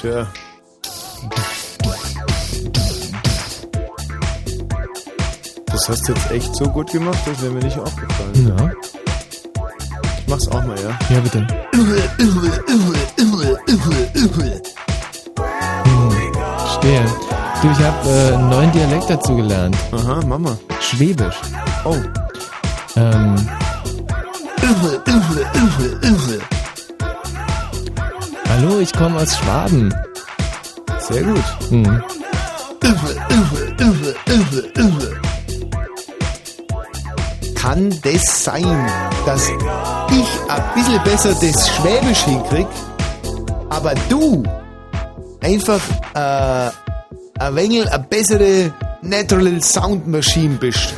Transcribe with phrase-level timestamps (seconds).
[0.00, 0.28] Tja.
[5.66, 8.54] Das hast du jetzt echt so gut gemacht, das wäre mir nicht aufgefallen.
[8.58, 8.70] Ja.
[10.18, 10.96] Ich mach's auch mal, ja?
[11.12, 11.44] Ja, bitte.
[16.78, 17.04] Stehe.
[17.60, 19.76] Du, ich habe äh, einen neuen Dialekt dazu gelernt.
[19.90, 20.56] Aha, Mama.
[20.80, 21.40] Schwäbisch.
[21.84, 21.96] Oh.
[22.94, 23.34] Ähm.
[28.48, 29.94] Hallo, ich komme aus Schwaben.
[31.00, 31.44] Sehr gut.
[31.68, 32.02] Hm.
[37.54, 38.90] Kann das sein,
[39.26, 42.66] dass ich ein bisschen besser das Schwäbisch hinkrieg,
[43.68, 44.42] aber du
[45.42, 45.80] einfach
[46.14, 46.70] äh,
[47.40, 50.94] ein wenig eine bessere Natural Sound Machine bist?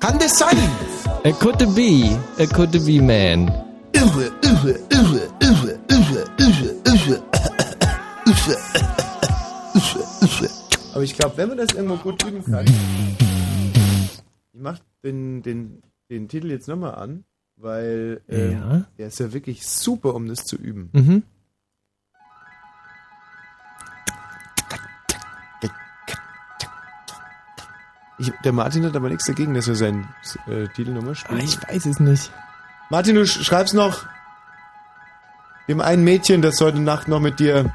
[0.00, 0.58] Kann das sein?
[1.24, 2.16] It could be.
[2.38, 3.50] It could be, man.
[10.96, 12.64] Aber ich glaube, wenn man das irgendwo gut üben kann.
[12.64, 14.22] Ich
[14.54, 17.24] mach den, den, den Titel jetzt nochmal an,
[17.56, 18.84] weil ähm, Ja.
[18.96, 20.88] der ist ja wirklich super, um das zu üben.
[20.94, 21.22] Mhm.
[28.18, 30.08] Ich, der Martin hat aber nichts dagegen, dass wir seinen
[30.46, 31.40] äh, Titel nochmal spielen.
[31.40, 32.32] Ah, ich weiß es nicht.
[32.88, 34.06] Martin, du sch- schreibst noch
[35.68, 37.74] dem einen Mädchen, das heute Nacht noch mit dir,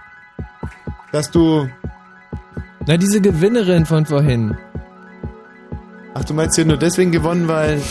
[1.12, 1.70] dass du.
[2.88, 4.58] Na, diese Gewinnerin von vorhin.
[6.14, 7.82] Ach, du meinst ja nur deswegen gewonnen, weil.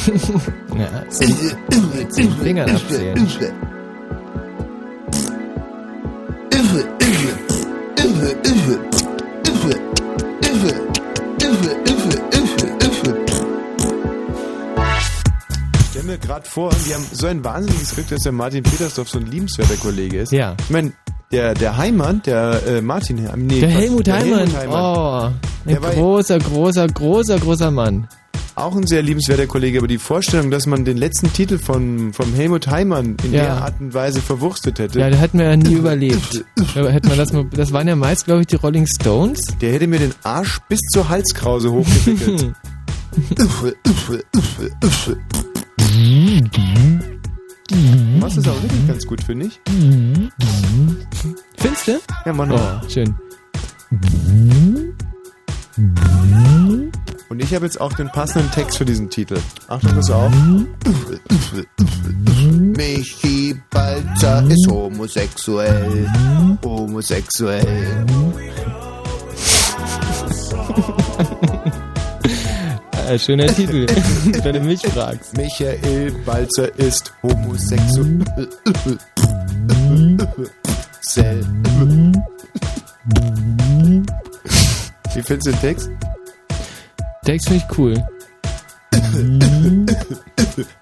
[0.77, 1.05] Ja,
[1.95, 3.27] mit den Fingern abzählen.
[3.27, 3.39] Ich
[15.91, 19.19] stell mir gerade vor, die haben so ein wahnsinniges Glück, dass der Martin Petersdorf so
[19.19, 20.33] ein liebenswerter Kollege ist.
[20.33, 20.57] Ja.
[20.61, 20.93] Ich meine,
[21.33, 24.49] der, der Heimann, der äh, Martin, äh, nee, Der Quatsch, Helmut Heimann.
[24.69, 25.35] Oh, ein
[25.67, 28.09] Der großer, großer, großer, großer Mann.
[28.57, 32.35] Auch ein sehr liebenswerter Kollege, aber die Vorstellung, dass man den letzten Titel von, vom
[32.35, 33.43] Helmut Heimann in Ja.
[33.45, 34.99] der Art und Weise verwurstet hätte.
[34.99, 36.45] Ja, der hat mir ja nie überlebt.
[36.75, 39.41] Hätte man das mal, das waren ja meist, glaube ich, die Rolling Stones.
[39.61, 42.53] Der hätte mir den Arsch bis zur Halskrause hochgewickelt.
[48.19, 49.61] Was ist auch wirklich ganz gut, finde ich.
[51.57, 52.01] Findest du?
[52.27, 52.83] Ja, mach noch.
[52.83, 53.15] Oh, schön.
[57.29, 59.39] Und ich habe jetzt auch den passenden Text für diesen Titel.
[59.69, 60.33] Achtung, pass auf.
[62.77, 66.11] Michi Balzer ist homosexuell.
[66.65, 68.07] Homosexuell.
[73.19, 73.87] Schöner Titel,
[74.45, 75.37] wenn du mich fragst.
[75.37, 78.21] Michael Balzer ist homosexuell.
[85.13, 85.91] Wie findest du den Text?
[87.25, 87.95] Text finde ich cool.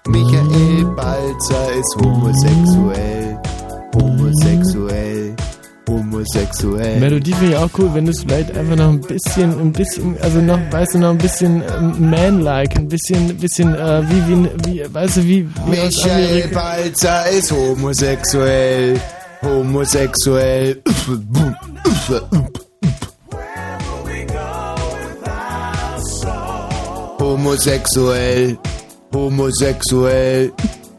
[0.07, 3.37] Michael Balzer ist homosexuell.
[3.95, 5.35] Homosexuell.
[5.89, 6.99] Homosexuell.
[6.99, 10.17] Melodie finde ich auch cool, wenn du es vielleicht einfach noch ein bisschen, ein bisschen,
[10.21, 14.49] also noch, weißt du, noch ein bisschen ähm, man-like, ein bisschen, bisschen, äh, wie, wie,
[14.65, 16.47] wie, weißt du, wie, wie Michael.
[16.49, 18.99] Balzer ist homosexuell.
[19.41, 20.81] Homosexuell.
[27.19, 28.57] Homosexuell.
[29.13, 30.51] Homosexuell.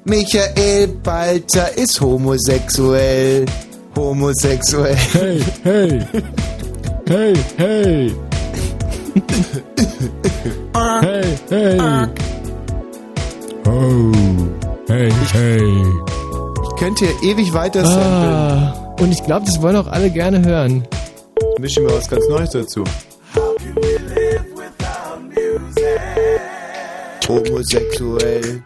[0.05, 3.45] Michael Balzer ist homosexuell.
[4.01, 4.97] Homosexuell.
[5.13, 6.07] Hey, hey,
[7.07, 8.15] hey, hey.
[11.01, 11.79] hey, hey.
[13.67, 14.13] Oh,
[14.89, 15.85] hey, hey.
[16.65, 18.33] Ich könnte hier ewig weiter samplen.
[18.33, 20.87] Ah, und ich glaube, das wollen auch alle gerne hören.
[21.59, 22.85] Mische mir was ganz Neues dazu.
[27.29, 28.63] Homosexuell.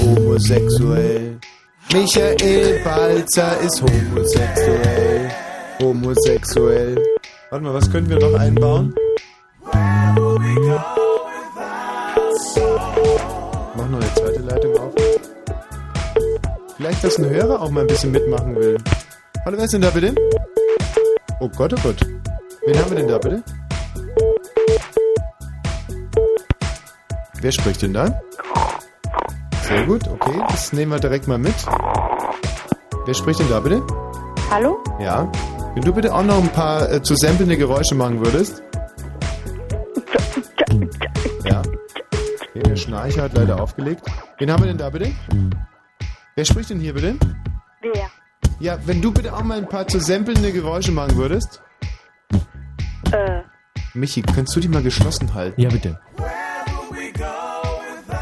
[0.00, 1.38] Homosexuell.
[1.92, 5.28] Michael Balzer ist homosexuell.
[5.80, 7.02] Homosexuell.
[7.50, 8.94] Warte mal, was könnten wir noch einbauen?
[13.74, 14.94] Mach noch eine zweite Leitung auf.
[16.76, 18.78] Vielleicht, dass ein Hörer auch mal ein bisschen mitmachen will.
[19.44, 20.14] Hallo, wer ist denn da bitte?
[21.40, 22.06] Oh Gott, oh Gott.
[22.66, 23.42] Wen haben wir denn da bitte?
[27.40, 28.22] Wer spricht denn da?
[29.70, 31.54] Sehr gut, okay, das nehmen wir direkt mal mit.
[33.06, 33.80] Wer spricht denn da bitte?
[34.50, 34.82] Hallo?
[34.98, 35.30] Ja.
[35.74, 38.64] Wenn du bitte auch noch ein paar äh, zu samplende Geräusche machen würdest.
[41.44, 41.62] Ja.
[41.62, 44.02] Okay, der Schnarcher hat leider aufgelegt.
[44.38, 45.12] Wen haben wir denn da bitte?
[46.34, 47.14] Wer spricht denn hier bitte?
[47.80, 48.10] Wer?
[48.58, 51.62] Ja, wenn du bitte auch mal ein paar zu sampelnde Geräusche machen würdest.
[53.12, 53.42] Äh,
[53.94, 55.60] Michi, kannst du die mal geschlossen halten?
[55.60, 56.00] Ja, bitte.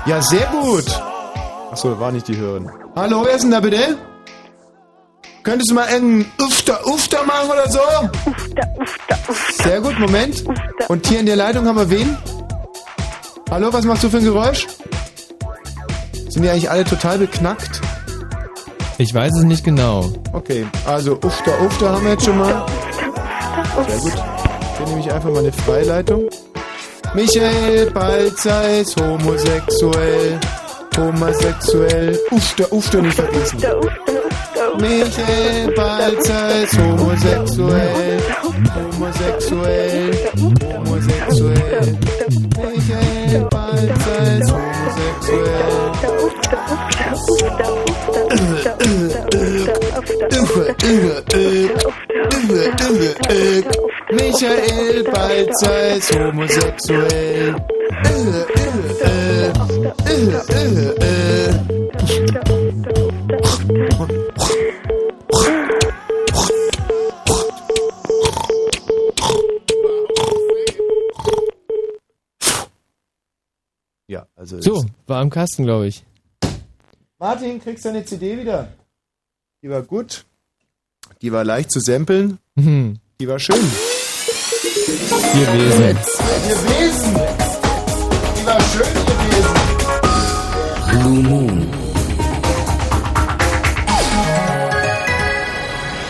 [0.04, 1.07] Ja, sehr gut.
[1.70, 2.70] Achso, war nicht die Hörerin.
[2.96, 3.96] Hallo, wer ist denn da bitte?
[5.42, 7.78] Könntest du mal einen Ufter, Ufter machen oder so?
[7.78, 9.62] ufta, ufta, ufta.
[9.62, 10.44] Sehr gut, Moment.
[10.88, 12.16] Und hier in der Leitung haben wir wen?
[13.50, 14.66] Hallo, was machst du für ein Geräusch?
[16.28, 17.80] Sind die eigentlich alle total beknackt?
[18.98, 20.12] Ich weiß es nicht genau.
[20.32, 22.66] Okay, also Ufter, Ufter haben wir jetzt schon mal.
[23.88, 24.12] Sehr gut.
[24.76, 26.28] Hier nehme ich einfach mal eine Freileitung.
[27.14, 30.38] Michael Balzer ist homosexuell.
[30.98, 32.18] Homosexuell.
[32.32, 33.56] Ufter, Ufter nicht vergessen.
[33.56, 34.78] Ufta, ufta, ufta, ufta.
[34.80, 38.20] Michael Balzer ist homosexuell.
[38.74, 40.12] Homosexuell.
[40.74, 41.98] Homosexuell.
[42.56, 45.88] Michael Balzer ist homosexuell.
[54.10, 57.54] Michael Balzer ist homosexuell.
[74.06, 74.60] Ja, also.
[74.62, 76.02] So, war am Kasten, glaube ich.
[77.18, 78.72] Martin, kriegst du deine CD wieder?
[79.62, 80.24] Die war gut.
[81.20, 82.38] Die war leicht zu samplen.
[82.56, 82.98] Hm.
[83.20, 83.56] Die war schön.
[85.34, 85.82] Ihr Wesen.
[85.88, 87.14] Ihr Wesen!
[88.36, 89.58] Die war schön, ihr Wesen.
[91.02, 91.66] Blue Moon.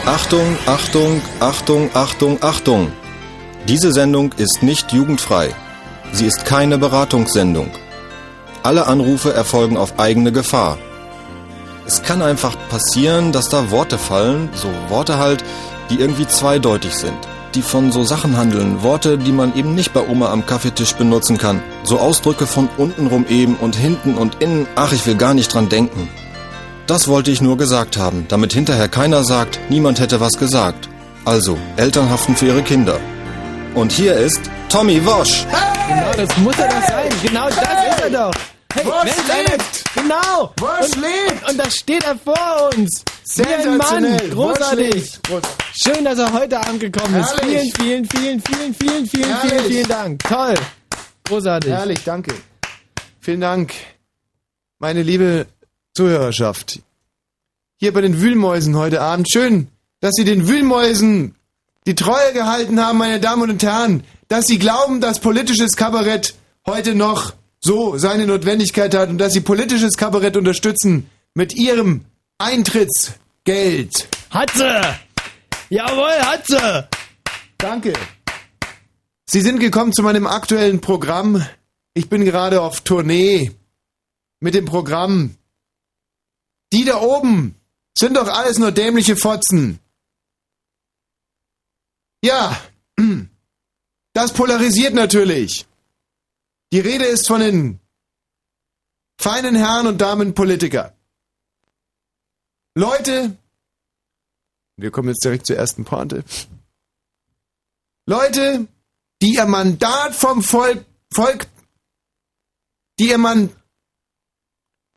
[0.05, 2.93] Achtung, Achtung, Achtung, Achtung, Achtung.
[3.67, 5.55] Diese Sendung ist nicht jugendfrei.
[6.13, 7.71] Sie ist keine Beratungssendung.
[8.63, 10.79] Alle Anrufe erfolgen auf eigene Gefahr.
[11.89, 15.43] Es kann einfach passieren, dass da Worte fallen, so Worte halt,
[15.89, 17.17] die irgendwie zweideutig sind,
[17.55, 21.39] die von so Sachen handeln, Worte, die man eben nicht bei Oma am Kaffeetisch benutzen
[21.39, 25.55] kann, so Ausdrücke von untenrum eben und hinten und innen, ach, ich will gar nicht
[25.55, 26.11] dran denken.
[26.87, 30.91] Das wollte ich nur gesagt haben, damit hinterher keiner sagt, niemand hätte was gesagt.
[31.25, 33.01] Also, Eltern haften für ihre Kinder.
[33.75, 35.47] Und hier ist Tommy Wosch.
[35.89, 37.09] Genau, das muss er doch sein.
[37.23, 38.58] Genau das ist er doch.
[38.85, 39.85] Hey, einer- lebt!
[39.95, 40.53] Genau.
[40.59, 41.51] Wosch und, lebt!
[41.51, 43.05] Und da steht er vor uns.
[43.25, 44.29] Sensationell.
[44.29, 44.31] Mann.
[44.31, 45.19] Großartig.
[45.75, 47.37] Schön, dass er heute angekommen ist.
[47.41, 47.75] Herrlich.
[47.79, 50.23] Vielen, vielen, vielen, vielen, vielen, vielen, vielen, vielen Dank.
[50.25, 50.55] Toll.
[51.25, 51.71] Großartig.
[51.71, 52.35] Herrlich, danke.
[53.21, 53.75] Vielen Dank,
[54.79, 55.47] meine liebe
[55.95, 56.81] Zuhörerschaft.
[57.77, 59.31] Hier bei den Wühlmäusen heute Abend.
[59.31, 59.69] Schön,
[60.01, 61.35] dass Sie den Wühlmäusen
[61.87, 64.05] die Treue gehalten haben, meine Damen und Herren.
[64.29, 66.35] Dass Sie glauben, dass politisches Kabarett
[66.67, 72.05] heute noch so seine Notwendigkeit hat und dass Sie politisches Kabarett unterstützen mit Ihrem
[72.39, 74.09] Eintrittsgeld.
[74.31, 74.97] Hat sie.
[75.71, 76.89] Jawohl, hat sie.
[77.59, 77.93] Danke.
[79.27, 81.45] Sie sind gekommen zu meinem aktuellen Programm.
[81.95, 83.53] Ich bin gerade auf Tournee
[84.41, 85.37] mit dem Programm.
[86.73, 87.57] Die da oben
[87.99, 89.81] sind doch alles nur dämliche Fotzen.
[92.23, 92.61] Ja,
[94.13, 95.68] das polarisiert natürlich.
[96.73, 97.81] Die Rede ist von den
[99.21, 100.95] feinen Herren und Damen Politiker.
[102.75, 103.37] Leute,
[104.77, 106.25] wir kommen jetzt direkt zur ersten Pointe.
[108.07, 108.69] Leute,
[109.21, 111.47] die ihr Mandat vom Volk, Volk,
[112.99, 113.55] die ihr Mann,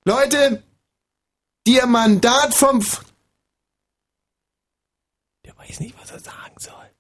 [0.06, 0.64] Leute,
[1.66, 3.04] die ihr Mandat vom, F-
[5.46, 6.92] Der weiß nicht, was er sagen soll.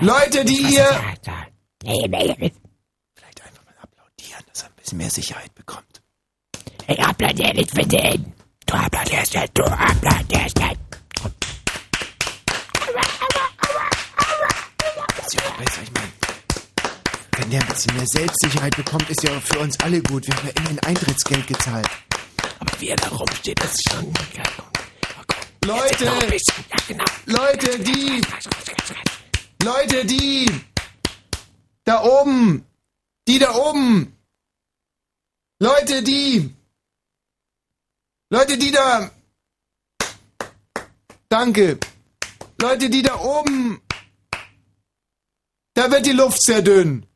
[0.00, 0.84] Leute, die ihr,
[3.14, 6.02] Vielleicht einfach mal applaudieren, dass er ein bisschen mehr Sicherheit bekommt.
[6.86, 8.32] Ich applaudiere nicht für den.
[8.66, 10.78] Du applaudierst nicht, du applaudierst nicht.
[15.26, 16.12] Ist ja auch besser, ich meine,
[17.38, 20.26] wenn der ein bisschen mehr Selbstsicherheit bekommt, ist ja auch für uns alle gut.
[20.26, 21.88] Wir haben ja immerhin Eintrittsgeld gezahlt.
[22.58, 24.12] Aber wie er da rumsteht, das ist schon...
[25.64, 27.04] Leute, ein bisschen, ja genau.
[27.26, 28.20] Leute, die,
[29.64, 30.50] Leute, die,
[31.84, 32.66] da oben,
[33.28, 34.12] die da oben,
[35.60, 36.52] Leute, die,
[38.28, 39.08] Leute, die da,
[41.28, 41.78] danke,
[42.60, 43.80] Leute, die da oben,
[45.74, 47.06] da wird die Luft sehr dünn.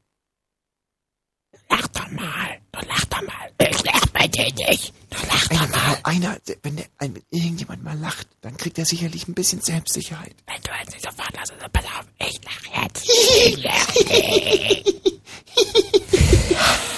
[1.68, 3.50] Lach doch mal, lach doch mal.
[3.58, 4.94] Ich lach bei dir nicht.
[5.28, 5.98] Lach doch mal.
[6.04, 9.60] Einer, einer, wenn, der, ein, wenn irgendjemand mal lacht, dann kriegt er sicherlich ein bisschen
[9.60, 10.34] Selbstsicherheit.
[10.46, 13.08] Wenn du jetzt nicht sofort lachst, also pass auf, ich lach jetzt.
[13.08, 13.86] Ich lach.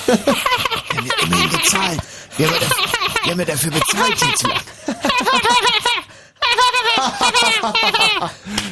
[0.07, 2.01] Wir haben ja immerhin gezahlt.
[2.37, 2.85] Wir haben dafür,
[3.23, 4.65] wir haben ja dafür bezahlt, hier zu lachen.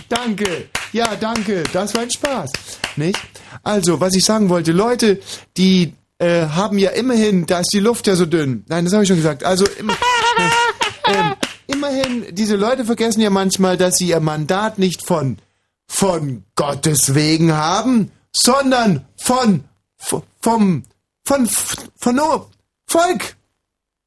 [0.08, 0.68] Danke.
[0.92, 1.62] Ja, danke.
[1.72, 2.50] Das war ein Spaß.
[2.96, 3.18] Nicht?
[3.62, 5.20] Also, was ich sagen wollte, Leute,
[5.56, 8.64] die äh, haben ja immerhin, da ist die Luft ja so dünn.
[8.68, 9.44] Nein, das habe ich schon gesagt.
[9.44, 9.90] Also, im,
[11.08, 11.34] ähm,
[11.66, 15.38] immerhin, diese Leute vergessen ja manchmal, dass sie ihr Mandat nicht von,
[15.86, 19.64] von Gottes wegen haben, sondern von,
[19.96, 20.84] vom,
[21.24, 21.48] von,
[21.96, 22.50] von nur
[22.86, 23.36] Volk.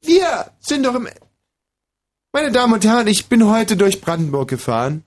[0.02, 1.08] Wir sind doch im,
[2.32, 5.04] meine Damen und Herren, ich bin heute durch Brandenburg gefahren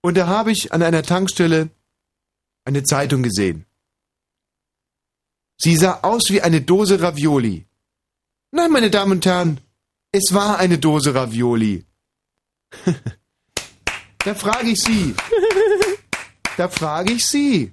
[0.00, 1.68] und da habe ich an einer Tankstelle
[2.64, 3.64] eine Zeitung gesehen.
[5.60, 7.66] Sie sah aus wie eine Dose Ravioli.
[8.52, 9.60] Nein, meine Damen und Herren,
[10.12, 11.84] es war eine Dose Ravioli.
[14.24, 15.14] da frage ich Sie.
[16.56, 17.72] Da frage ich Sie.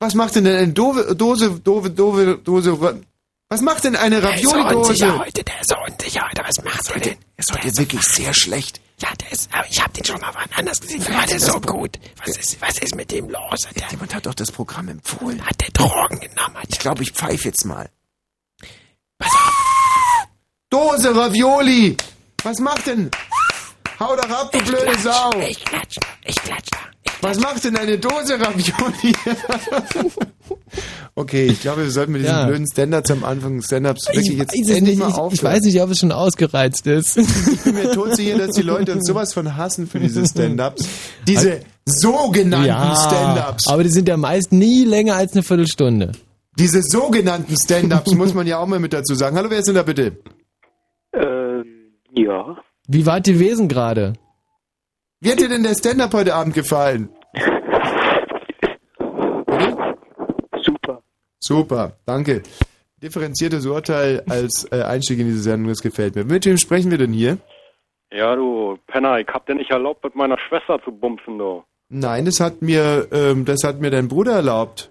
[0.00, 3.02] Was macht denn eine Dose, Dose, Dose, Dose, Dose,
[3.48, 5.18] was macht denn eine Der ist so unsicher Ravioli-Dose?
[5.18, 6.42] heute, der ist so unsicher heute.
[6.42, 7.18] Was macht er denn?
[7.36, 8.80] Er ist heute wirklich sehr schlecht.
[9.02, 11.04] Ja, der ist, aber ich hab den schon mal anders gesehen.
[11.08, 11.98] War der so gut.
[12.24, 13.66] Was ist, was ist mit dem los?
[13.66, 15.44] Hat der, Jemand hat doch das Programm empfohlen.
[15.44, 16.56] hat der Drogen genommen?
[16.56, 17.90] Hat Ich glaube, ich pfeife jetzt mal.
[20.70, 21.96] Dose Ravioli!
[22.44, 23.10] Was macht denn?
[23.98, 25.30] Hau doch ab, du blöde Sau!
[25.40, 26.91] Ich klatsch, ich klatsch da.
[27.16, 29.14] Ich Was macht denn eine Dose Ravioli?
[31.14, 32.46] okay, ich glaube, wir sollten mit diesen Ja.
[32.46, 34.98] blöden Standards am Anfang Stand-Ups wirklich jetzt endlich nicht.
[34.98, 35.44] mal Ich, ich aufhören.
[35.54, 37.16] weiß nicht, ob es schon ausgereizt ist.
[37.18, 40.86] Ich bin mir todsicher, dass die Leute uns sowas von hassen für diese Stand-Ups.
[41.26, 43.66] Diese sogenannten Stand-Ups.
[43.68, 46.12] aber die sind ja meist nie länger als eine Viertelstunde.
[46.58, 49.36] Diese sogenannten Stand-Ups muss man ja auch mal mit dazu sagen.
[49.36, 50.16] Hallo, wer ist denn da bitte?
[51.14, 51.64] Ähm,
[52.14, 52.56] ja.
[52.88, 54.14] Wie wart ihr Wesen gerade?
[55.22, 57.08] Wie hat dir denn der Stand-Up heute Abend gefallen?
[60.60, 61.00] Super.
[61.38, 62.42] Super, danke.
[63.00, 66.24] Differenziertes Urteil als äh, Einstieg in diese Sendung, das gefällt mir.
[66.24, 67.38] Mit wem sprechen wir denn hier?
[68.12, 71.62] Ja, du Penner, ich hab dir nicht erlaubt, mit meiner Schwester zu bumsen, du.
[71.88, 74.90] Nein, das hat mir, ähm, das hat mir dein Bruder erlaubt.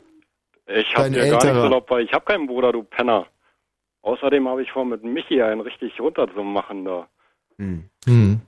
[0.66, 1.64] Ich hab Dein dir gar nicht älterer.
[1.66, 3.28] erlaubt, weil ich hab keinen Bruder, du Penner.
[4.02, 7.10] Außerdem habe ich vor, mit Michi einen richtig runterzumachen, da.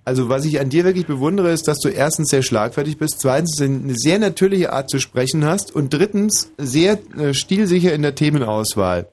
[0.06, 3.62] Also was ich an dir wirklich bewundere, ist, dass du erstens sehr schlagfertig bist, zweitens
[3.62, 9.08] eine sehr natürliche Art zu sprechen hast und drittens sehr äh, stilsicher in der Themenauswahl.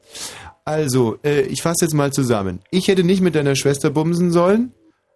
[0.65, 2.61] Also, äh, ich fasse jetzt mal zusammen.
[2.71, 4.73] Ich hätte nicht mit deiner Schwester bumsen sollen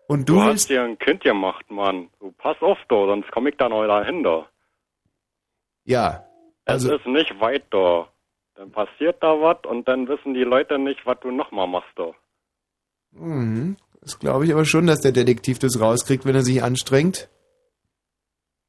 [0.09, 2.09] und du, Du hast dir ein Kind gemacht, Mann.
[2.21, 4.47] Du pass auf, du, sonst komm ich da neu dahin, da.
[5.85, 6.25] Ja,
[6.65, 8.09] Es also ist nicht weit, da.
[8.57, 12.13] Dann passiert da was und dann wissen die Leute nicht, was du nochmal machst, da.
[13.13, 17.29] mhm, das glaube ich aber schon, dass der Detektiv das rauskriegt, wenn er sich anstrengt.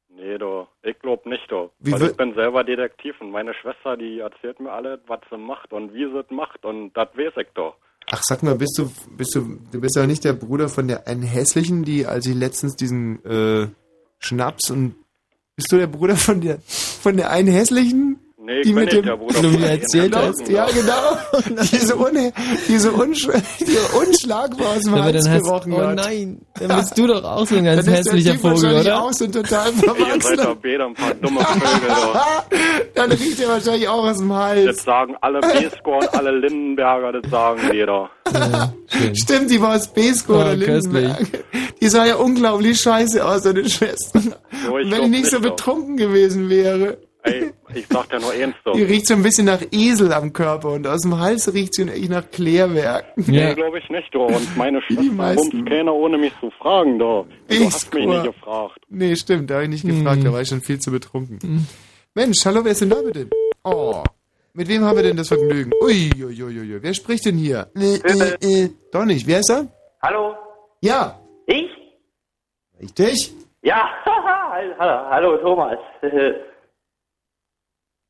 [0.08, 0.66] Nee, du.
[0.82, 1.70] Ich glaub nicht, du.
[1.78, 5.36] Wie Weil ich bin selber Detektiv und meine Schwester, die erzählt mir alles, was sie
[5.36, 7.76] macht und wie sie es macht und das weiß ich doch.
[8.10, 11.06] Ach, sag mal, bist du, bist du, du bist ja nicht der Bruder von der
[11.08, 13.68] einen hässlichen, die, als ich letztens diesen äh,
[14.18, 14.94] Schnaps und
[15.56, 18.20] bist du der Bruder von der, von der einen hässlichen?
[18.46, 21.62] Nee, ich Die mit dem- Bruder Du mir erzählt Ja, hast, Ja, genau.
[21.72, 22.32] diese, un,
[22.68, 27.24] diese, unsch, die unschlagbar aus dem Aber Hals gerochen oh nein, dann bist du doch
[27.24, 29.02] auch so ein ganz Dann ist der hässlicher Typ Vogel, wahrscheinlich oder?
[29.02, 30.44] auch so ein total Ihr seid verwachsener.
[30.44, 32.90] doch beide ein paar dumme Vögel.
[32.94, 34.84] Dann riecht er wahrscheinlich auch aus dem Das Hals.
[34.84, 38.08] sagen alle B-Score und alle Lindenberger, das sagen die doch.
[39.14, 41.26] Stimmt, die war aus Besko Oh, oder Lindenberg.
[41.80, 44.20] Die sah ja unglaublich scheiße aus, deine Schwester.
[44.66, 46.98] So, ich wenn die nicht so betrunken gewesen wäre.
[47.26, 48.32] Ey, ich sag dir nur
[48.64, 48.72] doch.
[48.74, 51.84] Die riecht so ein bisschen nach Esel am Körper und aus dem Hals riecht sie
[51.88, 53.04] echt nach Klärwerk.
[53.16, 53.54] Nee, Ja.
[53.54, 54.26] glaube ich nicht, doch.
[54.28, 57.26] Und meine Schwester bumst keiner, ohne mich zu fragen, doch.
[57.48, 58.78] Du hast mich nicht gefragt.
[58.88, 61.66] Nee, stimmt, da habe ich nicht gefragt, da war ich schon viel zu betrunken.
[62.14, 63.28] Mensch, hallo, wer ist denn da bitte?
[63.64, 64.02] Oh,
[64.54, 65.70] mit wem haben wir denn das Vergnügen?
[65.82, 67.68] Ui, ui, ui, ui, wer spricht denn hier?
[67.76, 69.66] Äh, äh, äh, doch nicht, wer ist er?
[70.02, 70.34] Hallo?
[70.80, 71.68] Ja, Ich?
[72.80, 73.32] richtig?
[73.62, 73.88] Ja,
[74.78, 75.70] hallo, hallo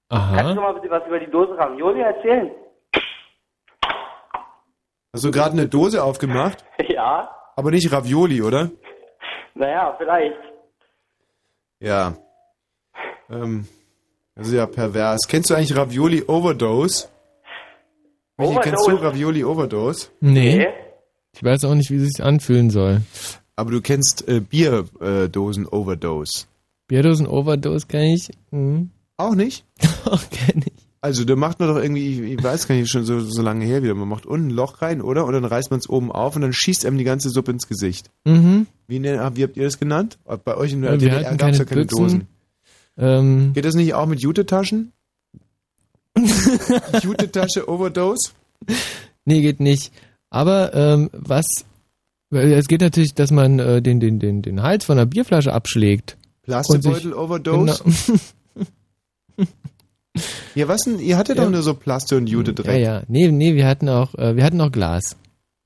[0.09, 0.29] Thomas.
[0.37, 0.73] Kannst du Aha.
[0.73, 2.51] mal bitte was über die Dose Ravioli erzählen?
[5.13, 6.65] Hast du gerade eine Dose aufgemacht?
[6.89, 8.71] Ja, Aber nicht Ravioli, oder?
[9.55, 10.37] naja, vielleicht.
[11.81, 12.15] Ja.
[13.29, 13.67] Ähm,
[14.35, 15.27] das ist ja pervers.
[15.29, 17.09] Kennst du eigentlich Ravioli Overdose?
[18.39, 19.03] Michi, kennst du Overdose?
[19.05, 20.11] Ravioli Overdose?
[20.21, 20.57] Nee.
[20.59, 20.69] Nee?
[21.35, 23.01] Ich weiß auch nicht, wie es sich anfühlen soll.
[23.57, 26.47] Aber du kennst äh, Bierdosen Overdose.
[26.89, 28.31] Bierdosen Overdose kann ich.
[28.51, 28.91] Mhm.
[29.17, 29.65] Auch nicht?
[30.05, 30.87] Doch, kenn ich.
[31.01, 33.83] Also da macht man doch irgendwie, ich, weiß gar nicht, schon so, so lange her
[33.83, 33.95] wieder.
[33.95, 35.25] Man macht unten ein Loch rein, oder?
[35.25, 37.69] Und dann reißt man es oben auf und dann schießt einem die ganze Suppe ins
[37.69, 38.11] Gesicht.
[38.25, 38.67] Mhm.
[38.89, 40.19] Wie, ne, wie habt ihr das genannt?
[40.45, 42.03] Bei euch in der DDR gab es ja keine Büchsen.
[42.03, 42.29] Dosen.
[42.99, 44.93] Ähm, Geht das nicht auch mit Jute-Taschen?
[47.03, 48.31] Jute-Tasche Overdose?
[49.25, 49.93] nee, geht nicht.
[50.31, 51.47] Aber ähm, was,
[52.31, 56.17] es geht natürlich, dass man äh, den, den, den, den Hals von einer Bierflasche abschlägt.
[56.43, 57.85] Plastebeutel Overdose?
[57.85, 58.19] Genau.
[60.55, 60.99] Ja, was denn?
[60.99, 61.45] Ihr hattet Ja.
[61.45, 62.83] doch nur so Plaste und Jude Ja, Dreck.
[62.83, 63.03] ja.
[63.09, 65.17] Nee, nee, wir hatten auch, äh, wir hatten auch Glas.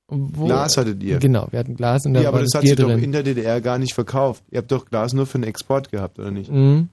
[0.08, 1.18] Wo, Glas hattet ihr.
[1.18, 3.22] Genau, wir hatten Glas und da Ja, aber das hat Bier sich doch in der
[3.22, 4.42] DDR gar nicht verkauft.
[4.50, 6.50] Ihr habt doch Glas nur für den Export gehabt, oder nicht?
[6.50, 6.88] Mhm.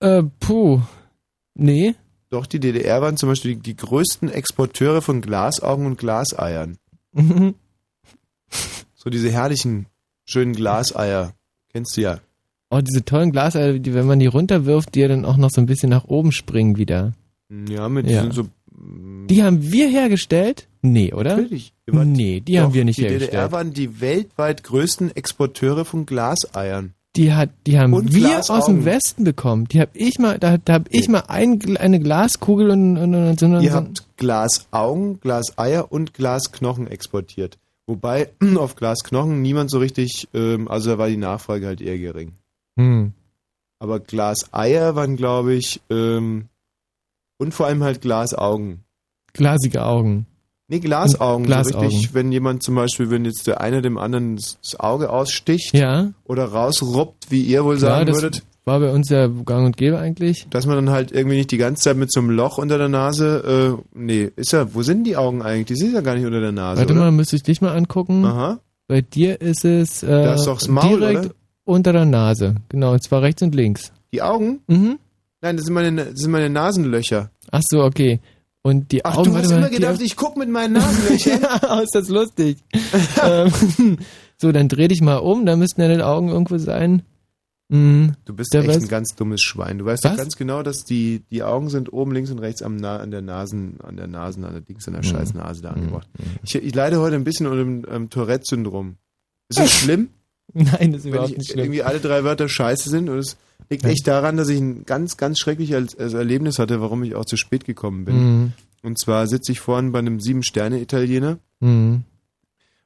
[0.00, 0.82] Äh, puh.
[1.54, 1.94] Nee.
[2.28, 6.76] Doch, die DDR waren zum Beispiel die, die größten Exporteure von Glasaugen und Glaseiern.
[7.12, 7.54] Mhm.
[8.94, 9.86] So diese herrlichen,
[10.24, 11.32] schönen Glaseier.
[11.72, 12.20] Kennst du ja.
[12.70, 15.60] Oh, diese tollen Glaseier, die, wenn man die runterwirft, die ja dann auch noch so
[15.60, 17.12] ein bisschen nach oben springen wieder.
[17.68, 18.22] Ja, mit Ja.
[18.22, 18.48] die sind so.
[19.28, 20.68] Die haben wir hergestellt?
[20.82, 21.36] Nee, oder?
[21.36, 21.72] Natürlich.
[21.90, 23.32] Nee, die Doch, haben wir nicht Die hergestellt.
[23.32, 26.92] DDR waren die weltweit größten Exporteure von Glaseiern.
[27.16, 28.60] Die hat, die haben Und wir Glasaugen.
[28.60, 29.66] aus dem Westen bekommen.
[29.68, 33.40] Die hab ich mal, da, da hab ich mal ein, eine Glaskugel und, und, und
[33.40, 37.56] so, Ihr so habt Glasaugen, Glaseier und Glasknochen exportiert.
[37.86, 42.32] Wobei auf Glasknochen niemand so richtig, ähm, also da war die Nachfrage halt eher gering.
[42.76, 43.12] Hm.
[43.78, 46.46] Aber Glaseier waren, glaube ich, ähm,
[47.38, 48.84] und vor allem halt Glasaugen.
[49.34, 50.26] glasige Augen.
[50.68, 51.44] Nee, Glasaugen.
[51.44, 51.86] So Glasaugen.
[51.88, 55.74] richtig, wenn jemand zum Beispiel, wenn jetzt der eine dem anderen das das Auge aussticht
[55.76, 59.66] Ja, oder rausruppt, wie ihr wohl klar, sagen das würdet, war bei uns ja gang
[59.66, 60.46] und gäbe eigentlich.
[60.50, 62.88] dass man dann halt irgendwie nicht die ganze Zeit mit so einem Loch unter der
[62.88, 65.66] Nase, äh, nee, ist ja, wo sind die Augen eigentlich?
[65.66, 67.02] Die sind ja gar nicht unter der Nase, Warte oder?
[67.02, 68.24] mal, müsste ich dich mal angucken.
[68.24, 68.58] Aha.
[68.88, 71.34] Bei dir ist es äh, Da ist doch das Maul, direkt oder?
[71.66, 72.54] Unter der Nase.
[72.70, 73.92] Genau, und zwar rechts und links.
[74.12, 74.60] Die Augen?
[74.66, 74.98] Mhm.
[75.42, 77.30] Nein, das sind meine, das sind meine Nasenlöcher.
[77.50, 78.20] Ach so, okay.
[78.62, 81.40] Und die Ach, Augen, du hast immer gedacht, ich guck mit meinen Nasenlöchern.
[81.62, 82.58] ja, ist das lustig.
[83.22, 83.98] ähm,
[84.38, 87.02] so, dann dreh dich mal um, da müssten deine Augen irgendwo sein.
[87.68, 88.14] Mhm.
[88.24, 89.78] Du bist Der echt weiß- ein ganz dummes Schwein.
[89.78, 90.12] Du weißt Was?
[90.12, 93.10] doch ganz genau, dass die, die Augen sind oben links und rechts am Na an
[93.10, 94.98] der Nasen, an der Nasen, an der Dings, an Mhm.
[94.98, 96.08] der scheiß Nase da angebracht.
[96.44, 98.96] Ich, ich leide heute ein bisschen unter dem ähm, Tourette-Syndrom.
[99.48, 100.08] Ist das schlimm,
[100.52, 101.64] Nein, das ist überhaupt ich nicht schlimm.
[101.66, 103.08] irgendwie alle drei Wörter scheiße sind?
[103.08, 103.36] Und es
[103.68, 107.24] liegt echt daran, dass ich ein ganz, ganz schreckliches Er- Erlebnis hatte, warum ich auch
[107.24, 108.16] zu spät gekommen bin.
[108.16, 108.52] Mhm.
[108.82, 111.38] Und zwar sitze ich vorhin bei einem Sieben-Sterne-Italiener.
[111.60, 112.04] Mhm.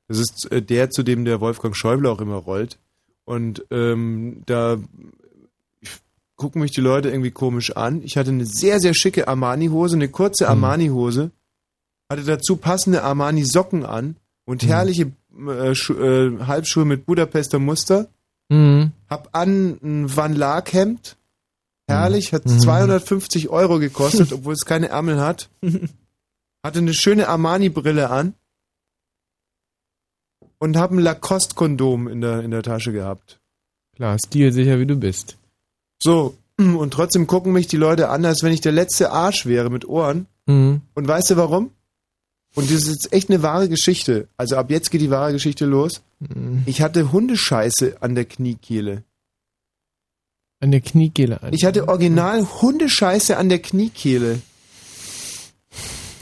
[0.09, 2.79] Das ist äh, der, zu dem der Wolfgang Schäuble auch immer rollt.
[3.25, 4.79] Und ähm, da
[6.37, 8.03] gucken mich die Leute irgendwie komisch an.
[8.03, 10.51] Ich hatte eine sehr, sehr schicke Armani-Hose, eine kurze Mhm.
[10.51, 11.31] Armani-Hose,
[12.11, 14.66] hatte dazu passende Armani-Socken an und Mhm.
[14.68, 15.12] herrliche
[15.48, 18.09] äh, äh, Halbschuhe mit Budapester Muster.
[18.48, 18.92] Mhm.
[19.09, 21.16] Hab an ein Van Laak Hemd.
[21.88, 22.61] Herrlich, hat Mhm.
[22.61, 25.48] 250 Euro gekostet, obwohl es keine Ärmel hat.
[26.64, 28.35] Hatte eine schöne Armani-Brille an.
[30.59, 33.40] Und hab ein Lacoste-Kondom in der, in der Tasche gehabt.
[33.96, 35.37] Klar, stilsicher wie du bist.
[36.03, 39.70] So, und trotzdem gucken mich die Leute an, als wenn ich der letzte Arsch wäre
[39.70, 40.26] mit Ohren.
[40.46, 40.83] Mhm.
[40.94, 41.70] Und weißt du warum?
[42.55, 44.27] Und das ist jetzt echt eine wahre Geschichte.
[44.37, 46.03] Also ab jetzt geht die wahre Geschichte los.
[46.19, 46.63] Mhm.
[46.67, 49.05] Ich hatte Hundescheiße an der Kniekehle.
[50.61, 51.43] An der Kniekehle.
[51.43, 54.41] an- Ich hatte original Hundescheiße an der Kniekehle.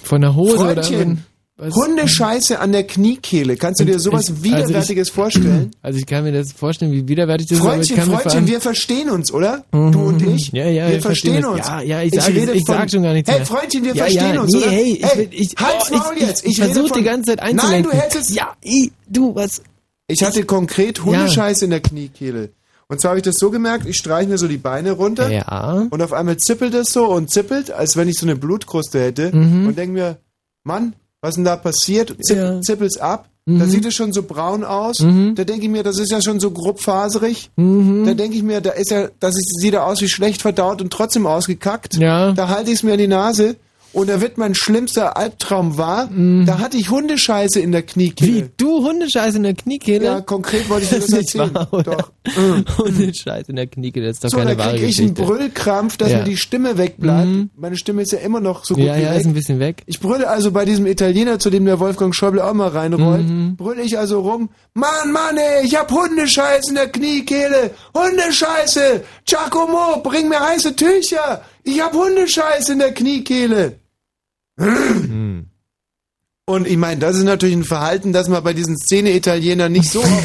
[0.03, 1.25] Von der Hose oder Freundchen,
[1.59, 1.75] was?
[1.75, 3.57] Hundescheiße an der Kniekehle.
[3.57, 5.71] Kannst du dir sowas ich- also Widerwärtiges vorstellen?
[5.83, 8.47] Also ich kann mir das vorstellen, wie widerwärtig das ist, ich Freundchen, mir Freundchen, allem-
[8.47, 9.65] wir verstehen uns, oder?
[9.73, 9.93] Mhm.
[9.93, 10.53] Du und ich?
[10.53, 11.67] Ja, ja, wir wir verstehen uns.
[11.67, 13.45] Ja, ja, ich sag- ich von- sag schon gar nichts Hey.
[13.45, 14.71] Freundchen, wir Ja, verstehen ja, uns, nee, oder?
[14.71, 16.47] hey, ich will- ich- Halt's oh, ich- Maul ich- jetzt.
[16.47, 17.93] ich rede versuch von- die ganze Zeit Nein, du einzulenken.
[17.93, 18.35] hältst es.
[18.35, 19.63] Ja, ich, du, was?
[20.07, 22.51] Ich hatte konkret Hundescheiße in der Kniekehle.
[22.91, 25.87] Und zwar habe ich das so gemerkt, ich streiche mir so die Beine runter Ja.
[25.91, 29.35] und auf einmal zippelt es so und zippelt, als wenn ich so eine Blutkruste hätte
[29.37, 29.67] Mhm.
[29.67, 30.17] und denke mir,
[30.65, 32.15] Mann, was denn da passiert?
[32.23, 32.61] Zipp, Ja.
[32.61, 33.29] Zippelt's ab.
[33.47, 33.61] Mhm.
[33.61, 35.01] Da sieht es schon so braun aus.
[35.01, 35.35] Mhm.
[35.35, 37.51] Da denke ich mir, das ist ja schon so grob faserig.
[37.57, 38.05] Mhm.
[38.05, 40.93] Da denke ich mir, da ist ja, das sieht er aus wie schlecht verdaut und
[40.93, 41.97] trotzdem ausgekackt.
[41.97, 42.33] Ja.
[42.33, 43.57] Da halte ich es mir in die Nase
[43.93, 46.09] und da wird mein schlimmster Albtraum wahr.
[46.47, 48.31] Da hatte ich Hundescheiße in der Kniekehle.
[48.33, 48.37] Mhm.
[48.37, 50.05] Wie, du Hundescheiße in der Kniekehle?
[50.05, 51.55] Ja, konkret wollte ich dir das nicht erzählen.
[51.55, 51.83] wahr?
[51.83, 52.13] Doch.
[52.79, 55.15] Hundescheiße in der Kniekehle, das ist doch So, da keine wahre kriege ich einen.
[55.15, 56.19] Brüllkrampf, dass Ja.
[56.19, 57.27] mir die Stimme wegbleibt.
[57.29, 57.51] Mhm.
[57.57, 59.21] Meine Stimme ist ja immer noch so gut Ja, wie ja, weg.
[59.21, 59.83] ist ein bisschen weg.
[59.87, 63.57] Ich brülle also bei diesem Italiener, zu dem der Wolfgang Schäuble auch mal reinrollt, Mhm.
[63.57, 70.01] brülle ich also rum, Mann, Mann, ey, ich hab Hundescheiße in der Kniekehle, Hundescheiße, Giacomo,
[70.03, 73.79] bring mir heiße Tücher, ich hab Hundescheiße in der Kniekehle.
[74.57, 75.47] Mhm.
[76.47, 80.01] Und ich meine, das ist natürlich ein Verhalten, das man bei diesen Szene-Italienern nicht so
[80.01, 80.25] oft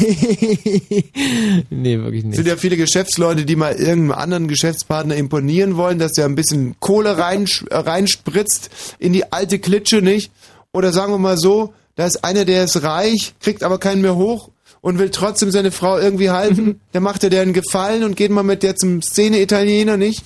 [1.70, 2.36] nee, wirklich Es nicht.
[2.36, 6.76] sind ja viele Geschäftsleute, die mal irgendeinem anderen Geschäftspartner imponieren wollen, dass der ein bisschen
[6.80, 10.32] Kohle reinsch- äh, reinspritzt in die alte Klitsche, nicht?
[10.72, 14.16] Oder sagen wir mal so, da ist einer, der ist reich, kriegt aber keinen mehr
[14.16, 14.48] hoch
[14.80, 16.80] und will trotzdem seine Frau irgendwie halten.
[16.94, 20.22] Der macht er der einen Gefallen und geht mal mit der zum Szene-Italiener, nicht?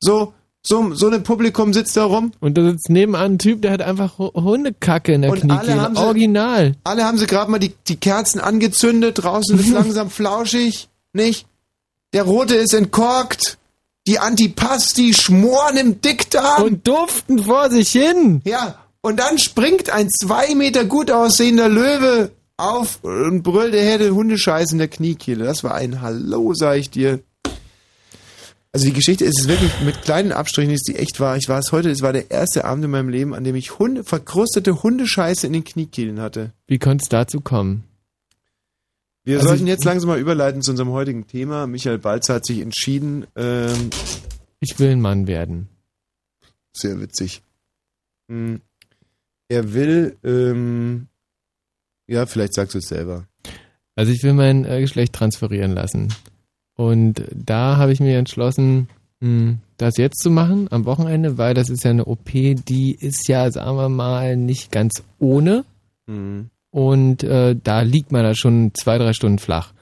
[0.00, 0.32] So,
[0.66, 2.32] So, so ein Publikum sitzt da rum.
[2.40, 5.60] Und da sitzt nebenan ein Typ, der hat einfach Hu- Hundekacke in der Und alle
[5.60, 5.80] Kniekehle.
[5.82, 6.74] haben sie- Original.
[6.84, 11.46] Alle haben sie gerade mal die, die Kerzen angezündet, draußen ist langsam flauschig, nicht?
[12.12, 13.56] Der rote ist entkorkt,
[14.06, 16.62] die Antipasti schmoren im Dickdarm.
[16.64, 18.42] Und duften vor sich hin.
[18.44, 24.10] Ja, und dann springt ein zwei Meter gut aussehender Löwe auf und brüllt, er hätte
[24.14, 25.44] Hundescheiß in der Kniekehle.
[25.44, 27.20] Das war ein Hallo, sag ich dir.
[28.72, 31.36] Also die Geschichte ist es wirklich mit kleinen Abstrichen, ist die echt wahr.
[31.36, 33.78] Ich war es heute, es war der erste Abend in meinem Leben, an dem ich
[33.78, 36.52] Hunde, verkrustete Hundescheiße in den Kniekehlen hatte.
[36.66, 37.84] Wie konnte es dazu kommen?
[39.24, 41.66] Wir Also sollten jetzt langsam mal überleiten zu unserem heutigen Thema.
[41.66, 43.90] Michael Balzer hat sich entschieden, ähm,
[44.60, 45.68] Ich will ein Mann werden.
[46.74, 47.42] sehr witzig.
[48.30, 48.60] Hm.
[49.48, 51.08] Er will, ähm,
[52.06, 53.26] ja, vielleicht sagst du es selber.
[53.96, 56.12] Also ich will mein äh, Geschlecht transferieren lassen.
[56.78, 58.88] Und da habe ich mir entschlossen,
[59.18, 63.26] mh, das jetzt zu machen, am Wochenende, weil das ist ja eine OP, die ist
[63.26, 65.64] ja, sagen wir mal, nicht ganz ohne.
[66.06, 66.50] Mhm.
[66.70, 69.72] Und äh, da liegt man da schon zwei, drei Stunden flach.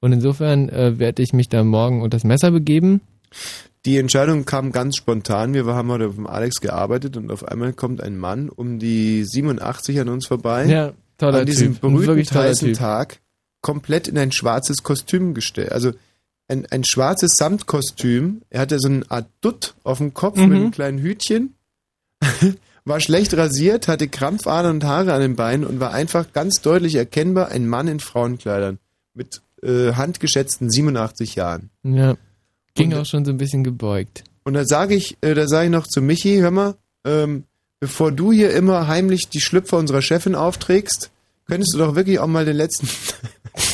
[0.00, 3.00] Und insofern äh, werde ich mich da morgen unter das Messer begeben.
[3.86, 5.54] Die Entscheidung kam ganz spontan.
[5.54, 10.00] Wir haben heute dem Alex gearbeitet und auf einmal kommt ein Mann um die 87
[10.00, 10.66] an uns vorbei.
[10.66, 11.82] Ja, toller an diesem Typ.
[11.82, 12.72] Berühmten heißen.
[12.72, 13.20] Tag
[13.60, 15.70] komplett in ein schwarzes Kostüm gestellt.
[15.70, 15.92] Also
[16.50, 18.42] ein, ein schwarzes Samtkostüm.
[18.50, 20.48] Er hatte so eine Art Dutt auf dem Kopf Mhm.
[20.48, 21.54] mit einem kleinen Hütchen.
[22.84, 26.94] war schlecht rasiert, hatte Krampfadern und Haare an den Beinen und war einfach ganz deutlich
[26.96, 28.78] erkennbar ein Mann in Frauenkleidern
[29.14, 31.70] mit äh, handgeschätzten 87 Jahren.
[31.82, 32.16] Ja.
[32.74, 34.24] Ging Und- auch schon so ein bisschen gebeugt.
[34.42, 37.44] Und da sage ich, äh, da sage ich noch zu Michi, hör mal, ähm,
[37.78, 41.10] bevor du hier immer heimlich die Schlüpfer unserer Chefin aufträgst,
[41.46, 42.88] könntest du doch wirklich auch mal den letzten,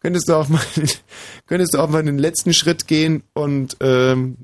[0.00, 0.60] könntest du auch mal,
[1.46, 4.36] könntest du auch mal den letzten Schritt gehen und ähm,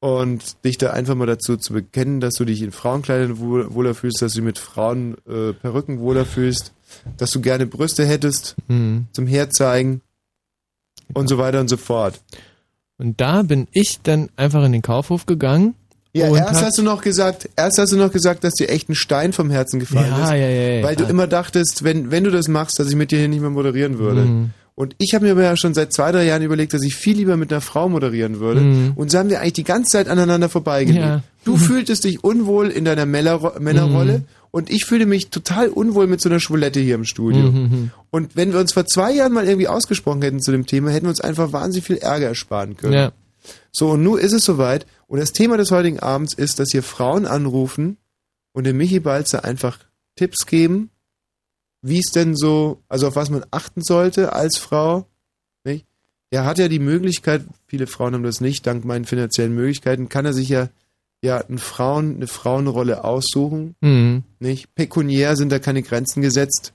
[0.00, 3.94] und dich da einfach mal dazu zu bekennen, dass du dich in Frauenkleidern wohl, wohler
[3.94, 6.72] fühlst, dass du mit Frauen äh, Perücken wohler fühlst,
[7.16, 9.06] dass du gerne Brüste hättest Mhm.
[9.12, 10.02] zum Herzeigen
[11.14, 12.20] und so weiter und so fort.
[12.98, 15.74] Und da bin ich dann einfach in den Kaufhof gegangen.
[16.16, 18.88] Ja, und erst hast du noch gesagt, erst hast du noch gesagt, dass dir echt
[18.88, 20.82] ein Stein vom Herzen gefallen Ja, ist, ja, ja, ja.
[20.84, 23.40] weil du immer dachtest, wenn wenn du das machst, dass ich mit dir hier nicht
[23.40, 24.22] mehr moderieren würde.
[24.22, 24.50] Mhm.
[24.74, 27.16] Und ich habe mir aber ja schon seit zwei, drei Jahren überlegt, dass ich viel
[27.16, 28.60] lieber mit einer Frau moderieren würde.
[28.60, 28.92] Mhm.
[28.94, 31.02] Und so haben wir eigentlich die ganze Zeit aneinander vorbeigelebt.
[31.04, 31.22] Ja.
[31.46, 34.24] Du fühltest dich unwohl in deiner Männerro Männerrolle Mhm.
[34.50, 37.50] und ich fühle mich total unwohl mit so einer Schwulette hier im Studio.
[37.52, 37.90] Mhm.
[38.10, 41.06] Und wenn wir uns vor zwei Jahren mal irgendwie ausgesprochen hätten zu dem Thema, hätten
[41.06, 42.92] wir uns einfach wahnsinnig viel Ärger ersparen können.
[42.92, 43.12] Ja.
[43.72, 44.84] So, und nun ist es soweit.
[45.06, 47.96] Und das Thema des heutigen Abends ist, dass hier Frauen anrufen
[48.52, 49.78] und dem Michi Balzer einfach
[50.16, 50.90] Tipps geben,
[51.82, 55.06] wie es denn so, also auf was man achten sollte als Frau.
[55.64, 55.86] Nicht?
[56.30, 60.24] Er hat ja die Möglichkeit, viele Frauen haben das nicht, dank meinen finanziellen Möglichkeiten, kann
[60.26, 60.68] er sich ja,
[61.22, 63.76] ja einen Frauen, eine Frauenrolle aussuchen.
[63.80, 64.24] Mhm.
[64.40, 64.74] Nicht?
[64.74, 66.72] Pekuniär sind da keine Grenzen gesetzt.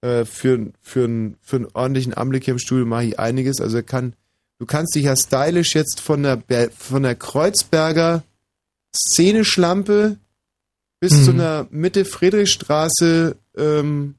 [0.00, 3.60] Äh, für, für, einen- für einen ordentlichen Anblick hier im Studio mache ich einiges.
[3.60, 4.14] Also er kann,
[4.64, 8.22] du kannst dich ja stylisch jetzt von der, Ber- von der Kreuzberger
[8.96, 10.16] Szeneschlampe
[11.00, 11.24] bis Mhm.
[11.24, 14.14] zu einer Mitte Friedrichstraße ähm,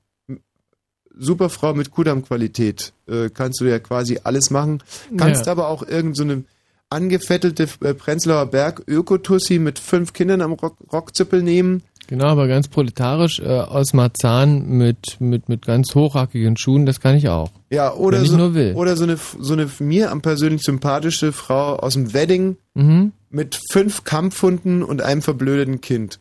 [1.18, 2.94] Superfrau mit Kudamm-Qualität.
[3.08, 4.84] Äh, kannst du ja quasi alles machen.
[5.18, 5.52] Kannst Ja.
[5.54, 6.44] aber auch irgend so eine
[6.90, 11.82] angefettelte äh, Prenzlauer Berg Ökotussi mit fünf Kindern am Rock Rockzipfel nehmen.
[12.08, 17.16] Genau, aber ganz proletarisch äh, aus Marzahn mit, mit, mit ganz hochhackigen Schuhen, das kann
[17.16, 17.50] ich auch.
[17.72, 18.74] Ja, oder Wenn ich so, nur will.
[18.76, 23.14] oder so eine, so eine mir am persönlich sympathische Frau aus dem Wedding Mhm.
[23.30, 26.20] mit fünf Kampfhunden und einem verblödeten Kind.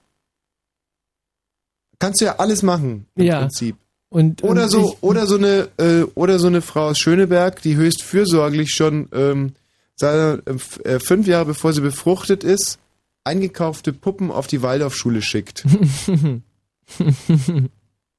[1.98, 3.40] Kannst du ja alles machen im Ja.
[3.40, 3.76] Prinzip.
[4.08, 7.60] Und, Oder und so, ich, oder so eine, äh, oder so eine Frau aus Schöneberg,
[7.62, 9.54] die höchst fürsorglich schon ähm,
[10.00, 12.78] f- äh, fünf Jahre bevor sie befruchtet ist,
[13.24, 15.64] eingekaufte Puppen auf die Waldorfschule schickt.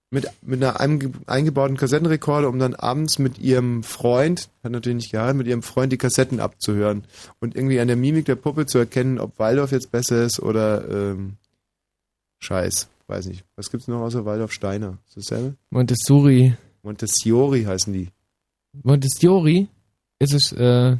[0.10, 5.12] mit, mit einer einge eingebauten Kassettenrekorder, um dann abends mit ihrem Freund, hat natürlich nicht
[5.12, 7.04] geheiratet, mit ihrem Freund die Kassetten abzuhören
[7.40, 10.90] und irgendwie an der Mimik der Puppe zu erkennen, ob Waldorf jetzt besser ist oder
[10.90, 11.38] ähm,
[12.40, 12.88] Scheiß.
[13.08, 13.44] Weiß nicht.
[13.56, 14.98] Was gibt's noch außer Waldorf Steiner?
[15.08, 15.56] Ist das dasselbe?
[15.70, 16.56] Montessori.
[16.82, 18.10] Montessori heißen die.
[18.84, 19.68] Montessori
[20.20, 20.98] ist es, äh,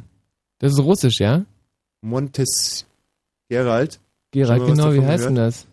[0.58, 1.44] das ist russisch, ja?
[2.00, 2.85] Montes
[3.48, 4.00] Gerald.
[4.32, 5.66] Gerald, genau, wie heißt denn das?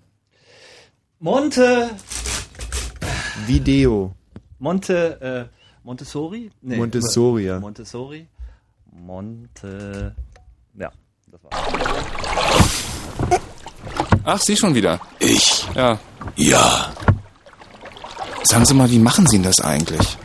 [1.19, 1.89] Monte.
[3.47, 4.13] Video.
[4.59, 5.49] Monte.
[5.51, 6.51] Äh, Montessori?
[6.61, 7.59] Nee, Montessori, ja.
[7.59, 8.27] Montessori.
[8.91, 10.15] Monte.
[10.77, 10.91] Ja,
[11.31, 11.49] das war.
[14.23, 15.01] Ach, Sie schon wieder.
[15.19, 15.65] Ich?
[15.75, 15.99] Ja.
[16.35, 16.93] Ja.
[18.43, 20.17] Sagen Sie mal, wie machen Sie denn das eigentlich?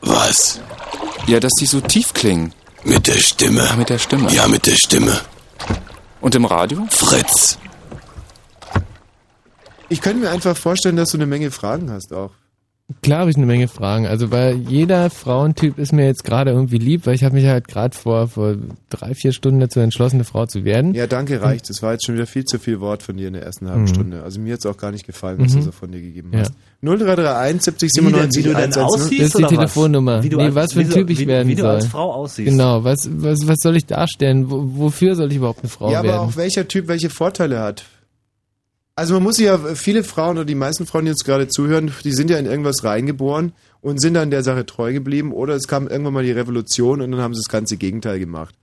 [0.00, 0.60] Was?
[1.26, 2.54] Ja, dass die so tief klingen.
[2.84, 3.64] Mit der Stimme?
[3.64, 4.32] Ja, mit der Stimme.
[4.32, 5.20] Ja, mit der Stimme.
[6.22, 6.86] Und im Radio?
[6.88, 7.58] Fritz!
[9.88, 12.30] Ich könnte mir einfach vorstellen, dass du eine Menge Fragen hast auch.
[13.02, 14.06] Klar habe ich eine Menge Fragen.
[14.06, 17.68] Also weil jeder Frauentyp ist mir jetzt gerade irgendwie lieb, weil ich habe mich halt
[17.68, 18.56] gerade vor, vor
[18.90, 20.94] drei, vier Stunden dazu entschlossen, eine Frau zu werden.
[20.94, 21.68] Ja, danke, reicht.
[21.70, 23.82] Das war jetzt schon wieder viel zu viel Wort von dir in der ersten halben
[23.82, 23.86] Mhm.
[23.88, 24.22] Stunde.
[24.22, 25.58] Also mir hat es auch gar nicht gefallen, was Mhm.
[25.58, 26.40] du so von dir gegeben Ja.
[26.40, 26.52] hast.
[26.82, 28.82] 0331 70 Wie denn, 97 wie du denn 110.
[28.82, 29.50] aussiehst, Das ist die was?
[29.50, 30.22] Telefonnummer.
[30.22, 31.70] Wie du nee, als- was für ein Typ ich wie- werden wie du soll.
[31.70, 32.48] als Frau aussiehst.
[32.50, 34.50] Genau, was, was, was soll ich darstellen?
[34.50, 36.18] Wo, wofür soll ich überhaupt eine Frau Ja, aber werden?
[36.20, 37.84] auch welcher Typ welche Vorteile hat.
[38.94, 41.90] Also man muss sich ja, viele Frauen oder die meisten Frauen, die uns gerade zuhören,
[42.04, 45.66] die sind ja in irgendwas reingeboren und sind dann der Sache treu geblieben oder es
[45.66, 48.54] kam irgendwann mal die Revolution und dann haben sie das ganze Gegenteil gemacht.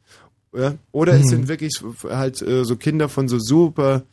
[0.56, 0.76] Ja?
[0.92, 1.30] Oder es Mhm.
[1.30, 1.74] sind wirklich
[2.08, 4.04] halt äh, so Kinder von so super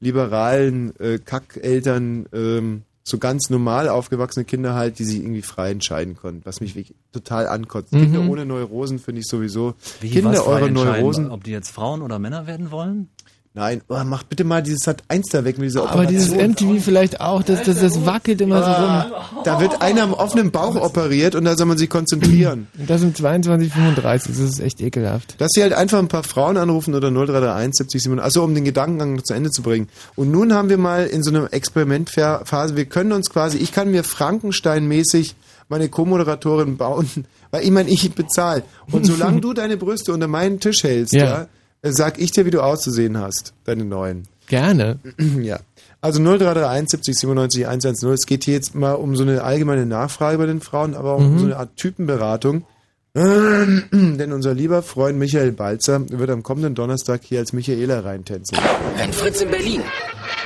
[0.00, 6.16] liberalen äh, Kackeltern, ähm, so ganz normal aufgewachsene Kinder halt, die sich irgendwie frei entscheiden
[6.16, 7.92] konnten, was mich wirklich total ankotzt.
[7.92, 8.00] Mhm.
[8.12, 9.74] Kinder ohne Neurosen finde ich sowieso.
[10.00, 11.30] Wie, Kinder, eure Neurosen.
[11.30, 13.08] Ob die jetzt Frauen oder Männer werden wollen?
[13.56, 16.72] Nein, oh, mach bitte mal dieses Sat 1 da weg mit dieser aber dieses Operation.
[16.74, 19.44] MTV vielleicht auch, das, das, das wackelt immer so rum.
[19.44, 22.66] Da wird einer am offenen Bauch operiert und da soll man sich konzentrieren.
[22.78, 25.40] Und das um 22.35 das ist echt ekelhaft.
[25.40, 28.64] Dass sie halt einfach ein paar Frauen anrufen oder 0331 70 700, also um den
[28.64, 29.88] Gedankengang noch zu Ende zu bringen.
[30.16, 33.88] Und nun haben wir mal in so einer Experimentphase, wir können uns quasi, ich kann
[33.88, 35.36] mir Frankenstein-mäßig
[35.68, 37.08] meine Co-Moderatorin bauen,
[37.52, 38.64] weil ich meine, ich bezahle.
[38.90, 41.24] Und solange du deine Brüste unter meinen Tisch hältst, Ja.
[41.24, 41.46] ja,
[41.92, 44.24] sag ich dir, wie du auszusehen hast, deine neuen.
[44.48, 44.98] Gerne.
[45.42, 45.58] Ja.
[46.00, 48.10] Also 0331 70 97 110.
[48.10, 51.18] Es geht hier jetzt mal um so eine allgemeine Nachfrage bei den Frauen, aber auch
[51.18, 51.38] um Mhm.
[51.38, 52.64] so eine Art Typenberatung.
[53.16, 58.60] Denn unser lieber Freund Michael Balzer wird am kommenden Donnerstag hier als Michaela reintänzeln.
[58.96, 59.82] Wenn Fritz in Berlin,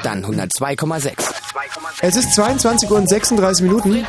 [0.02, 1.12] dann 102,6.
[2.00, 4.06] Es ist 22 Uhr und 36 Minuten.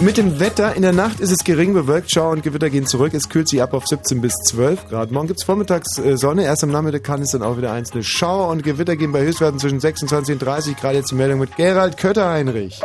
[0.00, 3.14] Mit dem Wetter, in der Nacht ist es gering bewölkt, Schauer und Gewitter gehen zurück.
[3.14, 5.10] Es kühlt sich ab auf 17 bis 12 Grad.
[5.10, 8.48] Morgen gibt's vormittags äh, Sonne, erst am Nachmittag kann es dann auch wieder einzelne Schauer
[8.48, 10.94] und Gewitter gehen bei Höchstwerten zwischen 26 und 30 Grad.
[10.94, 12.80] Jetzt die Meldung mit Gerald Kötter-Heinrich.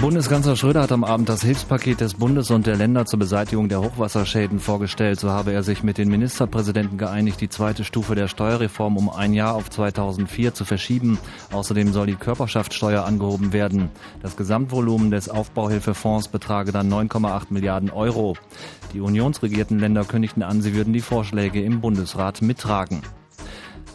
[0.00, 3.80] Bundeskanzler Schröder hat am Abend das Hilfspaket des Bundes und der Länder zur Beseitigung der
[3.80, 5.18] Hochwasserschäden vorgestellt.
[5.18, 9.34] So habe er sich mit den Ministerpräsidenten geeinigt, die zweite Stufe der Steuerreform um ein
[9.34, 11.18] Jahr auf 2004 zu verschieben.
[11.50, 13.90] Außerdem soll die Körperschaftssteuer angehoben werden.
[14.22, 18.36] Das Gesamtvolumen des Aufbauhilfefonds betrage dann 9,8 Milliarden Euro.
[18.94, 23.02] Die unionsregierten Länder kündigten an, sie würden die Vorschläge im Bundesrat mittragen.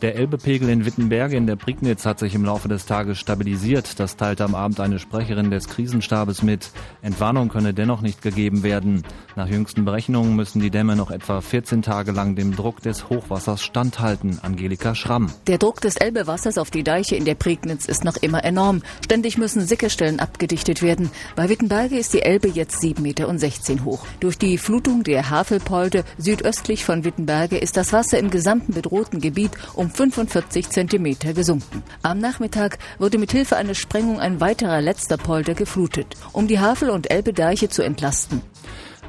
[0.04, 4.02] Der Elbepegel in Wittenberge in der Prignitz hat sich im Laufe des Tages stabilisiert.
[4.02, 6.72] Das teilte am Abend eine Sprecherin des Krisenstabes mit.
[7.02, 9.04] Entwarnung könne dennoch nicht gegeben werden.
[9.36, 13.64] Nach jüngsten Berechnungen müssen die Dämme noch etwa 14 Tage lang dem Druck des Hochwassers
[13.64, 14.38] standhalten.
[14.44, 15.32] Angelika Schramm.
[15.48, 18.84] Der Druck des Elbewassers auf die Deiche in der Prignitz ist noch immer enorm.
[19.04, 21.10] Ständig müssen Sickestellen abgedichtet werden.
[21.36, 24.06] Bei Wittenberge ist die Elbe jetzt 7,16 Meter hoch.
[24.20, 29.52] Durch die Flutung der Havelpolde südöstlich von Wittenberge ist das Wasser im gesamten bedrohten Gebiet
[29.74, 31.82] um 45 Zentimeter gesunken.
[32.04, 36.92] Am Nachmittag wurde mit Hilfe einer Sprengung ein weiterer letzter Polder geflutet, um die Havel-
[36.92, 38.44] und Elbedeiche zu entlasten.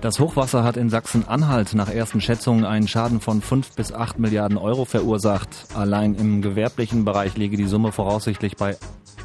[0.00, 4.58] Das Hochwasser hat in Sachsen-Anhalt nach ersten Schätzungen einen Schaden von 5 bis 8 Milliarden
[4.58, 5.48] Euro verursacht.
[5.74, 8.76] Allein im gewerblichen Bereich liege die Summe voraussichtlich bei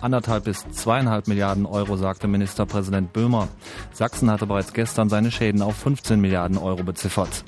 [0.01, 3.49] anderthalb bis zweieinhalb Milliarden Euro, sagte Ministerpräsident Böhmer.
[3.91, 7.43] Sachsen hatte bereits gestern seine Schäden auf 15 Milliarden Euro beziffert.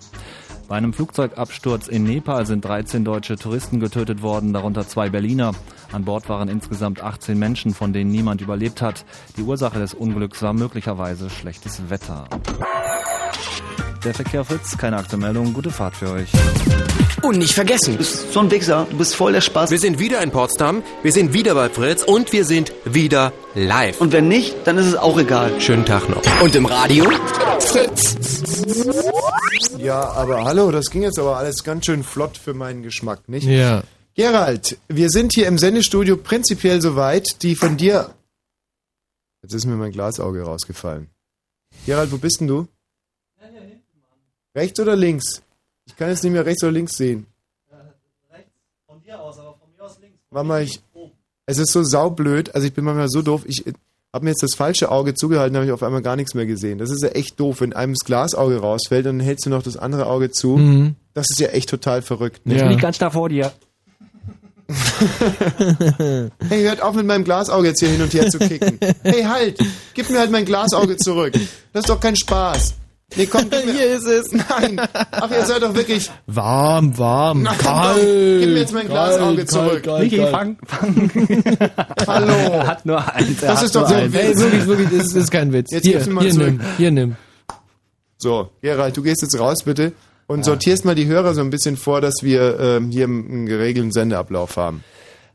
[0.67, 5.51] Bei einem Flugzeugabsturz in Nepal sind 13 deutsche Touristen getötet worden, darunter zwei Berliner.
[5.91, 9.05] An Bord waren insgesamt 18 Menschen, von denen niemand überlebt hat.
[9.37, 12.27] Die Ursache des Unglücks war möglicherweise schlechtes Wetter.
[14.05, 16.29] Der Verkehr Fritz, keine Aktumeldung, gute Fahrt für euch.
[17.21, 17.91] Und nicht vergessen.
[17.91, 19.69] Du bist so ein Wichser, du bist voll der Spaß.
[19.69, 24.01] Wir sind wieder in Potsdam, wir sind wieder bei Fritz und wir sind wieder live.
[24.01, 25.59] Und wenn nicht, dann ist es auch egal.
[25.59, 26.21] Schönen Tag noch.
[26.41, 27.05] Und im Radio?
[27.59, 28.15] Fritz.
[29.77, 33.45] Ja, aber hallo, das ging jetzt aber alles ganz schön flott für meinen Geschmack, nicht?
[33.45, 33.83] Ja.
[34.21, 38.13] Gerald, wir sind hier im Sendestudio prinzipiell soweit, die von dir...
[39.41, 41.07] Jetzt ist mir mein Glasauge rausgefallen.
[41.87, 42.67] Gerald, wo bist denn du?
[44.55, 45.41] Rechts oder links?
[45.87, 47.25] Ich kann jetzt nicht mehr rechts oder links sehen.
[48.85, 50.19] Von dir aus, aber von mir aus links.
[50.29, 50.79] Warte mal, ich,
[51.47, 53.65] es ist so saublöd, also ich bin manchmal so doof, ich
[54.13, 56.77] habe mir jetzt das falsche Auge zugehalten, habe ich auf einmal gar nichts mehr gesehen.
[56.77, 59.63] Das ist ja echt doof, wenn einem das Glasauge rausfällt und dann hältst du noch
[59.63, 60.57] das andere Auge zu.
[60.57, 60.95] Mhm.
[61.15, 62.45] Das ist ja echt total verrückt.
[62.45, 62.53] ne?
[62.53, 63.51] Bin ich ganz da vor dir.
[66.49, 68.79] Hey, hört auf mit meinem Glasauge jetzt hier hin und her zu kicken.
[69.03, 69.59] Hey, halt!
[69.93, 71.33] Gib mir halt mein Glasauge zurück.
[71.73, 72.75] Das ist doch kein Spaß.
[73.15, 73.73] Nee, komm, gib mir.
[73.73, 74.31] Hier ist es.
[74.31, 74.79] Nein.
[75.11, 76.09] Ach, ihr seid doch wirklich.
[76.27, 77.99] Warm, warm, Na, komm kalt.
[78.39, 79.85] gib mir jetzt mein Glasauge zurück.
[79.99, 81.11] Michi, fang, fang.
[82.07, 82.33] Hallo.
[82.51, 83.41] Er hat nur eins.
[83.41, 84.15] Das ist doch so eins.
[84.15, 85.71] Ey, wirklich, wirklich, das ist kein Witz.
[85.71, 86.47] Jetzt hier, gib's mir mal hier zurück.
[86.47, 87.15] nimm, hier nimm.
[88.17, 89.91] So, Gerald, du gehst jetzt raus, bitte.
[90.27, 93.91] Und sortierst mal die Hörer so ein bisschen vor, dass wir ähm, hier einen geregelten
[93.91, 94.83] Sendeablauf haben.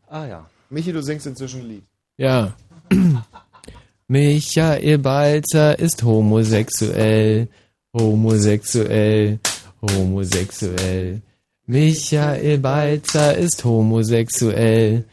[0.08, 0.46] Ah ja.
[0.70, 1.84] Michi, du singst inzwischen ein Lied.
[2.16, 2.54] Ja.
[4.08, 7.48] Michael Balzer ist homosexuell,
[7.92, 9.40] homosexuell,
[9.82, 11.20] homosexuell.
[11.66, 15.04] Michael Balzer ist homosexuell,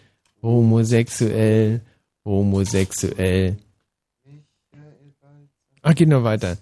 [0.42, 1.82] homosexuell,
[2.24, 3.58] homosexuell.
[5.82, 6.58] Ach, geht noch weiter.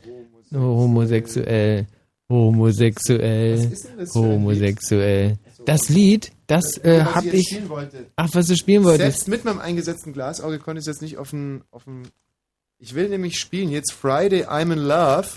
[0.54, 1.86] Homosexuell,
[2.32, 4.34] homosexuell, Was ist denn das für ein Lied?
[4.34, 5.38] homosexuell.
[5.66, 8.06] Das Lied, das äh, was hab ich spielen wollte.
[8.16, 9.02] Ach, was du spielen wolltest?
[9.02, 12.04] Selbst mit meinem eingesetzten Glasauge konnte ich es jetzt nicht auf dem, auf dem.
[12.80, 15.28] Ich will nämlich spielen jetzt Friday I'm in Love.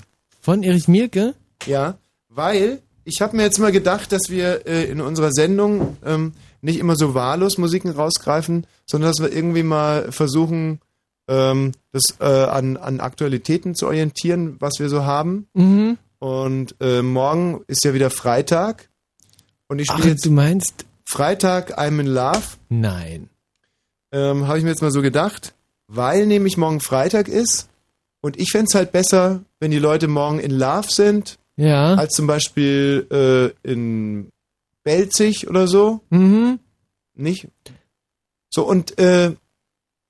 [0.40, 1.34] Von Erich Mielke?
[1.66, 1.98] Ja,
[2.30, 6.78] weil ich habe mir jetzt mal gedacht, dass wir äh, in unserer Sendung ähm, nicht
[6.78, 10.80] immer so wahllos Musiken rausgreifen, sondern dass wir irgendwie mal versuchen,
[11.28, 15.46] ähm, das äh, an, an Aktualitäten zu orientieren, was wir so haben.
[15.52, 15.98] Mhm.
[16.24, 18.88] Und äh, morgen ist ja wieder Freitag.
[19.68, 22.40] Und ich spiele jetzt du meinst Freitag I'm in Love.
[22.70, 23.28] Nein.
[24.10, 25.54] Ähm, Habe ich mir jetzt mal so gedacht,
[25.86, 27.68] weil nämlich morgen Freitag ist
[28.22, 31.92] und ich fänd's halt besser, wenn die Leute morgen in Love sind, Ja.
[31.96, 33.06] als zum Beispiel
[33.64, 34.30] äh, in
[34.82, 36.00] Belzig oder so.
[36.08, 36.58] Mhm.
[37.14, 37.48] Nicht?
[38.48, 39.34] So, und äh,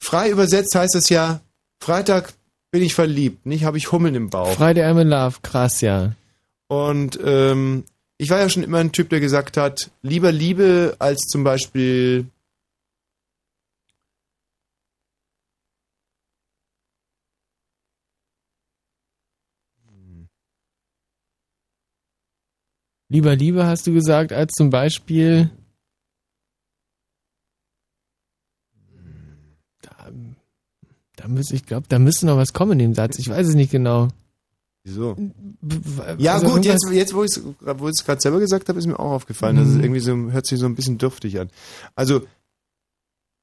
[0.00, 1.40] frei übersetzt heißt es ja,
[1.80, 2.34] Freitag
[2.74, 4.56] bin ich verliebt, nicht habe ich Hummeln im Bauch.
[4.56, 6.10] Friday I'm in Love, krass, ja.
[6.66, 7.84] Und ähm,
[8.18, 12.26] ich war ja schon immer ein Typ, der gesagt hat, lieber Liebe als zum Beispiel
[23.08, 25.48] Lieber Liebe hast du gesagt, als zum Beispiel.
[31.24, 33.18] Da müsste, ich glaube, da müsste noch was kommen in dem Satz.
[33.18, 34.08] Ich weiß es nicht genau.
[34.82, 35.16] Wieso?
[36.18, 39.12] Ja also gut, jetzt, jetzt wo ich es gerade selber gesagt habe, ist mir auch
[39.12, 39.56] aufgefallen.
[39.56, 39.80] es Mhm.
[39.80, 41.48] irgendwie so hört sich so ein bisschen dürftig an.
[41.94, 42.26] Also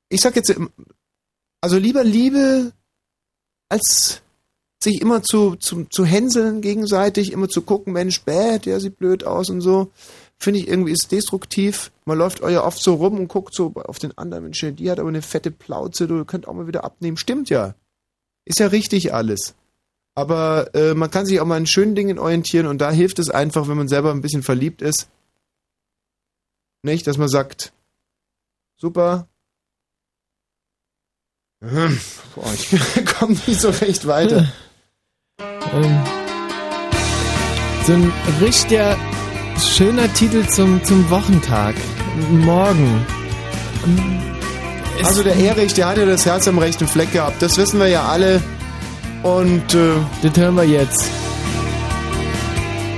[0.09, 0.69] ich sag jetzt, ähm,
[1.59, 2.71] also lieber Liebe
[3.67, 4.21] als
[4.83, 9.23] sich immer zu, zu, zu hänseln gegenseitig, immer zu gucken, Mensch, bäh, der sieht blöd
[9.23, 9.91] aus und so.
[10.41, 11.91] Finde ich irgendwie ist destruktiv.
[12.05, 14.99] Man läuft euer oft so rum und guckt so auf den anderen, Mensch, die hat
[14.99, 17.15] aber eine fette Plauze, du könnt auch mal wieder abnehmen.
[17.15, 17.75] Stimmt ja.
[18.43, 19.53] Ist ja richtig alles.
[20.15, 23.29] Aber äh, man kann sich auch mal an schönen Dingen orientieren und da hilft es
[23.29, 25.09] einfach, wenn man selber ein bisschen verliebt ist.
[26.81, 27.71] Nicht, dass man sagt,
[28.77, 29.27] super.
[31.59, 34.51] Boah, ich komme nicht so recht weiter.
[35.71, 36.03] Ähm,
[37.85, 38.97] so ein richtiger
[39.67, 41.75] schöner Titel zum, zum Wochentag.
[42.31, 43.05] Morgen.
[44.99, 47.41] Es- Also der Erich, der hat ja das Herz am rechten Fleck gehabt.
[47.41, 48.41] Das wissen wir ja alle.
[49.23, 51.05] Und äh, das hören wir jetzt.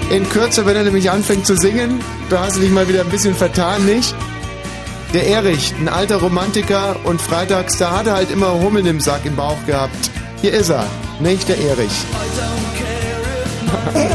[0.10, 2.00] In Kürze, wenn er nämlich anfängt zu singen,
[2.30, 4.14] da hast du dich mal wieder ein bisschen vertan, nicht?
[5.14, 9.22] Der Erich, ein alter Romantiker und freitags, da hat er halt immer Hummeln im Sack
[9.26, 9.96] im Bauch gehabt.
[10.42, 10.86] Hier ist er,
[11.20, 11.92] nicht der Erich.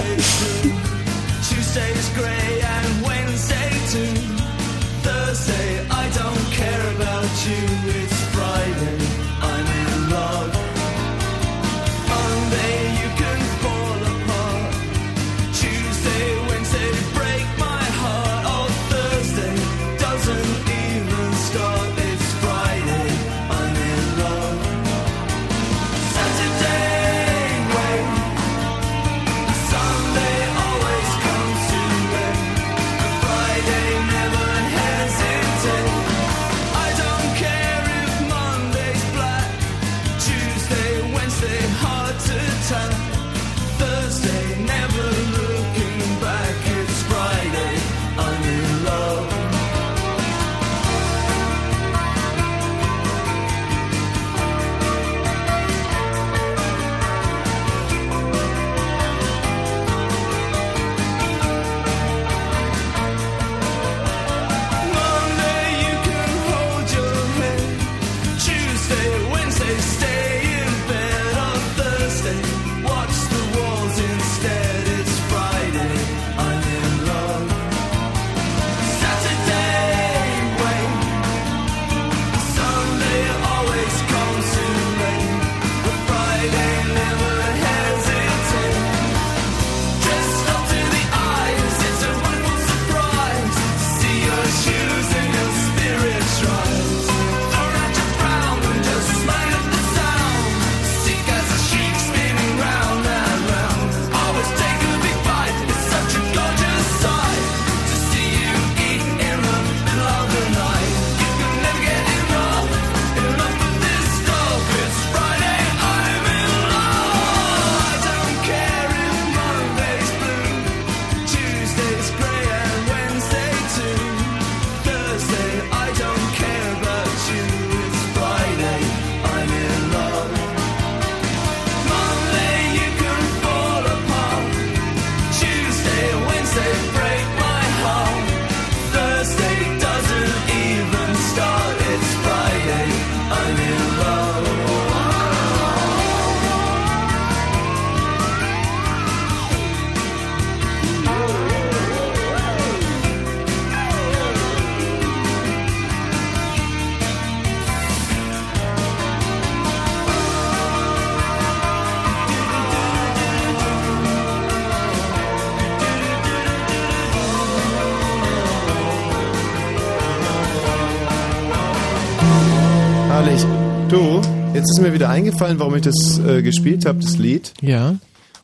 [174.89, 177.53] mir wieder eingefallen, warum ich das äh, gespielt habe, das Lied.
[177.61, 177.97] Ja.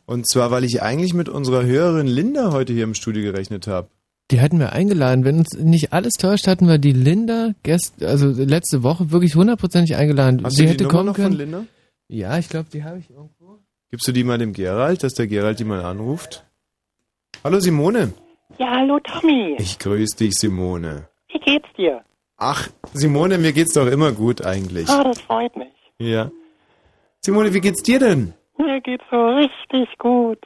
[0.06, 3.88] Und zwar, weil ich eigentlich mit unserer Hörerin Linda heute hier im Studio gerechnet habe.
[4.30, 5.24] Die hatten wir eingeladen.
[5.24, 9.96] Wenn uns nicht alles täuscht, hatten wir die Linda gest also letzte Woche wirklich hundertprozentig
[9.96, 10.42] eingeladen.
[10.44, 11.28] Hast Sie du die hätte Nummer kommen noch können.
[11.30, 11.64] von Linda?
[12.08, 13.60] Ja, ich glaube, die habe ich irgendwo.
[13.90, 16.44] Gibst du die mal dem Gerald, dass der Gerald die mal anruft?
[17.42, 18.12] Hallo Simone.
[18.58, 19.56] Ja, hallo Tommy.
[19.58, 21.08] Ich grüße dich, Simone.
[21.32, 22.02] Wie geht's dir?
[22.36, 24.88] Ach, Simone, mir geht's doch immer gut eigentlich.
[24.88, 25.68] Ah, das freut mich.
[25.98, 26.30] Ja.
[27.20, 28.34] Simone, wie geht's dir denn?
[28.58, 30.38] Mir geht's so richtig gut.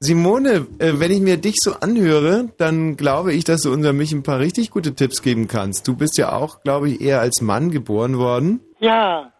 [0.00, 4.12] Simone, äh, wenn ich mir dich so anhöre, dann glaube ich, dass du unser mich
[4.12, 5.88] ein paar richtig gute Tipps geben kannst.
[5.88, 9.32] Du bist ja auch, glaube ich, eher als Mann geboren worden Ja,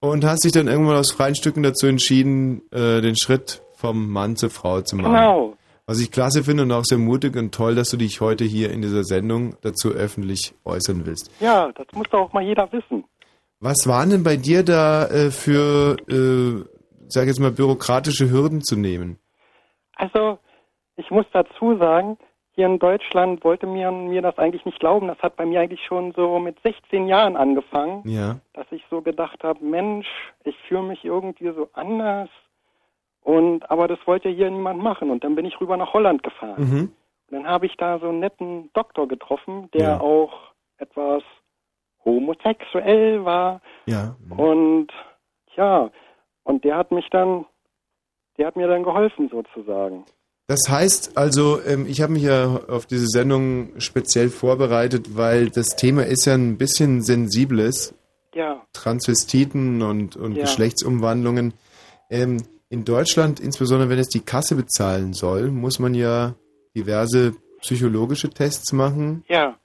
[0.00, 4.36] und hast dich dann irgendwann aus freien Stücken dazu entschieden, äh, den Schritt vom Mann
[4.36, 5.12] zur Frau zu machen.
[5.12, 5.54] genau.
[5.86, 8.70] Was ich klasse finde und auch sehr mutig und toll, dass du dich heute hier
[8.70, 11.30] in dieser Sendung dazu öffentlich äußern willst.
[11.40, 13.04] Ja, das muss doch auch mal jeder wissen.
[13.60, 16.64] Was waren denn bei dir da äh, für, äh,
[17.08, 19.18] sag jetzt mal, bürokratische Hürden zu nehmen?
[19.96, 20.38] Also,
[20.96, 22.18] ich muss dazu sagen,
[22.54, 25.08] hier in Deutschland wollte mir, mir das eigentlich nicht glauben.
[25.08, 28.38] Das hat bei mir eigentlich schon so mit 16 Jahren angefangen, Ja.
[28.52, 30.06] dass ich so gedacht habe, Mensch,
[30.44, 32.28] ich fühle mich irgendwie so anders.
[33.22, 35.10] Und aber das wollte hier niemand machen.
[35.10, 36.62] Und dann bin ich rüber nach Holland gefahren.
[36.62, 36.80] Mhm.
[37.30, 40.00] Und dann habe ich da so einen netten Doktor getroffen, der Ja.
[40.00, 40.32] auch
[40.78, 41.22] etwas
[42.08, 43.60] homosexuell war.
[43.86, 44.16] Ja.
[44.30, 44.88] Und
[45.56, 45.90] ja,
[46.44, 47.46] und der hat mich dann,
[48.36, 50.04] der hat mir dann geholfen sozusagen.
[50.46, 55.76] Das heißt also, ähm, ich habe mich ja auf diese Sendung speziell vorbereitet, weil das
[55.76, 57.94] Thema ist ja ein bisschen sensibles.
[58.34, 58.62] Ja.
[58.72, 60.42] Transvestiten und, und Ja.
[60.42, 61.52] Geschlechtsumwandlungen.
[62.08, 62.38] Ähm,
[62.70, 66.34] in Deutschland, insbesondere wenn es die Kasse bezahlen soll, muss man ja
[66.74, 69.24] diverse psychologische Tests machen.
[69.28, 69.58] Ja.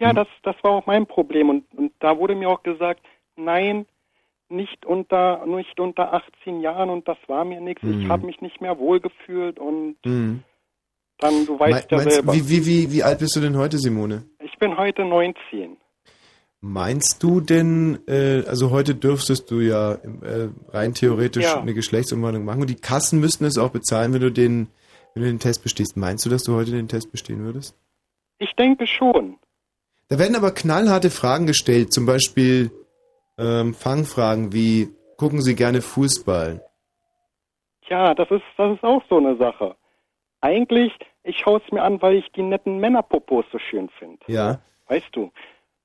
[0.00, 1.50] Ja, das, das war auch mein Problem.
[1.50, 3.00] Und, und da wurde mir auch gesagt,
[3.36, 3.86] nein,
[4.48, 7.82] nicht unter, nicht unter 18 Jahren und das war mir nichts.
[7.84, 8.08] Ich Mhm.
[8.08, 10.42] habe mich nicht mehr wohlgefühlt und Mhm.
[11.18, 12.32] dann, du weißt Me- ja selber.
[12.32, 14.24] wie, wie, wie, wie alt bist du denn heute, Simone?
[14.42, 15.76] Ich bin heute 19.
[16.62, 21.60] Meinst du denn, äh, also heute dürftest du ja äh, rein theoretisch Ja.
[21.60, 24.68] eine Geschlechtsumwandlung machen und die Kassen müssten es auch bezahlen, wenn du den,
[25.14, 25.96] wenn du den Test bestehst.
[25.96, 27.74] Meinst du, dass du heute den Test bestehen würdest?
[28.38, 29.38] Ich denke schon.
[30.10, 32.72] Da werden aber knallharte Fragen gestellt, zum Beispiel
[33.38, 36.60] ähm, Fangfragen wie, gucken Sie gerne Fußball?
[37.88, 39.76] Ja, das ist, das ist auch so eine Sache.
[40.40, 40.92] Eigentlich,
[41.22, 44.18] ich schaue es mir an, weil ich die netten Männerpopos so schön finde.
[44.26, 44.60] Ja.
[44.88, 45.30] Weißt du?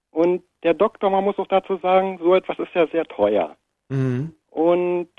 [0.09, 3.55] Und der Doktor, man muss auch dazu sagen, so etwas ist ja sehr teuer.
[3.89, 4.33] Mhm.
[4.49, 5.09] Und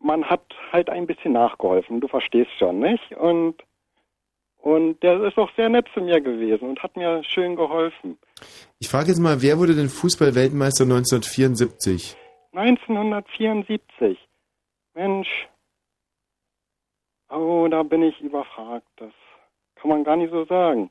[0.00, 3.16] man hat halt ein bisschen nachgeholfen, du verstehst schon, nicht?
[3.16, 3.56] Und,
[4.64, 8.16] und der ist auch sehr nett zu mir gewesen und hat mir schön geholfen.
[8.78, 12.16] Ich frage jetzt mal, wer wurde denn Fußball-Weltmeister 1974?
[12.52, 14.18] 1974.
[14.94, 15.28] Mensch.
[17.28, 18.86] Oh, da bin ich überfragt.
[18.96, 19.12] Das
[19.74, 20.88] kann man gar nicht so sagen.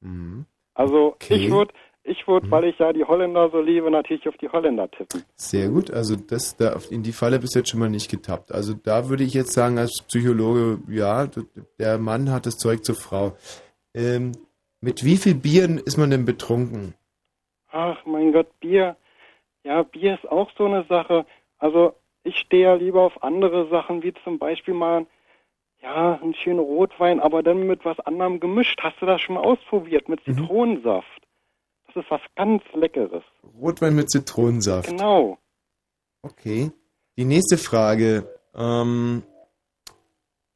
[0.00, 0.46] Mhm.
[0.74, 1.36] Also Okay.
[1.36, 1.72] ich würde,
[2.04, 5.24] ich würde, weil ich ja die Holländer so liebe, natürlich auf die Holländer tippen.
[5.36, 8.52] Sehr gut, also das da in die Falle bist du jetzt schon mal nicht getappt.
[8.52, 11.26] Also da würde ich jetzt sagen als Psychologe, ja,
[11.78, 13.36] der Mann hat das Zeug zur Frau.
[13.94, 14.32] Ähm,
[14.80, 16.94] mit wie viel Bieren ist man denn betrunken?
[17.70, 18.96] Ach mein Gott, Bier.
[19.64, 21.24] Ja, Bier ist auch so eine Sache.
[21.58, 25.06] Also ich stehe ja lieber auf andere Sachen, wie zum Beispiel mal,
[25.82, 28.80] ja, einen schönen Rotwein, aber dann mit was anderem gemischt.
[28.82, 30.08] Hast du das schon mal ausprobiert?
[30.08, 30.34] Mit Mhm.
[30.36, 31.23] Zitronensaft.
[31.94, 33.22] Das ist was ganz Leckeres.
[33.60, 34.88] Rotwein mit Zitronensaft.
[34.88, 35.38] Genau.
[36.22, 36.72] Okay.
[37.16, 38.28] Die nächste Frage.
[38.54, 39.22] Ähm,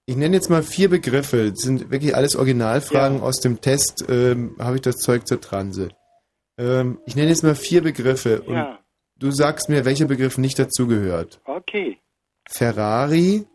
[0.07, 1.51] ich nenne jetzt mal vier Begriffe.
[1.51, 4.05] Das sind wirklich alles Originalfragen aus dem Test.
[4.09, 5.91] Ähm, Habe ich das Zeug zur Transe?
[6.57, 8.79] Ähm, ich nenne jetzt mal vier Begriffe und Ja.
[9.17, 11.41] du sagst mir, welcher Begriff nicht dazugehört.
[11.45, 11.99] Okay.
[12.49, 13.47] Ferrari,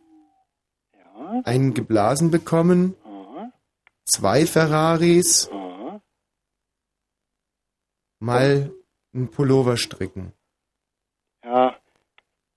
[0.95, 1.41] Ja.
[1.43, 2.95] einen geblasen bekommen,
[4.05, 5.62] zwei Ferraris, Aha.
[8.23, 8.71] Mal
[9.13, 10.33] einen Pullover stricken.
[11.43, 11.75] Ja.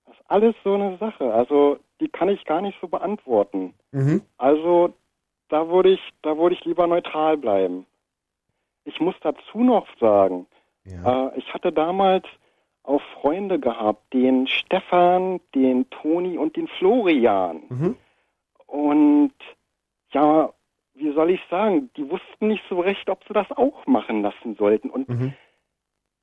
[0.05, 1.33] Das ist alles so eine Sache.
[1.33, 3.73] Also die kann ich gar nicht so beantworten.
[3.91, 4.21] Mhm.
[4.37, 4.93] Also
[5.49, 7.85] da würde ich, da würde ich lieber neutral bleiben.
[8.85, 10.47] Ich muss dazu noch sagen,
[11.05, 12.25] äh, ich hatte damals
[12.83, 17.63] auch Freunde gehabt, den Stefan, den Toni und den Florian.
[17.67, 17.97] Mhm.
[18.65, 19.33] Und
[20.11, 20.53] ja,
[20.93, 24.55] wie soll ich sagen, die wussten nicht so recht, ob sie das auch machen lassen
[24.55, 24.89] sollten.
[24.89, 25.33] Und Mhm.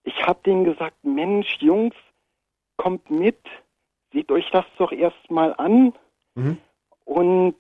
[0.04, 1.94] Ich habe denen gesagt, Mensch, Jungs,
[2.76, 3.38] kommt mit,
[4.12, 5.92] seht euch das doch erstmal an.
[6.34, 6.58] Mhm.
[7.04, 7.56] Und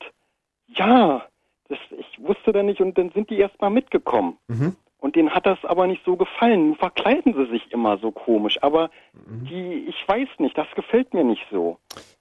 [0.68, 1.22] ja,
[1.68, 4.36] das, ich wusste da nicht und dann sind die erstmal mitgekommen.
[4.48, 4.76] Mhm.
[4.98, 6.68] Und denen hat das aber nicht so gefallen.
[6.68, 8.62] Nun verkleiden sie sich immer so komisch.
[8.62, 8.90] Aber
[9.26, 9.44] Mhm.
[9.46, 11.78] die, ich weiß nicht, das gefällt mir nicht so.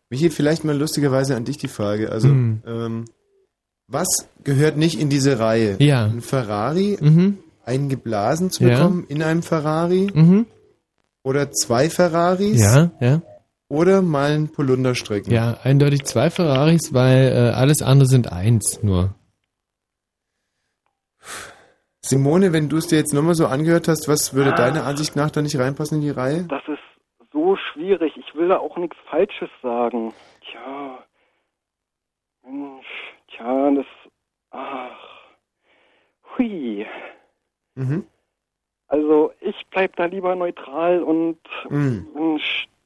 [0.09, 2.11] Michi, vielleicht mal lustigerweise an dich die Frage.
[2.11, 2.61] Also, Hm.
[2.67, 3.05] ähm,
[3.87, 5.77] was gehört nicht in diese Reihe?
[5.79, 6.05] Ja.
[6.05, 7.42] Ein Ferrari, Mhm.
[7.65, 8.75] Einen geblasen zu Ja.
[8.77, 10.45] bekommen in einem Ferrari Mhm.
[11.23, 13.21] oder zwei Ferraris Ja, ja.
[13.69, 15.31] oder mal ein Polunder stricken.
[15.31, 19.15] Ja, eindeutig zwei Ferraris, weil äh, alles andere sind eins nur.
[22.01, 24.55] Simone, wenn du es dir jetzt nochmal so angehört hast, was würde Ah.
[24.57, 26.43] deiner Ansicht nach da nicht reinpassen in die Reihe?
[26.49, 28.13] Das ist so schwierig.
[28.17, 30.13] Ich will da auch nichts Falsches sagen.
[30.41, 30.99] Tja.
[32.45, 32.85] Mensch.
[33.29, 33.85] Tja, das.
[34.51, 34.91] Ach.
[36.37, 36.85] Hui.
[37.75, 38.05] Mhm.
[38.87, 41.39] Also, ich bleib da lieber neutral und.
[41.69, 42.39] Mhm.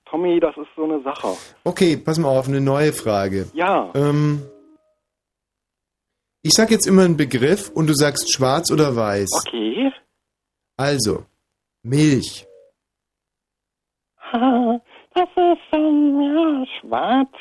[0.05, 1.35] Tommy, das ist so eine Sache.
[1.65, 3.49] Okay, pass mal auf, eine neue Frage.
[3.53, 3.91] Ja.
[3.93, 4.41] Ähm,
[6.43, 9.29] ich sag jetzt immer einen Begriff und du sagst schwarz oder weiß.
[9.45, 9.91] Okay.
[10.77, 11.25] Also,
[11.83, 12.47] Milch.
[14.31, 14.79] Ha,
[15.13, 17.33] Das ist, ähm, ja, schwarz.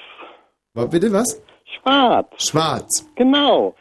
[0.74, 1.40] War bitte was?
[1.64, 2.32] Schwarz.
[2.42, 3.08] Schwarz.
[3.14, 3.76] Genau.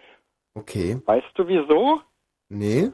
[0.54, 1.02] Okay.
[1.06, 2.02] Weißt du wieso?
[2.50, 2.92] Nee.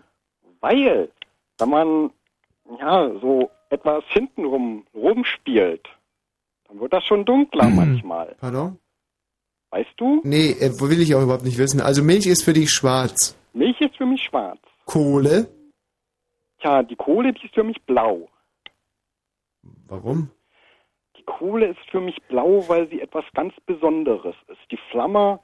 [0.61, 1.09] Weil,
[1.57, 2.11] wenn man,
[2.79, 5.87] ja, so etwas hintenrum rumspielt,
[6.67, 8.35] dann wird das schon dunkler manchmal.
[8.39, 8.77] Pardon?
[9.71, 10.21] Weißt du?
[10.23, 11.81] Nee, äh, will ich auch überhaupt nicht wissen.
[11.81, 13.37] Also Milch ist für dich schwarz.
[13.53, 14.59] Milch ist für mich schwarz.
[14.85, 15.47] Kohle?
[16.59, 18.29] Tja, die Kohle, die ist für mich blau.
[19.87, 20.29] Warum?
[21.17, 24.59] Die Kohle ist für mich blau, weil sie etwas ganz Besonderes ist.
[24.71, 25.39] Die Flamme,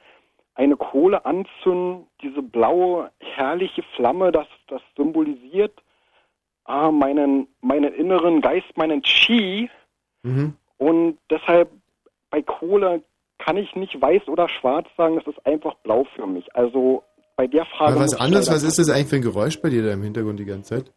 [0.58, 5.72] eine Kohle anzünden, diese blaue, herrliche Flamme, das, das symbolisiert
[6.68, 9.70] ah, meinen, meinen inneren Geist, meinen Chi.
[10.24, 10.56] Mhm.
[10.78, 11.72] Und deshalb
[12.30, 13.02] bei Kohle
[13.38, 16.54] kann ich nicht weiß oder schwarz sagen, das ist einfach blau für mich.
[16.56, 17.04] Also
[17.36, 17.94] bei der Frage.
[17.94, 20.40] Aber was anderes, was ist das eigentlich für ein Geräusch bei dir da im Hintergrund
[20.40, 20.94] die ganze Zeit?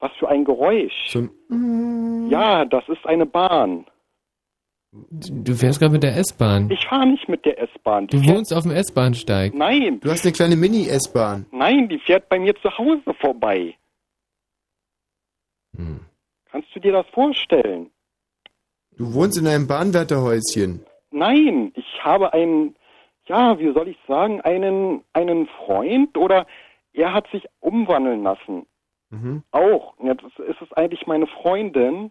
[0.00, 1.10] Was für ein Geräusch.
[1.10, 3.86] So ein Ja, das ist eine Bahn.
[5.10, 6.70] Du fährst gerade mit der S-Bahn.
[6.70, 8.06] Ich fahre nicht mit der S-Bahn.
[8.06, 9.54] Du wohnst auf dem S-Bahnsteig.
[9.54, 11.46] Nein, Du hast eine kleine Mini-S-Bahn.
[11.52, 13.74] nein, die fährt bei mir zu Hause vorbei.
[15.76, 16.00] Hm.
[16.50, 17.90] Kannst du dir das vorstellen?
[18.96, 20.84] Du wohnst in einem Bahnwärterhäuschen.
[21.10, 22.74] Nein, ich habe einen,
[23.26, 26.46] ja, wie soll ich sagen, einen, einen Freund oder
[26.94, 28.66] er hat sich umwandeln lassen.
[29.10, 29.42] Mhm.
[29.50, 29.94] Auch.
[30.02, 32.10] Jetzt ist es eigentlich meine Freundin.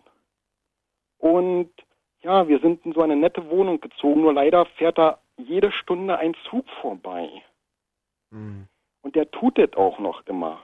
[1.18, 1.72] Und
[2.26, 6.18] ja, wir sind in so eine nette Wohnung gezogen, nur leider fährt da jede Stunde
[6.18, 7.30] ein Zug vorbei.
[8.32, 8.66] Hm.
[9.04, 10.60] Und der tut das auch noch immer.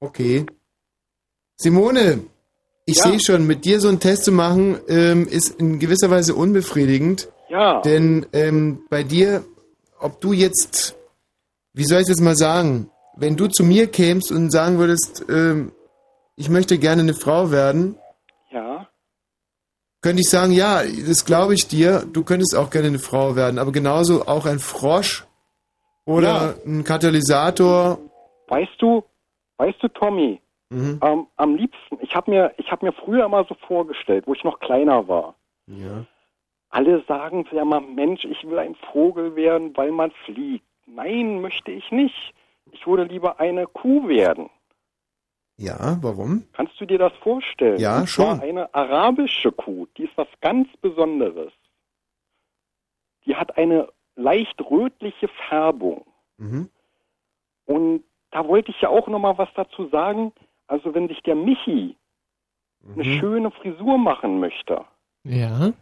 [0.00, 0.46] Okay.
[1.56, 2.24] Simone,
[2.86, 3.04] ich Ja.
[3.04, 7.28] sehe schon, mit dir so einen Test zu machen, ähm, ist in gewisser Weise unbefriedigend.
[7.50, 7.82] Ja.
[7.82, 9.44] Denn ähm, bei dir,
[10.00, 10.96] ob du jetzt,
[11.74, 15.72] wie soll ich das mal sagen, wenn du zu mir kämst und sagen würdest, ähm,
[16.36, 17.96] ich möchte gerne eine Frau werden.
[20.04, 23.58] Könnte ich sagen, ja, das glaube ich dir, du könntest auch gerne eine Frau werden,
[23.58, 25.24] aber genauso auch ein Frosch
[26.04, 26.54] oder Ja.
[26.66, 27.98] ein Katalysator.
[28.48, 29.02] Weißt du,
[29.56, 30.40] weißt du, Tommy,
[30.70, 31.00] Mhm.
[31.02, 34.44] ähm, am liebsten, ich habe mir, ich habe mir früher immer so vorgestellt, wo ich
[34.44, 35.34] noch kleiner war.
[35.66, 36.04] Ja.
[36.68, 40.66] Alle sagen ja mal, Mensch, ich will ein Vogel werden, weil man fliegt.
[40.86, 42.34] Nein, möchte ich nicht.
[42.72, 44.50] Ich würde lieber eine Kuh werden.
[45.56, 46.44] Ja, warum?
[46.52, 47.78] Kannst du dir das vorstellen?
[47.78, 48.40] Ja, zwar schon.
[48.40, 51.52] Eine arabische Kuh, die ist was ganz Besonderes.
[53.26, 56.04] Die hat eine leicht rötliche Färbung.
[56.38, 56.68] Mhm.
[57.66, 60.32] Und da wollte ich ja auch noch mal was dazu sagen.
[60.66, 61.96] Also wenn sich der Michi
[62.86, 63.18] eine Mhm.
[63.20, 64.84] schöne Frisur machen möchte,
[65.22, 65.72] Ja.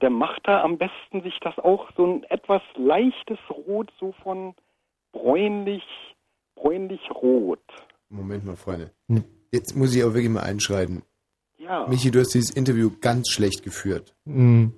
[0.00, 4.54] der macht da am besten sich das auch so ein etwas leichtes Rot, so von
[5.12, 5.84] bräunlich,
[6.56, 7.60] bräunlich-rot.
[8.10, 8.90] Moment mal, Freunde.
[9.08, 9.24] Hm.
[9.52, 11.02] Jetzt muss ich auch wirklich mal einschreiten.
[11.58, 11.86] Ja.
[11.88, 14.14] Michi, du hast dieses Interview ganz schlecht geführt.
[14.24, 14.72] Mhm.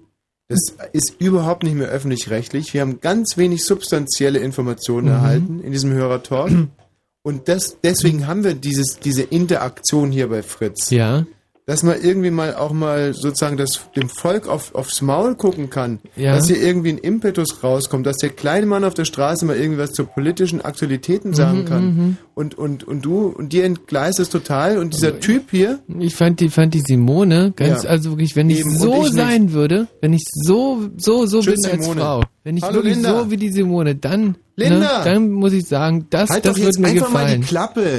[0.49, 2.74] Das ist überhaupt nicht mehr öffentlich-rechtlich.
[2.74, 5.12] Wir haben ganz wenig substanzielle Informationen Mhm.
[5.12, 6.51] erhalten in diesem Hörertalk.
[7.22, 10.91] Und das, deswegen haben wir dieses, diese Interaktion hier bei Fritz.
[10.91, 11.26] Ja.
[11.71, 16.01] Dass man irgendwie mal auch mal sozusagen das, dem Volk auf, aufs Maul gucken kann.
[16.16, 16.35] Ja.
[16.35, 19.93] Dass hier irgendwie ein Impetus rauskommt, dass der kleine Mann auf der Straße mal irgendwas
[19.93, 21.85] zu politischen Aktualitäten sagen Mhm, kann.
[21.85, 22.16] mhm.
[22.35, 24.79] Und, und, und du, und dir entgleist es total.
[24.79, 27.91] Und dieser Typ hier, Ich fand die, fand die Simone ganz, Ja.
[27.91, 29.14] also wirklich, wenn ich Eben, so ich nicht.
[29.14, 32.01] sein würde, wenn ich so, so, so Tschüss, bin als Simone.
[32.01, 33.23] Frau, wenn ich Hallo, wirklich Linda.
[33.25, 34.79] so wie die Simone, dann, Linda.
[34.79, 37.45] Ne, dann muss ich sagen, das, Halt das doch wird mir gefallen.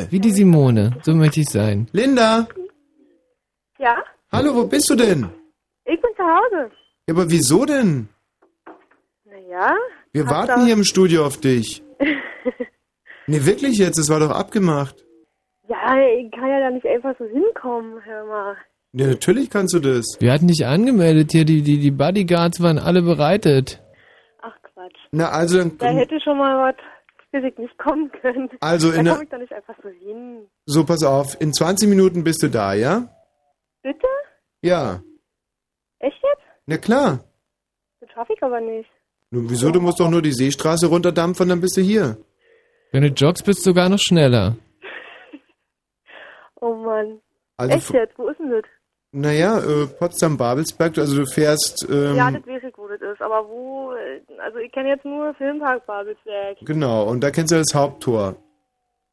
[0.09, 1.87] Wie die Simone, so möchte ich sein.
[1.93, 2.47] Linda,
[3.81, 3.95] Ja,
[4.31, 5.29] hallo, wo bist du denn?
[5.85, 6.71] ich bin zu Hause.
[7.07, 8.07] Ja, aber wieso denn?
[9.25, 9.75] Naja.
[10.13, 11.83] Wir warten doch- hier im Studio auf dich.
[13.27, 15.05] Nee, wirklich jetzt, das war doch abgemacht.
[15.69, 18.55] Ja, ich kann ja da nicht einfach so hinkommen, hör mal.
[18.93, 20.17] Ja, natürlich kannst du das.
[20.19, 23.79] Wir hatten dich angemeldet hier, die, die, die Bodyguards waren alle bereitet.
[24.41, 24.97] Ach Quatsch.
[25.11, 28.49] Na, also, dann- Da hätte schon mal was, ich nicht, kommen können.
[28.59, 30.47] Also da in der- komme ich doch nicht einfach so hin.
[30.65, 33.07] so pass auf, in 20 Minuten bist du da, ja?
[33.81, 34.07] Bitte?
[34.61, 35.01] Ja.
[35.99, 36.43] Echt jetzt?
[36.65, 37.23] Na klar.
[37.99, 38.89] Das schaffe ich aber nicht.
[39.31, 39.71] Nun, wieso?
[39.71, 42.17] Du musst doch nur die Seestraße runterdampfen, dann bist du hier.
[42.91, 44.55] Wenn du joggst, bist du sogar noch schneller.
[46.63, 47.19] Oh Mann.
[47.57, 48.19] Also Echt jetzt?
[48.19, 48.61] Wo ist denn das?
[49.13, 53.19] Naja, äh, Potsdam-Babelsberg, also du fährst, ähm, ja, das weiß ich, wo das ist.
[53.19, 56.59] Aber wo, äh, also ich kenne jetzt nur Filmpark Babelsberg.
[56.61, 58.35] genau, und da kennst du das Haupttor.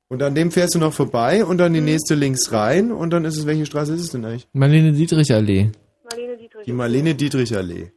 [0.09, 3.25] Und an dem fährst du noch vorbei und dann die nächste links rein und dann
[3.27, 4.49] ist es, welche Straße ist es denn eigentlich?
[4.53, 5.71] Marlene Dietrich Allee.
[6.09, 6.65] Marlene Dietrich.
[6.65, 7.93] Die Marlene-Dietrich-Allee.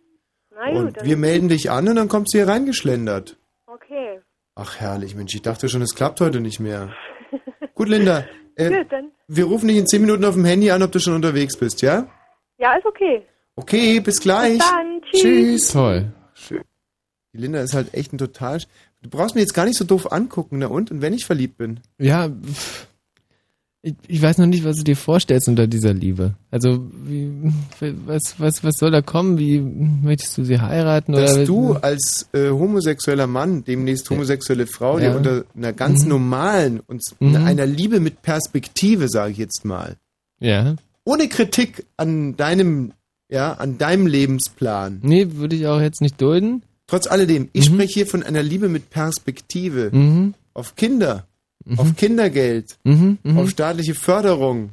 [0.53, 3.38] Na gut, Und wir melden dich an und dann kommst du hier reingeschlendert.
[3.66, 4.20] Okay.
[4.55, 6.93] Ach herrlich, Mensch, ich dachte schon, es klappt heute nicht mehr.
[7.76, 9.12] Gut, Linda, äh, Gut, dann.
[9.28, 11.82] wir rufen dich in 10 Minuten auf dem Handy an, ob du schon unterwegs bist,
[11.82, 12.07] ja?
[12.57, 13.26] Ja, ist okay.
[13.55, 14.57] Okay, bis gleich.
[14.59, 15.01] Bis dann.
[15.14, 15.72] Tschüss.
[15.72, 16.14] Toll.
[16.34, 16.64] Schön.
[17.34, 18.59] Die Linda ist halt echt ein total...
[19.02, 20.91] Du brauchst mich jetzt gar nicht so doof angucken, na und?
[20.91, 21.80] Und wenn ich verliebt bin?
[21.97, 22.30] Ja,
[23.84, 26.36] ich, ich weiß noch nicht, was du dir vorstellst unter dieser Liebe.
[26.52, 27.32] Also, wie,
[28.06, 29.39] was, was, was soll da kommen?
[29.39, 31.14] Wie möchtest du sie heiraten?
[31.14, 35.10] Dass oder du als äh, homosexueller Mann, demnächst homosexuelle Frau, Ja.
[35.10, 36.10] dir unter einer ganz Mhm.
[36.10, 37.38] normalen und Mhm.
[37.38, 39.95] einer Liebe mit Perspektive, sage ich jetzt mal,
[40.39, 40.76] Ja.
[41.04, 42.91] ohne Kritik an deinem,
[43.32, 44.99] ja, an deinem Lebensplan.
[45.02, 46.62] Nee, würde ich auch jetzt nicht dulden.
[46.92, 49.92] Trotz alledem, ich spreche hier von einer Liebe mit Perspektive.
[49.94, 50.34] Mhm.
[50.54, 51.26] Auf Kinder,
[51.78, 53.18] auf Kindergeld, Mhm.
[53.24, 53.38] Mhm.
[53.38, 54.72] auf staatliche Förderung,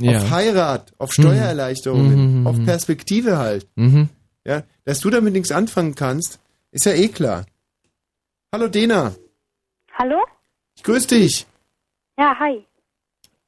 [0.00, 0.18] Ja.
[0.18, 2.46] auf Heirat, auf Steuererleichterungen, Mhm.
[2.46, 3.66] auf Perspektive halt.
[3.74, 4.08] Mhm.
[4.44, 6.38] Ja, dass du damit nichts anfangen kannst,
[6.70, 7.44] ist ja eh klar.
[8.54, 9.12] Hallo Dena,
[9.98, 10.22] Hallo?
[10.76, 11.44] ich grüße dich.
[12.16, 12.64] Ja, hi.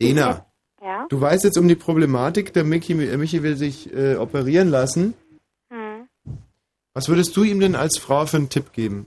[0.02, 0.46] Dena,
[0.82, 1.06] Ja?
[1.08, 5.14] du weißt jetzt um die Problematik, der Michi, Michi will sich äh, operieren lassen.
[6.98, 7.02] Hm.
[7.02, 9.06] Was würdest du ihm denn als Frau für einen Tipp geben?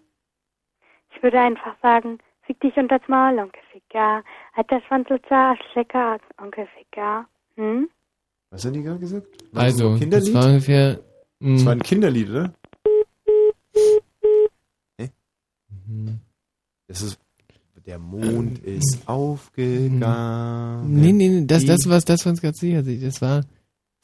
[1.15, 4.23] Ich würde einfach sagen, fick dich unters Maul, Onkel Ficker.
[4.53, 7.25] Hat der Schwanz so zart, lecker, Onkel Ficker.
[7.55, 7.89] Hm?
[8.49, 9.27] Was hat die gerade gesagt?
[9.51, 10.33] War das Also, das Kinderlied?
[10.33, 10.93] war ungefähr.
[10.95, 11.03] Das
[11.39, 12.53] mh, war ein Kinderlied, oder?
[14.97, 15.09] Hä?
[16.87, 17.19] Das ist
[17.85, 20.93] der Mond ist aufgegangen.
[21.01, 23.43] Nee, nee, nee, das, das, was das von Skazia sieht, das war.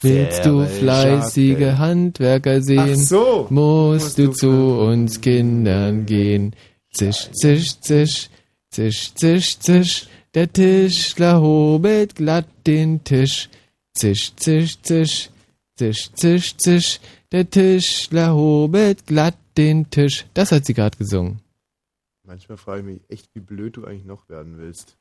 [0.00, 1.76] Willst du fleißige.
[1.76, 3.46] Handwerker sehen, Ach so.
[3.50, 6.54] musst du zu uns Kindern gehen.
[6.92, 8.30] Zisch, zisch, zisch,
[8.70, 13.48] zisch, zisch, zisch, der Tischler hobelt glatt den Tisch.
[13.92, 15.30] Zisch, zisch, zisch,
[15.76, 17.00] zisch, zisch, zisch,
[17.32, 20.26] der Tischler hobelt glatt den Tisch.
[20.32, 21.40] Das hat sie gerade gesungen.
[22.22, 24.96] Manchmal frage ich mich echt, wie blöd du eigentlich noch werden willst.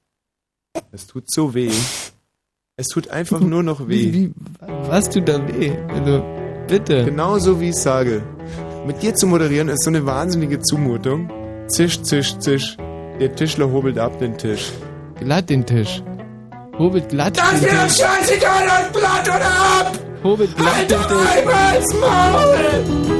[0.91, 1.71] Es tut so weh.
[2.79, 3.95] Es tut einfach nur noch weh.
[3.95, 4.33] Wie, wie,
[4.87, 5.71] was tut da weh?
[5.91, 6.23] Also,
[6.67, 7.05] bitte.
[7.05, 8.21] Genau so wie ich sage.
[8.85, 11.27] Mit dir zu moderieren ist so eine wahnsinnige Zumutung.
[11.69, 12.77] Zisch, zisch, zisch.
[13.19, 14.71] Der Tischler hobelt ab den Tisch.
[15.19, 16.03] Glatt den Tisch.
[16.77, 17.97] Hobelt glatt Das den ist mir doch Tisch.
[17.97, 19.99] scheißegal, ob glatt oder ab!
[20.23, 21.31] Hobelt glatt Halt den doch Tisch.
[21.35, 23.16] einmal ins Maul!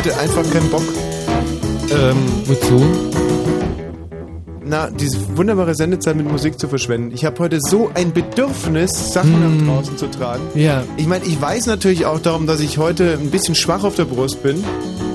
[0.00, 0.82] Heute einfach keinen Bock.
[1.92, 2.82] Ähm, Wozu?
[4.64, 7.10] Na, diese wunderbare Sendezeit mit Musik zu verschwenden.
[7.12, 9.66] Ich habe heute so ein Bedürfnis, Sachen Hm.
[9.66, 10.42] nach draußen zu tragen.
[10.54, 10.84] Ja.
[10.96, 14.04] Ich meine, ich weiß natürlich auch darum, dass ich heute ein bisschen schwach auf der
[14.04, 14.62] Brust bin.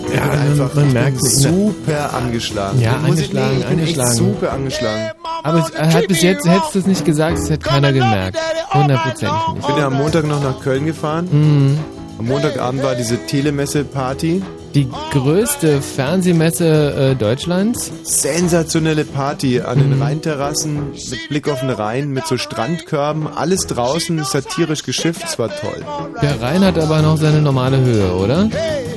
[0.10, 1.30] Ich Ja, bin einfach man ich merkt ne?
[1.30, 2.80] super angeschlagen.
[2.82, 4.14] Ja, ich- angeschlagen, nee, ich angeschlagen.
[4.14, 5.12] Super angeschlagen.
[5.44, 8.38] Aber es er hat bis jetzt, hättest du es nicht gesagt, es hätte keiner gemerkt.
[8.74, 11.28] Hundertprozentig Ich bin ja am Montag noch nach Köln gefahren.
[11.32, 11.80] Mhm.
[12.20, 14.42] Am Montagabend war diese Telemesse-Party.
[14.76, 17.94] Die größte Fernsehmesse äh, Deutschlands.
[18.04, 24.22] Sensationelle Party an den Rheinterrassen mit Blick auf den Rhein, mit so Strandkörben, alles draußen,
[24.26, 25.82] satirisch geschifft, es war toll.
[26.22, 28.50] Der Rhein hat aber noch seine normale Höhe, oder?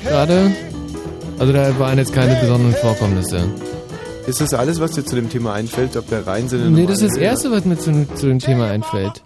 [0.02, 0.50] Gerade?
[1.38, 3.44] Also da waren jetzt keine besonderen Vorkommnisse.
[4.26, 7.02] Ist das alles, was dir zu dem Thema einfällt, ob der Rhein seine Nee, das
[7.02, 9.22] ist das normale Höhe Erste, was mir zu, zu dem Thema einfällt.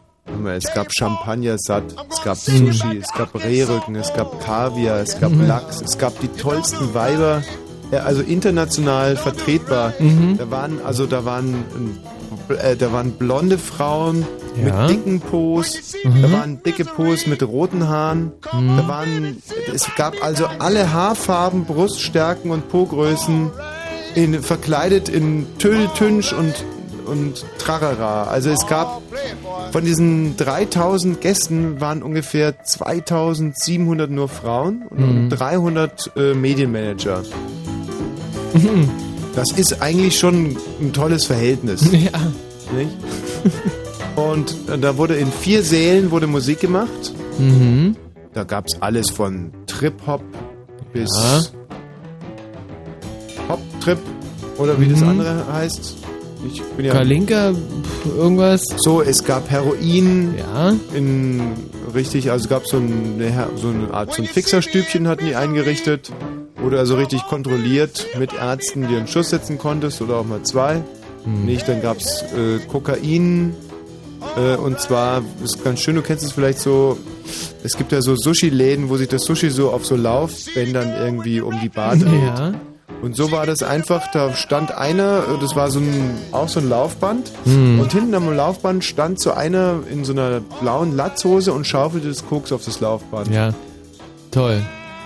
[0.55, 5.33] Es gab Champagner satt, es gab Sushi, es gab Rehrücken, es gab Kaviar, es gab
[5.33, 5.47] Mhm.
[5.47, 7.43] Lachs, es gab die tollsten Weiber,
[8.05, 9.93] also international vertretbar.
[9.99, 10.39] Mhm.
[10.39, 11.65] Da waren also da waren
[12.63, 14.25] äh, da waren blonde Frauen
[14.57, 14.83] Ja.
[14.87, 16.23] mit dicken Pos, Mhm.
[16.23, 18.77] da waren dicke Pos mit roten Haaren, Mhm.
[18.77, 19.43] da waren
[19.75, 23.51] es gab also alle Haarfarben, Bruststärken und Po-Größen
[24.15, 26.55] in, verkleidet in Tüll, Tünsch und
[27.07, 28.25] und Trarara.
[28.25, 29.03] Also es gab
[29.73, 35.31] von diesen 3000 Gästen waren ungefähr 2700 nur Frauen und Mhm.
[35.31, 37.23] 300 äh, Medienmanager.
[39.35, 41.83] Das ist eigentlich schon ein tolles Verhältnis.
[41.93, 42.11] Ja.
[42.77, 42.91] Nicht?
[44.17, 47.13] Und äh, da wurde in vier Sälen wurde Musik gemacht.
[47.39, 47.97] Mhm.
[48.35, 50.23] Da gab es alles von Trip-Hop
[50.93, 51.41] bis Ja.
[53.49, 53.99] Hop-Trip
[54.59, 55.09] oder wie das Mhm.
[55.09, 55.97] andere heißt.
[56.47, 57.53] Ich bin ja Kalinka,
[58.17, 58.67] irgendwas.
[58.77, 60.35] So, es gab Heroin.
[60.37, 60.75] Ja.
[60.95, 61.41] In
[61.95, 66.13] richtig, also es gab so eine, so eine Art so ein Fixerstübchen hatten die eingerichtet.
[66.57, 70.83] Wurde also richtig kontrolliert mit Ärzten, die einen Schuss setzen konntest oder auch mal zwei.
[71.25, 71.45] Hm.
[71.45, 73.55] Nicht, dann gab's äh, Kokain.
[74.37, 76.99] Äh, und zwar, ist ganz schön, du kennst es vielleicht so,
[77.65, 81.59] es gibt ja so Sushi-Läden, wo sich das Sushi so auf so Laufbändern irgendwie um
[81.61, 82.39] die Bar dreht.
[82.39, 82.55] Ja.
[83.03, 86.69] Und so war das einfach, da stand einer, das war so ein, auch so ein
[86.69, 87.33] Laufband.
[87.45, 87.81] Hm.
[87.81, 92.25] Und hinten am Laufband stand so einer in so einer blauen Latzhose und schaufelte das
[92.25, 93.29] Koks auf das Laufband.
[93.29, 93.53] Ja,
[94.31, 94.63] toll.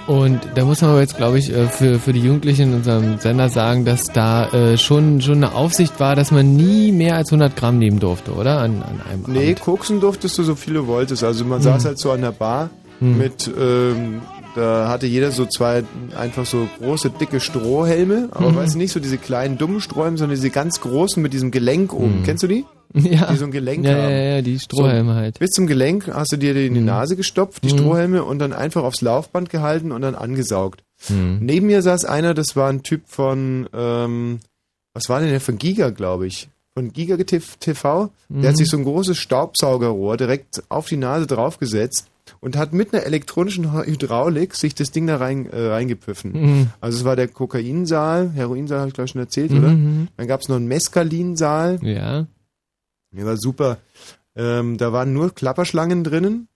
[0.06, 3.18] Und da muss man aber jetzt, glaube ich, äh, für, für die Jugendlichen in unserem
[3.18, 7.30] Sender sagen, dass da äh, schon, schon eine Aufsicht war, dass man nie mehr als
[7.30, 8.58] 100 Gramm nehmen durfte, oder?
[8.58, 11.24] An, an einem Nee, koksen durftest du so viel du wolltest.
[11.24, 13.18] Also man saß halt so an der Bar Hm.
[13.18, 14.22] mit, ähm,
[14.56, 15.84] da hatte jeder so zwei
[16.18, 18.56] einfach so große, dicke Strohhelme, aber Mhm.
[18.56, 21.92] weißt du nicht so diese kleinen dummen Strohhelme, sondern diese ganz großen mit diesem Gelenk
[21.92, 22.20] oben.
[22.20, 22.22] Mhm.
[22.24, 22.64] Kennst du die?
[22.94, 23.30] Ja.
[23.32, 24.10] Die so ein Gelenk Ja, haben.
[24.10, 25.38] ja, ja, die Strohhelme so, halt.
[25.38, 27.78] Bis zum Gelenk hast du dir die in die Nase gestopft, die Mhm.
[27.78, 30.82] Strohhelme, und dann einfach aufs Laufband gehalten und dann angesaugt.
[31.08, 31.38] Hm.
[31.40, 34.38] Neben mir saß einer, das war ein Typ von, ähm,
[34.94, 36.48] was war denn der von Giga, glaube ich.
[36.74, 38.10] Von Giga TV.
[38.30, 38.46] Der Mhm.
[38.46, 42.06] hat sich so ein großes Staubsaugerrohr direkt auf die Nase draufgesetzt
[42.46, 46.30] und hat mit einer elektronischen Hydraulik sich das Ding da rein, äh, reingepfiffen.
[46.32, 46.70] Mhm.
[46.80, 50.08] Also es war der Kokainsaal, Heroinsaal habe ich glaube ich schon erzählt, Mhm, oder?
[50.16, 51.80] Dann gab es noch einen Meskalinsaal.
[51.82, 52.28] Ja.
[53.10, 53.78] Der war super.
[54.36, 56.46] Ähm, da waren nur Klapperschlangen drinnen,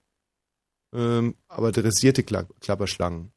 [0.94, 3.32] ähm, aber dressierte Kla Klapperschlangen.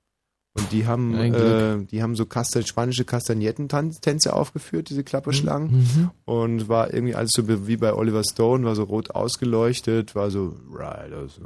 [0.56, 5.72] Und die haben, äh, die haben so Kastan spanische Kastagnettentänze aufgeführt, diese Klapperschlangen.
[5.72, 6.12] Mhm.
[6.26, 10.56] Und war irgendwie alles so wie bei Oliver Stone, war so rot ausgeleuchtet, war so
[10.72, 11.40] Riders.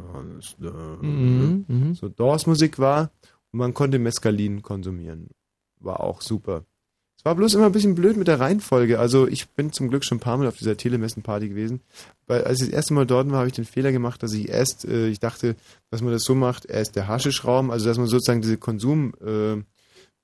[1.01, 1.95] Mhm, mhm.
[1.95, 3.11] so Doors-Musik war.
[3.53, 5.29] Und man konnte Mescalin konsumieren.
[5.79, 6.65] War auch super.
[7.27, 8.99] War bloß immer ein bisschen blöd mit der Reihenfolge.
[8.99, 11.81] Also ich bin zum Glück schon ein paar Mal auf dieser Telemessen-Party gewesen.
[12.25, 14.47] Weil als ich das erste Mal dort war, habe ich den Fehler gemacht, dass ich
[14.47, 15.57] erst, äh, ich dachte,
[15.91, 19.65] dass man das so macht, erst der Haschischraum, also dass man sozusagen diese Konsumstadien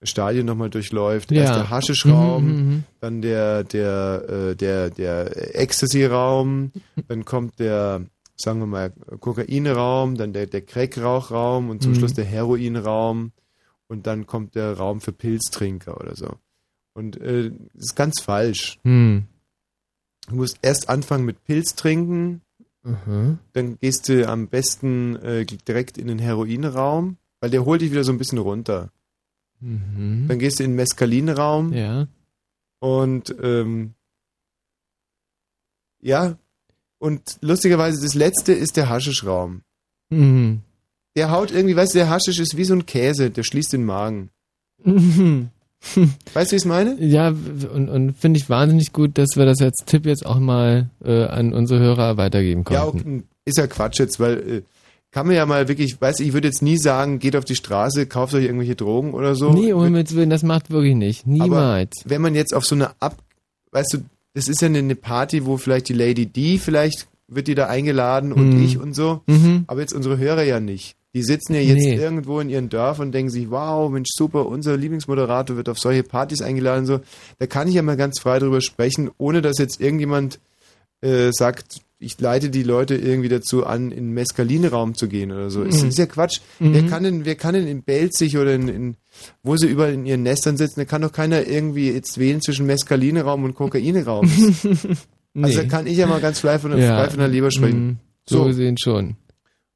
[0.01, 1.31] äh, Stadien nochmal durchläuft.
[1.31, 1.41] Ja.
[1.41, 2.83] Erst der Haschischraum, Mhm, mhm.
[3.01, 6.71] dann der, der, äh, der, der Ecstasy-Raum,
[7.09, 8.05] dann kommt der,
[8.37, 11.95] sagen wir mal, Kokainraum, dann der, der Crack-Rauchraum und zum Mhm.
[11.97, 13.33] Schluss der Heroinraum
[13.89, 16.35] und dann kommt der Raum für Pilztrinker oder so.
[16.93, 18.79] Und äh, das ist ganz falsch.
[18.83, 19.25] Hm.
[20.29, 22.41] Du musst erst anfangen mit Pilz trinken,
[22.85, 23.39] Mhm.
[23.53, 28.03] dann gehst du am besten äh, direkt in den Heroinraum, weil der holt dich wieder
[28.03, 28.91] so ein bisschen runter.
[29.61, 30.25] Mhm.
[30.27, 32.07] Dann gehst du in den Meskalinraum Ja.
[32.79, 33.93] und ähm,
[36.01, 36.37] ja,
[36.99, 39.61] und lustigerweise das letzte ist der Haschischraum.
[40.09, 40.61] Mhm.
[41.15, 43.85] Der haut irgendwie, weißt du, der Haschisch ist wie so ein Käse, der schließt den
[43.85, 44.29] Magen.
[44.83, 45.51] Mhm.
[46.33, 46.95] Weißt du, wie ich es meine?
[46.99, 50.89] Ja, und, und finde ich wahnsinnig gut, dass wir das als Tipp jetzt auch mal
[51.03, 53.17] äh, an unsere Hörer weitergeben Ja, konnten.
[53.17, 54.61] okay, ist ja Quatsch jetzt, weil äh,
[55.11, 57.55] kann man ja mal wirklich, weißt du, ich würde jetzt nie sagen, geht auf die
[57.55, 59.53] Straße, kauft euch irgendwelche Drogen oder so.
[59.53, 61.27] nee, um Himmels Willen, das macht wirklich nicht.
[61.27, 62.01] Niemals.
[62.05, 63.17] wenn man jetzt auf so eine Ab,
[63.71, 63.97] weißt du,
[64.33, 67.67] das ist ja eine, eine Party, wo vielleicht die Lady D, vielleicht wird die da
[67.67, 68.63] eingeladen und Mhm.
[68.63, 69.65] ich und so, Mhm.
[69.67, 70.95] aber jetzt unsere Hörer ja nicht.
[71.15, 71.95] Die sitzen ja jetzt Nee.
[71.95, 76.03] irgendwo in ihren Dörfern und denken sich, wow, Mensch, super, unser Lieblingsmoderator wird auf solche
[76.03, 77.01] Partys eingeladen so.
[77.39, 80.39] Da kann ich ja mal ganz frei drüber sprechen, ohne dass jetzt irgendjemand
[81.01, 85.49] äh, sagt, ich leite die Leute irgendwie dazu an, in den Mescaline-Raum zu gehen oder
[85.49, 85.63] so.
[85.63, 85.89] Ist, Mhm.
[85.89, 86.39] ist ja Quatsch.
[86.59, 86.73] Mhm.
[86.73, 88.95] Wer kann denn, wer kann denn in Belzig oder in, in
[89.43, 92.65] wo sie überall in ihren Nestern sitzen, da kann doch keiner irgendwie jetzt wählen zwischen
[92.65, 94.29] Mescaline-Raum und Kokaine-Raum.
[95.41, 96.95] Also da kann ich ja mal ganz frei von, Ja.
[96.95, 97.85] frei von der Leber sprechen.
[97.87, 97.97] Mhm.
[98.29, 99.15] So gesehen schon.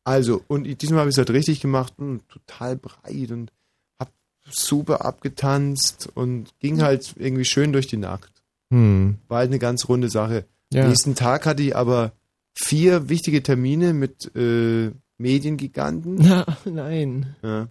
[0.07, 3.51] Also, und diesmal habe ich es halt richtig gemacht, hm, total breit und
[3.99, 4.09] hab
[4.49, 8.31] super abgetanzt und ging halt irgendwie schön durch die Nacht.
[8.71, 9.17] Hm.
[9.27, 10.45] War halt eine ganz runde Sache.
[10.71, 10.87] Ja.
[10.87, 12.13] Nächsten Tag hatte ich aber
[12.55, 16.15] vier wichtige Termine mit äh, Mediengiganten.
[16.19, 17.35] Na, nein.
[17.43, 17.67] Ja.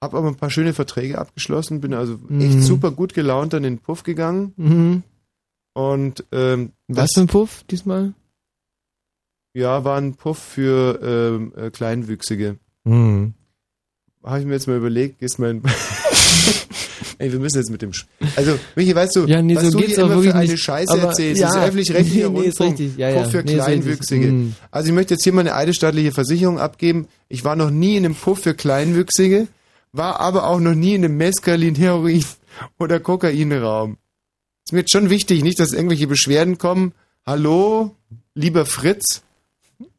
[0.00, 2.40] Hab aber ein paar schöne Verträge abgeschlossen, bin also Mhm.
[2.42, 4.52] echt super gut gelaunt in den Puff gegangen.
[4.56, 5.02] Mhm.
[5.72, 8.14] Und ähm, Was für ein Puff diesmal?
[9.54, 12.56] Ja, war ein Puff für ähm, äh, Kleinwüchsige.
[12.84, 13.34] Hm.
[14.24, 15.62] Habe ich mir jetzt mal überlegt, ist mein.
[17.18, 17.92] Ey, wir müssen jetzt mit dem.
[17.92, 20.60] Sch also, Michi, weißt du, Ja, nee, was so du hier immer für eine nicht.
[20.64, 21.48] Scheiße Aber- erzählst, ja.
[21.48, 22.96] ist öffentlich-rechtlicher Nee, nee, Rundfunk richtig.
[22.96, 23.22] Ja, ja.
[23.22, 23.54] Puff für Nee.
[23.54, 24.26] Kleinwüchsige.
[24.26, 24.54] Mhm.
[24.72, 27.06] Also, ich möchte jetzt hier mal eine eidesstaatliche Versicherung abgeben.
[27.28, 29.46] Ich war noch nie in einem Puff für Kleinwüchsige,
[29.92, 32.24] war aber auch noch nie in einem Mescalin, Heroin
[32.80, 33.98] oder Kokainraum.
[34.66, 36.92] Ist mir jetzt schon wichtig, nicht, dass irgendwelche Beschwerden kommen.
[37.24, 37.94] Hallo,
[38.34, 39.22] lieber Fritz.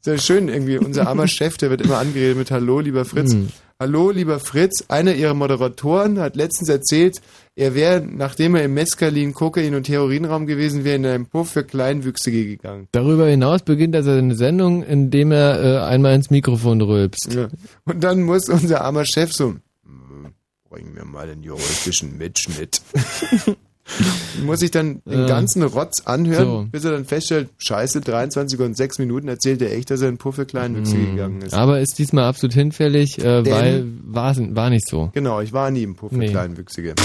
[0.06, 0.78] Sehr schön irgendwie.
[0.78, 3.34] Unser armer Chef, der wird immer angeredet mit Hallo, lieber Fritz.
[3.34, 3.48] Mhm.
[3.80, 4.84] Hallo, lieber Fritz.
[4.88, 7.24] Einer ihrer Moderatoren hat letztens erzählt,
[7.56, 11.64] er wäre, nachdem er im Mescalin, Kokain und Heroinraum gewesen wäre, in einen Puff für
[11.64, 12.88] Kleinwüchsige gegangen.
[12.92, 17.34] Darüber hinaus beginnt er seine Sendung, indem er äh, einmal ins Mikrofon rülpst.
[17.34, 17.48] Ja.
[17.86, 20.28] Und dann muss unser armer Chef so, "Mm,
[20.70, 22.80] bring mir mal den juristischen Mitschnitt.
[24.44, 25.26] muss ich dann den Ja.
[25.28, 26.68] ganzen Rotz anhören, So.
[26.72, 30.16] bis er dann feststellt, scheiße, 23 und 6 Minuten erzählt er echt, dass er in
[30.16, 31.54] den Puff für Kleinwüchsige gegangen ist.
[31.54, 31.60] Mhm.
[31.60, 35.12] Aber ist diesmal absolut hinfällig, äh, Denn- weil war, war nicht so.
[35.14, 36.30] Genau, ich war nie im Puff für Nee.
[36.30, 36.96] Kleinwüchsige.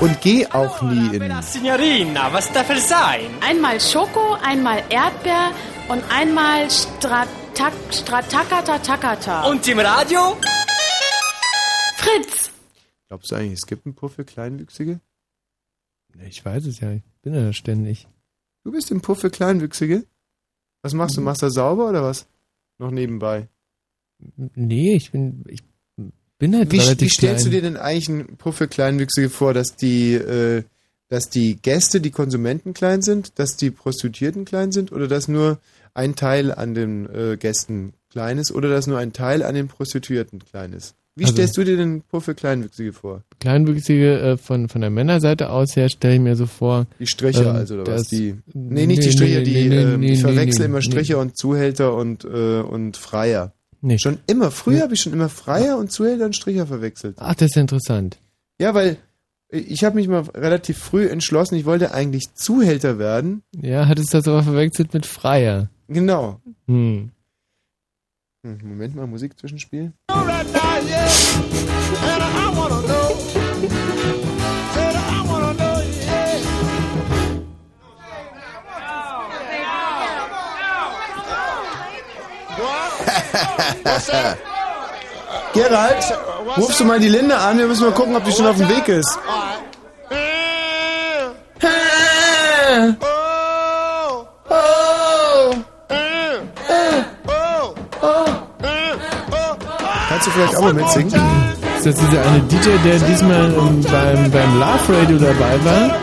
[0.00, 1.32] Und geh auch nie in.
[1.42, 3.20] Signorina, was darf es sein?
[3.46, 5.50] Einmal Schoko, einmal Erdbeer
[5.88, 9.42] und einmal Stratak, Stratakata Takata.
[9.50, 10.36] Und im Radio?
[11.96, 12.50] Fritz!
[13.08, 15.00] Glaubst du eigentlich, es gibt einen Puff für Kleinwüchsige?
[16.26, 18.06] Ich weiß es ja, ich bin ja ständig.
[18.64, 20.04] Du bist im Puff für Kleinwüchsige?
[20.82, 21.20] Was machst du?
[21.20, 22.26] Machst du sauber oder was?
[22.78, 23.48] Noch nebenbei.
[24.54, 25.62] Nee, ich bin, ich
[26.38, 27.62] bin halt Wie, relativ wie stellst du klein.
[27.62, 30.64] dir denn eigentlich einen Puff für Kleinwüchsige vor, dass die, äh,
[31.08, 35.58] dass die Gäste, die Konsumenten klein sind, dass die Prostituierten klein sind oder dass nur
[35.94, 39.68] ein Teil an den äh, Gästen klein ist oder dass nur ein Teil an den
[39.68, 40.94] Prostituierten klein ist?
[41.20, 43.22] Wie Also- stellst du dir den Puff für Kleinwüchsige vor?
[43.40, 46.86] Kleinwüchsige äh, von, von der Männerseite aus her stelle ich mir so vor.
[46.98, 48.02] Die Stricher ähm, also oder was?
[48.04, 50.78] dass- Die, nee, nicht die Stricher, die, nee, ähm, nee, ich nee, verwechsel nee, immer
[50.78, 50.82] nee.
[50.84, 53.52] Stricher und Zuhälter und, äh, und Freier.
[53.82, 53.98] Nee.
[53.98, 57.16] Schon immer, früher habe ich schon immer Freier und Zuhälter und Stricher verwechselt.
[57.18, 58.18] Ach, das ist interessant.
[58.58, 58.96] Ja, weil
[59.50, 63.42] ich habe mich mal relativ früh entschlossen, ich wollte eigentlich Zuhälter werden.
[63.60, 65.68] Ja, hattest das aber verwechselt mit Freier.
[65.88, 66.40] Genau.
[66.66, 67.10] Hm.
[68.42, 69.92] Hm, Moment mal, Musik zwischenspiel.
[85.52, 86.02] Gerald,
[86.56, 88.70] rufst du mal die Linde an, wir müssen mal gucken, ob die schon auf dem
[88.70, 89.18] Weg ist.
[100.10, 101.14] Kannst du vielleicht auch mal mitsingen?
[101.76, 106.02] Ist das dieser eine DJ, der diesmal ähm, beim, beim Love Radio dabei war?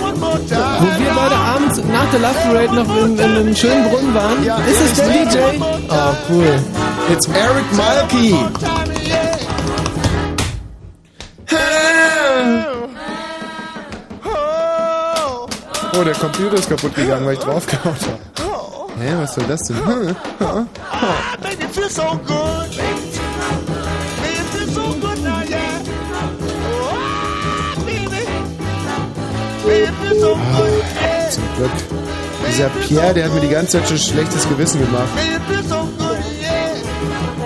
[0.79, 4.45] Wo wir beide abends nach der Love Parade noch in, in einem schönen Brunnen waren?
[4.45, 5.37] Ja, ist es der DJ?
[5.89, 6.57] Oh, cool.
[7.11, 8.33] It's Eric Malky.
[15.99, 18.37] Oh, der Computer ist kaputt gegangen, weil ich draufgehauen habe.
[18.99, 19.77] Hä, was soll das denn?
[19.85, 20.67] Hm, hm.
[21.43, 22.86] Baby, it feels so good.
[30.19, 31.71] Zum Glück.
[32.49, 35.09] Dieser Pierre, der hat mir die ganze Zeit schon schlechtes Gewissen gemacht.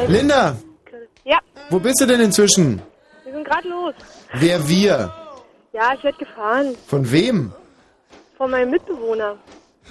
[0.08, 0.56] Linda,
[1.26, 2.82] Ja, wo bist du denn inzwischen?
[3.26, 3.94] wir sind gerade los.
[4.34, 5.12] Wer wir?
[5.74, 6.76] Ja, ich werde gefahren.
[6.88, 7.52] Von wem?
[8.38, 9.36] Von meinem Mitbewohner.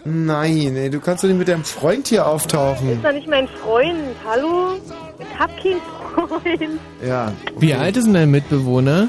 [0.04, 2.90] Nein, ey, du kannst doch nicht mit deinem Freund hier auftauchen.
[2.92, 3.98] Ist doch nicht mein Freund.
[4.26, 4.74] Hallo?
[5.18, 5.80] Ich hab keinen
[6.14, 6.80] Freund.
[7.06, 7.32] Ja.
[7.58, 9.08] Wie alt ist denn dein Mitbewohner?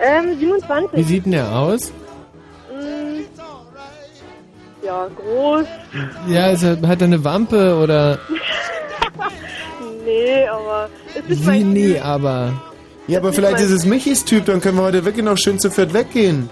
[0.00, 0.90] Ähm, 27.
[0.98, 1.92] Wie sieht denn der aus?
[4.88, 5.66] Ja, groß.
[6.28, 8.18] Ja, er, hat er eine Wampe oder
[10.06, 11.46] Nee, aber es ist wie?
[11.46, 12.54] mein Nee, aber.
[13.06, 15.70] Ja, aber vielleicht ist es Michis Typ, dann können wir heute wirklich noch schön zu
[15.70, 16.48] viert weggehen.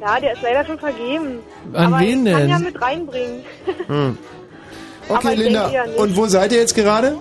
[0.00, 1.40] Ja, der ist leider schon vergeben.
[1.72, 2.48] An aber wen ich kann denn?
[2.50, 3.44] ja mit reinbringen.
[3.86, 4.18] Hm.
[5.08, 5.66] Okay, Linda.
[5.66, 5.96] nicht.
[5.98, 7.16] Und wo seid ihr jetzt gerade?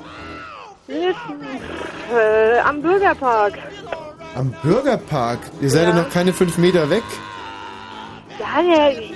[0.88, 3.54] Äh, am Bürgerpark.
[4.36, 5.40] Am Bürgerpark.
[5.60, 5.96] Ihr seid ja, Ja.
[6.04, 7.02] noch keine fünf Meter weg.
[8.40, 9.12] Ja, der, ich,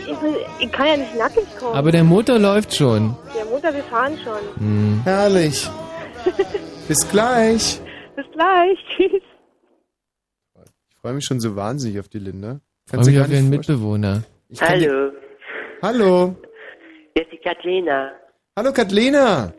[0.60, 1.76] ich kann ja nicht nackig kommen.
[1.76, 3.16] Aber der Motor läuft schon.
[3.36, 4.40] Der Mutter, wir fahren schon.
[4.58, 5.02] Hm.
[5.04, 5.70] Herrlich.
[6.88, 7.80] Bis gleich.
[8.16, 8.78] Bis gleich.
[8.96, 9.22] Tschüss.
[10.90, 12.60] Ich freue mich schon so wahnsinnig auf die Linda.
[12.88, 13.50] Freue Kannst du mich auf Ihren.
[13.50, 14.24] Mitbewohner.
[14.62, 15.12] Hallo,
[15.82, 16.36] Hallo.
[17.14, 18.12] hier ist die Katlina.
[18.58, 19.54] Hallo Katlena.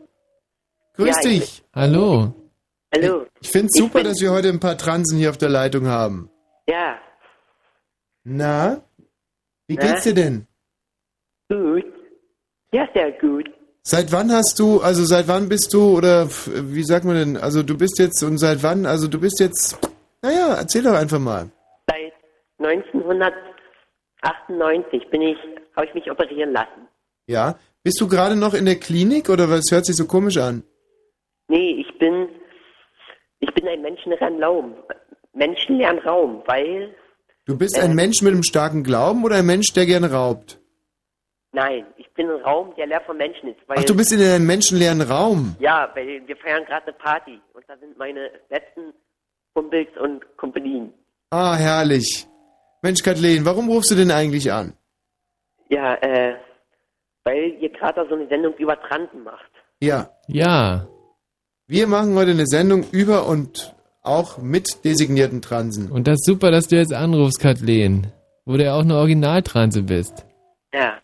[0.96, 1.64] Grüß Ja, ich- dich.
[1.74, 2.32] Hallo.
[2.94, 3.26] Hallo.
[3.40, 6.30] Ich finde es super, dass wir heute ein paar Transen hier auf der Leitung haben.
[6.68, 6.98] Ja,
[8.26, 8.80] Na?
[9.66, 10.46] Wie geht's dir denn?
[11.48, 11.84] gut.
[12.72, 13.50] Ja, sehr gut.
[13.82, 17.62] Seit wann hast du, also seit wann bist du, oder wie sagt man denn, also
[17.62, 19.78] du bist jetzt, und seit wann, also du bist jetzt,
[20.22, 21.50] naja, erzähl doch einfach mal.
[21.86, 22.14] Seit
[22.58, 25.38] 1998 bin ich,
[25.76, 26.88] habe ich mich operieren lassen.
[27.26, 27.58] Ja?
[27.82, 30.62] Bist du gerade noch in der Klinik, oder was hört sich so komisch an?
[31.48, 32.30] Nee, ich bin,
[33.40, 34.74] ich bin ein menschenleeren Raum.
[35.34, 36.94] Menschenleeren Raum, weil,
[37.47, 40.59] Du bist ein Mensch mit einem starken Glauben oder ein Mensch, der gern raubt?
[41.55, 43.61] nein, ich bin ein Raum, der leer von Menschen ist.
[43.66, 45.57] Weil, Ach, du bist in einem menschenleeren Raum.
[45.61, 48.92] Ja, weil wir feiern gerade eine Party und da sind meine letzten
[49.55, 50.92] Kumpels und Kompanien.
[51.30, 52.26] Ah, herrlich.
[52.82, 54.74] Mensch, Kathleen, warum rufst du denn eigentlich an?
[55.68, 56.36] Ja, äh,
[57.24, 59.51] weil ihr gerade da so eine Sendung über Transen macht.
[59.80, 60.11] Ja.
[60.26, 60.86] Ja.
[61.66, 63.74] Wir machen heute eine Sendung über und
[64.05, 65.90] auch mit designierten Transen.
[65.90, 68.09] Und das ist super, dass du jetzt anrufst, Kathleen.
[68.44, 70.26] Wo du ja auch eine Originaltranse bist.
[70.72, 71.00] Ja.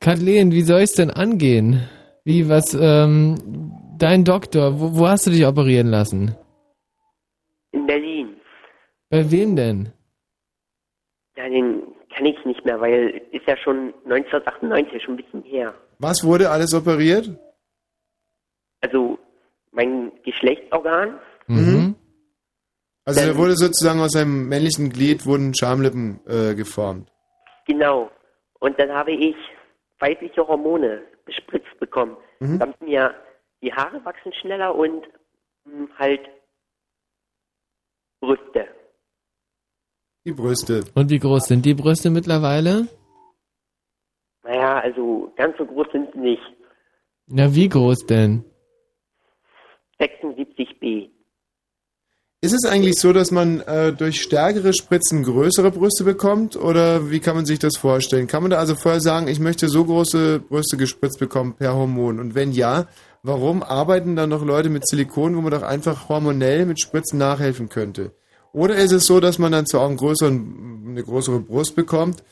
[0.00, 1.88] Kathleen, wie soll es denn angehen?
[2.24, 3.36] Wie, was, ähm,
[3.98, 6.34] dein Doktor, wo, wo hast du dich operieren lassen?
[7.70, 8.36] In Berlin.
[9.10, 9.92] Bei wem denn?
[11.36, 11.82] Ja, den
[12.14, 15.72] kann ich nicht mehr, weil ist ja schon 1998, schon ein bisschen her.
[15.98, 17.30] Was wurde alles operiert?
[18.82, 19.18] Also
[19.70, 21.18] mein Geschlechtsorgan,
[21.48, 21.96] Mhm.
[23.04, 27.10] Also da wurde sozusagen aus einem männlichen Glied wurden Schamlippen äh, geformt.
[27.66, 28.10] genau.
[28.60, 29.34] Und dann habe ich
[29.98, 32.58] weibliche Hormone bespritzt bekommen, Mhm.
[32.60, 33.14] damit mir
[33.60, 35.04] die Haare wachsen schneller und
[35.64, 36.20] mh, halt
[38.20, 38.68] Brüste.
[40.24, 40.84] Die Brüste.
[40.94, 42.86] Und wie groß sind die Brüste mittlerweile?
[44.44, 46.42] Naja, also ganz so groß sind sie nicht.
[47.26, 48.44] Na, wie groß denn?
[50.02, 51.10] 76b.
[52.44, 56.56] Ist es eigentlich so, dass man äh, durch stärkere Spritzen größere Brüste bekommt?
[56.56, 58.26] Oder wie kann man sich das vorstellen?
[58.26, 62.18] Kann man da also vorher sagen, ich möchte so große Brüste gespritzt bekommen per Hormon?
[62.18, 62.88] Und wenn ja,
[63.22, 67.68] warum arbeiten dann noch Leute mit Silikon, wo man doch einfach hormonell mit Spritzen nachhelfen
[67.68, 68.10] könnte?
[68.52, 72.24] Oder ist es so, dass man dann zwar auch größeren, eine größere Brust bekommt,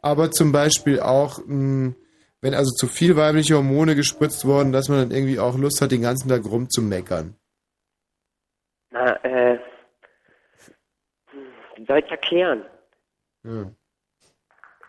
[0.00, 1.92] aber zum Beispiel auch, mh,
[2.40, 5.90] wenn also zu viel weibliche Hormone gespritzt wurden, dass man dann irgendwie auch Lust hat,
[5.92, 7.34] den ganzen Tag rumzumeckern?
[8.90, 9.58] Na, äh,
[11.76, 12.62] wie soll ich erklären?
[13.44, 13.70] Ja.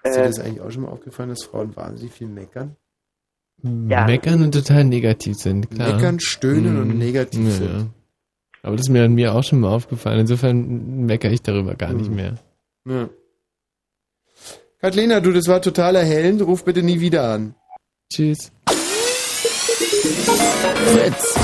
[0.03, 2.75] Ist dir Äh, das eigentlich auch schon mal aufgefallen, dass Frauen wahnsinnig viel meckern?
[3.61, 4.05] Ja.
[4.05, 5.93] Meckern und total negativ sind, klar.
[5.95, 7.51] Meckern, stöhnen und negativ ja.
[7.51, 7.89] sind.
[8.61, 10.19] Aber das ist mir an mir auch schon mal aufgefallen.
[10.21, 12.15] Insofern meckere ich darüber gar nicht Mhm.
[12.15, 12.35] mehr.
[12.85, 13.09] Ja.
[14.81, 16.41] Kathleen, du, das war total erhellend.
[16.41, 17.53] Ruf bitte nie wieder an.
[18.13, 18.49] Tschüss.
[20.85, 21.35] Fritz,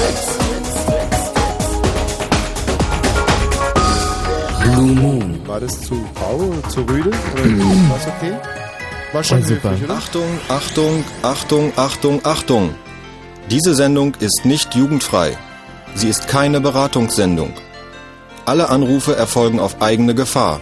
[4.63, 5.41] Blue Moon.
[5.45, 7.09] War das zu rau, zu rüde?
[7.09, 8.33] Oder war es okay?
[9.11, 9.95] War schon höflich, oder?
[9.95, 12.75] Achtung, Achtung, Achtung, Achtung, Achtung.
[13.51, 15.37] Diese Sendung ist nicht jugendfrei.
[15.93, 17.53] Sie ist keine Beratungssendung.
[18.45, 20.61] Alle Anrufe erfolgen auf eigene Gefahr.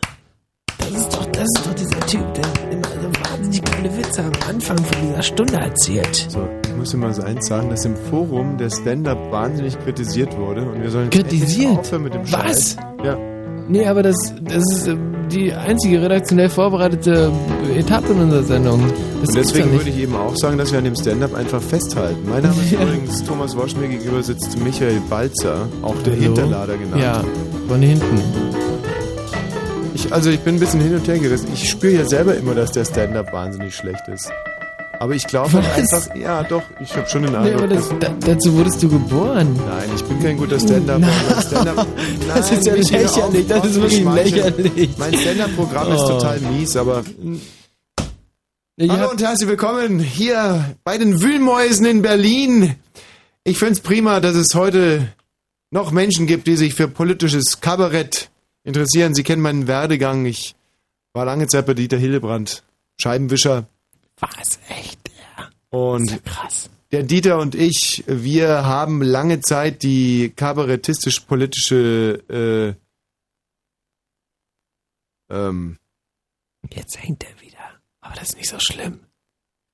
[0.81, 4.31] Das ist doch, das ist doch dieser Typ, der immer so wahnsinnig coole Witze am
[4.49, 6.27] Anfang von dieser Stunde erzählt.
[6.29, 10.61] So, ich muss mal so eins sagen, dass im Forum der Stand-Up wahnsinnig kritisiert wurde
[10.69, 11.79] und wir sollen Kritisiert?
[11.79, 12.31] aufhören mit dem Was?
[12.31, 12.77] Scheiß.
[13.03, 13.17] Ja.
[13.67, 14.97] Nee, aber das, das ist äh,
[15.31, 17.31] die einzige redaktionell vorbereitete
[17.77, 18.83] Etappe in unserer Sendung.
[19.21, 22.27] Das und deswegen würde ich eben auch sagen, dass wir an dem Stand-Up einfach festhalten.
[22.29, 26.23] Mein Name ist übrigens Thomas Wosch, mir gegenüber sitzt Michael Balzer, auch der Hallo?
[26.23, 27.01] Hinterlader genannt.
[27.01, 27.23] Ja,
[27.67, 28.19] von hinten.
[29.93, 31.49] Ich also ich bin ein bisschen hin und her gerissen.
[31.53, 34.29] Ich spüre ja selber immer, dass der Stand-Up wahnsinnig schlecht ist.
[34.99, 37.55] Aber ich glaube halt einfach, ja doch, ich habe schon den Nee, Eindruck.
[37.63, 39.59] aber das, da, dazu wurdest du geboren.
[39.67, 41.01] Nein, ich bin kein guter Stand-Up.
[41.47, 41.87] Stand-Up-
[42.27, 44.89] Das ist ja lächerlich, das ist wirklich lächerlich.
[44.97, 46.07] Mein Stand-Up-Programm ist Oh.
[46.07, 47.03] total mies, aber...
[48.77, 52.75] Ich Hallo und herzlich willkommen hier bei den Wühlmäusen in Berlin.
[53.43, 55.07] Ich finde es prima, dass es heute
[55.71, 58.29] noch Menschen gibt, die sich für politisches Kabarett
[58.63, 59.15] interessieren.
[59.15, 60.25] Sie kennen meinen Werdegang.
[60.25, 60.55] Ich
[61.13, 62.63] war lange Zeit bei Dieter Hillebrand,
[62.99, 63.67] Scheibenwischer.
[64.19, 64.59] Was?
[64.69, 64.99] Echt?
[65.37, 65.49] Ja.
[65.69, 66.69] Und krass.
[66.91, 72.73] der Dieter und ich, wir haben lange Zeit die kabarettistisch-politische äh,
[75.33, 75.77] ähm,
[76.69, 77.57] Jetzt hängt er wieder.
[78.01, 78.99] Aber das ist nicht so schlimm.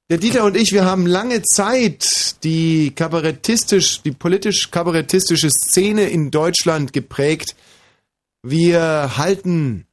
[0.09, 6.93] Der Dieter und ich, wir haben lange Zeit die kabarettistisch, die politisch-kabarettistische Szene in Deutschland
[6.93, 7.55] geprägt.
[8.43, 9.87] Wir halten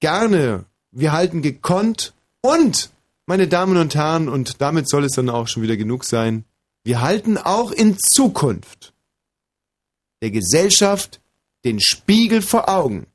[0.00, 2.90] gerne, wir halten gekonnt und,
[3.26, 6.44] meine Damen und Herren, und damit soll es dann auch schon wieder genug sein,
[6.84, 8.94] wir halten auch in Zukunft
[10.22, 11.20] der Gesellschaft
[11.64, 13.06] den Spiegel vor Augen.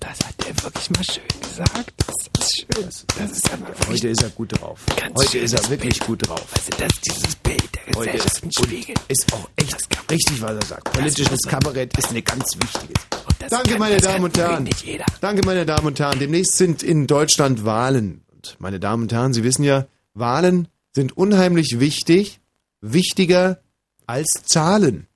[0.00, 1.92] Das hat wirklich mal schön gesagt.
[2.06, 2.84] Das ist schön.
[3.18, 4.80] Das ist aber Heute ist er gut drauf.
[4.96, 6.06] Ganz Heute ist er wirklich Bild.
[6.06, 6.46] gut drauf.
[6.54, 8.94] Also das, dieses Bild der Heute Gesellschaft ist, Spiegel.
[9.08, 10.92] ist auch echt richtig, was er sagt.
[10.92, 12.94] Politisches Kabarett ist eine ganz wichtige.
[13.38, 14.64] Das Danke, kann- meine das Damen und Herren.
[14.66, 15.06] wirklich Nicht jeder.
[15.20, 16.18] Danke, meine Damen und Herren.
[16.18, 18.22] Demnächst sind in Deutschland Wahlen.
[18.32, 22.40] Und meine Damen und Herren, Sie wissen ja, Wahlen sind unheimlich wichtig,
[22.80, 23.60] wichtiger
[24.06, 25.06] als Zahlen.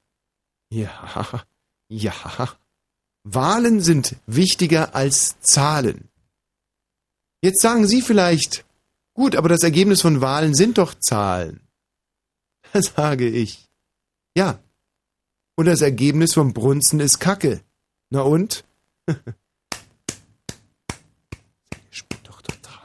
[0.70, 0.90] Ja,
[1.88, 2.12] ja.
[3.24, 6.08] Wahlen sind wichtiger als Zahlen.
[7.42, 8.64] Jetzt sagen Sie vielleicht,
[9.14, 11.60] gut, aber das Ergebnis von Wahlen sind doch Zahlen.
[12.72, 13.68] Da sage ich,
[14.36, 14.58] ja.
[15.54, 17.60] Und das Ergebnis vom Brunzen ist Kacke.
[18.10, 18.64] Na und?
[21.90, 22.82] Spinnt doch total.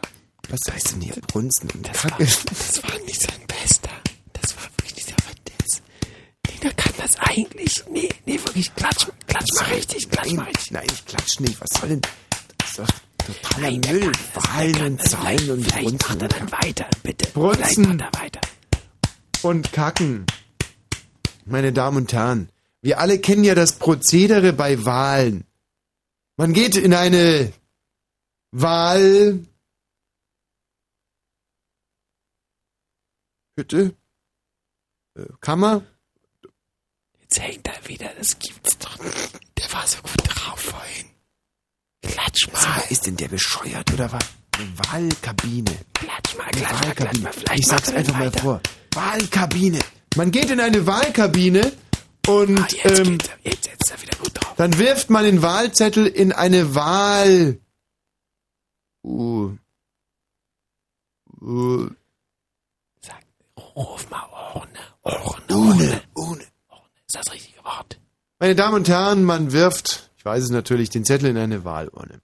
[0.49, 2.23] Was heißt denn hier Brunzen und Kacke?
[2.23, 3.89] Das war nicht sein Bester.
[4.33, 5.81] Das war wirklich nicht aber das.
[6.61, 7.83] Nee, der kann das eigentlich.
[7.89, 8.73] Nee, nee, wirklich.
[8.75, 10.71] Klatsch, klatsch mal richtig, klatsch mal Nein, richtig.
[10.71, 11.61] nein, ich klatsch nicht.
[11.61, 12.01] Was soll denn?
[12.57, 12.87] Das ist doch
[13.25, 14.11] totaler Müll.
[14.33, 16.21] Wahlen und Zahlen und Vielleicht macht Brunzen.
[16.21, 17.29] er dann weiter, bitte.
[17.31, 18.41] Brunzen macht weiter.
[19.43, 20.25] und Kacken.
[21.45, 22.49] Meine Damen und Herren,
[22.81, 25.45] wir alle kennen ja das Prozedere bei Wahlen.
[26.37, 27.51] Man geht in eine
[28.51, 29.39] Wahl.
[33.55, 33.95] Bitte?
[35.15, 35.83] Äh, Kammer?
[37.31, 38.09] Jetzt hängt er wieder.
[38.17, 39.15] Das gibt's doch nicht.
[39.57, 41.05] Der war so gut drauf vorhin.
[42.01, 42.59] Klatsch mal.
[42.59, 44.23] Sag mal, ist denn der bescheuert oder was?
[44.91, 45.71] Wahlkabine.
[45.93, 47.23] Klatsch mal, klatsch mal, klatsch Wahlkabine.
[47.23, 47.33] mal.
[47.33, 48.61] Vielleicht Ich sag's einfach mal vor.
[48.93, 49.79] Wahlkabine.
[50.15, 51.71] Man geht in eine Wahlkabine
[52.27, 54.55] und Ah, jetzt, ähm, jetzt setzt er wieder gut drauf.
[54.57, 57.59] dann wirft man den Wahlzettel in eine Wahl.
[59.03, 59.55] Uh.
[61.41, 61.89] Uh.
[63.75, 64.25] Ruf mal
[64.55, 64.79] Urne.
[65.03, 65.45] Urne.
[65.55, 66.01] Urne.
[66.15, 66.45] Urne.
[67.11, 67.99] Ist das richtige Wort?
[68.39, 72.21] Meine Damen und Herren, man wirft, ich weiß es natürlich, den Zettel in eine Wahlurne.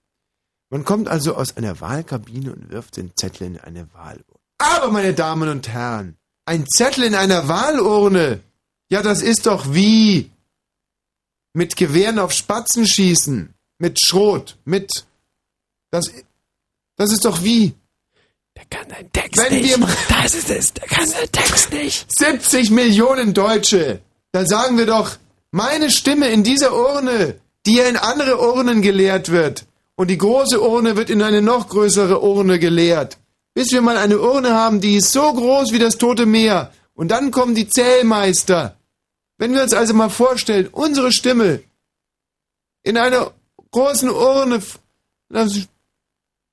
[0.70, 4.22] Man kommt also aus einer Wahlkabine und wirft den Zettel in eine Wahlurne.
[4.58, 8.40] Aber, meine Damen und Herren, ein Zettel in einer Wahlurne,
[8.88, 10.30] ja, das ist doch wie
[11.52, 15.04] mit Gewehren auf Spatzen schießen, mit Schrot, mit,
[15.90, 16.12] das,
[16.96, 17.74] das ist doch wie,
[18.54, 19.80] Der kann seinen Text Wenn nicht.
[19.80, 20.72] wir das ist es.
[20.74, 22.06] Der kann seinen Text nicht.
[22.16, 24.00] 70 Millionen Deutsche.
[24.36, 25.16] Da sagen wir doch,
[25.50, 29.64] meine Stimme in dieser Urne, die ja in andere Urnen geleert wird.
[29.94, 33.16] Und die große Urne wird in eine noch größere Urne geleert.
[33.54, 36.70] Bis wir mal eine Urne haben, die ist so groß wie das Tote Meer.
[36.92, 38.76] Und dann kommen die Zählmeister.
[39.38, 41.62] Wenn wir uns also mal vorstellen, unsere Stimme
[42.82, 43.32] in einer
[43.70, 44.60] großen Urne,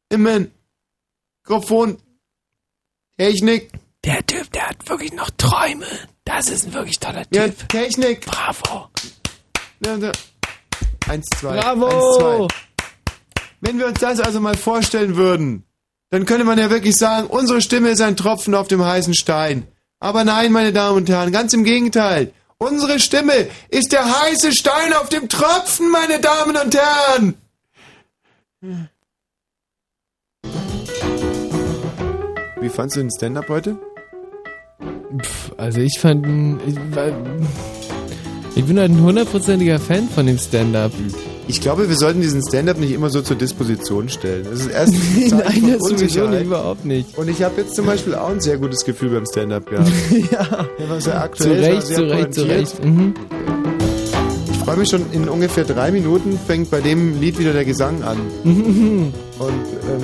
[0.07, 0.47] im
[1.43, 1.97] Mikrofon,
[3.17, 3.73] Technik,
[4.05, 6.12] Der Typ, der hat wirklich noch Träume.
[6.25, 7.35] Das ist ein wirklich toller Typ.
[7.35, 8.89] ja, Technik, Bravo.
[9.85, 10.11] Ja, da.
[11.09, 11.59] Eins, zwei.
[11.59, 11.87] Bravo!
[11.87, 12.47] Eins, zwei.
[13.61, 15.63] Wenn wir uns das also mal vorstellen würden,
[16.09, 19.67] dann könnte man ja wirklich sagen, unsere Stimme ist ein Tropfen auf dem heißen Stein.
[19.99, 22.33] Aber nein, meine Damen und Herren, ganz im Gegenteil.
[22.57, 27.35] Unsere Stimme ist der heiße Stein auf dem Tropfen, meine Damen und Herren.
[32.61, 33.77] Wie fandst du den Stand-up heute?
[35.21, 36.75] Pff, also ich fand, ihn- ich,
[38.55, 40.91] ich bin halt ein hundertprozentiger Fan von dem Stand-Up.
[41.47, 44.45] Ich glaube, wir sollten diesen Stand-up nicht immer so zur Disposition stellen.
[44.49, 44.93] Das ist erst
[45.31, 47.17] Nein, das sowieso nicht, überhaupt nicht.
[47.17, 49.91] Und ich habe jetzt zum Beispiel auch ein sehr gutes Gefühl beim Stand-up gehabt.
[50.31, 50.65] ja.
[50.79, 52.41] Der war sehr Zu aktuell, war Recht, sehr zu Recht, zu.
[52.43, 52.85] Recht.
[52.85, 53.13] Mhm.
[54.63, 58.17] freue mich schon, in ungefähr drei Minuten fängt bei dem Lied wieder der Gesang an.
[58.45, 60.03] Und ähm,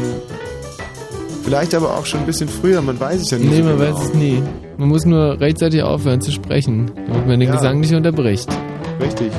[1.45, 3.49] vielleicht aber auch schon ein bisschen früher, man weiß es ja nicht.
[3.49, 3.97] Nee, so man genau.
[3.97, 4.43] weiß es nie.
[4.79, 7.55] Man muss nur rechtzeitig aufhören zu sprechen, damit man den Ja.
[7.55, 8.47] Gesang nicht unterbricht.
[9.01, 9.29] Richtig.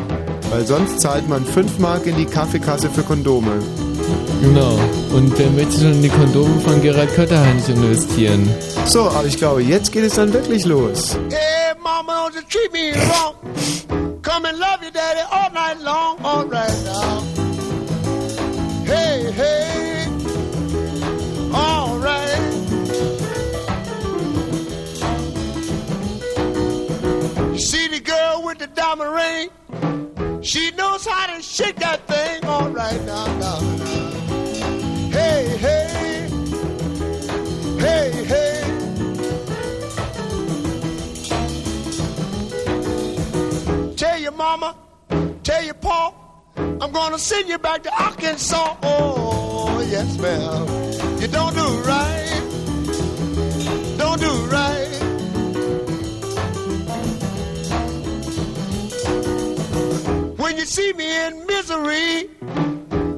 [0.50, 3.52] Weil sonst zahlt man 5 Mark in die Kaffeekasse für Kondome.
[4.42, 4.78] Genau.
[5.14, 8.50] Und wer möchte schon in die Kondome von Gerald Kötterheinz investieren?
[8.84, 11.16] So, aber ich glaube, jetzt geht es dann wirklich los.
[11.30, 13.34] Hey, mama, don't you treat me wrong.
[14.20, 17.22] Come and love your daddy all night long, all right now.
[28.50, 30.42] With the diamond ring?
[30.42, 33.60] She knows how to shake that thing, all right now, now.
[35.16, 36.28] Hey, hey,
[37.78, 38.56] hey, hey.
[43.96, 44.74] Tell your mama,
[45.44, 46.12] tell your pa,
[46.56, 48.76] I'm gonna send you back to Arkansas.
[48.82, 50.66] Oh, yes, ma'am.
[51.20, 52.42] You don't do right.
[53.96, 54.69] Don't do right.
[60.60, 62.28] You see me in misery,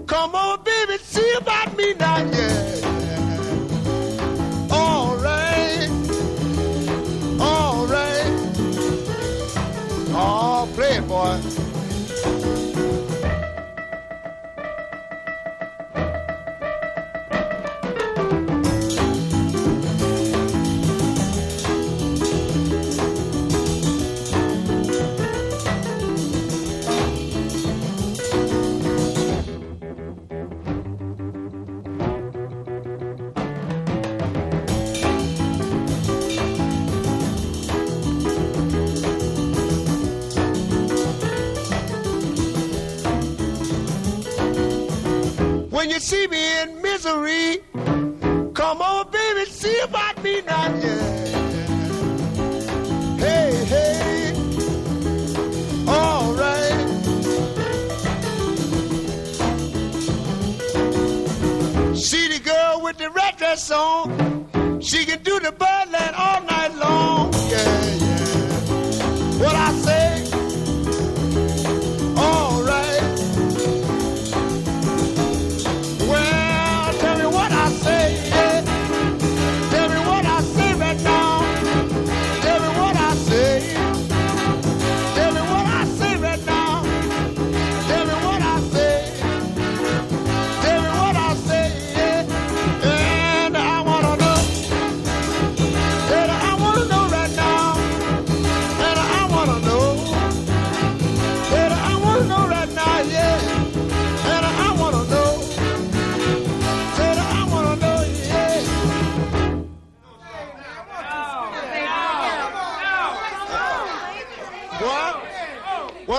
[0.07, 2.79] come on, baby, see about me now, yeah.
[4.71, 5.91] All right.
[7.41, 8.33] All right.
[10.15, 11.62] Oh, play it, boy.
[45.83, 47.59] When you see me in misery,
[48.55, 51.03] come on, baby, see about me now, yeah.
[53.19, 54.33] Hey, hey,
[55.89, 56.87] all right.
[61.97, 66.77] See the girl with the red dress on, she can do the birdland all night
[66.77, 67.02] long,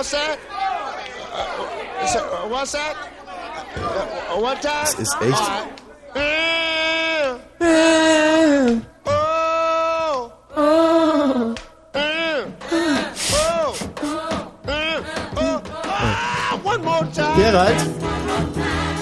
[0.04, 0.36] What's that?
[1.32, 1.64] Uh,
[2.18, 2.94] uh, what's that?
[3.74, 4.84] Uh, one time?
[4.84, 5.40] Das ist echt.
[6.14, 7.38] Uh.
[7.58, 10.28] Uh, uh.
[10.54, 11.54] Uh.
[17.36, 17.76] Gerald,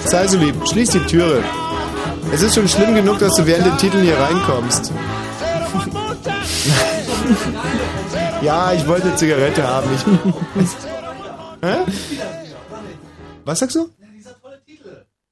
[0.05, 1.43] sei so lieb, schließ die Türe.
[2.31, 4.93] Es ist schon schlimm genug, dass du während den Titeln hier reinkommst.
[8.41, 9.89] ja, ich wollte eine Zigarette haben.
[9.93, 10.05] Ich,
[11.63, 11.85] Hä?
[13.45, 13.89] Was sagst du?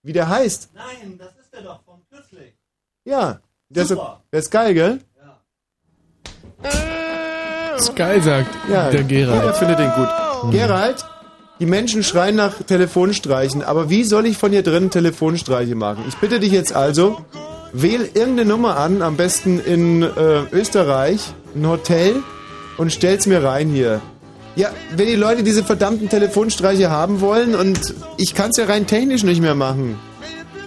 [0.01, 0.69] Wie der heißt?
[0.73, 2.55] Nein, das ist der doch vom kürzlich.
[3.03, 4.23] Ja, der ist, Super.
[4.31, 4.99] der ist geil, gell?
[7.77, 9.43] ist geil, sagt Ja, der Gerald.
[9.43, 10.07] Er findet den gut.
[10.43, 10.51] Mhm.
[10.51, 11.05] Gerald,
[11.59, 16.05] die Menschen schreien nach Telefonstreichen, aber wie soll ich von hier drin Telefonstreiche machen?
[16.07, 17.25] Ich bitte dich jetzt also,
[17.73, 22.23] wähl irgendeine Nummer an, am besten in äh, Österreich, ein Hotel
[22.77, 24.01] und stell's mir rein hier.
[24.55, 27.79] Ja, wenn die Leute diese verdammten Telefonstreiche haben wollen und
[28.17, 29.97] ich kann's ja rein technisch nicht mehr machen.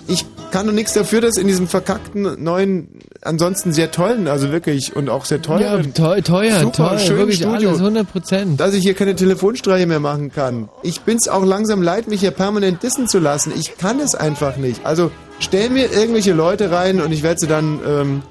[0.07, 2.89] Ich kann doch nichts dafür, dass in diesem verkackten neuen,
[3.23, 7.19] ansonsten sehr tollen, also wirklich und auch sehr Ja, teuren, teuer, teuer, super teuer, schönen
[7.19, 8.61] wirklich Studio, alles, 100 Prozent.
[8.61, 10.69] dass ich hier keine Telefonstreiche mehr machen kann.
[10.83, 13.53] Ich bin's auch langsam leid, mich hier permanent dissen zu lassen.
[13.59, 14.87] Ich kann es einfach nicht.
[14.87, 18.23] Also stell mir irgendwelche Leute rein und ich werde sie dann ähm,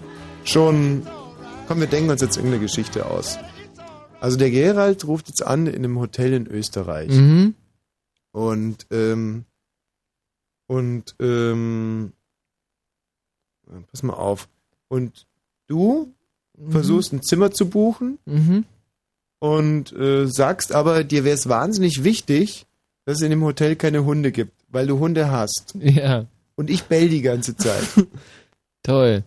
[0.45, 1.05] schon.
[1.67, 3.37] Komm, wir denken uns jetzt irgendeine Geschichte aus.
[4.23, 7.09] Also der Gerald ruft jetzt an in einem Hotel in Österreich.
[7.11, 7.55] Mhm.
[8.31, 9.43] Und, ähm,
[10.67, 12.13] und, ähm,
[13.91, 14.47] pass mal auf.
[14.87, 15.27] Und
[15.67, 16.13] du
[16.57, 16.71] Mhm.
[16.71, 18.63] versuchst ein Zimmer zu buchen Mhm.
[19.39, 22.65] und äh, sagst aber, dir wäre es wahnsinnig wichtig,
[23.05, 25.75] dass es in dem Hotel keine Hunde gibt, weil du Hunde hast.
[25.79, 26.27] Ja.
[26.55, 27.83] Und ich bell die ganze Zeit.
[28.83, 29.23] Toll.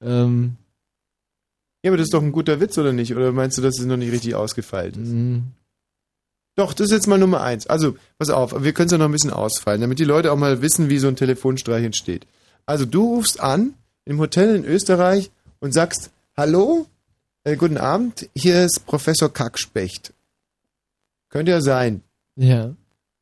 [0.00, 0.56] Ähm,
[1.82, 3.14] ja, aber das ist doch ein guter Witz, oder nicht?
[3.14, 5.08] Oder meinst du, dass es noch nicht richtig ausgefeilt ist?
[5.08, 5.42] mh,
[6.56, 7.66] Doch, das ist jetzt mal Nummer eins.
[7.66, 10.36] Also, pass auf, wir können es ja noch ein bisschen ausfallen, damit die Leute auch
[10.36, 12.26] mal wissen, wie so ein Telefonstreich entsteht.
[12.66, 13.74] Also, du rufst an
[14.04, 15.30] im Hotel in Österreich
[15.60, 16.86] und sagst, hallo,
[17.44, 20.12] äh, guten Abend, hier ist Professor Kackspecht.
[21.28, 22.02] Könnte ja sein.
[22.36, 22.74] ja.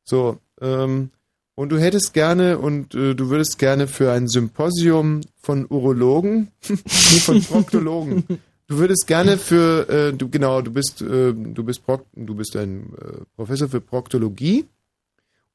[0.03, 1.11] So, ähm,
[1.53, 6.75] und du hättest gerne und äh, du würdest gerne für ein Symposium von Urologen, nee,
[7.19, 8.23] von Proktologen.
[8.69, 12.55] Du würdest gerne für, äh, du genau, du bist, äh, du bist Prok du bist
[12.55, 14.67] ein äh, Professor für Proktologie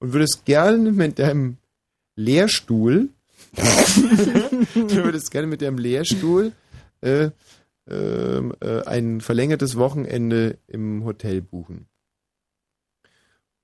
[0.00, 1.58] und würdest gerne mit deinem
[2.16, 3.10] Lehrstuhl,
[3.54, 6.50] du würdest gerne mit deinem Lehrstuhl
[7.02, 7.30] äh,
[7.88, 11.86] ähm, äh, ein verlängertes Wochenende im Hotel buchen.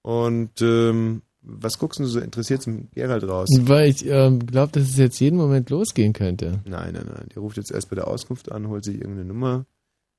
[0.03, 3.49] Und ähm, was guckst du so interessiert zum Gerald raus?
[3.61, 6.61] Weil ich ähm, glaube, dass es jetzt jeden Moment losgehen könnte.
[6.67, 7.27] Nein, nein, nein.
[7.35, 9.65] Der ruft jetzt erst bei der Auskunft an, holt sich irgendeine Nummer,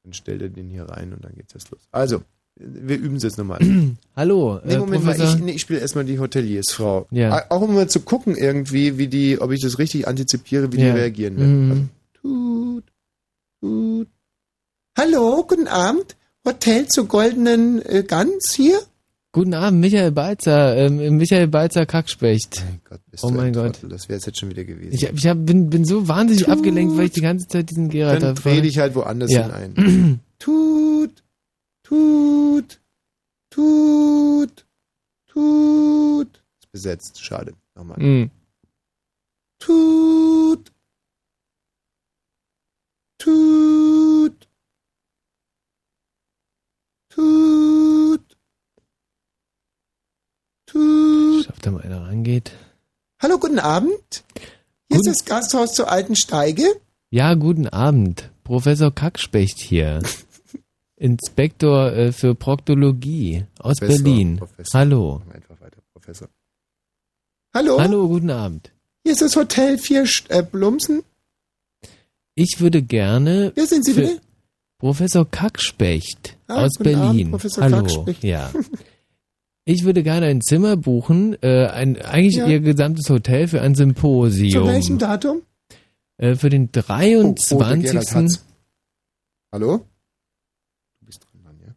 [0.03, 1.81] dann stellt er den hier rein und dann geht's erst los.
[1.91, 2.22] Also,
[2.56, 3.60] wir üben es jetzt nochmal.
[4.15, 5.38] Hallo, Nee, äh, Moment mal, Professor.
[5.38, 7.07] ich, nee, ich spiele erstmal die Hoteliersfrau.
[7.11, 7.45] Ja.
[7.49, 10.84] Auch um mal zu gucken irgendwie, wie die, ob ich das richtig antizipiere, wie die
[10.84, 10.93] Ja.
[10.93, 11.68] reagieren werden.
[11.69, 11.89] Mhm.
[12.22, 12.84] Tut,
[13.61, 14.07] tut.
[14.98, 16.18] Hallo, guten Abend.
[16.45, 18.80] Hotel zur goldenen äh, Gans hier?
[19.34, 22.64] Guten Abend, Michael Balzer, ähm, Michael Balzer Kackspecht.
[23.12, 23.74] Bist oh du mein ein Gott.
[23.76, 24.94] Trottel, Das wäre jetzt schon wieder gewesen.
[24.94, 26.53] Ich, ich hab, bin, bin so wahnsinnig Tut.
[26.53, 29.44] abgelenkt, weil ich die ganze Zeit diesen Gerald Dann da dreh dich halt woanders ja.
[29.45, 30.20] hinein.
[30.40, 31.24] Tut,
[31.84, 32.82] tut,
[33.52, 34.66] tut,
[35.28, 36.28] tut.
[36.64, 37.53] Ist besetzt, schade.
[37.76, 38.30] Nochmal.
[39.60, 40.72] Tut,
[43.20, 44.48] tut,
[47.10, 48.38] tut,
[50.66, 51.48] tut.
[51.61, 52.53] Ob da mal einer rangeht.
[53.21, 54.23] Hallo, guten Abend.
[54.89, 56.63] Hier ist das Gasthaus zur alten Steige.
[57.11, 58.31] Ja, guten Abend.
[58.43, 60.01] Professor Kackspecht hier.
[60.95, 64.38] Inspektor äh, für Proktologie aus Professor, Berlin.
[64.38, 64.79] Professor.
[64.79, 65.21] Hallo.
[65.31, 66.29] Einfach weiter, Professor.
[67.53, 67.79] Hallo.
[67.79, 68.71] Hallo, guten Abend.
[69.03, 71.03] Hier ist das Hotel Vier St- äh, Blumsen.
[72.33, 73.51] Ich würde gerne.
[73.53, 74.19] Wer sind Sie bitte?
[74.79, 77.29] Professor Kackspecht Ah, aus guten Abend, Berlin.
[77.29, 77.77] Professor Hallo.
[77.81, 78.23] Kackspecht.
[78.23, 78.51] Ja.
[79.65, 82.47] Ich würde gerne ein Zimmer buchen, äh, ein, eigentlich Ja.
[82.47, 84.67] Ihr gesamtes Hotel für ein Zu Symposium.
[84.67, 85.43] welchem Datum?
[86.17, 87.83] Äh, für den Oh, der 23.
[87.91, 88.45] Gerald hat's.
[89.51, 89.88] Hallo?
[90.99, 91.75] Du bist dran, Mann, ja?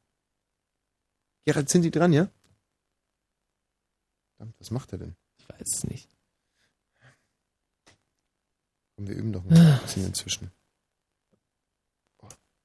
[1.44, 2.28] Gerald, sind die dran, ja?
[4.36, 5.14] Verdammt, was macht er denn?
[5.38, 6.08] Ich weiß es nicht.
[8.96, 10.50] Komm, wir üben doch mal ein bisschen inzwischen.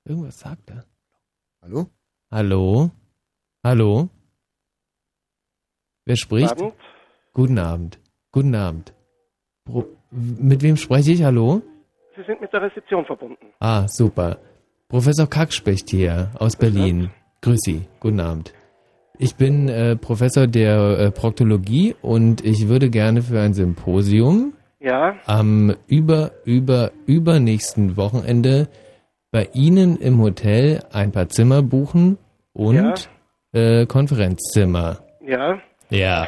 [0.05, 0.85] Irgendwas sagt er.
[1.61, 1.89] Hallo?
[2.31, 2.89] Hallo?
[3.63, 4.09] Hallo?
[6.09, 6.49] Wer spricht?
[6.49, 6.73] Abend.
[7.33, 7.99] Guten Abend.
[8.31, 8.93] Guten Abend.
[9.63, 11.23] Pro mit wem spreche ich?
[11.23, 11.61] Hallo?
[12.15, 13.45] Sie sind mit der Rezeption verbunden.
[13.59, 14.39] Ah, super.
[14.87, 17.11] Professor Kackspecht hier aus Berlin.
[17.41, 17.81] Grüß Sie.
[17.99, 18.53] Guten Abend.
[19.19, 25.13] Ich bin äh, Professor der äh, Proktologie und ich würde gerne für ein Symposium Ja,
[25.27, 28.67] am über, über, übernächsten Wochenende
[29.29, 32.17] bei Ihnen im Hotel ein paar Zimmer buchen
[32.53, 33.11] und
[33.51, 35.03] äh, Konferenzzimmer.
[35.21, 35.59] ja.
[35.89, 36.27] Ja.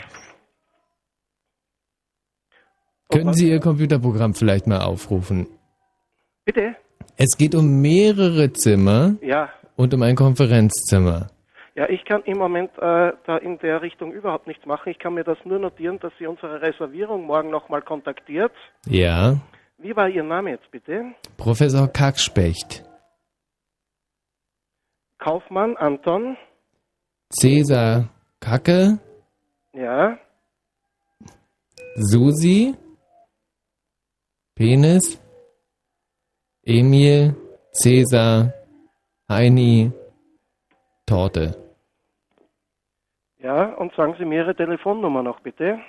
[3.09, 5.47] Können Sie Ihr Computerprogramm vielleicht mal aufrufen?
[6.45, 6.75] Bitte?
[7.17, 9.49] Es geht um mehrere Zimmer Ja.
[9.75, 11.27] und um ein Konferenzzimmer.
[11.75, 14.89] Ja, ich kann im Moment äh, da in der Richtung überhaupt nichts machen.
[14.89, 18.51] Ich kann mir das nur notieren, dass Sie unsere Reservierung morgen nochmal kontaktiert.
[18.85, 19.37] Ja.
[19.77, 21.05] Wie war Ihr Name jetzt bitte?
[21.37, 22.83] Professor Kackspecht.
[25.17, 26.35] Kaufmann Anton.
[27.29, 28.09] Cäsar
[28.39, 28.99] Kacke.
[29.73, 30.17] Ja.
[31.95, 32.75] Susi.
[34.55, 35.21] Penis.
[36.63, 37.35] Emil.
[37.71, 38.53] Cäsar.
[39.29, 39.91] Heini.
[41.05, 41.57] Torte.
[43.39, 45.79] Ja, und sagen Sie mir Ihre Telefonnummer noch bitte.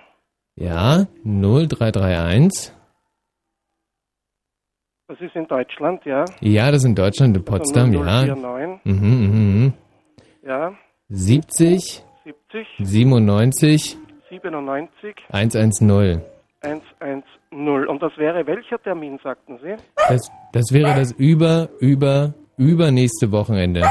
[0.56, 1.06] Ja.
[1.24, 2.72] 0331.
[5.08, 6.24] Das ist in Deutschland, ja.
[6.40, 8.24] Ja, das ist in Deutschland, in Potsdam, ja.
[8.24, 8.80] 049.
[8.84, 9.72] Mhm, mhm, mhm.
[10.42, 10.72] Ja.
[11.08, 12.11] 70 70
[12.78, 13.98] 97
[14.30, 16.22] 97 110.
[16.62, 17.88] 110.
[17.88, 19.74] Und das wäre welcher Termin, sagten Sie?
[20.08, 23.82] Das, das wäre das über, über, übernächste Wochenende.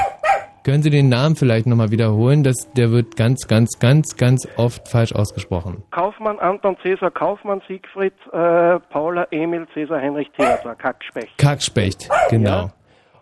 [0.63, 2.43] Können Sie den Namen vielleicht nochmal wiederholen?
[2.43, 5.83] Das, der wird ganz, ganz, ganz, ganz oft falsch ausgesprochen.
[5.91, 11.35] Kaufmann, Anton, Cäsar, Kaufmann, Siegfried, äh, Paula, Emil, Cäsar, Heinrich, Theodor, Kackspecht.
[11.37, 12.69] Kackspecht, genau.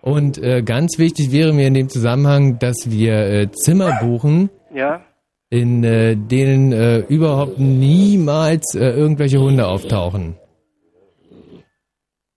[0.01, 5.01] Und äh, ganz wichtig wäre mir in dem Zusammenhang, dass wir äh, Zimmer buchen, Ja?
[5.49, 10.37] In äh, denen äh, überhaupt niemals äh, irgendwelche Hunde auftauchen.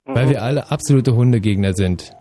[0.05, 2.13] Weil wir alle absolute Hundegegner sind.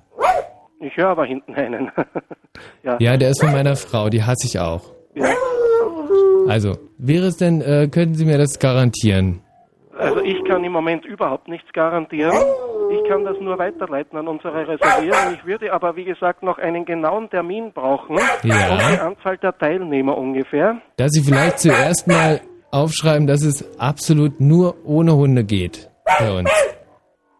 [0.79, 1.91] Ich höre aber hinten einen.
[2.83, 2.97] ja.
[2.99, 4.83] Ja, der ist von meiner Frau, die hasse ich auch.
[5.15, 5.33] ja.
[6.47, 9.41] Also, wäre es denn, äh, könnten Sie mir das garantieren?
[9.97, 12.33] Also ich kann im Moment überhaupt nichts garantieren.
[12.93, 15.33] Ich kann das nur weiterleiten an unsere Reservierung.
[15.35, 18.71] Ich würde aber, wie gesagt, noch einen genauen Termin brauchen Ja.
[18.73, 20.77] und die Anzahl der Teilnehmer ungefähr.
[20.97, 22.41] Dass Sie vielleicht zuerst mal
[22.71, 25.89] aufschreiben, dass es absolut nur ohne Hunde geht
[26.19, 26.49] bei uns.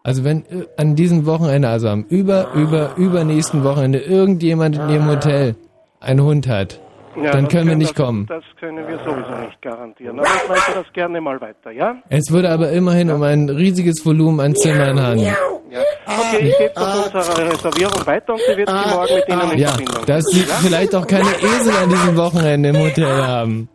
[0.04, 5.08] Also wenn äh, an diesem Wochenende, also am über, über, übernächsten Wochenende irgendjemand in Ihrem
[5.08, 5.54] Hotel
[6.00, 6.80] einen Hund hat,
[7.16, 8.26] Ja, dann können wir nicht das, kommen.
[8.26, 10.18] Das können wir sowieso nicht garantieren.
[10.18, 11.96] Aber ich leite das gerne mal weiter, ja?
[12.08, 15.34] Es würde aber immerhin um ein riesiges Volumen an Zimmern handeln.
[16.06, 19.58] Okay, ich gebe das unserer Reservierung weiter und sie wird sie morgen mit Ihnen in
[19.58, 20.06] Ja, Verbindung.
[20.06, 20.54] dass Sie Ja?
[20.56, 23.68] vielleicht auch keine Esel an diesem Wochenende im Hotel haben.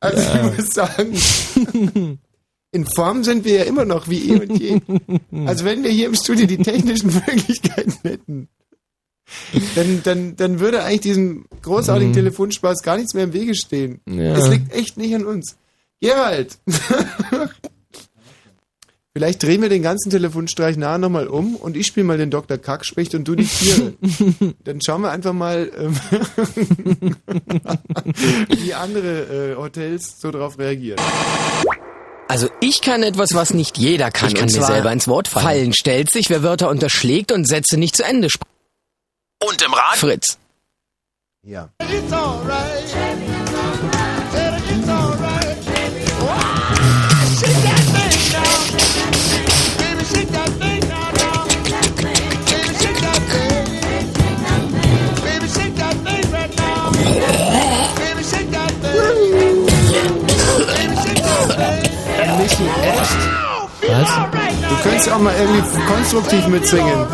[0.00, 2.18] Also ich muss sagen,
[2.76, 4.80] in Form sind wir ja immer noch wie eh und je.
[5.46, 8.48] Also wenn wir hier im Studio die technischen Möglichkeiten hätten,
[9.74, 12.16] dann, dann, dann würde eigentlich diesem großartigen Mhm.
[12.16, 14.00] Telefonspaß gar nichts mehr im Wege stehen.
[14.08, 14.36] Ja.
[14.36, 15.56] Es liegt echt nicht an uns.
[16.00, 16.58] Gerald!
[19.14, 22.58] Vielleicht drehen wir den ganzen Telefonstreich nachher nochmal um und ich spiele mal den Dr.
[22.58, 23.94] Kack spricht und du die Tiere.
[24.64, 25.96] Dann schauen wir einfach mal, ähm,
[28.58, 31.00] wie andere äh, Hotels so darauf reagieren.
[32.28, 34.28] Also ich kann etwas, was nicht jeder kann.
[34.28, 35.46] Ich kann und mir zwar selber ins Wort fallen.
[35.46, 38.50] Fallen stellt sich, wer Wörter unterschlägt und Sätze nicht zu Ende spricht.
[39.44, 39.96] Und im Rad?
[39.96, 40.38] Fritz.
[41.42, 41.70] Ja.
[41.80, 43.25] It's
[62.82, 63.46] echt?
[63.88, 64.08] Was?
[64.68, 67.06] Du könntest auch mal irgendwie konstruktiv mitsingen.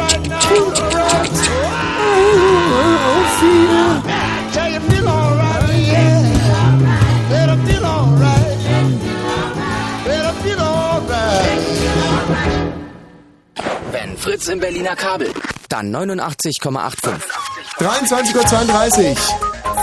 [13.91, 15.33] Wenn Fritz im Berliner Kabel,
[15.69, 17.52] dann 89,85.
[17.79, 19.17] 23.32 Uhr.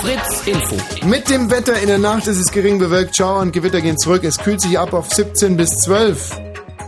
[0.01, 1.05] Fritz Info.
[1.05, 3.17] Mit dem Wetter in der Nacht ist es gering bewölkt.
[3.17, 4.23] Schauer und Gewitter gehen zurück.
[4.23, 6.39] Es kühlt sich ab auf 17 bis 12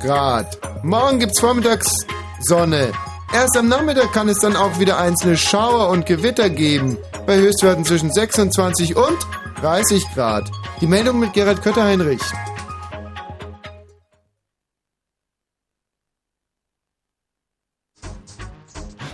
[0.02, 0.58] Grad.
[0.84, 2.06] Morgen gibt's vormittags
[2.40, 2.92] Sonne.
[3.34, 6.98] Erst am Nachmittag kann es dann auch wieder einzelne Schauer und Gewitter geben.
[7.26, 9.18] Bei Höchstwerten zwischen 26 und
[9.62, 10.50] 30 Grad.
[10.80, 12.22] Die Meldung mit Gerald Kötter-Heinrich.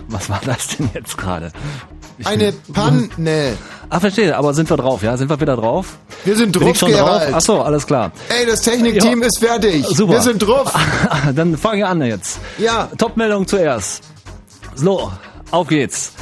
[0.08, 1.52] Was war das denn jetzt gerade?
[2.24, 3.56] Eine bin- Panne.
[3.90, 5.16] Ah, verstehe, aber sind wir drauf, ja?
[5.16, 5.98] Sind wir wieder drauf?
[6.24, 6.98] Wir sind Bin drauf, ich schon drauf?
[7.20, 7.34] Gerald.
[7.34, 8.10] Ach so, alles klar.
[8.28, 9.26] Ey, das Technikteam Ja.
[9.28, 9.86] ist fertig.
[9.86, 10.14] Super.
[10.14, 10.72] Wir sind drauf.
[11.34, 12.40] Dann fange ich an jetzt.
[12.58, 12.88] Ja.
[12.98, 14.02] Topmeldung zuerst.
[14.74, 15.12] So,
[15.50, 16.12] auf geht's.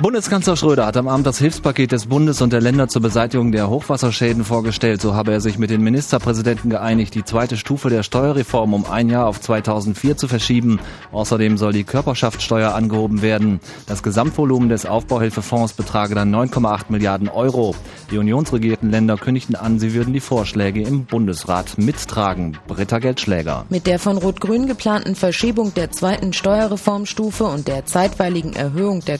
[0.00, 3.68] Bundeskanzler Schröder hat am Abend das Hilfspaket des Bundes und der Länder zur Beseitigung der
[3.68, 5.00] Hochwasserschäden vorgestellt.
[5.00, 9.08] So habe er sich mit den Ministerpräsidenten geeinigt, die zweite Stufe der Steuerreform um ein
[9.08, 10.80] Jahr auf 2004 zu verschieben.
[11.12, 13.60] Außerdem soll die Körperschaftssteuer angehoben werden.
[13.86, 17.74] Das Gesamtvolumen des Aufbauhilfefonds betrage dann 9,8 Milliarden Euro.
[18.10, 22.58] Die unionsregierten Länder kündigten an, sie würden die Vorschläge im Bundesrat mittragen.
[22.66, 23.66] Britta Geldschläger.
[23.68, 29.18] Mit der von Rot-Grün geplanten Verschiebung der zweiten Steuerreformstufe und der zeitweiligen Erhöhung der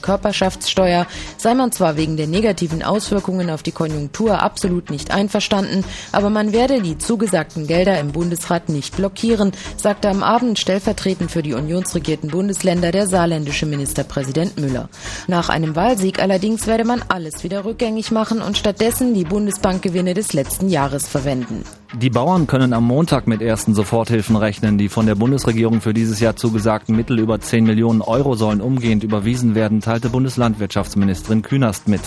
[0.53, 1.07] Körperschaftssteuer
[1.37, 6.53] sei man zwar wegen der negativen Auswirkungen auf die Konjunktur absolut nicht einverstanden, aber man
[6.53, 12.29] werde die zugesagten Gelder im Bundesrat nicht blockieren, sagte am Abend stellvertretend für die unionsregierten
[12.29, 14.89] Bundesländer der saarländische Ministerpräsident Müller.
[15.27, 20.33] Nach einem Wahlsieg allerdings werde man alles wieder rückgängig machen und stattdessen die Bundesbankgewinne des
[20.33, 21.63] letzten Jahres verwenden.
[21.95, 24.79] Die Bauern können am Montag mit ersten Soforthilfen rechnen.
[24.79, 29.03] Die von der Bundesregierung für dieses Jahr zugesagten Mittel über 10 Millionen Euro sollen umgehend
[29.03, 32.01] überwiesen werden, teilte Bundeslandwirtschaftsministerin Künast mit.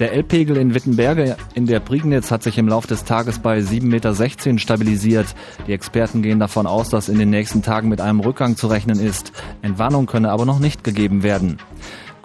[0.00, 3.84] Der Elbpegel in Wittenberge in der Prignitz hat sich im Laufe des Tages bei 7,16
[3.86, 5.26] Meter stabilisiert.
[5.68, 8.98] Die Experten gehen davon aus, dass in den nächsten Tagen mit einem Rückgang zu rechnen
[8.98, 9.30] ist.
[9.62, 11.58] Entwarnung könne aber noch nicht gegeben werden.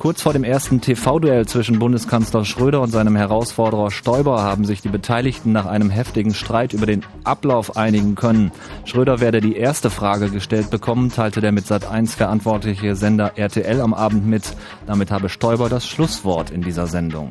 [0.02, 4.90] Kurz vor dem ersten TV-Duell zwischen Bundeskanzler Schröder und seinem Herausforderer Stoiber haben sich die
[4.90, 8.52] Beteiligten nach einem heftigen Streit über den Ablauf einigen können.
[8.84, 13.94] Schröder werde die erste Frage gestellt bekommen, teilte der mit Sat1 verantwortliche Sender RTL am
[13.94, 14.41] Abend mit.
[14.88, 17.30] Damit habe Stoiber das Schlusswort in dieser Sendung.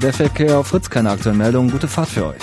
[0.00, 1.70] Der Verkehr auf Fritz, keine aktuellen Meldungen.
[1.70, 2.42] Gute Fahrt für euch.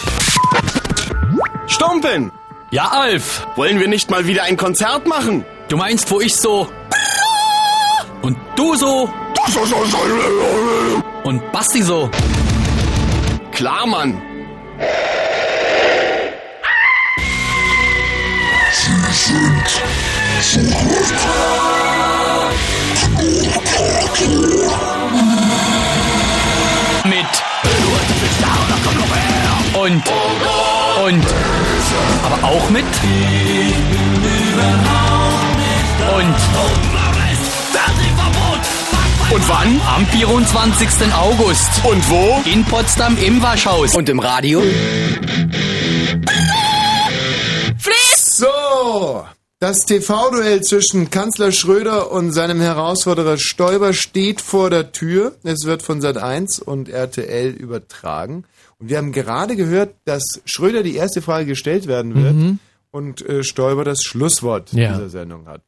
[1.65, 2.31] Stumpen!
[2.69, 3.47] Ja, Alf.
[3.55, 5.43] Wollen wir nicht mal wieder ein Konzert machen?
[5.69, 6.67] Du meinst, wo ich so...
[8.21, 9.09] Und du so...
[11.23, 12.09] Und Basti so...
[13.51, 14.21] Klar, Mann.
[27.05, 27.25] Mit...
[29.73, 30.03] Und...
[31.03, 31.25] Und...
[32.23, 32.85] Aber auch mit...
[36.15, 36.86] Und...
[39.33, 39.81] Und wann?
[39.95, 41.13] Am 24.
[41.13, 41.69] August.
[41.85, 42.41] Und wo?
[42.49, 43.95] In Potsdam im Waschhaus.
[43.95, 44.61] Und im Radio?
[48.15, 49.25] So,
[49.59, 55.33] das TV-Duell zwischen Kanzler Schröder und seinem Herausforderer Stoiber steht vor der Tür.
[55.43, 58.45] Es wird von Sat1 und RTL übertragen.
[58.79, 62.59] Und wir haben gerade gehört, dass Schröder die erste Frage gestellt werden wird Mhm.
[62.91, 64.93] und äh, Stoiber das Schlusswort Ja.
[64.93, 65.61] dieser Sendung hat.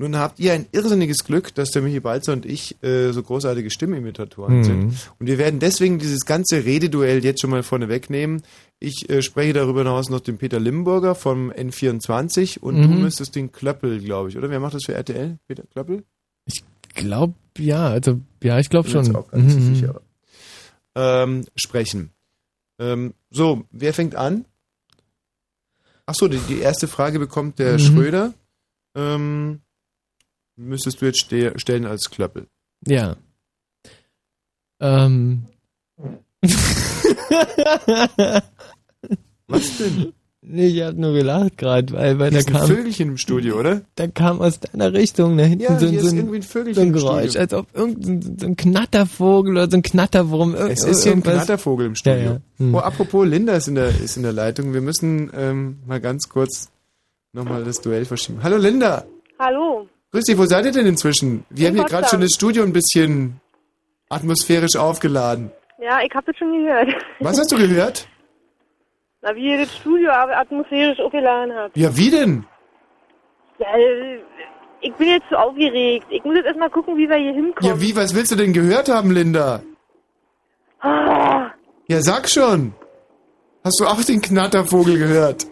[0.00, 3.70] Nun habt ihr ein irrsinniges Glück, dass der Michi Balzer und ich äh, so großartige
[3.70, 4.64] Stimmimitatoren Mhm.
[4.64, 4.94] sind.
[5.18, 8.40] Und wir werden deswegen dieses ganze Rededuell jetzt schon mal vorne wegnehmen.
[8.78, 13.02] Ich äh, spreche darüber hinaus noch den Peter Limburger vom N24 und du Mhm.
[13.02, 14.48] müsstest den Klöppel, glaube ich, oder?
[14.48, 15.36] Wer macht das für RTL?
[15.46, 16.02] Peter Klöppel?
[16.46, 16.64] Ich
[16.94, 19.14] glaube, ja, also, ja, ich glaube Bin schon.
[19.16, 19.74] auch ganz Mhm.
[19.74, 20.00] sicher.
[20.94, 22.08] Ähm, sprechen.
[22.78, 24.46] Ähm, so, wer fängt an?
[26.06, 27.78] Ach so, die, die erste Frage bekommt der Mhm.
[27.80, 28.32] Schröder.
[28.94, 29.60] Ähm,
[30.60, 32.46] müsstest du jetzt ste stellen als Klöppel.
[32.86, 33.16] Ja.
[34.80, 35.44] Ähm.
[39.48, 40.12] Was denn?
[40.42, 42.66] Nee, ich hab nur gelacht gerade, weil, weil da ist ein kam.
[42.66, 43.82] Vögelchen im Studio, oder?
[43.96, 46.42] Da kam aus deiner Richtung da hinten Ja, so, hier so, ist ein, irgendwie ein
[46.42, 50.54] Vögelchen so ein im Geräusch, als ob irgendein so ein Knattervogel oder so ein Knatterwurm.
[50.54, 52.18] ir- Es ist hier ein irgendwas- Knattervogel im Studio.
[52.18, 52.40] Ja, ja.
[52.56, 52.74] Hm.
[52.74, 54.72] Oh, apropos, Linda ist in der, ist in der Leitung.
[54.72, 56.70] Wir müssen ähm, mal ganz kurz
[57.34, 58.42] nochmal das Duell verschieben.
[58.42, 59.04] Hallo Linda!
[59.38, 59.69] Hallo.
[60.12, 61.44] Grüß dich, wo seid ihr denn inzwischen?
[61.50, 63.40] Wir In haben hier gerade schon das Studio ein bisschen
[64.08, 65.52] atmosphärisch aufgeladen.
[65.80, 66.88] Ja, ich habe das schon gehört.
[67.20, 68.08] Was hast du gehört?
[69.22, 71.76] Na, wie ihr das Studio atmosphärisch aufgeladen habt.
[71.76, 72.44] Ja, wie denn?
[73.58, 73.66] Ja,
[74.80, 76.06] ich bin jetzt zu aufgeregt.
[76.10, 77.70] Ich muss jetzt erstmal gucken, wie wir hier hinkommen.
[77.70, 79.62] Ja, wie, was willst du denn gehört haben, Linda?
[80.80, 81.50] Ah,
[81.86, 82.72] Ja, sag schon.
[83.62, 85.46] Hast du auch den Knattervogel gehört?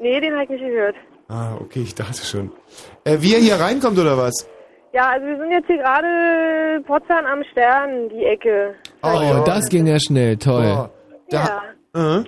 [0.00, 0.94] nee, den habe ich nicht gehört.
[1.28, 2.50] Ah, okay, ich dachte schon.
[3.04, 4.48] Äh, wie er hier reinkommt oder was?
[4.92, 8.74] Ja, also wir sind jetzt hier gerade Potsdam am Stern, die Ecke.
[9.02, 10.66] Oh, das ging ja schnell, toll.
[10.76, 10.88] Oh,
[11.30, 11.62] Ja.
[11.94, 12.26] Äh, Und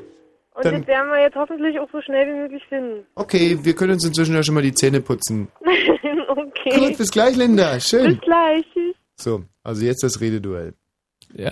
[0.65, 3.05] das werden wir jetzt hoffentlich auch so schnell wie möglich finden.
[3.17, 5.49] okay, wir können uns inzwischen ja schon mal die Zähne putzen.
[6.29, 6.79] okay.
[6.79, 7.79] Gut, bis gleich, Linda.
[7.81, 8.13] Schön.
[8.13, 8.65] Bis gleich.
[9.17, 10.75] So, also jetzt das Rededuell.
[11.35, 11.49] Ja.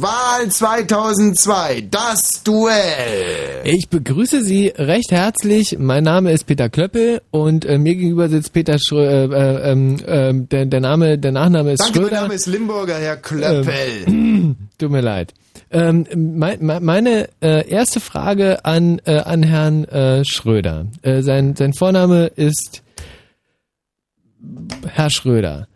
[0.00, 3.62] Wahl 2002, das Duell.
[3.64, 5.76] Ich begrüße Sie recht herzlich.
[5.78, 9.96] Mein Name ist Peter Klöppel und äh, mir gegenüber sitzt Peter Schrö äh, äh, ähm,
[10.06, 12.20] ähm, der, der Name, der Nachname ist Danke, mein Schröder.
[12.22, 13.74] Name ist Limburger, Herr Klöppel.
[14.06, 15.34] Ähm, tut mir leid.
[15.72, 20.86] Ähm, mein, mein- meine äh, erste Frage an, äh, an Herrn äh, Schröder.
[21.02, 22.82] Äh, sein, sein Vorname ist
[24.86, 25.68] Herr Schröder.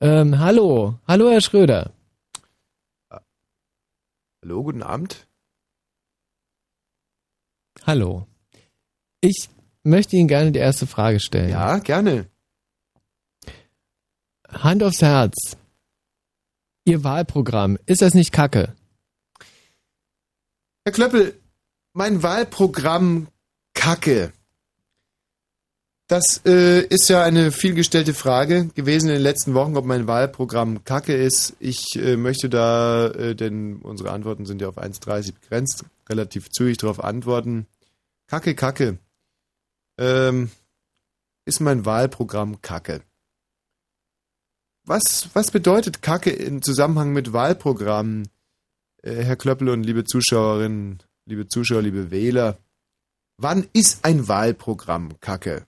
[0.00, 1.92] Ähm, hallo, hallo Herr Schröder.
[4.42, 5.26] Hallo, guten Abend.
[7.86, 8.26] Hallo.
[9.20, 9.48] Ich
[9.82, 11.50] möchte Ihnen gerne die erste Frage stellen.
[11.50, 12.28] Ja, gerne.
[14.48, 15.56] Hand aufs Herz.
[16.84, 18.74] Ihr Wahlprogramm, ist das nicht Kacke?
[20.84, 21.40] Herr Klöppel,
[21.92, 23.28] mein Wahlprogramm
[23.74, 24.32] Kacke.
[26.08, 30.84] Das äh, ist ja eine vielgestellte Frage gewesen in den letzten Wochen, ob mein Wahlprogramm
[30.84, 31.56] Kacke ist.
[31.58, 36.78] Ich äh, möchte da, äh, denn unsere Antworten sind ja auf 1,30 begrenzt, relativ zügig
[36.78, 37.66] darauf antworten.
[38.26, 38.98] Kacke, Kacke.
[39.98, 40.50] Ähm,
[41.44, 43.02] ist mein Wahlprogramm Kacke.
[44.84, 48.28] Was, was bedeutet Kacke im Zusammenhang mit Wahlprogrammen?
[49.02, 52.58] Äh, Herr Klöppel und liebe Zuschauerinnen, liebe Zuschauer, liebe Wähler,
[53.36, 55.66] wann ist ein Wahlprogramm Kacke?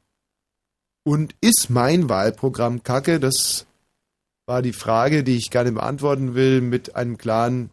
[1.05, 3.21] Und ist mein Wahlprogramm Kacke?
[3.21, 3.67] Das
[4.47, 7.71] war die Frage, die ich gerne beantworten will mit einem klaren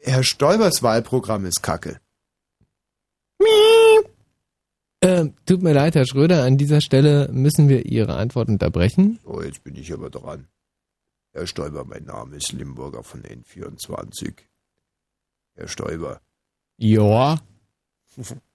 [0.00, 2.00] Herr Stoibers Wahlprogramm ist Kacke.
[5.00, 9.18] Ähm, tut mir leid, Herr Schröder, an dieser Stelle müssen wir Ihre Antwort unterbrechen.
[9.24, 10.48] So, jetzt bin ich aber dran.
[11.32, 14.34] Herr Stoiber, mein Name ist Limburger von N24.
[15.54, 16.20] Herr Stoiber.
[16.78, 17.40] Ja.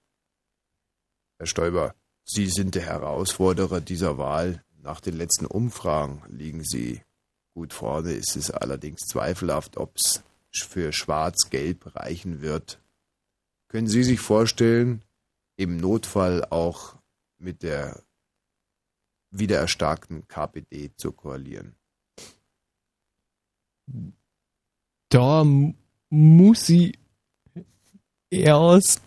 [1.37, 1.95] Herr Stoiber,
[2.25, 4.63] Sie sind der Herausforderer dieser Wahl.
[4.81, 7.01] Nach den letzten Umfragen liegen Sie
[7.53, 12.81] Gut, vorne ist es allerdings zweifelhaft, ob es für Schwarz-Gelb reichen wird.
[13.67, 15.03] Können Sie sich vorstellen,
[15.55, 16.95] im Notfall auch
[17.37, 18.01] mit der
[19.29, 21.75] wieder erstarkten KPD zu koalieren?
[25.09, 25.45] Da
[26.09, 26.97] muss ich
[28.31, 29.01] erst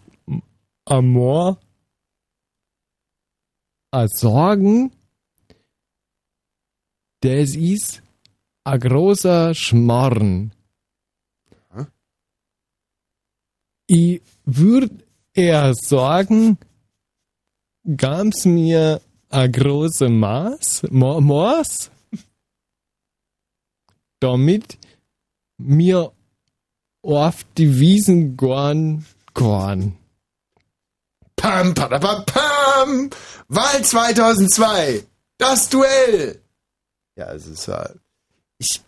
[0.84, 1.58] einmal
[3.96, 4.92] a sagen,
[7.20, 8.02] das ist
[8.64, 10.52] ein großer Schmarrn.
[13.86, 14.90] Ich würde
[15.32, 16.58] eher sagen,
[17.96, 19.00] gab's mir
[19.30, 21.90] a große Maß, Ma Maß,
[24.20, 24.76] damit
[25.56, 26.12] mir
[27.02, 29.96] auf die Wiesen gorn, gorn.
[31.36, 33.10] Pam, padapam, pam!
[33.48, 35.04] Wahl 2002!
[35.38, 36.40] Das Duell!
[37.16, 37.98] Ja, es ist halt.
[38.58, 38.80] Ich.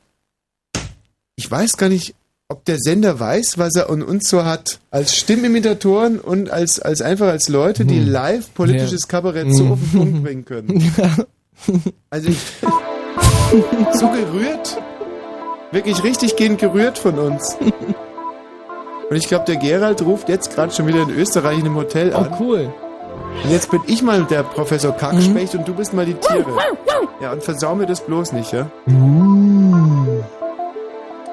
[1.36, 2.14] Ich weiß gar nicht,
[2.48, 4.80] ob der Sender weiß, was er an uns so hat.
[4.90, 8.08] Als Stimmimitatoren und als, als einfach als Leute, die Hm.
[8.08, 9.08] live politisches Ja.
[9.08, 9.72] Kabarett so Hm.
[9.72, 10.94] auf den Punkt bringen können.
[12.08, 12.38] Also ich.
[13.98, 14.78] so gerührt.
[15.72, 17.56] Wirklich richtig gehend gerührt von uns.
[19.10, 22.14] Und ich glaube, der Gerald ruft jetzt gerade schon wieder in Österreich in einem Hotel
[22.14, 22.28] an.
[22.30, 22.72] Oh, cool.
[23.42, 26.44] Und jetzt bin ich mal der Professor Kackspecht und du bist mal die Tiere.
[27.20, 28.66] Ja, und versau mir das bloß nicht, ja?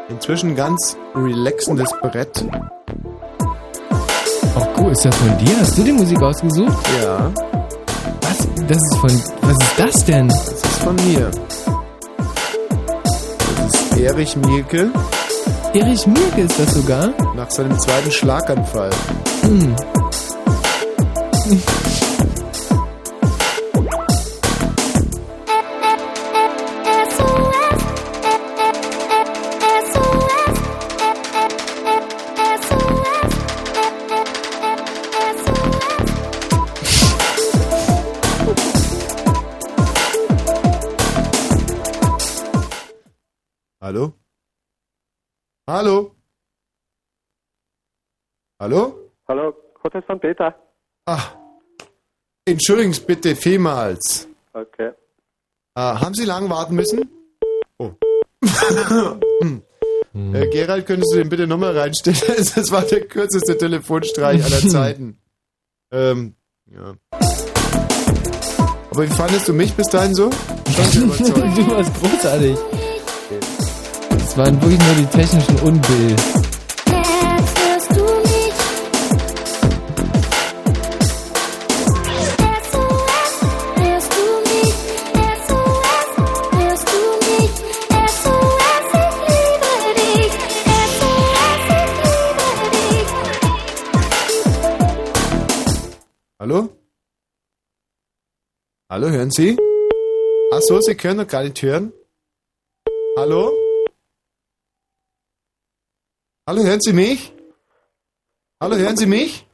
[0.10, 2.46] Inzwischen ganz relaxendes Brett.
[4.58, 4.92] Oh, cool.
[4.92, 5.60] Ist das von dir?
[5.60, 6.78] Hast du die Musik ausgesucht?
[7.02, 7.32] Ja.
[8.22, 8.48] Was?
[8.68, 9.10] Das ist von.
[9.42, 10.28] Was ist das denn?
[10.30, 11.30] Das ist von mir.
[13.58, 14.92] Das ist Erich Mielke.
[15.76, 17.14] Erich Mielke ist das sogar?
[17.36, 18.92] Nach seinem zweiten Schlaganfall.
[19.42, 19.76] Hm.
[48.66, 49.12] Hallo?
[49.28, 50.20] Hallo, Hotel St.
[50.20, 50.56] Peter.
[51.06, 51.36] Ach,
[52.46, 54.28] entschuldigen Sie bitte vielmals.
[54.54, 54.88] Okay.
[55.76, 57.08] Äh, haben Sie lang warten müssen?
[57.78, 57.92] Oh.
[60.16, 62.18] äh, Gerald, könntest du den bitte nochmal reinstellen?
[62.56, 65.20] Das war der kürzeste Telefonstreich aller Zeiten.
[65.92, 66.34] Ähm,
[66.66, 66.96] ja.
[68.90, 70.32] Aber wie fandest du mich bis dahin so?
[70.32, 72.58] Du warst großartig.
[74.18, 76.16] Es waren wirklich nur die technischen Unbill.
[98.88, 99.58] Hallo, hören Sie?
[100.54, 101.92] Ach so, Sie können doch gar nicht hören.
[103.18, 103.52] Hallo?
[106.48, 107.34] Hallo, hören Sie mich?
[108.62, 109.48] Hallo, hören Sie mich?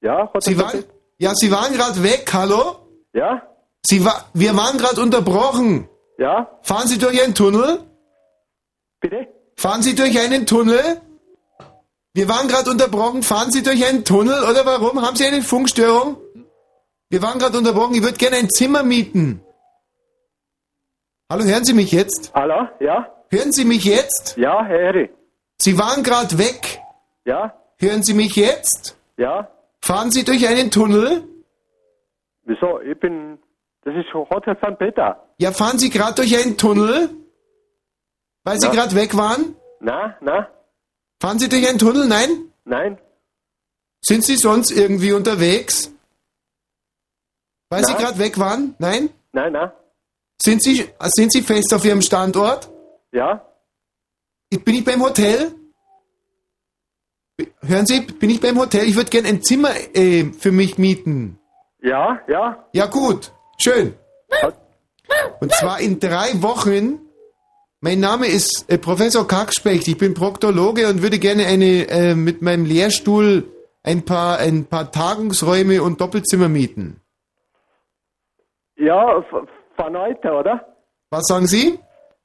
[0.00, 0.84] Ja, Sie waren,
[1.18, 2.80] ja, Sie waren gerade weg, hallo?
[3.12, 3.40] Ja?
[3.86, 5.88] Sie wa wir waren gerade unterbrochen.
[6.18, 6.58] Ja?
[6.62, 7.84] Fahren Sie durch einen Tunnel?
[9.00, 9.28] Bitte?
[9.54, 11.00] Fahren Sie durch einen Tunnel?
[12.14, 13.22] Wir waren gerade unterbrochen.
[13.22, 15.02] Fahren Sie durch einen Tunnel oder warum?
[15.02, 16.16] Haben Sie eine Funkstörung?
[17.08, 17.94] Wir waren gerade unterbrochen.
[17.94, 19.40] Ich würde gerne ein Zimmer mieten.
[21.30, 22.32] Hallo, hören Sie mich jetzt?
[22.34, 22.68] Hallo?
[22.80, 23.12] Ja?
[23.30, 24.36] Hören Sie mich jetzt?
[24.36, 25.10] Ja, Herr Eri.
[25.60, 26.80] Sie waren gerade weg.
[27.24, 27.54] Ja?
[27.78, 28.96] Hören Sie mich jetzt?
[29.16, 29.50] Ja?
[29.80, 31.24] Fahren Sie durch einen Tunnel?
[32.44, 32.80] Wieso?
[32.80, 33.38] Ich bin.
[33.82, 34.78] Das ist Hotel St.
[34.78, 35.28] Peter.
[35.38, 37.10] Ja, fahren Sie gerade durch einen Tunnel?
[38.42, 39.56] Weil Sie gerade weg waren?
[39.80, 40.48] Na, na?
[41.20, 42.06] Fahren Sie durch einen Tunnel?
[42.08, 42.52] Nein?
[42.64, 42.98] Nein?
[44.00, 45.92] Sind Sie sonst irgendwie unterwegs?
[47.68, 47.98] Weil Sie Na?
[47.98, 48.74] gerade weg waren?
[48.78, 49.10] Nein?
[49.32, 49.72] Nein, na?
[50.40, 50.84] Sind Sie,
[51.16, 52.70] sind Sie fest auf Ihrem Standort?
[53.12, 53.44] Ja?
[54.50, 55.52] Bin ich beim Hotel?
[57.62, 58.84] Hören Sie, bin ich beim Hotel?
[58.84, 61.38] Ich würde gerne ein Zimmer äh, für mich mieten.
[61.82, 62.20] Ja?
[62.28, 62.66] Ja?
[62.72, 63.32] Ja, gut.
[63.58, 63.94] Schön.
[65.40, 67.00] Und zwar in drei Wochen.
[67.80, 69.86] Mein Name ist äh, Professor Kackspecht.
[69.88, 73.44] Ich bin Proktologe und würde gerne eine äh, mit meinem Lehrstuhl
[73.82, 77.00] ein paar, ein paar Tagungsräume und Doppelzimmer mieten.
[78.76, 79.22] Ja,
[79.76, 80.66] von heute, oder?
[81.10, 81.78] Was sagen Sie?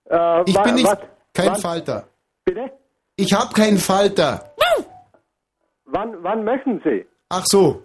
[0.10, 0.98] Äh, Ich bin nicht was?
[1.34, 2.08] kein wann, Falter.
[2.46, 2.72] Bitte?
[3.16, 4.52] Ich habe keinen Falter.
[5.86, 7.06] Wann, wann möchten Sie?
[7.30, 7.82] Ach so.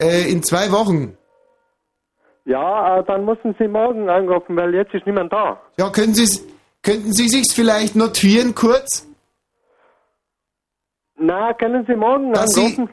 [0.00, 1.16] Äh, in zwei Wochen.
[2.44, 5.60] Ja, äh, dann müssen Sie morgen anrufen, weil jetzt ist niemand da.
[5.78, 6.40] Ja, können Sie
[6.82, 9.06] könnten Sie sich's vielleicht notieren kurz?
[11.16, 12.90] Na, können Sie morgen Dass Sie- anrufen?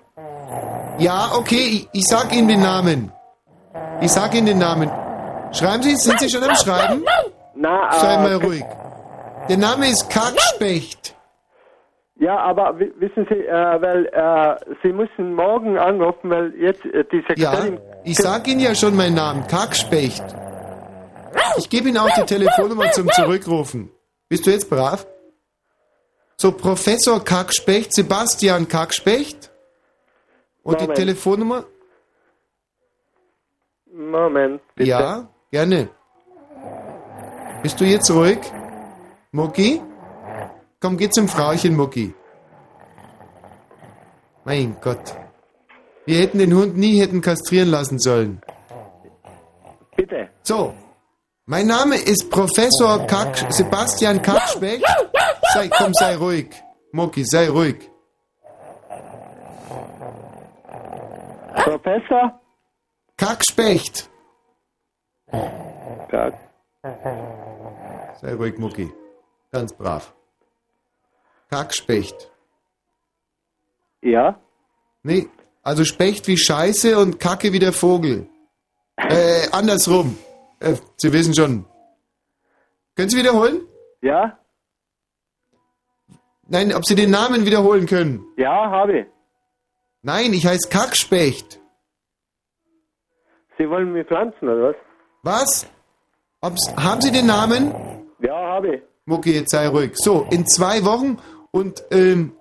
[1.00, 3.12] Ja, okay, ich, ich sag Ihnen den Namen.
[4.02, 4.90] Ich sag Ihnen den Namen.
[5.52, 7.04] Schreiben Sie, sind Sie schon am Schreiben?
[7.56, 8.64] Na, Sei äh, mal ruhig.
[9.50, 11.16] Der Name ist Kackspecht.
[12.16, 17.04] Ja, aber wi- wissen Sie, äh, weil äh, Sie müssen morgen anrufen, weil jetzt äh,
[17.12, 17.80] die Ja, Sekretärin...
[18.04, 20.24] ich sag Ihnen ja schon meinen Namen, Kackspecht.
[21.58, 23.90] Ich gebe Ihnen auch die Telefonnummer zum Zurückrufen.
[24.28, 25.06] Bist du jetzt brav?
[26.38, 29.50] So, Professor Kackspecht, Sebastian Kackspecht.
[30.64, 30.98] Und die Moment.
[31.00, 31.64] Telefonnummer?
[34.00, 34.90] Moment, bitte.
[34.90, 35.90] Ja, gerne.
[37.62, 38.40] Bist du jetzt ruhig?
[39.34, 39.82] Mucki?
[40.80, 42.14] Komm, geh zum Frauchen, Mucki.
[44.46, 45.16] Mein Gott.
[46.06, 48.42] Wir hätten den Hund nie hätten kastrieren lassen sollen.
[49.98, 50.30] Bitte.
[50.44, 50.74] So.
[51.46, 54.82] Mein Name ist Professor Kack, Sebastian Kackspeck.
[55.54, 56.52] Sei, komm, sei ruhig.
[56.94, 57.90] Mucki, sei ruhig.
[61.66, 62.39] Professor?
[63.20, 64.10] Kackspecht.
[66.12, 66.32] Ja.
[68.22, 68.90] Sei ruhig, Mucki.
[69.52, 70.14] Ganz brav.
[71.50, 72.32] Kackspecht.
[74.02, 74.40] Ja?
[75.04, 75.28] Nee,
[75.64, 78.28] also Specht wie Scheiße und Kacke wie der Vogel.
[79.02, 80.18] Äh, andersrum.
[80.60, 81.66] Äh, Sie wissen schon.
[82.96, 83.62] Können Sie wiederholen?
[84.02, 84.38] Ja?
[86.48, 88.26] Nein, ob Sie den Namen wiederholen können.
[88.36, 89.06] Ja, habe ich.
[90.02, 91.62] Nein, ich heiße Kackspecht.
[93.60, 94.76] Sie wollen mich pflanzen, oder was?
[95.24, 95.68] Was?
[96.42, 97.74] Ob's, haben Sie den Namen?
[98.20, 98.82] Ja, habe ich.
[99.06, 99.92] Mucki, jetzt sei ruhig.
[99.96, 101.18] So, in zwei Wochen
[101.52, 102.32] und ähm,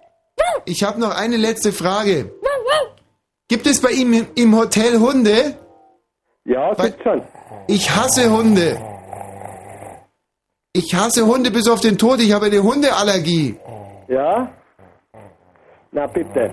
[0.64, 2.32] ich habe noch eine letzte Frage.
[3.48, 5.56] Gibt es bei ihm im- im Hotel Hunde?
[6.44, 7.22] Ja, gibt's schon.
[7.66, 8.78] Ich hasse Hunde.
[10.72, 12.20] Ich hasse Hunde bis auf den Tod.
[12.20, 13.58] Ich habe eine Hundeallergie.
[14.08, 14.52] Ja?
[15.90, 16.50] Na bitte.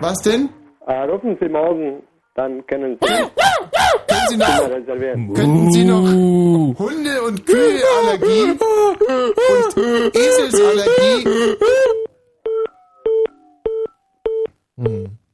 [0.00, 0.48] Was denn?
[0.86, 2.02] Äh, rufen Sie morgen,
[2.34, 3.08] dann können Sie...
[4.28, 4.68] Sie noch,
[5.34, 6.02] könnten Sie noch
[6.78, 8.58] Hunde- und Küheallergie
[9.48, 9.76] und
[10.16, 11.56] Eselsallergie?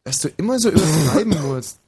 [0.05, 1.81] Dass du immer so übertreiben musst.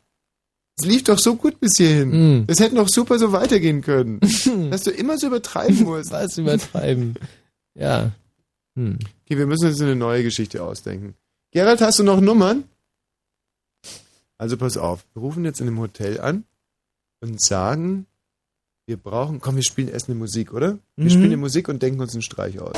[0.78, 2.45] Es lief doch so gut bis hierhin.
[2.47, 4.20] Das hätte noch super so weitergehen können.
[4.70, 6.11] Dass du immer so übertreiben musst.
[6.11, 7.15] Was übertreiben?
[7.74, 8.12] Ja.
[8.77, 8.99] Hm.
[9.24, 11.15] Okay, wir müssen uns eine neue Geschichte ausdenken.
[11.51, 12.65] Gerald, hast du noch Nummern?
[14.39, 16.45] Also pass auf, wir rufen jetzt in einem Hotel an
[17.21, 18.07] und sagen,
[18.87, 20.79] wir brauchen, komm, wir spielen erst eine Musik, oder?
[20.97, 21.11] Wir Mhm.
[21.11, 22.77] spielen eine Musik und denken uns einen Streich aus.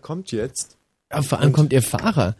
[0.00, 0.76] Kommt jetzt.
[1.08, 2.34] Aber vor allem kommt ihr Fahrer.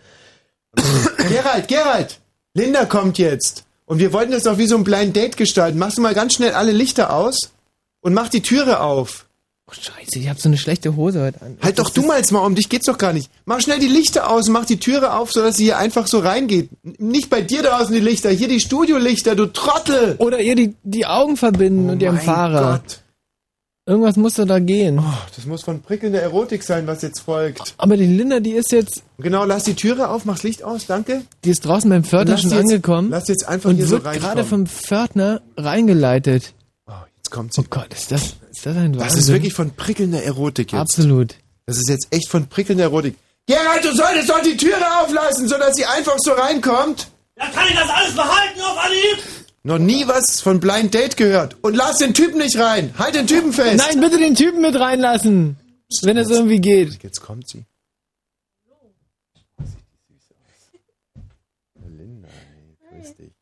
[1.29, 2.19] Gerald, Gerald!
[2.55, 3.65] Linda kommt jetzt.
[3.87, 5.79] Und wir wollten das doch wie so ein Blind Date gestalten.
[5.79, 7.51] Machst du mal ganz schnell alle Lichter aus
[8.01, 9.27] und mach die Türe auf.
[9.71, 11.59] Oh, scheiße, ich habe so eine schlechte Hose heute an.
[11.63, 13.31] Halt doch du mal jetzt mal um, dich geht's doch gar nicht.
[13.45, 16.19] Mach schnell die Lichter aus und mach die Türe auf, sodass sie hier einfach so
[16.19, 16.71] reingeht.
[16.83, 20.17] Nicht bei dir da draußen die Lichter, hier die Studiolichter, du Trottel!
[20.19, 22.81] Oder ihr die, die Augen verbinden und ihrem Fahrer.
[22.85, 23.00] Gott.
[23.91, 25.01] Irgendwas muss da, da gehen.
[25.01, 27.75] Oh, das muss von prickelnder Erotik sein, was jetzt folgt.
[27.77, 31.23] Aber die Linda, die ist jetzt, Genau, lass die Türe auf, mach's Licht aus, danke.
[31.45, 33.93] die ist draußen beim Pförtner schon die jetzt- angekommen lass jetzt einfach und hier so
[33.93, 34.29] wird reinkommen.
[34.35, 36.53] gerade vom Pförtner reingeleitet.
[37.17, 37.61] Jetzt kommt sie.
[37.61, 38.99] Oh Gott, ist das, ist das ein Wahnsinn?
[39.01, 40.81] Das ist wirklich von prickelnder Erotik jetzt.
[40.81, 41.35] Absolut.
[41.67, 43.17] Das ist jetzt echt von prickelnder Erotik.
[43.47, 47.09] Gerald, du solltest doch die Türe auflassen, sodass sie einfach so reinkommt.
[47.37, 49.25] Ja, kann ich das alles behalten auf Anhieb?
[49.63, 51.57] Noch nie was von Blind Date gehört.
[51.63, 52.95] Und lass den Typen nicht rein.
[52.99, 53.77] Halt den Typen fest.
[53.77, 55.57] Nein, bitte den Typen mit reinlassen.
[56.03, 57.03] Wenn es irgendwie geht.
[57.03, 57.65] Jetzt kommt sie.
[61.87, 62.29] Linda,
[62.91, 63.33] grüß dich.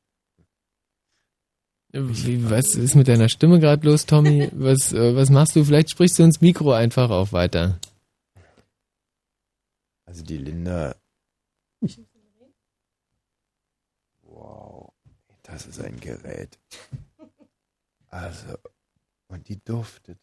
[1.92, 4.50] Wie, was ist mit deiner Stimme gerade los, Tommy?
[4.52, 5.64] Was, äh, was machst du?
[5.64, 7.78] Vielleicht sprichst du ins Mikro einfach auf weiter.
[10.04, 10.94] Also die Linda.
[15.58, 16.56] Das ist ein Gerät.
[18.10, 18.56] Also,
[19.26, 20.18] und die duftet.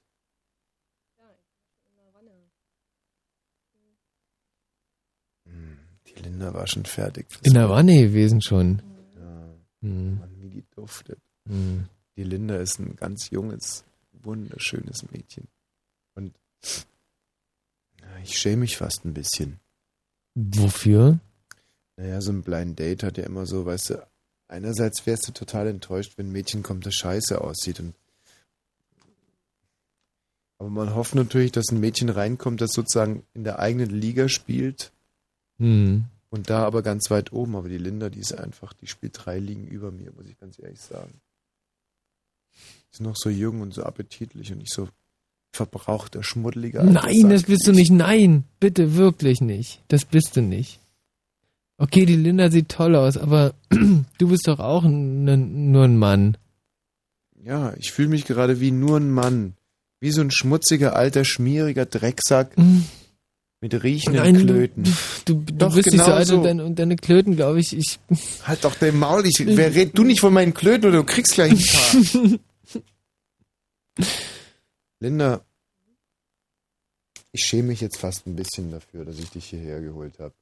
[5.46, 7.28] Hm, Die Linda war schon fertig.
[7.44, 7.70] In der.
[7.70, 8.82] Wanne gewesen schon.
[9.16, 10.20] Ja, Hm.
[10.20, 11.20] Mann, wie die duftet.
[11.48, 11.88] Hm.
[12.16, 13.84] Die Linda ist ein ganz junges,
[14.14, 15.48] wunderschönes Mädchen.
[16.16, 16.34] Und
[18.24, 19.60] ich schäme mich fast ein bisschen.
[20.34, 21.20] Wofür?
[21.98, 24.08] Naja, so ein Blind Date hat ja immer so, weißt du,
[24.48, 27.80] einerseits wärst du total enttäuscht, wenn ein Mädchen kommt, das scheiße aussieht.
[27.80, 27.94] Und
[30.58, 34.92] aber man hofft natürlich, dass ein Mädchen reinkommt, das sozusagen in der eigenen Liga spielt
[35.58, 36.06] Hm.
[36.30, 37.56] und da aber ganz weit oben.
[37.56, 40.58] Aber die Linda, die ist einfach, die spielt drei Ligen über mir, muss ich ganz
[40.60, 41.22] ehrlich sagen.
[42.92, 44.88] Ist noch so jung und so appetitlich und nicht so
[45.54, 46.82] verbrauchter, schmuddeliger.
[46.82, 47.92] alter Nein, das bist du nicht.
[47.92, 49.82] Nein, bitte wirklich nicht.
[49.88, 50.80] Das bist du nicht.
[51.78, 55.98] Okay, die Linda sieht toll aus, aber du bist doch auch n, n, nur ein
[55.98, 56.38] Mann.
[57.44, 59.54] Ja, ich fühle mich gerade wie nur ein Mann.
[60.00, 62.86] Wie so ein schmutziger, alter, schmieriger Drecksack Mhm.
[63.62, 64.84] mit riechenden Nein, Klöten.
[65.26, 66.38] Du, du Doch, bist nicht so genau alt so.
[66.38, 68.00] und, deine, und deine Klöten, glaube ich, ich.
[68.44, 69.26] Halt doch den Maul.
[69.26, 72.40] Ich, wer redet du nicht von meinen Klöten oder du kriegst gleich ein paar.
[75.00, 75.46] Linda,
[77.32, 80.34] ich schäme mich jetzt fast ein bisschen dafür, dass ich dich hierher geholt habe.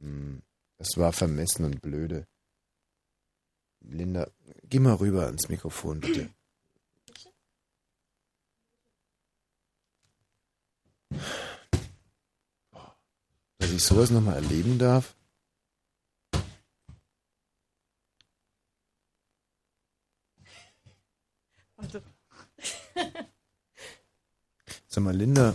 [0.00, 0.42] Hm,
[0.78, 2.26] Das war vermessen und blöde.
[3.80, 4.30] Linda,
[4.64, 6.30] geh mal rüber ans Mikrofon, bitte.
[13.58, 15.16] Dass ich sowas nochmal erleben darf.
[21.76, 22.00] Also.
[24.88, 25.54] Sag mal, Linda,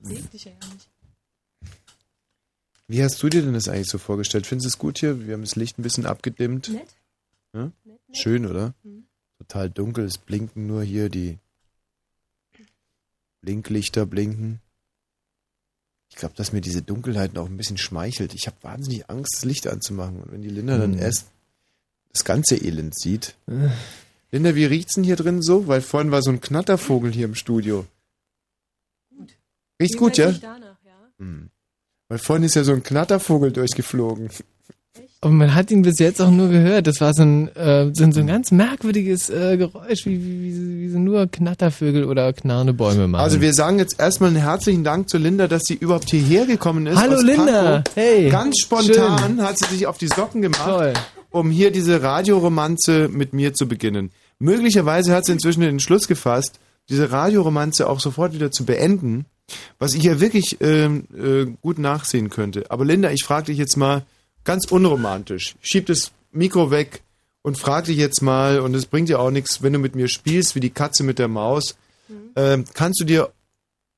[0.00, 0.90] Seh dich ja gar nicht.
[2.88, 4.46] Wie hast du dir denn das eigentlich so vorgestellt?
[4.46, 5.26] Findest du es gut hier?
[5.26, 6.68] Wir haben das Licht ein bisschen abgedimmt.
[6.70, 6.88] Nett.
[7.54, 7.70] Ja?
[8.12, 8.74] Schön, oder?
[8.82, 9.06] Mhm.
[9.38, 11.38] Total dunkel, es blinken nur hier die
[13.40, 14.60] Blinklichter blinken.
[16.10, 18.34] Ich glaube, dass mir diese Dunkelheit auch ein bisschen schmeichelt.
[18.34, 20.22] Ich habe wahnsinnig Angst, das Licht anzumachen.
[20.22, 20.98] Und wenn die Linda dann Mhm.
[21.00, 21.26] erst
[22.12, 23.34] das ganze Elend sieht.
[24.30, 25.66] Linda, wie riecht's denn hier drin so?
[25.66, 27.86] Weil vorhin war so ein Knattervogel hier im Studio.
[29.80, 30.26] Riecht gut, ja?
[30.30, 31.12] Jedenfalls nicht danach, ja.
[31.18, 31.50] Hm.
[32.14, 34.30] Weil vorhin ist ja so ein Knattervogel durchgeflogen.
[35.20, 36.86] Aber man hat ihn bis jetzt auch nur gehört.
[36.86, 40.44] Das war so ein, äh, so ein, so ein ganz merkwürdiges äh, Geräusch, wie, wie,
[40.44, 43.20] wie, wie so nur Knattervögel oder knarrende Bäume machen.
[43.20, 46.86] Also wir sagen jetzt erstmal einen herzlichen Dank zu Linda, dass sie überhaupt hierher gekommen
[46.86, 46.96] ist.
[47.00, 47.94] Hallo Linda, Pankow.
[47.96, 48.28] hey.
[48.28, 49.42] Ganz spontan Schön.
[49.42, 50.96] hat sie sich auf die Socken gemacht,
[51.30, 54.12] um hier diese Radioromanze mit mir zu beginnen.
[54.38, 59.26] Möglicherweise hat sie inzwischen den Entschluss gefasst, diese Radioromanze auch sofort wieder zu beenden,
[59.78, 62.70] was ich ja wirklich ähm, äh, gut nachsehen könnte.
[62.70, 64.04] Aber Linda, ich frage dich jetzt mal
[64.44, 65.56] ganz unromantisch.
[65.60, 67.02] Schieb das Mikro weg
[67.42, 70.08] und frag dich jetzt mal, und es bringt ja auch nichts, wenn du mit mir
[70.08, 71.76] spielst, wie die Katze mit der Maus,
[72.36, 73.32] ähm, kannst du dir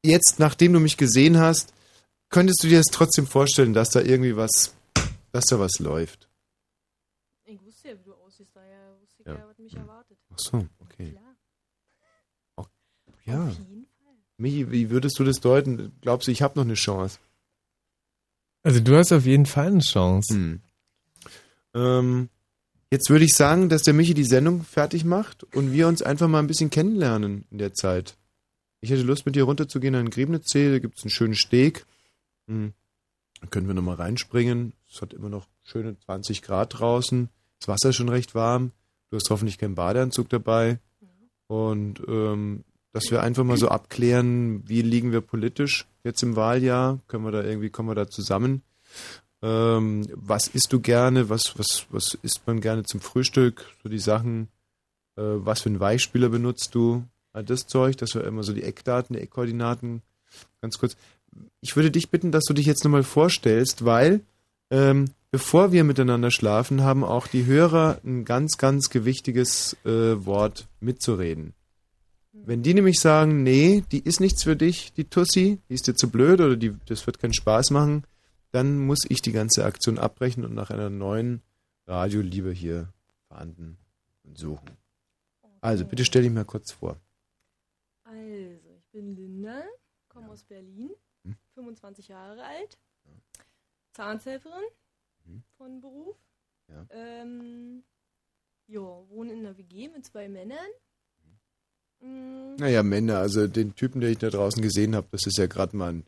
[0.05, 1.73] jetzt, nachdem du mich gesehen hast,
[2.29, 4.75] könntest du dir das trotzdem vorstellen, dass da irgendwie was,
[5.33, 6.29] dass da was läuft?
[7.45, 9.35] Ich wusste ja, wie du aussiehst, daher wusste ich Ja.
[9.35, 10.19] ja, was mich erwartet.
[10.33, 10.67] Ach so,
[13.27, 13.53] ja.
[14.39, 15.93] Michi, wie würdest du das deuten?
[16.01, 17.19] Glaubst du, ich habe noch eine Chance?
[18.63, 20.35] Also du hast auf jeden Fall eine Chance.
[20.35, 20.61] Hm.
[21.75, 22.29] Ähm,
[22.91, 26.29] Jetzt würde ich sagen, dass der Michi die Sendung fertig macht und wir uns einfach
[26.29, 28.17] mal ein bisschen kennenlernen in der Zeit.
[28.81, 31.85] Ich hätte Lust, mit dir runterzugehen an den Griebnitzsee, da gibt es einen schönen Steg.
[32.47, 32.75] Hm.
[33.41, 34.73] Da können wir nochmal reinspringen.
[34.89, 37.29] Es hat immer noch schöne 20 Grad draußen.
[37.59, 38.71] Das Wasser ist schon recht warm.
[39.11, 40.79] Du hast hoffentlich keinen Badeanzug dabei.
[41.49, 42.65] Und ähm,
[42.97, 46.99] dass wir einfach mal so abklären, wie liegen wir politisch jetzt im Wahljahr?
[47.09, 48.63] Können wir da irgendwie, kommen wir da zusammen?
[49.43, 51.29] Ähm, was isst du gerne?
[51.29, 53.67] Was, was, was isst man gerne zum Frühstück?
[53.83, 54.49] So die Sachen.
[55.17, 57.05] Äh, was für einen Weichspüler benutzt du?
[57.35, 60.01] All das Zeug, dass wir immer so die Eckdaten, die Eckkoordinaten
[60.63, 60.97] ganz kurz.
[61.61, 64.23] Ich würde dich bitten, dass du dich jetzt nochmal vorstellst, weil
[64.71, 70.67] ähm, bevor wir miteinander schlafen, haben auch die Hörer ein ganz, ganz gewichtiges äh, Wort
[70.81, 71.53] mitzureden.
[72.45, 75.95] Wenn die nämlich sagen, nee, die ist nichts für dich, die Tussi, die ist dir
[75.95, 78.07] zu blöd oder die, das wird keinen Spaß machen,
[78.53, 81.43] dann muss ich die ganze Aktion abbrechen und nach einer neuen
[81.87, 82.93] Radioliebe hier
[83.29, 83.79] verhandeln
[84.25, 84.77] und suchen.
[85.61, 87.01] Also, bitte stell dich mal kurz vor.
[88.05, 89.63] Also, ich bin Linda,
[90.09, 90.91] komme aus Berlin,
[91.55, 92.79] 25 Jahre alt,
[93.93, 94.65] Zahnshelferin
[95.57, 96.17] von Beruf.
[96.69, 96.87] Ja.
[96.91, 97.83] Ähm,
[98.67, 100.67] ja, wohne in einer WG mit zwei Männern.
[102.01, 105.47] Mm, Naja, Männer, also den Typen, den ich da draußen gesehen habe, das ist ja
[105.47, 106.07] gerade mal ein,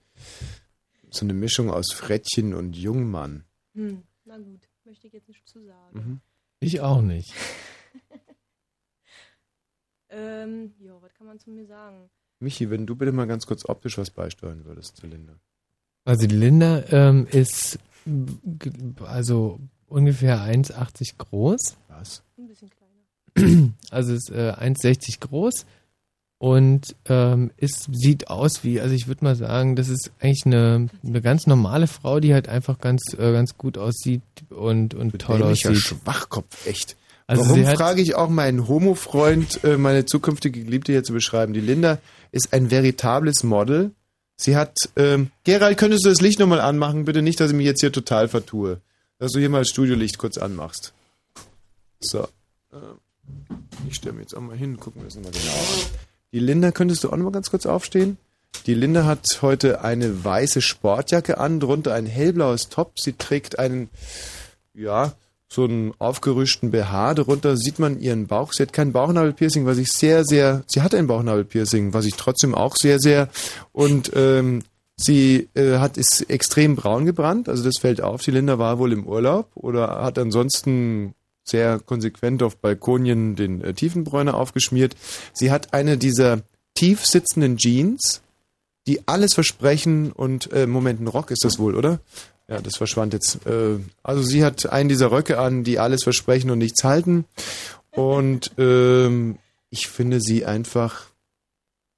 [1.11, 3.45] so eine Mischung aus Frettchen und Jungmann.
[3.75, 5.99] Hm, na gut, möchte ich jetzt nicht zu sagen.
[5.99, 6.21] Mhm.
[6.61, 7.33] Ich auch nicht.
[10.11, 12.09] Ähm, ja, was kann man zu mir sagen?
[12.41, 15.35] Michi, wenn du bitte mal ganz kurz optisch was beisteuern würdest zu Linda.
[16.05, 17.79] Also die Linda ähm, ist
[19.05, 21.77] also ungefähr 1,80 groß.
[21.89, 22.23] Was?
[22.39, 23.73] Ein bisschen kleiner.
[23.91, 25.67] Also ist äh, 1,60 groß
[26.39, 30.89] und ähm, ist, sieht aus wie, also ich würde mal sagen, das ist eigentlich eine,
[31.05, 35.39] eine ganz normale Frau, die halt einfach ganz, äh, ganz gut aussieht und, und toll
[35.39, 35.83] Dämlicher aussieht.
[35.83, 36.97] Schwachkopf, echt.
[37.27, 41.53] Also Warum frage ich auch meinen Homo-Freund, äh, meine zukünftige Geliebte hier zu beschreiben?
[41.53, 41.99] Die Linda
[42.33, 43.91] ist ein veritables Model.
[44.37, 47.05] Sie hat, ähm, Gerald, könntest du das Licht nochmal anmachen?
[47.05, 48.81] Bitte nicht, dass ich mich jetzt hier total vertue.
[49.19, 50.95] Dass du hier mal das Studiolicht kurz anmachst.
[52.01, 52.29] So.
[52.73, 53.01] Ähm,
[53.89, 56.09] ich stelle mich jetzt auch mal hin, gucken wir das nochmal genau an.
[56.33, 58.19] Die Linda, könntest du auch nochmal ganz kurz aufstehen?
[58.67, 62.99] Die Linda hat heute eine weiße Sportjacke an, drunter ein hellblaues Top.
[62.99, 63.89] Sie trägt einen,
[64.75, 65.15] ja,
[65.49, 67.15] so einen aufgerüschten BH.
[67.15, 68.53] Darunter sieht man ihren Bauch.
[68.53, 72.55] Sie hat kein Bauchnabelpiercing, was ich sehr, sehr, sie hat ein Bauchnabelpiercing, was ich trotzdem
[72.55, 73.29] auch sehr, sehr,
[73.73, 74.63] und ähm,
[74.97, 78.23] sie äh, hat, ist extrem braun gebrannt, also das fällt auf.
[78.23, 81.15] Die Linda war wohl im Urlaub oder hat ansonsten
[81.49, 84.97] sehr konsequent auf Balkonien den äh, Tiefenbräuner aufgeschmiert.
[85.33, 86.43] Sie hat eine dieser
[86.75, 88.23] tief sitzenden Jeans,
[88.87, 92.01] die alles versprechen und äh, Moment, ein Rock ist das wohl, oder?
[92.49, 93.47] Ja, das verschwand jetzt.
[93.47, 97.27] Äh, also sie hat einen dieser Röcke an, die alles versprechen und nichts halten.
[97.91, 99.39] Und ähm,
[99.71, 101.07] ich finde sie einfach,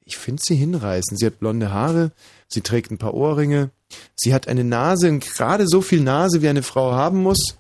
[0.05, 1.21] ich finde sie hinreißend.
[1.21, 2.11] Sie hat blonde Haare,
[2.49, 3.71] sie trägt ein paar Ohrringe,
[4.17, 7.57] sie hat eine Nase, gerade so viel Nase, wie eine Frau haben muss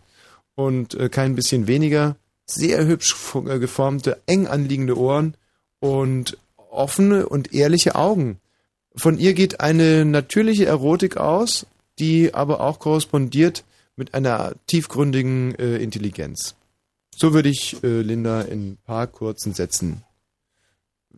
[0.60, 2.16] und äh, kein bisschen weniger.
[2.46, 5.34] Sehr hübsch äh, geformte, eng anliegende Ohren
[5.78, 8.40] und offene und ehrliche Augen.
[8.94, 11.66] Von ihr geht eine natürliche Erotik aus,
[11.98, 13.64] die aber auch korrespondiert
[13.96, 16.54] mit einer tiefgründigen äh, Intelligenz.
[17.14, 20.02] So würde ich äh, Linda in ein paar kurzen Sätzen.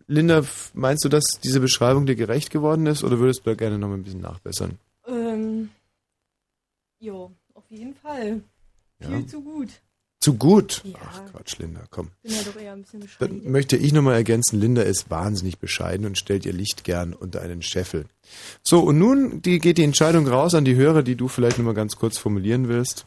[0.06, 0.43] Linda,
[0.74, 3.93] meinst du, dass diese Beschreibung dir gerecht geworden ist oder würdest du da gerne noch
[3.93, 4.78] ein bisschen nachbessern?
[5.06, 5.70] Ähm,
[6.98, 8.43] jo, auf jeden Fall.
[9.03, 9.09] Ja.
[9.09, 9.69] Viel zu gut.
[10.20, 10.83] Zu gut?
[10.85, 10.95] Ja.
[11.05, 12.11] Ach Quatsch, Linda, komm.
[12.23, 13.43] Bin ja doch eher ein bisschen bescheiden.
[13.43, 17.41] Dann möchte ich nochmal ergänzen, Linda ist wahnsinnig bescheiden und stellt ihr Licht gern unter
[17.43, 18.07] einen Scheffel.
[18.62, 21.74] So, und nun die, geht die Entscheidung raus an die Hörer, die du vielleicht nochmal
[21.74, 23.07] ganz kurz formulieren willst.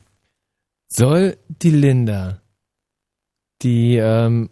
[0.89, 2.41] Soll die Linda
[3.61, 4.49] die, ähm,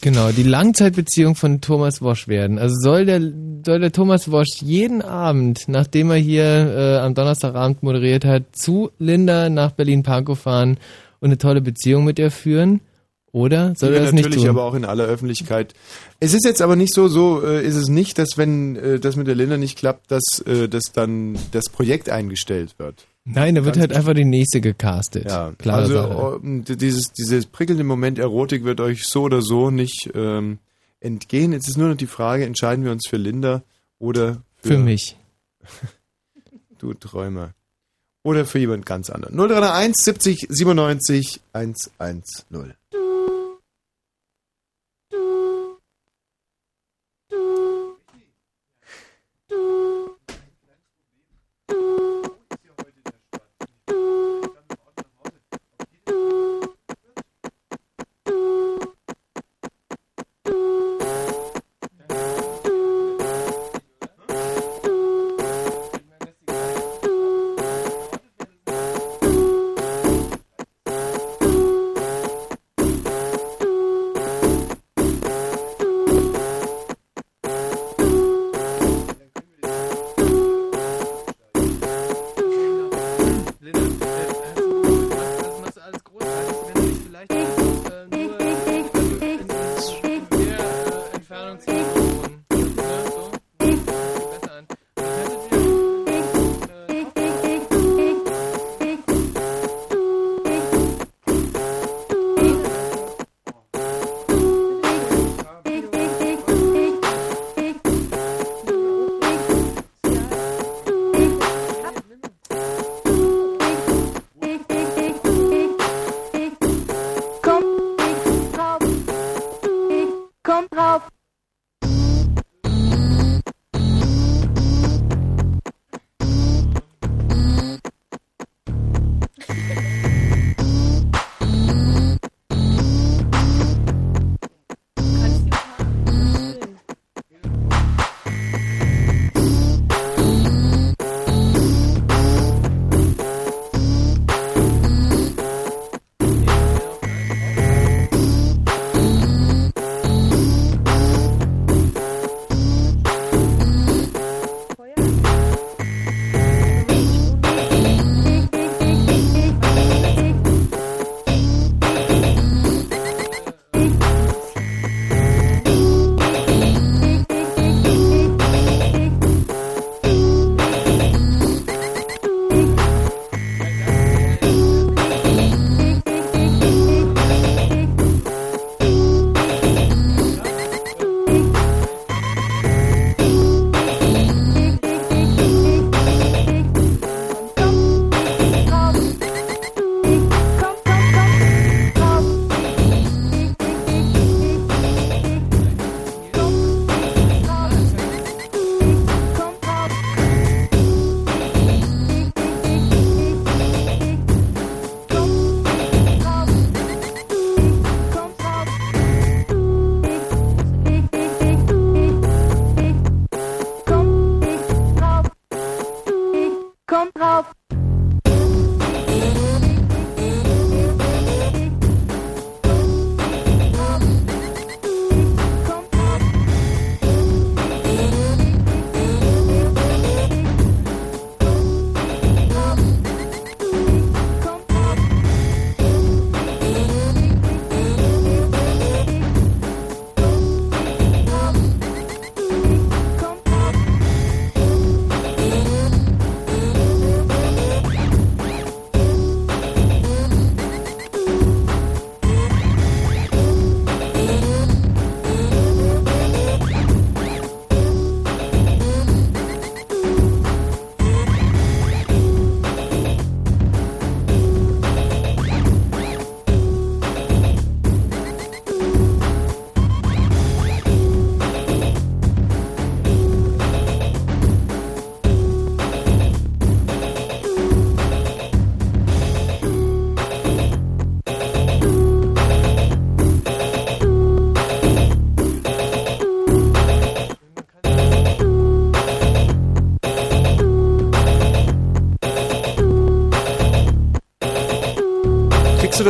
[0.00, 2.58] genau, die Langzeitbeziehung von Thomas Wosch werden?
[2.58, 3.20] Also soll der,
[3.64, 8.90] soll der Thomas Wosch jeden Abend, nachdem er hier äh, am Donnerstagabend moderiert hat, zu
[8.98, 10.78] Linda nach Berlin-Pankow fahren
[11.20, 12.80] und eine tolle Beziehung mit ihr führen?
[13.32, 14.50] Oder soll er das nicht natürlich tun?
[14.50, 15.74] aber auch in aller Öffentlichkeit.
[16.18, 19.16] Es ist jetzt aber nicht so, so äh, ist es nicht, dass wenn äh, das
[19.16, 23.06] mit der Linda nicht klappt, dass, äh, dass dann das Projekt eingestellt wird.
[23.24, 25.26] Nein, da wird Ganz halt einfach die nächste gecastet.
[25.26, 26.40] Ja, Klare also Sache.
[26.42, 30.58] ähm, dieses, dieses prickelnde Moment Erotik wird euch so oder so nicht ähm,
[30.98, 31.52] entgehen.
[31.52, 33.62] Jetzt ist nur noch die Frage, entscheiden wir uns für Linda
[33.98, 35.16] oder für, Für mich.
[36.78, 37.52] Du Träumer.
[38.22, 39.36] Oder für jemand ganz anderen.
[39.36, 42.74] 0301 70 97 110.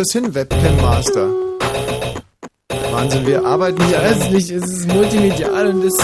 [0.01, 1.29] das hin, Webcam Master?
[2.91, 3.99] Wahnsinn, wir arbeiten hier.
[3.99, 5.95] Ich weiß nicht, es ist multimedial und es.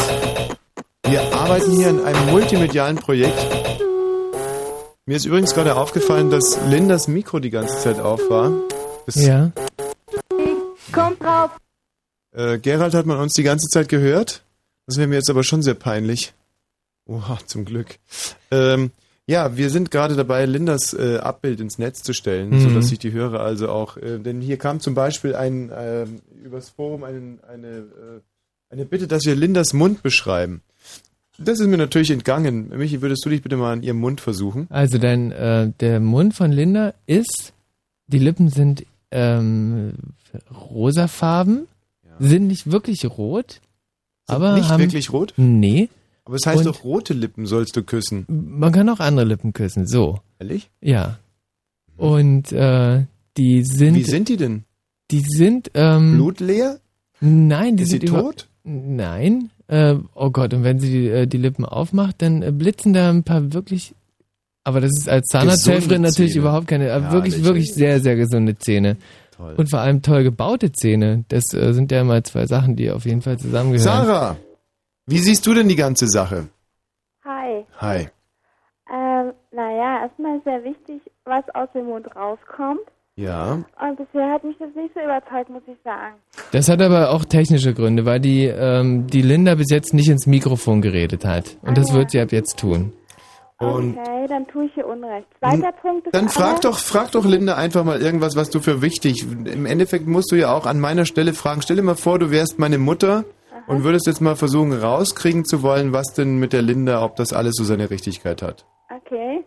[1.07, 3.39] Wir arbeiten hier an einem multimedialen Projekt.
[5.07, 8.53] Mir ist übrigens gerade aufgefallen, dass Lindas Mikro die ganze Zeit auf war.
[9.07, 9.51] Das, Ja.
[10.93, 11.53] Kommt drauf.
[12.33, 14.43] Äh, Gerald hat man uns die ganze Zeit gehört.
[14.87, 16.35] Das wäre mir jetzt aber schon sehr peinlich.
[17.07, 17.99] Oha, zum Glück.
[18.51, 18.91] Ähm,
[19.27, 22.61] ja, wir sind gerade dabei, Lindas äh, Abbild ins Netz zu stellen, Mhm.
[22.61, 26.69] sodass sich die Hörer also auch, äh, denn hier kam zum Beispiel ein, ähm, übers
[26.71, 28.21] Forum ein, eine, äh,
[28.71, 30.63] eine Bitte, dass wir Lindas Mund beschreiben.
[31.39, 32.71] Das ist mir natürlich entgangen.
[32.71, 34.67] Michi, würdest du dich bitte mal an ihrem Mund versuchen?
[34.71, 37.53] Also dein, äh, der Mund von Linda ist,
[38.07, 39.93] die Lippen sind ähm,
[40.71, 41.67] rosafarben,
[42.19, 43.61] sind nicht wirklich rot,
[44.27, 45.35] aber nicht haben, wirklich rot?
[45.37, 45.89] Nee.
[46.27, 48.27] Aber es heißt Und- doch, rote Lippen sollst du küssen.
[48.29, 50.21] Man kann auch andere Lippen küssen, so.
[50.39, 50.69] Ehrlich?
[50.83, 51.19] Ja.
[51.97, 53.05] Und äh,
[53.39, 53.95] die sind.
[53.95, 54.65] Wie sind die denn?
[55.11, 55.71] Die sind.
[55.75, 56.79] Ähm, Blutleer?
[57.21, 58.49] Nein, die Ist sind sie tot?
[58.65, 59.51] Nein.
[59.69, 63.09] Äh, oh Gott, und wenn sie die, äh, die Lippen aufmacht, dann äh, blitzen da
[63.11, 63.95] ein paar wirklich.
[64.65, 66.43] Aber das ist als Zahnarzthelferin natürlich Zähne.
[66.43, 66.87] überhaupt keine.
[66.87, 68.97] Äh, Ja, wirklich, wirklich sehr, sehr gesunde Zähne.
[69.37, 69.55] Toll.
[69.57, 71.25] Und vor allem toll gebaute Zähne.
[71.29, 73.85] Das sind ja immer zwei Sachen, die auf jeden Fall zusammengehören.
[73.85, 74.37] Sarah,
[75.07, 76.49] wie siehst du denn die ganze Sache?
[77.25, 77.65] Hi.
[77.81, 78.09] Hi.
[78.93, 82.81] Ähm, naja, erstmal ist sehr wichtig, was aus dem Mund rauskommt.
[83.17, 83.53] Ja.
[83.81, 86.17] Und bisher hat mich das nicht so überzeugt, muss ich sagen.
[86.53, 90.27] Das hat aber auch technische Gründe, weil die, ähm, die Linda bis jetzt nicht ins
[90.27, 91.57] Mikrofon geredet hat.
[91.63, 91.99] Und das Ah, ja.
[91.99, 92.93] wird sie ab jetzt tun.
[93.59, 95.27] Und Okay, dann tue ich hier Unrecht.
[95.39, 98.83] Zweiter Punkt ist dann frag doch, frag doch Linda einfach mal irgendwas, was du für
[98.83, 99.23] wichtig.
[99.23, 101.63] Im Endeffekt musst du ja auch an meiner Stelle fragen.
[101.63, 103.25] Stell dir mal vor, du wärst meine Mutter
[103.67, 107.33] und würdest jetzt mal versuchen rauskriegen zu wollen, was denn mit der Linda, ob das
[107.33, 108.67] alles so seine Richtigkeit hat.
[108.91, 109.45] Okay.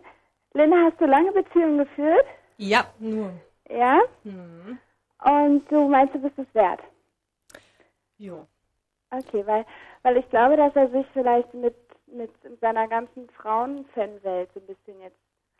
[0.54, 2.26] Linda, hast du lange Beziehungen geführt?
[2.56, 3.32] Ja, nur.
[3.68, 4.00] Ja?
[4.24, 4.78] Hm.
[5.24, 6.80] Und du meinst, du bist es wert?
[8.18, 8.46] Jo.
[9.10, 9.64] Okay, weil,
[10.02, 11.74] weil ich glaube, dass er sich vielleicht mit,
[12.06, 12.30] mit
[12.60, 15.18] seiner ganzen Frauenfanwelt so ein bisschen jetzt,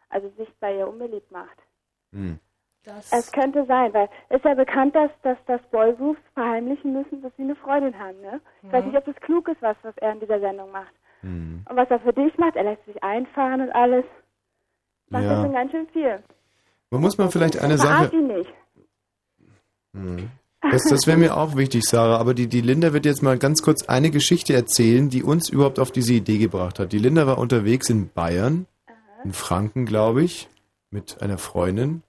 [0.09, 1.59] also sich bei ihr unbeliebt macht.
[3.11, 7.31] Es könnte sein, weil es ist ja bekannt, dass, dass, dass Boygroups verheimlichen müssen, dass
[7.36, 8.40] sie eine Freundin haben, ne?
[8.62, 8.90] Ich weiß Mhm.
[8.90, 10.93] nicht, ob das klug ist, was, was er in dieser Sendung macht.
[11.20, 11.65] Hm.
[11.69, 14.05] Und was er für dich macht, er lässt sich einfahren und alles.
[15.11, 15.31] Macht Ja.
[15.35, 16.23] das schon ganz schön viel.
[16.90, 18.16] Man muss mal vielleicht eine Verarscht Sache.
[18.16, 18.51] ihn nicht.
[19.94, 20.31] Hm.
[20.70, 22.19] Das, das wäre mir auch wichtig, Sarah.
[22.19, 25.78] Aber die, die Linda wird jetzt mal ganz kurz eine Geschichte erzählen, die uns überhaupt
[25.78, 26.93] auf diese Idee gebracht hat.
[26.93, 28.66] Die Linda war unterwegs in Bayern,
[29.24, 30.48] in Franken, glaube ich,
[30.90, 32.02] mit einer Freundin.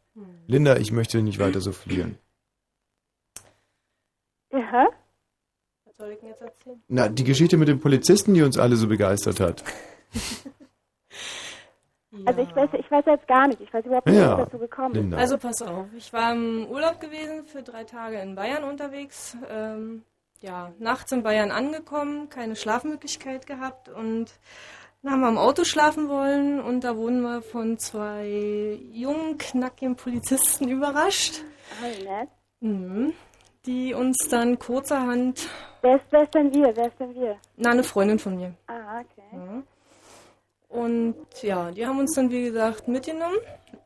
[0.51, 2.17] Linda, ich möchte nicht weiter so fliehen.
[4.51, 4.89] Ja?
[5.85, 6.83] Was soll ich denn jetzt erzählen?
[6.89, 9.63] Na, die Geschichte mit dem Polizisten, die uns alle so begeistert hat.
[12.25, 13.61] Also ich weiß, ich weiß jetzt gar nicht.
[13.61, 15.15] Ich weiß überhaupt nicht, Ja, wie es dazu gekommen Linda.
[15.15, 15.21] ist.
[15.21, 19.37] Also pass auf, ich war im Urlaub gewesen, für drei Tage in Bayern unterwegs.
[19.49, 20.03] Ähm,
[20.41, 24.25] ja, nachts in Bayern angekommen, keine Schlafmöglichkeit gehabt und
[25.03, 29.95] dann haben wir im Auto schlafen wollen und da wurden wir von zwei jungen, knackigen
[29.95, 31.41] Polizisten überrascht.
[31.81, 32.29] Oh, nett.
[32.59, 33.13] Mhm.
[33.65, 35.47] Die uns dann kurzerhand,
[35.81, 36.71] Wer ist, wer ist denn wir?
[36.75, 37.37] Wer ist denn wir?
[37.57, 38.53] na, eine Freundin von mir.
[38.67, 39.27] Ah, okay.
[39.33, 39.63] Ja.
[40.69, 43.37] Und ja, die haben uns dann, wie gesagt, mitgenommen.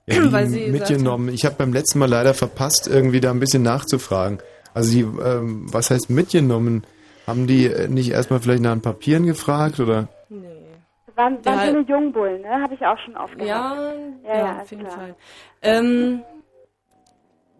[0.05, 1.29] Ja, weil sie mitgenommen.
[1.29, 4.39] Ich habe beim letzten Mal leider verpasst, irgendwie da ein bisschen nachzufragen.
[4.73, 6.85] Also die, ähm, was heißt mitgenommen?
[7.25, 10.09] Haben die äh, nicht erstmal vielleicht nach den Papieren gefragt oder?
[11.15, 12.61] Waren, waren so eine Jungbullen, ne?
[12.61, 13.39] Habe ich auch schon oft.
[13.41, 13.93] Ja,
[14.25, 14.97] ja, ja, auf jeden klar.
[14.97, 15.15] Fall.
[15.61, 16.23] Ähm,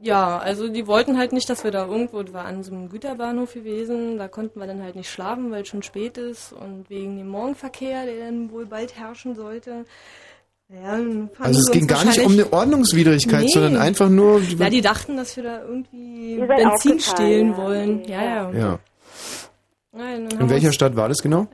[0.02, 2.90] ja, also die wollten halt nicht, dass wir da irgendwo, das war an so einem
[2.90, 6.90] Güterbahnhof gewesen, da konnten wir dann halt nicht schlafen, weil es schon spät ist und
[6.90, 9.86] wegen dem Morgenverkehr, der dann wohl bald herrschen sollte.
[10.68, 11.00] Ja,
[11.40, 13.50] Also es ging gar nicht um eine Ordnungswidrigkeit, Nee.
[13.50, 14.42] sondern einfach nur.
[14.42, 17.58] Ja, die dachten, dass wir da irgendwie Benzin stehlen ja.
[17.58, 18.04] wollen.
[18.06, 18.52] Ja, ja.
[18.52, 18.80] Ja.
[19.92, 21.48] Nein, In welcher Stadt war das genau?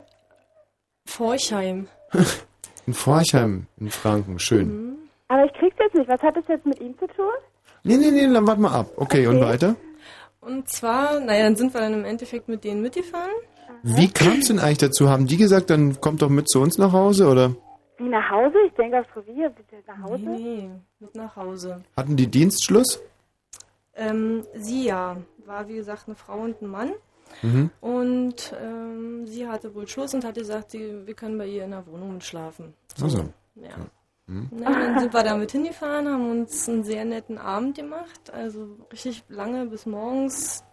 [1.11, 1.87] Forchheim.
[2.87, 4.39] In Forchheim, in Franken.
[4.39, 4.67] Schön.
[4.67, 4.97] Mhm.
[5.27, 6.09] Aber ich krieg's jetzt nicht.
[6.09, 7.25] Was hat das jetzt mit ihm zu tun?
[7.83, 8.87] Nee, nee, nee, dann warte mal ab.
[8.95, 9.75] Okay, und weiter?
[10.41, 13.31] Und zwar, naja, dann sind wir dann im Endeffekt mit denen mitgefahren.
[13.83, 15.09] Wie kam es denn eigentlich dazu?
[15.09, 17.55] Haben die gesagt, dann kommt doch mit zu uns nach Hause oder
[17.97, 18.55] Wie nach Hause?
[18.67, 19.49] Ich denke aufs Revier.
[19.49, 20.23] Bitte nach Hause?
[20.23, 20.69] Nee, nee,
[20.99, 21.83] mit nach Hause.
[21.95, 23.01] hatten die Dienstschluss?
[23.95, 26.91] Ähm, sie ja, war wie gesagt eine Frau und ein Mann.
[27.41, 27.69] Mhm.
[27.79, 31.71] Und ähm, sie hatte wohl Schluss und hat gesagt, sie, wir können bei ihr in
[31.71, 32.73] der Wohnung schlafen.
[33.01, 33.25] Also.
[33.55, 33.69] Ja.
[34.27, 34.49] Mhm.
[34.51, 38.31] Na, dann sind wir damit hingefahren, haben uns einen sehr netten Abend gemacht.
[38.31, 40.63] Also richtig lange bis morgens.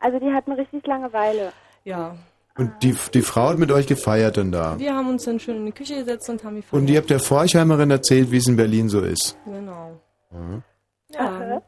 [0.00, 1.52] Also die hatten richtig Langeweile.
[1.84, 2.16] Ja.
[2.56, 4.78] Und die, die Frau hat mit euch gefeiert dann da.
[4.78, 6.82] Wir haben uns dann schön in die Küche gesetzt und haben gefeiert.
[6.82, 9.38] Und ihr habt der Forchheimerin erzählt, wie es in Berlin so ist.
[9.46, 9.98] Genau.
[10.30, 10.62] Mhm.
[11.08, 11.62] Ja.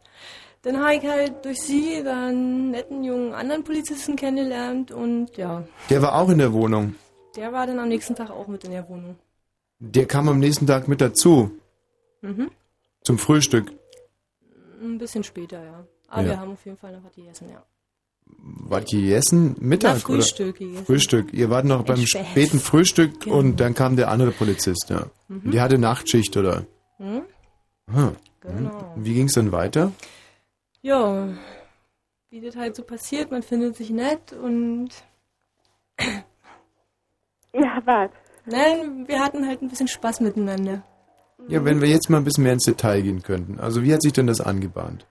[0.65, 5.65] Dann habe ich halt durch sie dann einen netten jungen anderen Polizisten kennengelernt und ja,
[5.91, 6.95] Der war auch in der Wohnung.
[7.37, 9.17] der war dann am nächsten Tag auch mit in der Wohnung.
[9.79, 11.51] Der kam am nächsten Tag mit dazu.
[12.23, 12.51] Mhm.
[13.03, 13.71] Zum Frühstück.
[14.81, 15.85] Ein bisschen später, ja.
[16.09, 16.29] Aber Ja.
[16.31, 17.63] wir haben auf jeden Fall noch was gegessen, ja.
[18.71, 19.57] Ihr gegessen?
[19.61, 19.95] Mittag?
[19.97, 20.59] Na, Frühstück oder?
[20.59, 20.87] gegessen.
[20.87, 21.35] Frühstück.
[21.35, 22.27] Ihr wart noch Ein beim Spät.
[22.27, 23.37] späten Frühstück Genau.
[23.37, 25.07] und dann kam der andere Polizist, ja.
[25.29, 25.51] Mhm.
[25.51, 26.65] Der hatte Nachtschicht, oder?
[26.97, 27.23] Hm?
[27.93, 28.13] Aha.
[28.41, 28.93] Genau.
[28.97, 29.93] Und Wie ging's dann weiter?
[30.85, 31.29] Ja,
[32.29, 34.91] wie das halt so passiert, man findet sich nett und.
[37.57, 38.11] Ja, was?
[38.47, 40.83] Nein, wir hatten halt ein bisschen Spaß miteinander.
[41.47, 43.61] Ja, wenn wir jetzt mal ein bisschen mehr ins Detail gehen könnten.
[43.61, 45.07] Also wie hat sich denn das angebahnt?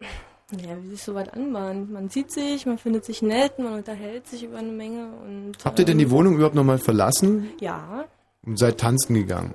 [0.00, 1.90] Ja, wie sich so was anbahnt.
[1.90, 5.52] Man sieht sich, man findet sich nett, man unterhält sich über eine Menge und.
[5.64, 8.04] Habt ihr denn die ähm, Wohnung überhaupt nochmal verlassen Ja.
[8.44, 9.54] und seid tanzen gegangen?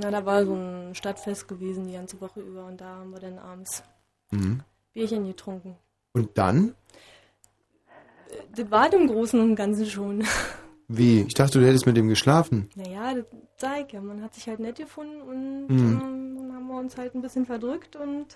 [0.00, 3.20] Na, da war so ein Stadtfest gewesen die ganze Woche über und da haben wir
[3.20, 3.82] dann abends
[4.30, 4.60] Mhm.
[4.92, 5.76] Bierchen getrunken.
[6.12, 6.74] Und dann?
[8.54, 10.24] Das war im Großen und Ganzen schon.
[10.88, 11.22] Wie?
[11.22, 12.68] Ich dachte, du hättest mit ihm geschlafen.
[12.74, 13.24] Naja, das
[13.56, 14.00] sag ich ja.
[14.00, 16.00] Man hat sich halt nett gefunden und Mhm.
[16.02, 18.26] ähm, dann haben wir uns halt ein bisschen verdrückt und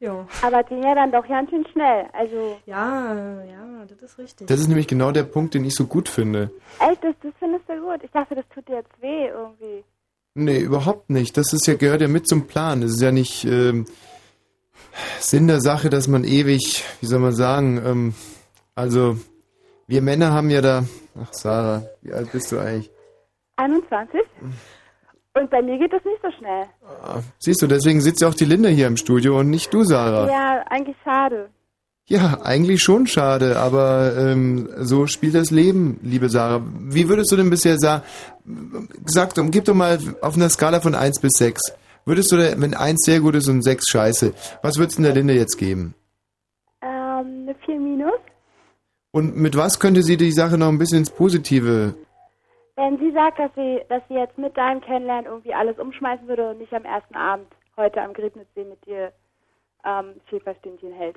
[0.00, 0.26] ja.
[0.42, 2.06] Aber ging ja dann doch ganz schön schnell.
[2.12, 2.58] Also.
[2.66, 4.46] Ja, ja, das ist richtig.
[4.48, 6.50] Das ist nämlich genau der Punkt, den ich so gut finde.
[6.80, 8.02] Echt, das, das findest du gut.
[8.02, 9.84] Ich dachte, das tut dir jetzt weh irgendwie.
[10.34, 11.36] Nee, überhaupt nicht.
[11.36, 12.82] Das ist ja, gehört ja mit zum Plan.
[12.82, 13.86] Es ist ja nicht ähm,
[15.20, 18.14] Sinn der Sache, dass man ewig, wie soll man sagen, ähm,
[18.74, 19.16] also
[19.86, 20.84] wir Männer haben ja da,
[21.20, 22.90] ach Sarah, wie alt bist du eigentlich?
[23.56, 24.20] 21?
[25.36, 26.64] Und bei mir geht das nicht so schnell.
[27.02, 29.84] Ah, Siehst du, deswegen sitzt ja auch die Linda hier im Studio und nicht du,
[29.84, 30.28] Sarah.
[30.28, 31.48] Ja, eigentlich schade.
[32.06, 36.60] Ja, eigentlich schon schade, aber ähm, so spielt das Leben, liebe Sarah.
[36.80, 38.02] Wie würdest du denn bisher sagen,
[39.06, 41.62] sag doch, gib doch mal auf einer Skala von 1 bis 6.
[42.04, 45.14] Würdest du, da- wenn 1 sehr gut ist und 6 scheiße, was würdest du denn
[45.14, 45.94] der Linda jetzt geben?
[46.82, 47.96] Ähm, eine 4 minus.
[47.98, 48.20] minus.
[49.12, 51.94] Und mit was könnte sie die Sache noch ein bisschen ins Positive?
[52.76, 56.50] Wenn sie sagt, dass sie, dass sie jetzt mit deinem Kennenlernen irgendwie alles umschmeißen würde
[56.50, 57.46] und nicht am ersten Abend
[57.78, 59.10] heute am Griebnitzsee mit dir
[59.86, 61.16] ähm, Schäferstündchen hält.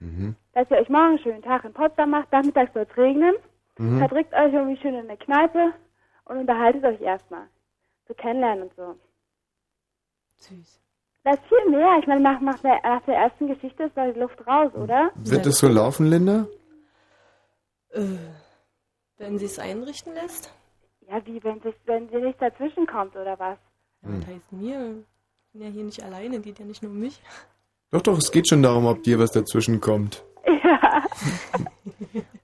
[0.00, 0.36] Mhm.
[0.52, 3.34] Dass ihr euch morgen einen schönen Tag in Potsdam macht, nachmittags soll es regnen,
[3.78, 3.98] Mhm.
[3.98, 5.72] verdrückt euch irgendwie schön in eine Kneipe
[6.24, 7.46] und unterhaltet euch erstmal.
[8.08, 8.98] So kennenlernen und so.
[10.38, 10.80] Süß.
[11.24, 11.98] Das ist viel mehr.
[12.00, 15.10] Ich meine, nach, nach, der, nach der ersten Geschichte ist da die Luft raus, oder?
[15.16, 16.46] Wird das so laufen, Linda?
[17.90, 18.16] Äh,
[19.18, 20.52] wenn sie es einrichten lässt?
[21.02, 23.58] Ja, wie, wenn sie, wenn sie nicht dazwischen kommt, oder was?
[24.02, 25.04] Ja, was heißt mir?
[25.46, 27.20] Ich bin ja hier nicht alleine, geht ja nicht nur um mich.
[27.90, 30.24] Doch, doch, es geht schon darum, ob dir was dazwischen kommt.
[30.46, 31.02] Ja.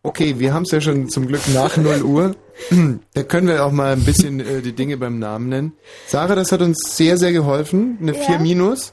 [0.07, 2.37] Okay, wir haben es ja schon zum Glück nach 0 Uhr.
[3.15, 5.73] Da können wir auch mal ein bisschen äh, die Dinge beim Namen nennen.
[6.07, 7.97] Sarah, das hat uns sehr, sehr geholfen.
[8.03, 8.23] Eine Ja.
[8.25, 8.93] 4 minus.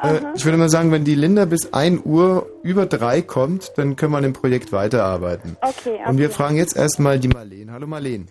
[0.00, 3.96] Äh, ich würde mal sagen, wenn die Linda bis 1 Uhr über 3 kommt, dann
[3.96, 5.56] können wir an dem Projekt weiterarbeiten.
[5.60, 6.00] Okay, okay.
[6.08, 7.72] Und wir fragen jetzt erstmal die Marleen.
[7.72, 8.28] Hallo Marleen.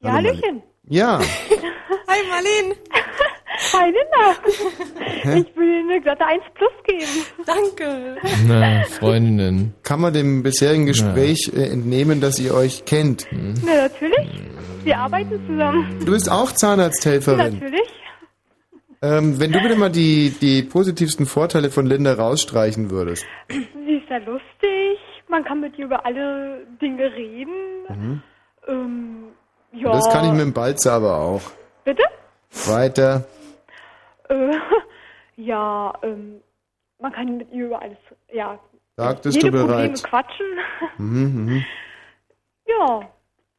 [0.00, 0.62] Ja, Hallo, Hallöchen.
[0.88, 1.18] Ja,
[2.08, 2.76] Hi, Marlene.
[3.72, 5.38] Hi, Linda.
[5.38, 7.26] Ich will Ihnen eine glatte 1 Plus geben.
[7.46, 8.16] Danke.
[8.46, 9.74] Na, Freundinnen.
[9.82, 13.26] kann man dem bisherigen Gespräch äh, entnehmen, dass ihr euch kennt?
[13.30, 14.28] Na, natürlich.
[14.82, 15.98] Wir arbeiten zusammen.
[16.04, 17.54] Du bist auch Zahnarzthelferin.
[17.54, 17.88] Natürlich.
[19.02, 23.24] Ähm, wenn du bitte mal die, die positivsten Vorteile von Linda rausstreichen würdest.
[23.48, 24.98] Sie ist sehr lustig.
[25.28, 27.52] Man kann mit ihr über alle Dinge reden.
[27.88, 28.22] Mhm.
[28.66, 29.24] Ähm,
[29.72, 29.92] ja.
[29.92, 31.42] Das kann ich mit dem Balzer aber auch.
[31.84, 32.02] Bitte?
[32.66, 33.24] Weiter.
[34.34, 34.52] Äh,
[35.36, 36.40] ja, ähm,
[37.00, 37.98] man kann mit ihr über alles,
[38.32, 38.58] ja.
[38.96, 40.04] Sagtest jede du Probleme bereit?
[40.04, 40.46] quatschen.
[40.98, 41.64] Mhm, mhm.
[42.66, 43.08] ja.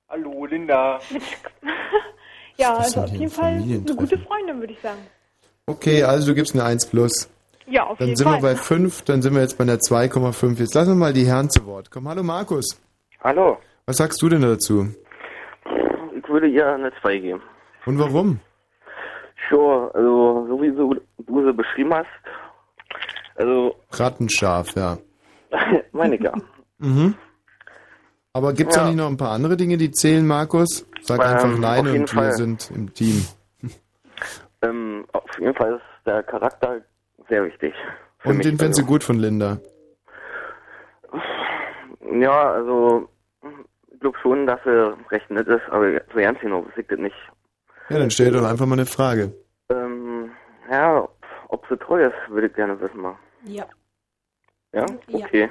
[0.10, 1.00] Hallo, Linda.
[2.58, 5.00] ja, also auf jeden Fall eine gute Freundin, würde ich sagen.
[5.66, 7.30] Okay, also du gibst eine 1 plus.
[7.68, 8.42] Ja, auf Dann jeden sind Fall.
[8.42, 10.60] wir bei 5, dann sind wir jetzt bei einer 2,5.
[10.60, 12.08] Jetzt lassen wir mal die Herren zu Wort kommen.
[12.08, 12.80] Hallo Markus.
[13.24, 13.58] Hallo.
[13.88, 14.88] Was sagst du denn dazu?
[16.16, 17.42] Ich würde ihr eine 2 geben.
[17.86, 18.40] Und warum?
[19.50, 22.08] Sure, also so wie du, du sie beschrieben hast,
[23.36, 24.98] also Rattenscharf, ja.
[25.92, 26.34] meine ich ja.
[26.80, 27.16] Mhm.
[28.34, 28.84] Aber gibt es Ja.
[28.84, 30.86] da nicht noch ein paar andere Dinge, die zählen, Markus?
[31.02, 32.32] Sag Ähm, einfach nein und wir Fall.
[32.34, 33.26] sind im Team.
[34.62, 36.82] Ähm, auf jeden Fall ist der Charakter
[37.30, 37.74] sehr wichtig.
[38.24, 38.94] Und mich, den findest du also.
[38.94, 39.60] gut von Linda.
[42.20, 43.08] Ja, also
[43.92, 46.98] ich glaube schon, dass er recht nett ist, aber so ernst genommen weiß ich das
[47.00, 47.16] nicht.
[47.90, 49.34] Ja, dann stell doch einfach mal eine Frage.
[49.70, 50.32] Ähm,
[50.72, 51.08] ja,
[51.50, 53.16] ob sie treu ist, würde ich gerne wissen mal.
[53.46, 53.66] Ja.
[54.74, 54.86] Ja?
[55.08, 55.26] Ja.
[55.26, 55.50] Okay.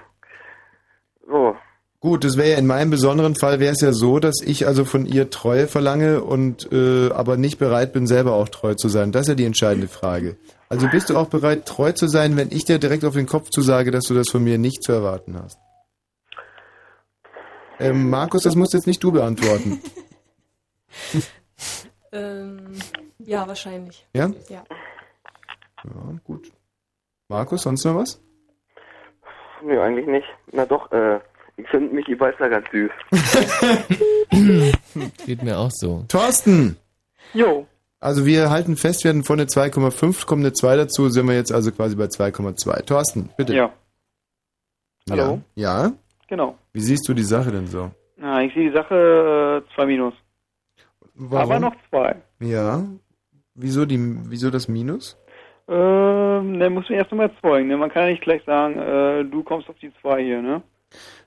[1.27, 1.57] So,
[2.05, 4.85] Gut, das wäre ja in meinem besonderen Fall wäre es ja so, dass ich also
[4.85, 9.11] von ihr Treue verlange und äh, aber nicht bereit bin, selber auch treu zu sein.
[9.11, 10.37] Das ist ja die entscheidende Frage.
[10.69, 13.49] Also bist du auch bereit, treu zu sein, wenn ich dir direkt auf den Kopf
[13.49, 15.59] zusage, dass du das von mir nicht zu erwarten hast?
[17.81, 19.81] Ähm, Markus, das musst jetzt nicht du beantworten.
[22.15, 22.79] Ähm,
[23.19, 24.07] ja, wahrscheinlich.
[24.15, 24.31] Ja?
[24.49, 24.65] Ja.
[25.85, 26.51] Ja, gut.
[27.29, 28.21] Markus, sonst noch was?
[29.65, 30.27] nee, eigentlich nicht.
[30.53, 31.19] Na doch, äh,
[31.57, 32.91] ich finde Michi Weißler ganz süß.
[35.27, 36.05] Geht mir auch so.
[36.09, 36.77] Thorsten!
[37.33, 37.67] Jo.
[38.01, 41.53] Also wir halten fest, wir hatten vorne 2,5, kommt eine 2 dazu, sind wir jetzt
[41.53, 42.85] also quasi bei 2,2.
[42.85, 43.55] Thorsten, bitte.
[43.55, 43.73] Ja.
[45.09, 45.17] Ja.
[45.17, 45.41] Hallo?
[45.55, 45.93] Ja?
[46.29, 46.59] Genau.
[46.73, 47.91] Wie siehst du die Sache denn so?
[48.17, 50.15] Na, ich sehe die Sache äh, 2 minus.
[51.15, 51.51] Warum?
[51.51, 52.17] Aber noch 2.
[52.41, 52.85] Ja.
[53.55, 55.17] Wieso, die, wieso das Minus?
[55.69, 57.69] Ähm, dann muss man erst mal erzeugen.
[57.69, 57.77] Ne?
[57.77, 60.63] Man kann ja nicht gleich sagen, äh, du kommst auf die 2 hier, ne?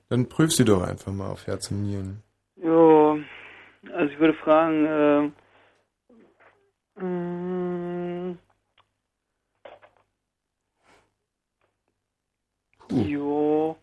[0.08, 2.22] Dann prüf sie doch einfach mal auf Herz und Nieren.
[2.56, 3.18] Jo,
[3.92, 5.32] also ich würde fragen,
[6.98, 8.38] ähm, mm,
[12.90, 13.76] jo,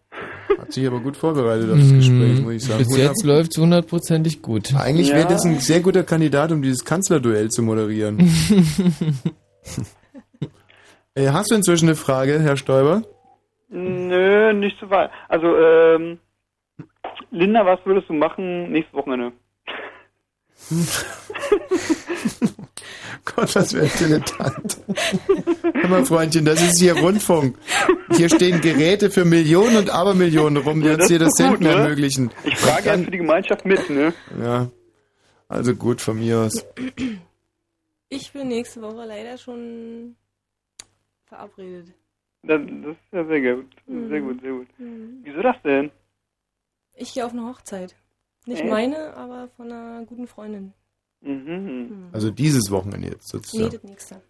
[0.58, 2.80] Hat sich aber gut vorbereitet auf das Gespräch, muss ich sagen.
[2.80, 4.74] Bis jetzt läuft es hundertprozentig gut.
[4.76, 5.28] Eigentlich wäre Ja.
[5.28, 8.20] das ein sehr guter Kandidat, um dieses Kanzlerduell zu moderieren.
[11.16, 13.02] äh, hast du inzwischen eine Frage, Herr Stoiber?
[13.70, 15.10] nö, nicht so weit.
[15.28, 16.20] Also, ähm,
[17.32, 19.32] Linda, was würdest du machen nächstes Wochenende?
[23.26, 24.78] Gott, was wäre dilettant.
[25.74, 27.58] Hör mal, Freundchen, das ist hier Rundfunk.
[28.16, 31.64] Hier stehen Geräte für Millionen und Abermillionen rum, die Ja, uns das hier das Senden
[31.64, 31.70] ne?
[31.70, 32.32] ermöglichen.
[32.44, 34.14] Ich frage Dann- jetzt für die Gemeinschaft mit, ne?
[34.42, 34.70] Ja,
[35.50, 36.64] also gut von mir aus.
[38.10, 40.16] Ich bin nächste Woche leider schon
[41.26, 41.88] verabredet.
[42.44, 43.76] Das, das ist ja sehr gut.
[43.88, 44.68] Sehr gut, sehr gut.
[44.78, 45.20] Mhm.
[45.24, 45.90] Wieso das denn?
[46.96, 47.96] Ich gehe auf eine Hochzeit.
[48.46, 48.70] Nicht Echt?
[48.70, 50.74] meine, aber von einer guten Freundin.
[51.26, 52.10] Mhm.
[52.12, 53.72] Also dieses Wochenende jetzt Nee, sozusagen.
[53.72, 54.22] das nächste.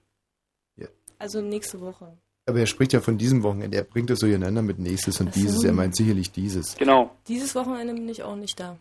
[0.78, 0.88] Ja.
[1.20, 2.18] Also nächste Woche.
[2.48, 3.76] Aber er spricht ja von diesem Wochenende.
[3.78, 5.64] Er bringt das so durcheinander mit nächstes und dieses.
[5.64, 6.76] Er meint sicherlich dieses.
[6.78, 7.16] Genau.
[7.28, 8.78] Dieses Wochenende bin ich auch nicht da.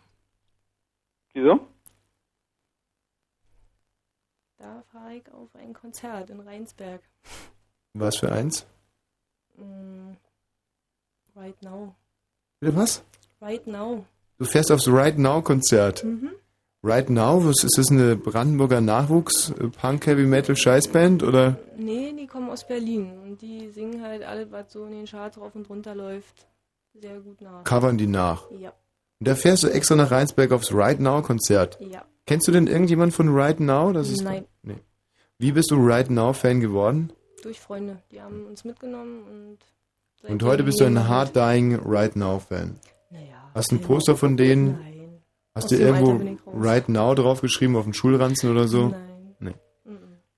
[1.33, 1.59] Wieso?
[4.57, 7.01] Da fahre ich auf ein Konzert in Rheinsberg.
[7.93, 8.65] Was für eins?
[9.57, 10.11] Mm,
[11.35, 11.93] Right now.
[12.61, 13.03] Bitte was?
[13.41, 14.05] Right now.
[14.37, 16.03] Du fährst aufs Right Now Konzert.
[16.03, 16.31] Mhm.
[16.85, 21.57] Right Now, was ist das eine Brandenburger Nachwuchs äh, Punk Heavy Metal Scheißband oder?
[21.77, 25.39] Nee, die kommen aus Berlin und die singen halt alles, was so in den Charts
[25.39, 26.45] rauf und runter läuft,
[26.93, 27.63] sehr gut nach.
[27.63, 28.43] Covern die nach.
[28.51, 28.69] Ja.
[29.19, 31.79] Und da fährst du extra nach Rheinsberg aufs Right Now Konzert.
[31.81, 32.05] Ja.
[32.27, 33.91] Kennst du denn irgendjemand von Right Now?
[33.91, 34.45] Das ist Nein.
[34.61, 34.77] Nee.
[35.39, 37.11] Wie bist du Right Now Fan geworden?
[37.41, 37.97] Durch Freunde.
[38.11, 40.29] Die haben uns mitgenommen und.
[40.29, 42.79] Und heute bist du ein hard dying Right Now Fan.
[43.09, 43.25] Naja.
[43.55, 44.73] Hast du ein Poster von denen?
[44.73, 44.94] Nein.
[45.55, 46.37] Hast du dem irgendwo.
[46.53, 48.89] Right Now draufgeschrieben auf den Schulranzen oder so?
[48.89, 49.01] Nein.
[49.39, 49.53] Nee.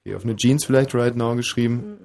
[0.06, 1.98] Okay, auf eine Jeans vielleicht Right Now geschrieben?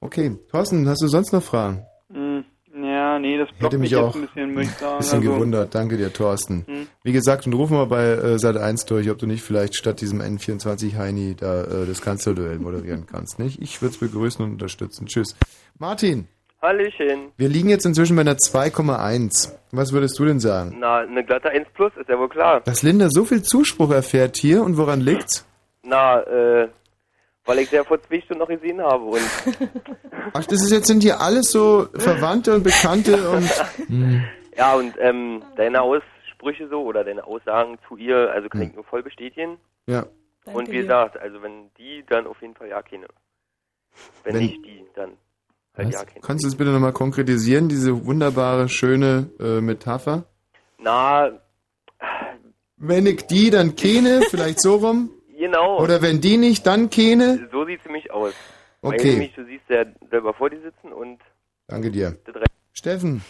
[0.00, 1.86] Okay, Thorsten, hast du sonst noch Fragen?
[2.12, 4.98] Hm, ja, nee, das blockt Hätte mich jetzt auch ein bisschen, muss ich sagen.
[4.98, 5.74] bisschen also, gewundert.
[5.76, 6.64] Danke dir, Thorsten.
[6.66, 6.88] Hm.
[7.04, 10.00] Wie gesagt, und rufen wir bei äh, Sat 1 durch, ob du nicht vielleicht statt
[10.00, 13.38] diesem N24 Heini da äh, das Kanzlerduell moderieren kannst.
[13.38, 13.62] Nicht?
[13.62, 15.06] Ich würde es begrüßen und unterstützen.
[15.06, 15.36] Tschüss.
[15.78, 16.26] Martin,
[16.62, 17.32] Hallöchen.
[17.36, 19.52] wir liegen jetzt inzwischen bei einer 2,1.
[19.72, 20.76] Was würdest du denn sagen?
[20.78, 22.60] Na, eine glatte 1 Plus, ist ja wohl klar.
[22.60, 25.44] Dass Linda so viel Zuspruch erfährt hier und woran liegt's?
[25.82, 26.68] Na, äh,
[27.44, 29.20] weil ich sie ja vor zwei Stunden noch gesehen habe und
[30.34, 33.50] Ach, das ist jetzt sind hier alles so Verwandte und Bekannte und
[34.56, 38.84] ja, und ähm, deine Aussprüche so oder deine Aussagen zu ihr, also kann ich nur
[38.84, 39.56] voll bestätigen.
[39.86, 40.06] ja.
[40.44, 43.08] und wie gesagt, also wenn die, dann auf jeden Fall ja keine.
[44.22, 45.10] Wenn, Wenn- nicht die, dann.
[45.74, 50.24] Kannst du es bitte nochmal konkretisieren, diese wunderbare, schöne äh, Metapher?
[50.78, 51.30] Na,
[52.76, 55.10] Wenn ich die, dann keine, vielleicht so rum.
[55.38, 55.80] genau.
[55.80, 57.48] Oder wenn die nicht, dann keine.
[57.50, 58.34] So sieht sie mich aus.
[58.82, 58.98] Okay.
[58.98, 61.20] Weil nämlich, du siehst ja selber vor dir sitzen und
[61.68, 62.18] Danke dir.
[62.72, 63.22] Steffen,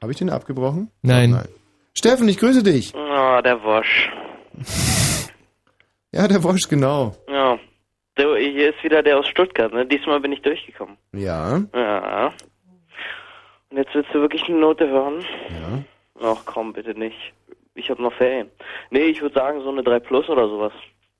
[0.00, 0.90] habe ich den abgebrochen?
[1.02, 1.40] Nein.
[1.94, 2.94] Steffen, ich grüße dich.
[2.94, 4.10] Ah, der Wosch.
[6.12, 7.16] Ja, der Wosch, genau.
[7.28, 7.58] Ja.
[8.16, 9.84] Du, hier ist wieder der aus Stuttgart, ne?
[9.86, 10.96] Diesmal bin ich durchgekommen.
[11.12, 12.32] Ja, Ja.
[13.70, 15.24] Und jetzt willst du wirklich eine Note hören?
[15.50, 15.82] ja.
[16.22, 17.32] Ach komm, bitte nicht.
[17.74, 18.48] Ich habe noch Ferien.
[18.90, 20.72] Nee, ich würde sagen so eine 3 Plus oder sowas.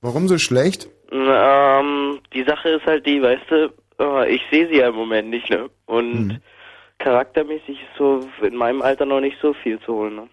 [0.03, 0.89] Warum so schlecht?
[1.11, 5.31] Ähm, die Sache ist halt die, weißt du, äh, ich sehe sie ja im Moment
[5.31, 5.69] nicht, ne?
[5.87, 6.41] Und Hm.
[6.99, 10.29] charaktermäßig ist so in meinem Alter noch nicht so viel zu holen, ne?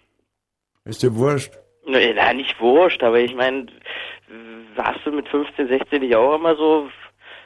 [0.85, 1.53] Ist dir wurscht.
[1.88, 3.65] Nee, na, nicht wurscht, aber ich meine,
[4.77, 6.87] hast du mit 15, 16 nicht auch immer so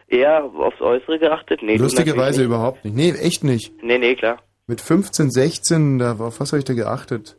[0.08, 1.62] eher aufs Äußere geachtet?
[1.64, 2.96] Nee, Lustigerweise überhaupt nicht.
[2.96, 3.72] Nee, echt nicht.
[3.84, 4.40] Nee, nee, klar.
[4.68, 7.38] Mit 15, 16, da, auf was habe ich da geachtet?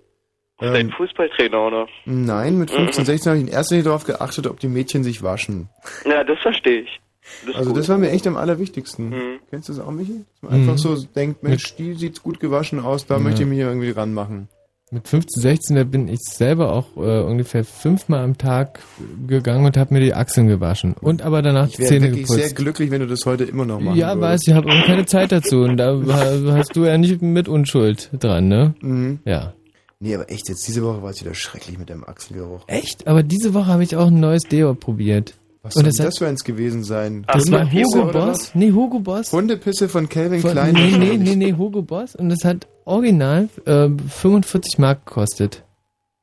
[0.59, 1.87] Dein Ähm, Fußballtrainer, oder?
[2.07, 3.07] nein, mit 15, Mhm.
[3.07, 5.69] 16 habe ich in erster Linie darauf geachtet, ob die Mädchen sich waschen.
[6.07, 7.01] Ja, das verstehe ich.
[7.45, 7.79] Das Also gut.
[7.81, 9.09] das war mir echt am allerwichtigsten.
[9.11, 9.41] Mhm.
[9.51, 10.25] Kennst du das auch, Michi?
[10.41, 10.79] Dass man einfach Mhm.
[10.79, 13.21] so denkt, Mensch, die sieht gut gewaschen aus, da Ja.
[13.21, 14.49] möchte ich mich irgendwie ranmachen.
[14.93, 18.79] Mit 15, 16, da bin ich selber auch äh, ungefähr fünfmal am Tag
[19.27, 20.93] gegangen und habe mir die Achseln gewaschen.
[21.01, 22.57] Und aber danach Ich die wäre Zähne wirklich sehr geputzt.
[22.57, 24.23] glücklich, wenn du das heute immer noch machen Ja, würdest.
[24.23, 25.63] weiß ich, habe aber keine Zeit dazu.
[25.63, 28.75] Und da ha- hast du ja nicht mit Unschuld dran, ne?
[28.81, 29.19] Mhm.
[29.25, 29.55] Ja.
[29.99, 32.63] Nee, aber echt, jetzt diese Woche war es wieder schrecklich mit deinem Achselgeruch.
[32.69, 33.09] Echt?
[33.09, 35.35] Aber diese Woche habe ich auch ein neues Deo probiert.
[35.67, 37.25] Was und soll das, das, für eins gewesen sein?
[37.27, 38.51] das war Hundepisse Hugo Boss.
[38.55, 39.33] Nee, Hugo Boss.
[39.33, 40.75] Hundepisse von Calvin Von, Klein?
[40.75, 42.15] nee, nee, nee, nee, Hugo Boss.
[42.15, 45.65] Und das hat original äh, 45 Mark gekostet.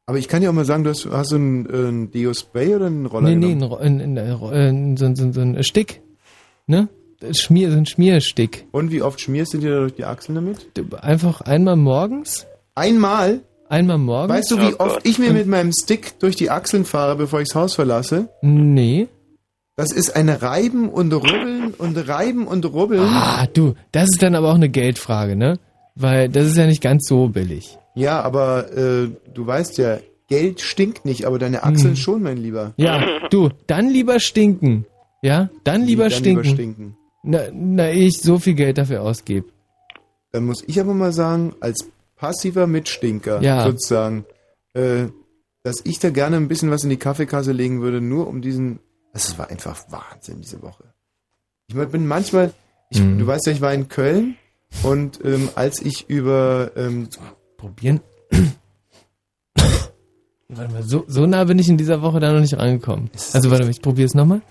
[0.05, 2.75] Aber ich kann dir auch mal sagen, du hast, hast du ein, äh, ein Deo-Spray
[2.75, 3.81] oder einen Roller Nee, nee, genommen?
[3.81, 6.01] ein, ein, ein, ein, so, so, so ein Stick.
[6.67, 6.87] Ne?
[7.31, 8.65] Schmier, so ein Schmierstick.
[8.71, 10.67] Und wie oft schmierst du dir da durch die Achseln damit?
[11.01, 12.45] Einfach einmal morgens.
[12.75, 13.41] Einmal?
[13.69, 14.29] Einmal morgens.
[14.33, 17.47] Weißt du, wie oft ich mir mit meinem Stick durch die Achseln fahre, bevor ich
[17.47, 18.29] das Haus verlasse?
[18.41, 19.07] Nee.
[19.75, 23.01] Das ist ein Reiben und Rubbeln und Reiben und Rubbeln.
[23.01, 25.57] Ah, du, das ist dann aber auch eine Geldfrage, ne?
[25.95, 27.77] Weil das ist ja nicht ganz so billig.
[27.95, 29.97] Ja, aber äh, du weißt ja,
[30.27, 31.95] Geld stinkt nicht, aber deine Achseln Hm.
[31.95, 32.73] schon, mein Lieber.
[32.77, 34.85] Ja, du, dann lieber stinken.
[35.21, 36.43] Ja, dann lieber dann stinken.
[36.43, 36.97] lieber stinken.
[37.23, 39.47] Na, na, ich so viel Geld dafür ausgebe.
[40.31, 43.63] Dann muss ich aber mal sagen, als passiver Mitstinker Ja.
[43.63, 44.25] sozusagen,
[44.73, 45.05] äh,
[45.63, 48.79] dass ich da gerne ein bisschen was in die Kaffeekasse legen würde, nur um diesen.
[49.13, 50.83] Also es war einfach Wahnsinn diese Woche.
[51.67, 52.51] Ich bin manchmal,
[52.89, 53.19] ich, Mhm.
[53.19, 54.35] du weißt ja, ich war in Köln
[54.83, 57.07] und ähm, als ich über ähm,
[57.57, 58.01] probieren.
[60.49, 63.09] Warte mal, so, so nah bin ich in dieser Woche da noch nicht rangekommen.
[63.33, 64.41] Also warte mal, ich probiere es nochmal.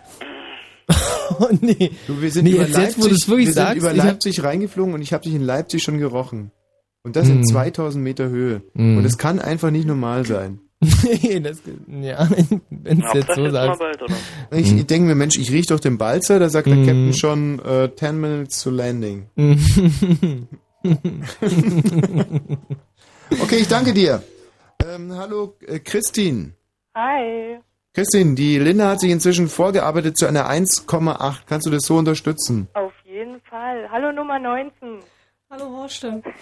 [1.39, 1.93] oh nee.
[2.07, 4.07] Du, wir sind nee, über jetzt, Leipzig, jetzt, wo wir sagst, sind über ich hab-
[4.07, 6.51] Leipzig reingeflogen und ich habe dich in Leipzig schon gerochen.
[7.05, 7.45] Und das in Mm.
[7.47, 8.63] 2000 Meter Höhe.
[8.75, 8.97] Mm.
[8.99, 10.61] Und es kann einfach nicht normal sein.
[10.83, 12.29] Nee, das, ja,
[12.71, 13.81] wenn es jetzt so sagst.
[14.51, 16.87] Ich, ich denke mir, Mensch, ich riech doch den Balzer, da sagt der Mhm.
[16.87, 19.29] Captain schon äh, 10 minutes to landing.
[23.41, 24.23] okay, ich danke dir.
[24.85, 26.55] Ähm, hallo, äh, Christine.
[26.97, 27.59] Hi.
[27.95, 31.37] Christine, die Linda hat sich inzwischen vorgearbeitet zu einer 1,8.
[31.47, 32.69] Kannst du das so unterstützen?
[32.75, 33.89] Auf jeden Fall.
[33.91, 35.01] Hallo Nummer 19.
[35.51, 36.23] Hallo Horste.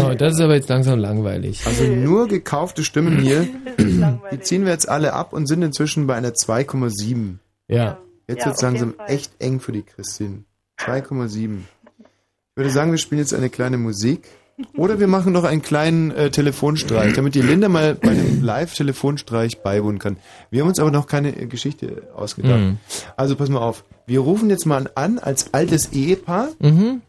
[0.00, 1.66] Oh, das ist aber jetzt langsam langweilig.
[1.66, 3.48] Also nur gekaufte Stimmen hier.
[4.32, 7.36] Die ziehen wir jetzt alle ab und sind inzwischen bei einer 2,7.
[7.68, 7.98] Ja.
[8.28, 10.44] Jetzt Ja, wird es langsam echt eng für die Christine.
[10.78, 11.58] 2,7.
[11.98, 14.28] Ich würde sagen, wir spielen jetzt eine kleine Musik.
[14.76, 19.62] Oder wir machen noch einen kleinen äh, Telefonstreich, damit die Linda mal bei einem Live-Telefonstreich
[19.62, 20.18] beiwohnen kann.
[20.50, 22.60] Wir haben uns aber noch keine äh, Geschichte ausgedacht.
[22.60, 22.78] Mhm.
[23.16, 23.84] Also pass mal auf.
[24.06, 26.50] Wir rufen jetzt mal an als altes Ehepaar.
[26.60, 27.00] Mhm.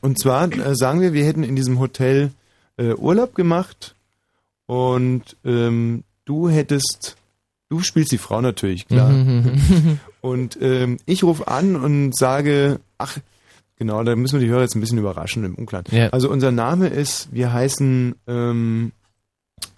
[0.00, 2.30] Und zwar äh, sagen wir, wir hätten in diesem Hotel
[2.76, 3.94] äh, Urlaub gemacht
[4.66, 7.16] und ähm, du hättest,
[7.68, 9.10] du spielst die Frau natürlich, klar.
[9.10, 10.00] Mhm.
[10.20, 13.16] Und ähm, ich rufe an und sage, ach,
[13.76, 15.84] genau, da müssen wir die Hörer jetzt ein bisschen überraschen im Unklaren.
[15.92, 16.08] Ja.
[16.08, 18.90] Also unser Name ist, wir heißen, ähm,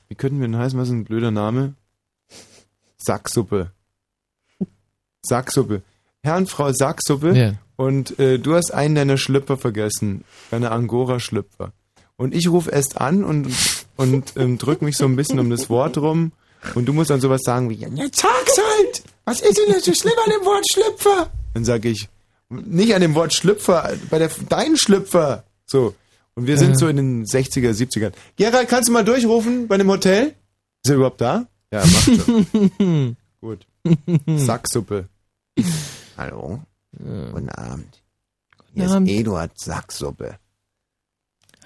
[0.08, 1.74] wie könnten wir denn heißen, was ist ein blöder Name?
[2.96, 3.72] Sacksuppe.
[5.22, 5.82] Sacksuppe.
[6.22, 7.36] Herr und Frau Sacksuppe.
[7.36, 7.52] Ja.
[7.78, 10.24] Und äh, du hast einen deiner Schlüpfer vergessen.
[10.50, 11.72] Deine Angora-Schlüpfer.
[12.16, 13.46] Und ich rufe erst an und,
[13.96, 16.32] und ähm, drück mich so ein bisschen um das Wort rum.
[16.74, 19.04] Und du musst dann sowas sagen wie, ja, jetzt sag's halt!
[19.26, 21.30] Was ist denn das so schlimm an dem Wort Schlüpfer?
[21.54, 22.08] Dann sage ich,
[22.48, 25.44] nicht an dem Wort Schlüpfer, bei der dein Schlüpfer.
[25.66, 25.94] So.
[26.34, 26.76] Und wir sind Ja.
[26.78, 28.12] so in den 60er, 70ern.
[28.34, 30.34] Gerald, kannst du mal durchrufen bei dem Hotel?
[30.82, 31.46] Ist er überhaupt da?
[31.72, 33.16] Ja, macht schon.
[33.40, 33.66] Gut.
[34.36, 35.06] Sacksuppe.
[36.16, 36.60] Hallo.
[36.98, 38.02] Guten Abend.
[38.74, 39.08] Hier ist Abend.
[39.08, 40.38] Eduard Sacksuppe.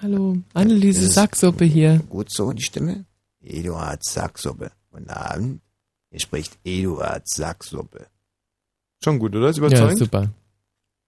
[0.01, 1.99] Hallo, Anneliese Sacksuppe hier.
[2.09, 3.05] Gut so, die Stimme?
[3.41, 4.71] Eduard Sacksuppe.
[4.91, 5.61] Guten Abend.
[6.11, 8.07] Hier spricht Eduard Sacksuppe.
[9.03, 9.49] Schon gut, oder?
[9.49, 9.97] Ist Ja, überzeugend?
[9.99, 10.29] super.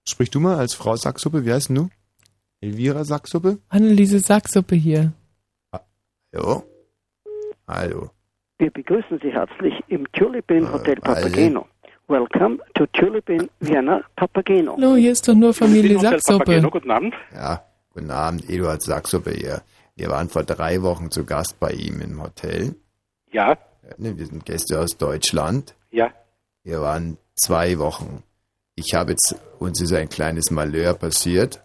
[0.08, 1.44] Sprich du mal als Frau Sacksuppe.
[1.44, 1.88] Wie heißt denn du?
[2.60, 3.58] Elvira Sacksuppe?
[3.68, 5.12] Anneliese Sacksuppe hier.
[6.34, 6.64] Hallo?
[7.68, 8.10] Hallo.
[8.58, 11.14] Wir begrüßen Sie herzlich im Tulipin Hotel alle.
[11.16, 11.66] Papageno.
[12.08, 14.76] Welcome to Tulipin Vienna Papageno.
[14.76, 16.62] Hallo, hier ist doch nur Familie Sacksuppe.
[16.62, 17.14] Guten Abend.
[17.34, 19.62] Ja, guten Abend, Eduard Sacksuppe hier.
[19.96, 22.76] Wir waren vor drei Wochen zu Gast bei ihm im Hotel.
[23.32, 23.58] Ja,
[23.98, 25.74] Ne, Wir sind Gäste aus Deutschland.
[25.90, 26.10] ja.
[26.64, 28.24] Wir waren zwei Wochen.
[28.74, 31.62] Ich habe jetzt, uns ist ein kleines Malheur passiert.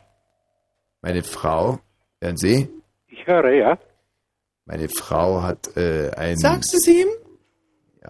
[1.01, 1.80] Meine Frau,
[2.22, 2.69] hören Sie?
[3.07, 3.80] Ich höre, ja.
[4.65, 6.38] Meine Frau hat äh, ein...
[6.38, 7.07] Sagst du es ihm?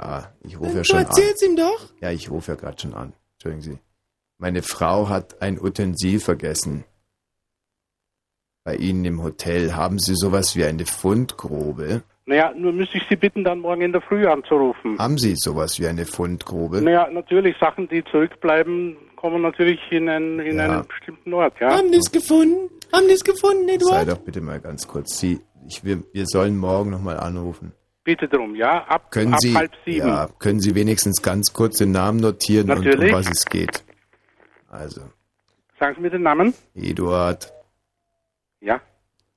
[0.02, 1.06] Ja, ich rufe ja Du schon an.
[1.06, 1.90] erzähl's ihm doch.
[2.02, 3.14] Ja, ich rufe ja gerade schon an.
[3.34, 3.80] Entschuldigen Sie.
[4.40, 6.84] Meine Frau hat ein Utensil vergessen.
[8.64, 12.03] Bei Ihnen im Hotel haben Sie sowas wie eine Fundgrube?
[12.26, 14.98] Naja, nur müsste ich Sie bitten, dann morgen in der Früh anzurufen.
[14.99, 16.82] Haben Sie sowas wie eine Fundgrube?
[16.82, 20.65] Naja, natürlich, Sachen, die zurückbleiben, kommen natürlich in, einen, in Ja.
[20.65, 21.76] einen bestimmten Ort, ja.
[21.76, 22.69] Haben die es gefunden?
[22.94, 24.07] Haben die es gefunden, Sei Eduard?
[24.10, 25.19] doch bitte mal ganz kurz.
[25.19, 27.73] Sie, ich, wir, wir sollen morgen nochmal anrufen.
[28.03, 28.84] Bitte drum, ja.
[28.86, 30.07] Ab, Können ab Sie, halb sieben.
[30.07, 33.14] ja, können Sie wenigstens ganz kurz den Namen notieren und Natürlich.
[33.14, 33.84] um was es geht?
[34.69, 35.02] Also,
[35.80, 36.53] Sagen Sie mir den Namen?
[36.76, 37.52] Eduard
[38.60, 38.82] Ja.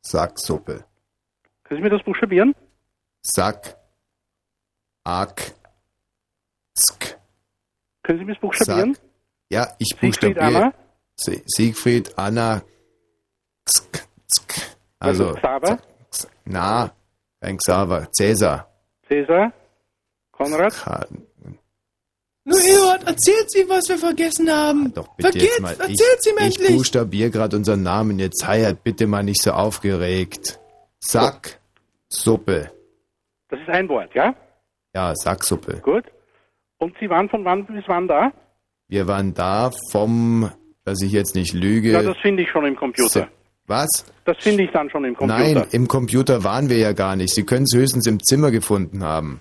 [0.01, 0.85] Sacksuppe.
[1.65, 2.55] Können Sie mir das buchstabieren?
[3.23, 3.77] Sack,
[5.05, 5.53] Ak,
[6.79, 7.19] Sk,
[8.03, 8.95] Können Sie mir das buchstabieren?
[8.95, 9.05] Sack.
[9.51, 10.63] Ja, ich Siegfried buchstabiere.
[10.65, 10.75] Anna?
[11.17, 12.63] Siegfried Anna.
[13.69, 14.77] Sk, Sk.
[14.99, 15.79] Also, Also Xaver?
[16.45, 16.93] Na,
[17.45, 18.69] kein Xaver, Cäsar.
[19.07, 19.53] Cäsar?
[20.33, 20.73] Konrad?
[20.73, 21.07] Ka-
[22.47, 24.93] Nur Eduard, erzähl's ihm, was wir vergessen haben.
[24.95, 25.73] Doch bitte Vergiss, jetzt mal.
[25.73, 26.77] Ich, erzähl's ihm ich endlich.
[26.77, 28.19] buchstabiere gerade unseren Namen.
[28.19, 30.59] Jetzt halt bitte mal nicht so aufgeregt.
[31.01, 31.59] Sack,
[32.09, 32.71] Suppe.
[33.49, 34.35] Das ist ein Wort, ja?
[34.95, 35.81] Ja, Sacksuppe.
[35.81, 36.05] Gut.
[36.79, 38.33] Und Sie waren von wann bis wann da?
[38.89, 40.51] Wir waren da vom,
[40.85, 41.93] dass ich jetzt nicht lüge.
[41.93, 43.29] Ja, das finde ich schon im Computer.
[43.67, 43.89] Was?
[44.25, 45.39] Das finde ich dann schon im Computer.
[45.43, 47.35] Nein, im Computer waren wir ja gar nicht.
[47.35, 49.41] Sie können es höchstens im Zimmer gefunden haben.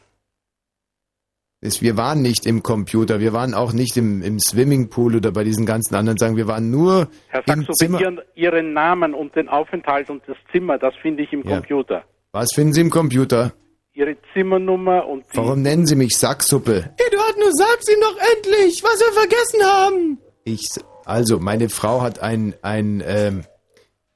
[1.62, 5.66] Wir waren nicht im Computer, wir waren auch nicht im, im Swimmingpool oder bei diesen
[5.66, 6.36] ganzen anderen Sachen.
[6.36, 8.02] Wir waren nur Herr im Saxo, Zimmer.
[8.02, 11.56] Ihren, Ihren Namen und den Aufenthalt und das Zimmer, das finde ich im Ja.
[11.58, 12.04] Computer.
[12.34, 13.54] Was finden Sie im Computer?
[13.94, 15.38] Ihre Zimmernummer und die.
[15.38, 16.90] Warum nennen Sie mich Sacksuppe?
[16.98, 20.18] Eduard, nur sag's ihm doch endlich, was wir vergessen haben.
[20.44, 20.68] Ich,
[21.06, 23.44] also, meine Frau hat ein, ein, ähm,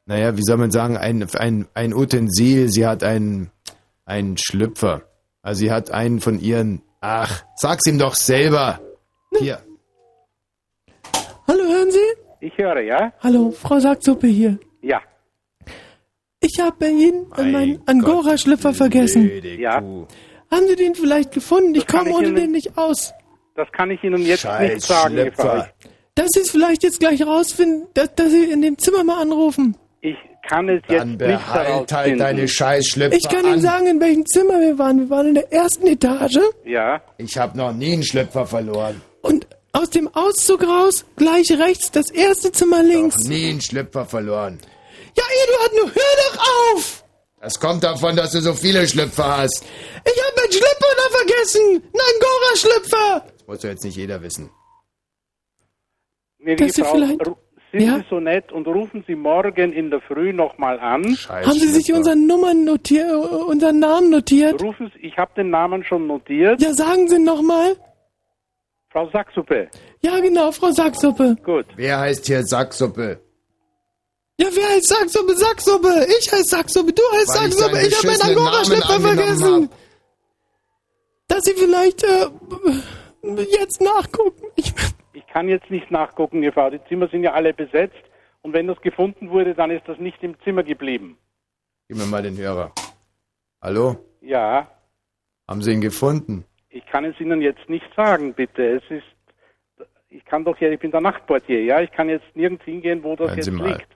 [0.08, 2.70] naja, wie soll man sagen, ein, ein, ein Utensil.
[2.70, 3.52] Sie hat einen,
[4.06, 5.04] einen Schlüpfer.
[5.42, 8.80] Also, sie hat einen von ihren, ach, sag's ihm doch selber.
[9.38, 9.60] Hier.
[11.48, 12.46] Hallo, hören Sie?
[12.46, 13.14] Ich höre, ja?
[13.22, 14.58] Hallo, Frau Sacksuppe hier.
[14.82, 15.02] Ja.
[16.40, 19.30] Ich habe bei Ihnen meinen Angora-Schlüpfer vergessen.
[19.60, 21.76] Ja, Haben Sie den vielleicht gefunden?
[21.76, 23.14] Ich kann komme ich ohne Ihnen- den nicht aus.
[23.56, 25.68] das kann ich Ihnen jetzt nicht sagen, Eva.
[26.16, 29.76] Dass Sie es vielleicht jetzt gleich rausfinden, dass, dass Sie in dem Zimmer mal anrufen.
[30.02, 30.16] Ich
[30.48, 33.54] kann es jetzt Dann nicht behalt halt deine Scheißschlüpfer Ich kann an.
[33.54, 35.00] Ihnen sagen, in welchem Zimmer wir waren.
[35.00, 36.40] Wir waren in der ersten Etage.
[36.66, 37.02] Ja.
[37.18, 39.02] Ich habe noch nie einen Schlüpfer verloren.
[39.22, 43.18] Und aus dem Auszug raus, gleich rechts, das erste Zimmer links.
[43.24, 44.60] Noch nie einen Schlüpfer verloren.
[45.16, 47.04] Ja, Eduard, nur hör doch auf!
[47.42, 49.64] Das kommt davon, dass du so viele Schlüpfer hast.
[50.06, 51.84] Ich habe meinen Schlüpfer da vergessen!
[51.94, 53.26] Ein Angora-Schlüpfer!
[53.38, 54.50] Das muss ja jetzt nicht jeder wissen.
[56.40, 57.38] Gnädige Dass Sie Frau, vielleicht- ru-
[57.72, 57.98] sind Ja?
[57.98, 61.18] Sie so nett und rufen Sie morgen in der Früh nochmal an.
[61.28, 64.62] Haben Sie sich unseren Nummern notiert, unseren Namen notiert?
[64.62, 66.62] Rufen Sie, ich habe den Namen schon notiert.
[66.62, 67.76] Ja, sagen Sie nochmal.
[68.90, 69.70] Frau Sacksuppe.
[70.02, 71.36] Ja, genau, Frau Sacksuppe.
[71.44, 71.66] Gut.
[71.76, 73.20] Wer heißt hier Sacksuppe?
[74.40, 75.36] Ja, wer heißt Sacksuppe?
[75.36, 76.08] Sacksuppe!
[76.20, 79.70] Ich heiße Sacksuppe, du heißt Weil ich Sacksuppe, deinen ich habe meinen angenommen vergessen!
[81.28, 82.28] Dass Sie vielleicht äh,
[83.60, 84.46] jetzt nachgucken.
[84.56, 85.07] Ich, Ich
[85.38, 86.72] kann jetzt nicht nachgucken, Eva.
[86.72, 88.04] Die Zimmer sind ja alle besetzt.
[88.42, 91.16] Und wenn das gefunden wurde, dann ist das nicht im Zimmer geblieben.
[91.88, 92.72] Gib mir mal den Hörer.
[93.62, 93.98] Hallo?
[94.22, 94.68] Ja,
[95.48, 96.44] Haben Sie ihn gefunden?
[96.70, 98.64] ich kann es Ihnen jetzt nicht sagen, bitte.
[98.78, 101.82] Es ist, ich kann doch ja, ich bin der Nachtportier, ja.
[101.82, 103.88] Ich kann jetzt nirgends hingehen, wo das Hören jetzt Sie liegt.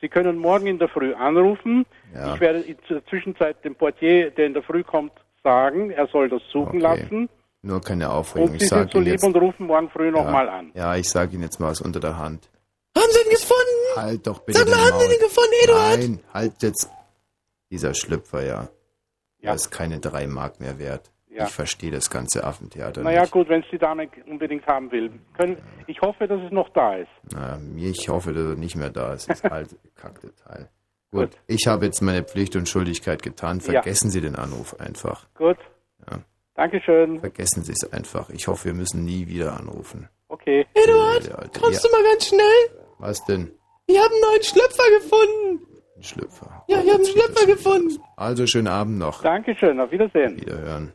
[0.00, 1.86] Sie können morgen in der Früh anrufen.
[2.12, 2.34] Ja.
[2.34, 5.12] Ich werde in der Zwischenzeit dem Portier, der in der Früh kommt,
[5.44, 7.28] sagen, er soll das suchen lassen.
[7.64, 8.50] Nur keine Aufregung.
[8.50, 10.58] Und Ich Sie sag sind so Ihnen lieb jetzt, und rufen morgen früh nochmal ja,
[10.58, 10.70] an.
[10.74, 12.50] Ja, ich sage Ihnen jetzt mal was unter der Hand.
[12.96, 13.96] haben Sie ihn gefunden?
[13.96, 15.98] Halt doch bitte Sag mal, haben Sie den gefunden, Eduard?
[15.98, 16.90] Nein, halt jetzt.
[17.70, 18.60] Dieser Schlüpfer, ja.
[18.64, 18.68] Ja.
[19.40, 21.10] Der ist keine drei Mark mehr wert.
[21.28, 21.46] Ja.
[21.46, 23.32] Ich verstehe das ganze Affentheater Naja, nicht.
[23.32, 25.10] gut, wenn es die Dame unbedingt haben will.
[25.36, 25.56] Können,
[25.88, 27.08] ich hoffe, dass es noch da ist.
[27.32, 29.28] Na, ich hoffe, dass er nicht mehr da ist.
[29.28, 30.68] Das alte, gekackte Teil.
[31.10, 33.58] Gut, ich habe jetzt meine Pflicht und Schuldigkeit getan.
[33.58, 33.72] Ja.
[33.72, 35.26] Vergessen Sie den Anruf einfach.
[35.34, 35.58] Gut.
[36.10, 36.18] Ja.
[36.54, 37.20] Dankeschön.
[37.20, 38.30] Vergessen Sie es einfach.
[38.30, 40.08] Ich hoffe, wir müssen nie wieder anrufen.
[40.28, 40.66] Okay.
[40.74, 41.90] Eduard, alte- kommst ja.
[41.90, 42.84] du mal ganz schnell?
[42.98, 43.50] Was denn?
[43.86, 45.66] Ich habe einen neuen Schlüpfer gefunden.
[45.96, 46.64] Ein Schlüpfer.
[46.68, 47.98] Ja, ich habe einen Schlüpfer gefunden.
[48.16, 49.22] Also schönen Abend noch.
[49.22, 50.36] Dankeschön, auf Wiedersehen.
[50.40, 50.92] Wiederhören.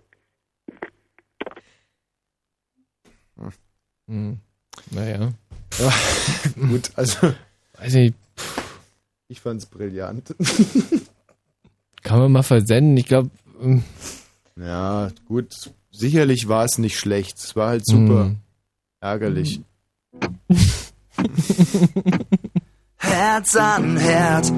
[4.07, 4.39] Hm.
[4.91, 5.31] Naja.
[5.77, 5.93] Ja,
[6.55, 7.33] gut, also
[7.77, 8.15] Weiß nicht,
[9.27, 10.35] ich fand's brillant.
[12.03, 12.97] kann man mal versenden.
[12.97, 13.29] Ich glaube,
[14.59, 15.71] Ja, gut.
[15.91, 17.37] Sicherlich war es nicht schlecht.
[17.37, 18.25] Es war halt super.
[18.25, 18.37] Hm.
[19.01, 19.61] Ärgerlich.
[23.01, 24.51] Herz an Herz,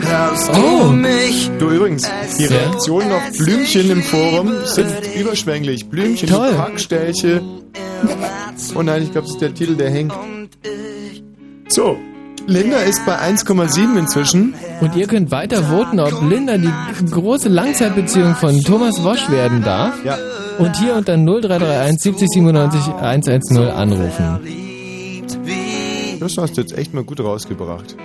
[0.00, 0.86] hörst Oh.
[0.88, 1.50] du mich?
[1.58, 5.88] Du übrigens, die Reaktionen auf Blümchen im Forum sind überschwänglich.
[5.88, 6.54] Blümchen, Toll.
[8.76, 10.12] Oh nein, ich glaube, das ist der Titel, der hängt.
[11.68, 11.98] So,
[12.48, 14.54] Linda ist bei 1,7 inzwischen.
[14.80, 16.72] Und ihr könnt weiter voten, ob Linda die
[17.10, 20.02] große Langzeitbeziehung von Thomas Wosch werden darf.
[20.02, 20.16] Ja.
[20.58, 24.40] Und hier unter 0331 70 97 110 anrufen.
[26.20, 27.96] Das hast du jetzt echt mal gut rausgebracht.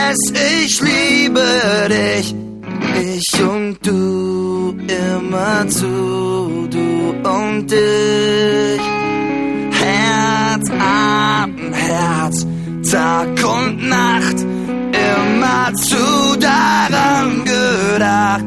[0.00, 0.32] SOS,
[0.64, 1.44] ich liebe
[1.88, 2.34] dich.
[3.02, 8.80] Ich und du, immer zu, du und ich.
[9.82, 12.46] Herz an Herz,
[12.90, 18.44] Tag und Nacht, immer zu daran gedacht.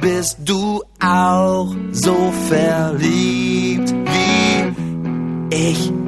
[0.00, 6.03] Bist du auch so verliebt wie ich?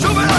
[0.00, 0.29] Shoot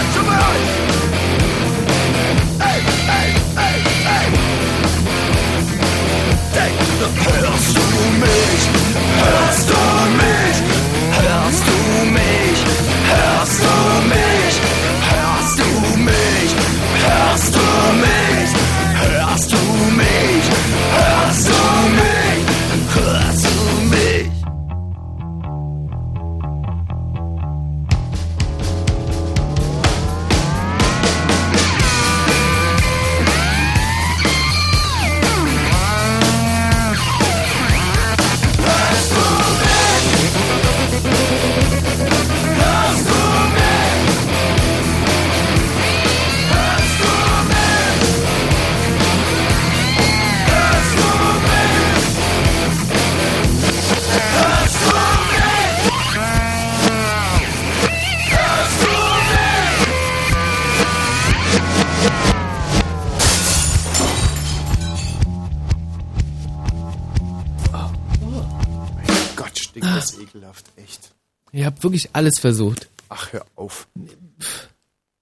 [70.34, 71.10] ekelhaft, echt.
[71.52, 72.88] Ihr habt wirklich alles versucht.
[73.08, 73.88] Ach, hör auf.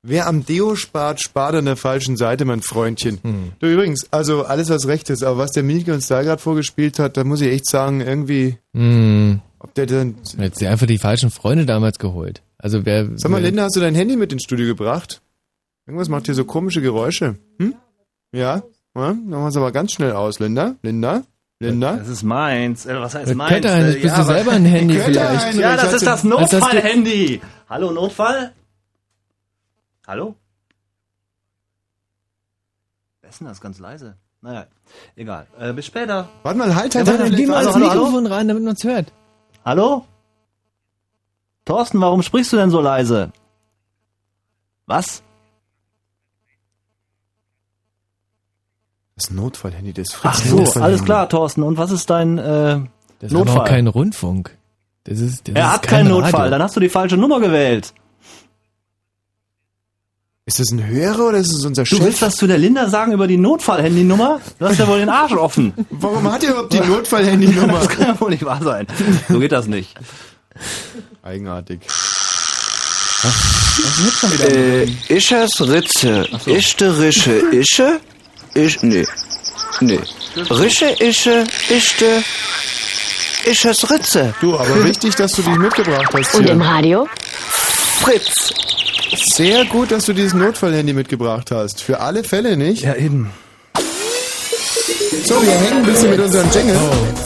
[0.03, 3.19] Wer am Deo spart, spart an der falschen Seite, mein Freundchen.
[3.23, 3.53] Hm.
[3.59, 6.99] Du übrigens, also alles was recht ist, aber was der Milke uns da gerade vorgespielt
[6.99, 9.41] hat, da muss ich echt sagen, irgendwie, Hm.
[9.59, 10.15] ob der dann...
[10.39, 12.43] Jetzt sie einfach die falschen Freunde damals geholt.
[12.57, 13.11] Also wer.
[13.17, 15.21] Sag mal, Linda, hast du dein Handy mit ins Studio gebracht?
[15.87, 17.37] Irgendwas macht hier so komische Geräusche.
[17.59, 17.75] Hm?
[18.33, 18.57] Ja?
[18.57, 18.63] Ja?
[18.95, 20.77] Dann machen wir es aber ganz schnell aus, Linda.
[20.83, 21.25] Linda?
[21.63, 21.97] Linda?
[21.97, 22.87] Das ist meins.
[22.87, 23.51] Äh, Was heißt meins?
[23.53, 25.55] Kötter-Heinrich, Äh, bist du aber- selber ein Handy vielleicht?
[25.55, 27.41] Ja, das ist das du- du- Notfall-Handy.
[27.69, 28.53] Hallo, Notfall?
[30.07, 30.35] Hallo?
[33.21, 33.61] Wer ist denn das?
[33.61, 34.17] Ganz leise.
[34.41, 34.67] Naja,
[35.17, 35.47] egal.
[35.59, 36.31] Äh, bis später.
[36.43, 37.37] Warte mal, halt, Ja, halt, warte, halt.
[37.37, 37.77] geh mal ans?
[37.77, 39.13] Mikrofon rein, damit man es hört.
[39.63, 40.07] Hallo?
[41.67, 43.33] Thorsten, warum sprichst du denn so leise?
[44.87, 45.23] Was?
[49.21, 50.49] Das Notfallhandy des Ach Fritz.
[50.49, 50.83] so, Notfallhandy.
[50.95, 51.63] alles klar, Thorsten.
[51.63, 52.81] Und was ist dein äh,
[53.19, 53.59] Das Notfall?
[53.59, 54.57] auch kein Rundfunk.
[55.05, 56.21] Das ist, das er ist hat kein keinen Radio.
[56.23, 57.93] Notfall, dann hast du die falsche Nummer gewählt.
[60.47, 62.03] Ist das ein Hörer oder ist es unser Du Chef?
[62.05, 64.41] willst das zu der Linda sagen über die Notfall-Handynummer?
[64.59, 65.75] Du hast ja wohl den Arsch offen.
[65.91, 67.75] Warum hat ihr überhaupt die Notfallhandynummer?
[67.81, 68.87] Das kann ja wohl nicht wahr sein.
[69.29, 69.95] So geht das nicht.
[71.23, 71.81] Eigenartig.
[74.49, 76.27] Äh, Ischers Ritze.
[76.47, 77.33] Ischte Rische.
[77.53, 78.01] Ische?
[78.55, 79.07] Ich, nee.
[79.81, 80.01] Nee.
[80.51, 82.23] Rische, Ische, Ischte.
[83.45, 84.35] Ischers Ritze.
[84.41, 86.53] Du, aber wichtig, dass du dich mitgebracht hast Und hier.
[86.53, 87.09] im Radio?
[88.01, 88.33] Fritz.
[89.35, 91.83] Sehr gut, dass du dieses Notfallhandy mitgebracht hast.
[91.83, 92.83] Für alle Fälle, nicht?
[92.83, 93.31] Ja, eben.
[95.25, 96.77] So, wir hängen ein bisschen mit unserem Jingle.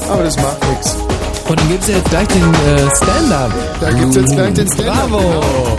[0.09, 0.95] Aber das macht nichts.
[1.49, 3.53] Und dann gibt's ja jetzt gleich den äh, Stand-Up.
[3.81, 5.09] Da gibt's jetzt gleich den Stand-Up.
[5.11, 5.79] Bravo.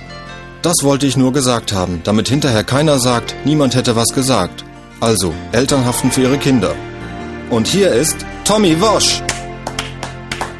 [0.61, 4.63] Das wollte ich nur gesagt haben, damit hinterher keiner sagt, niemand hätte was gesagt.
[4.99, 6.75] Also, Eltern haften für ihre Kinder.
[7.49, 9.23] Und hier ist Tommy Wosch.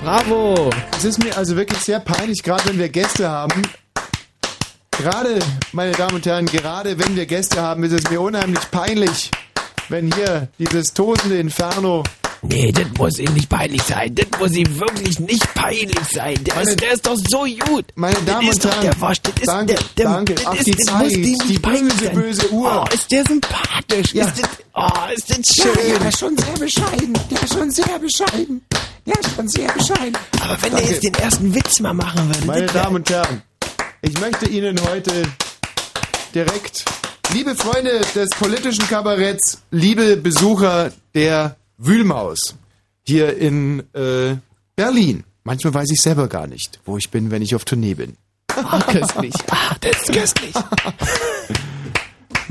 [0.04, 0.72] Bravo.
[0.98, 3.62] Es ist mir also wirklich sehr peinlich, gerade wenn wir Gäste haben.
[4.90, 5.38] Gerade,
[5.72, 9.30] meine Damen und Herren, gerade wenn wir Gäste haben, ist es mir unheimlich peinlich,
[9.90, 12.04] wenn hier dieses tosende Inferno.
[12.44, 14.16] Nee, das muss ihm nicht peinlich sein.
[14.16, 16.44] Das muss ihm wirklich nicht peinlich sein.
[16.44, 17.86] Der, Meine- ist, der ist doch so gut.
[17.96, 19.22] Meine Damen und Herren, der Wasch.
[19.22, 20.34] Das ist danke, der, der, danke.
[20.36, 22.16] Das Ach, ist, die das Zeit, muss ihm nicht die peinlich böse, sein.
[22.16, 22.86] böse Uhr.
[22.90, 24.14] Oh, ist der sympathisch.
[24.14, 24.26] Ja.
[24.28, 26.00] Ist das, oh, ist das schön.
[26.00, 27.14] der ist schon sehr bescheiden.
[27.30, 28.62] Der ist schon sehr bescheiden.
[29.06, 30.18] Der ist schon sehr bescheiden.
[30.42, 30.76] Aber wenn Danke.
[30.88, 32.46] der jetzt den ersten Witz mal machen würde.
[32.48, 33.44] Meine Damen und Herren,
[34.02, 35.24] ich möchte Ihnen heute
[36.34, 36.86] direkt,
[37.34, 42.56] liebe Freunde des politischen Kabaretts, liebe Besucher der Wühlmaus
[43.04, 44.38] hier in äh,
[44.76, 45.24] Berlin.
[45.44, 48.18] Manchmal weiß ich selber gar nicht, wo ich bin, wenn ich auf Tournee bin.
[48.50, 49.34] Ah, köstlich.
[49.50, 50.54] Ah, das ist köstlich.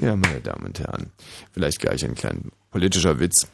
[0.00, 1.10] Ja, meine Damen und Herren,
[1.52, 3.46] vielleicht gleich ein kleiner politischer Witz.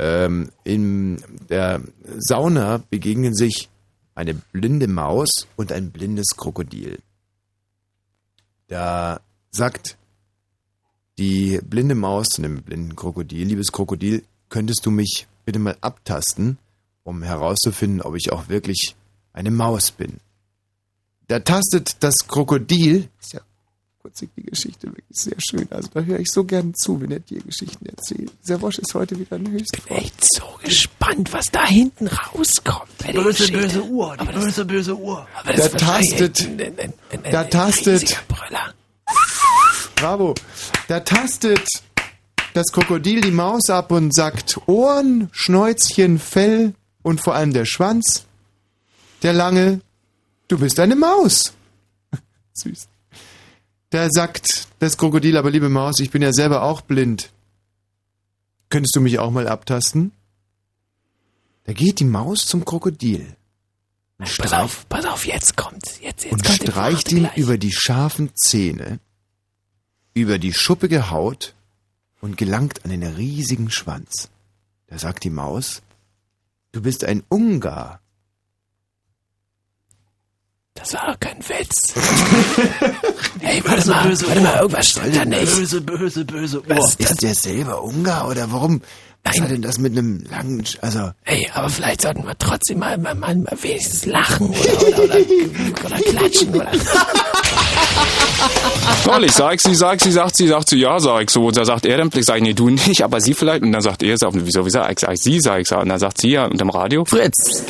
[0.00, 1.82] Ähm, in der
[2.18, 3.68] Sauna begegnen sich
[4.16, 6.98] eine blinde Maus und ein blindes Krokodil.
[8.66, 9.20] Da
[9.52, 9.96] sagt
[11.18, 14.24] die blinde Maus zu dem blinden Krokodil, liebes Krokodil,
[14.54, 16.58] könntest du mich bitte mal abtasten,
[17.02, 18.94] um herauszufinden, ob ich auch wirklich
[19.32, 20.18] eine Maus bin.
[21.26, 23.40] Da tastet das Krokodil, ist ja
[24.00, 25.66] kurzig die Geschichte wirklich sehr schön.
[25.72, 28.30] Also da höre ich so gerne zu, wenn er dir Geschichten erzählt.
[28.44, 29.76] Dieser Wosch ist heute wieder ein höchst.
[29.86, 32.96] Echt so gespannt, was da hinten rauskommt.
[33.12, 33.58] Böse, Geschichte.
[33.58, 34.16] böse Uhr.
[34.18, 35.26] Die böse, böse Uhr.
[35.34, 38.24] Aber Da das ist wahrscheinlich tastet, da tastet,
[39.96, 40.34] bravo,
[40.86, 41.66] da tastet
[42.54, 48.24] das Krokodil die Maus ab und sagt Ohren, Schnäuzchen, Fell und vor allem der Schwanz,
[49.22, 49.80] der lange,
[50.48, 51.52] du bist eine Maus.
[52.54, 52.86] Süß.
[53.90, 54.46] Da sagt
[54.78, 57.30] das Krokodil, aber liebe Maus, ich bin ja selber auch blind.
[58.70, 60.12] Könntest du mich auch mal abtasten?
[61.64, 63.36] Da geht die Maus zum Krokodil.
[64.18, 65.98] Und Pass auf, pass auf, jetzt kommt's.
[66.00, 67.36] Jetzt, jetzt und kommt streicht ihn gleich.
[67.36, 69.00] über die scharfen Zähne,
[70.12, 71.54] über die schuppige Haut
[72.24, 74.30] und gelangt an den riesigen Schwanz.
[74.86, 75.82] Da sagt die Maus,
[76.72, 78.00] du bist ein Ungar.
[80.72, 81.94] Das war kein Witz.
[83.40, 85.54] hey, warte Böse, mal, böse warte mal, irgendwas stimmt da nicht.
[85.54, 86.68] Böse, böse, böse Uhr.
[86.70, 88.80] Was ist der selber Ungar oder warum,
[89.22, 92.78] Was hat denn das mit einem langen, Sch- also, Hey, aber vielleicht sollten wir trotzdem
[92.78, 96.54] mal, mal, mal, mal wenigstens lachen oder, oder, oder, oder klatschen.
[96.54, 96.72] Oder.
[99.04, 101.46] Toll, ich sag sie, sag sie, sagt sie, sagt sie, ja, sag ich so.
[101.46, 103.62] Und da sagt er dann, vielleicht sag ich, nee, du nicht, aber sie vielleicht.
[103.62, 105.88] Und dann sagt er, sagt, wieso, wie sag ich, sag ich sie, sag ich, und
[105.88, 107.04] dann sagt sie ja unterm Radio.
[107.04, 107.62] Fritz.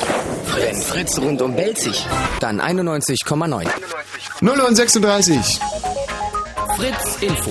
[0.56, 2.04] Wenn Fritz rundum Belzig,
[2.40, 3.66] dann 91,9.
[4.40, 5.60] 0 und 36.
[6.76, 7.50] Fritz Info.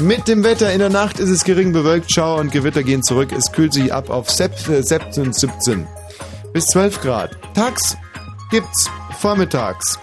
[0.00, 3.32] Mit dem Wetter in der Nacht ist es gering bewölkt, Schauer und Gewitter gehen zurück.
[3.32, 5.86] Es kühlt sich ab auf Sep- äh, 17, 17
[6.52, 7.30] bis 12 Grad.
[7.54, 7.96] Tags
[8.50, 8.88] gibt's
[9.18, 9.98] vormittags.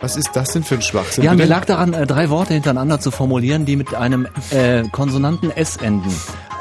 [0.00, 1.24] Was ist das denn für ein Schwachsinn?
[1.24, 5.50] Ja, mir lag daran, äh, drei Worte hintereinander zu formulieren, die mit einem äh, Konsonanten
[5.50, 6.14] S enden.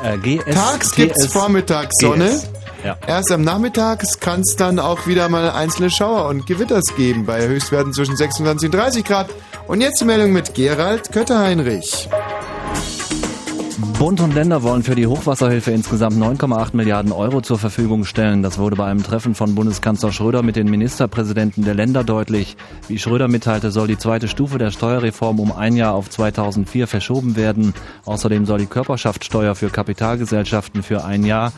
[0.03, 2.29] Äh, GS, Tags gibt's TS, Vormittagssonne.
[2.29, 2.49] GS.
[2.83, 2.97] Ja.
[3.07, 7.45] Erst am Nachmittag kann es dann auch wieder mal einzelne Schauer und Gewitters geben, bei
[7.45, 9.29] Höchstwerten zwischen 26 und 30 Grad.
[9.67, 12.09] Und jetzt die Meldung mit Gerald Kötterheinrich.
[13.99, 18.41] Bund und Länder wollen für die Hochwasserhilfe insgesamt 9,8 Milliarden Euro zur Verfügung stellen.
[18.41, 22.55] Das wurde bei einem Treffen von Bundeskanzler Schröder mit den Ministerpräsidenten der Länder deutlich.
[22.87, 27.35] Wie Schröder mitteilte, soll die zweite Stufe der Steuerreform um ein Jahr auf 2004 verschoben
[27.35, 27.73] werden.
[28.05, 31.51] Außerdem soll die Körperschaftssteuer für Kapitalgesellschaften für ein Jahr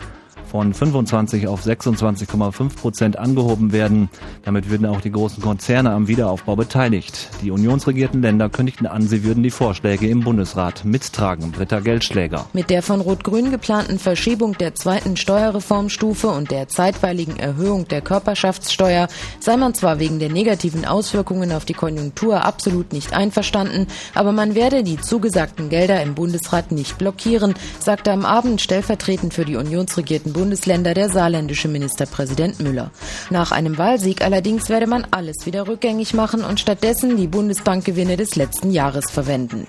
[0.51, 4.09] von 25 auf 26,5 Prozent angehoben werden.
[4.43, 7.29] Damit würden auch die großen Konzerne am Wiederaufbau beteiligt.
[7.41, 11.51] Die unionsregierten Länder kündigten an, sie würden die Vorschläge im Bundesrat mittragen.
[11.53, 12.47] Britta Geldschläger.
[12.51, 19.07] Mit der von Rot-Grün geplanten Verschiebung der zweiten Steuerreformstufe und der zeitweiligen Erhöhung der Körperschaftssteuer
[19.39, 24.53] sei man zwar wegen der negativen Auswirkungen auf die Konjunktur absolut nicht einverstanden, aber man
[24.53, 30.33] werde die zugesagten Gelder im Bundesrat nicht blockieren, sagte am Abend stellvertretend für die unionsregierten
[30.41, 32.89] Bundesländer der saarländische Ministerpräsident Müller.
[33.29, 38.35] Nach einem Wahlsieg allerdings werde man alles wieder rückgängig machen und stattdessen die Bundesbankgewinne des
[38.35, 39.67] letzten Jahres verwenden.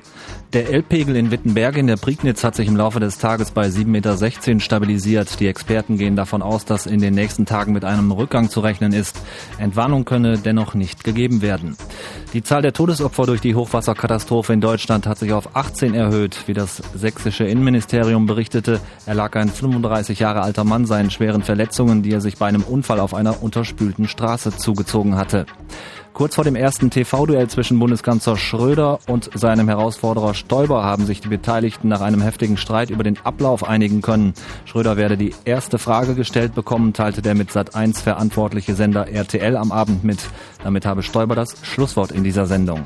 [0.53, 3.87] Der L-Pegel in Wittenberge in der Prignitz hat sich im Laufe des Tages bei 7,16
[3.87, 5.41] Meter stabilisiert.
[5.41, 8.93] Die Experten gehen davon aus, dass in den nächsten Tagen mit einem Rückgang zu rechnen
[8.93, 9.19] ist.
[9.57, 11.79] Entwarnung könne dennoch nicht gegeben werden.
[12.35, 16.47] Die Zahl der Todesopfer durch die Hochwasserkatastrophe in Deutschland hat sich auf 18 erhöht.
[16.47, 22.13] Wie das sächsische Innenministerium berichtete, erlag ein 35 Jahre alter Mann seinen schweren Verletzungen, die
[22.13, 25.47] er sich bei einem Unfall auf einer unterspülten Straße zugezogen hatte.
[26.15, 31.29] Kurz vor dem ersten TV-Duell zwischen Bundeskanzler Schröder und seinem Herausforderer Stoiber haben sich die
[31.29, 34.35] Beteiligten nach einem heftigen Streit über den Ablauf einigen können.
[34.67, 39.73] Schröder werde die erste Frage gestellt bekommen, teilte der mit Sat1 verantwortliche Sender RTL am
[39.73, 40.19] Abend mit.
[40.63, 42.85] Damit habe Stoiber das Schlusswort in dieser Sendung.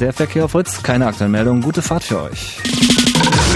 [0.00, 2.58] Der Verkehr auf Fritz, keine aktuellen Meldungen, gute Fahrt für euch.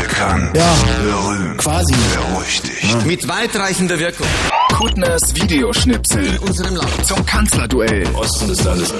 [0.01, 0.57] Bekannt.
[0.57, 0.75] Ja.
[1.03, 1.59] Berühmt.
[1.59, 1.95] Quasi.
[2.15, 3.05] Beruhig dich.
[3.05, 4.29] Mit weitreichender Wirkung.
[4.77, 6.23] Kuttners Videoschnipsel.
[6.27, 7.07] In unserem Land.
[7.07, 8.07] Zum Kanzlerduell.
[8.15, 8.93] Osten des Landes.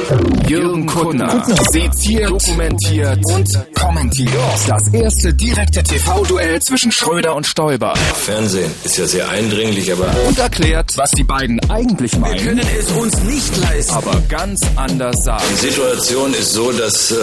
[0.49, 1.29] Jürgen Kuttner.
[1.29, 1.57] Kuttner.
[1.71, 3.47] Seziert, dokumentiert und
[3.79, 4.31] kommentiert.
[4.67, 7.95] Das erste direkte TV-Duell zwischen Schröder und Stoiber.
[7.95, 12.37] Fernsehen ist ja sehr eindringlich, aber Und erklärt, was die beiden eigentlich meinen.
[12.37, 13.93] Wir können es uns nicht leisten.
[13.93, 15.45] aber ganz anders sagen.
[15.51, 17.17] die Situation ist so, dass äh,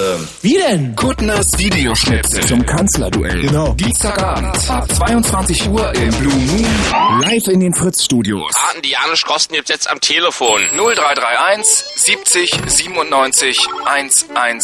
[0.44, 0.96] Wie denn?
[0.96, 3.42] Kuttners Videoschnipsel zum Kanzlerduell.
[3.42, 3.74] Genau.
[3.74, 8.43] Dienstagabend ab 22 Uhr im Blue Moon live in den Fritz-Studios.
[8.56, 10.62] Hatten die Janusz Kosten jetzt jetzt am Telefon.
[10.72, 14.60] 0331 70 97 110.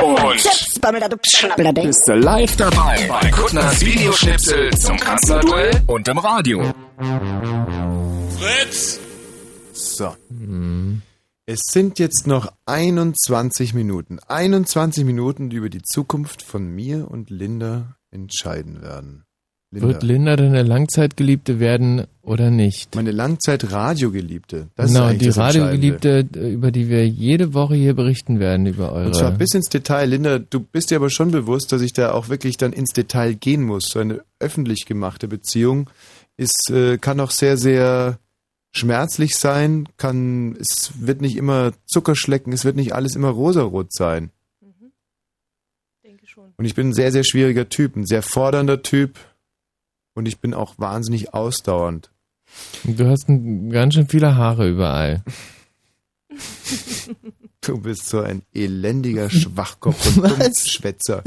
[0.00, 6.74] Und bist du live dabei bei Kuttners Videoschnipsel zum Kanzlerduell und im Radio.
[8.38, 9.00] Fritz!
[9.72, 10.16] So.
[11.46, 14.18] Es sind jetzt noch 21 Minuten.
[14.20, 19.24] 21 Minuten, die über die Zukunft von mir und Linda entscheiden werden.
[19.72, 22.96] Wird Linda denn eine Langzeitgeliebte werden oder nicht?
[22.96, 24.66] Meine Langzeit-Radiogeliebte.
[24.74, 25.28] Das ist genau, die.
[25.28, 29.06] Radiogeliebte, über die wir jede Woche hier berichten werden, über eure.
[29.06, 30.06] Und zwar bis ins Detail.
[30.06, 33.34] Linda, du bist dir aber schon bewusst, dass ich da auch wirklich dann ins Detail
[33.34, 33.84] gehen muss.
[33.90, 35.88] So eine öffentlich gemachte Beziehung
[36.36, 38.18] ist, äh, kann auch sehr, sehr
[38.72, 44.30] schmerzlich sein, kann, es wird nicht immer Zuckerschlecken, es wird nicht alles immer rosarot sein.
[46.02, 46.54] Denke schon.
[46.56, 49.18] Und ich bin ein sehr, sehr schwieriger Typ, ein sehr fordernder Typ
[50.14, 52.10] und ich bin auch wahnsinnig ausdauernd.
[52.84, 55.22] Du hast ein, ganz schön viele Haare überall.
[57.62, 61.22] Du bist so ein elendiger Schwachkopf und Dummschwätzer.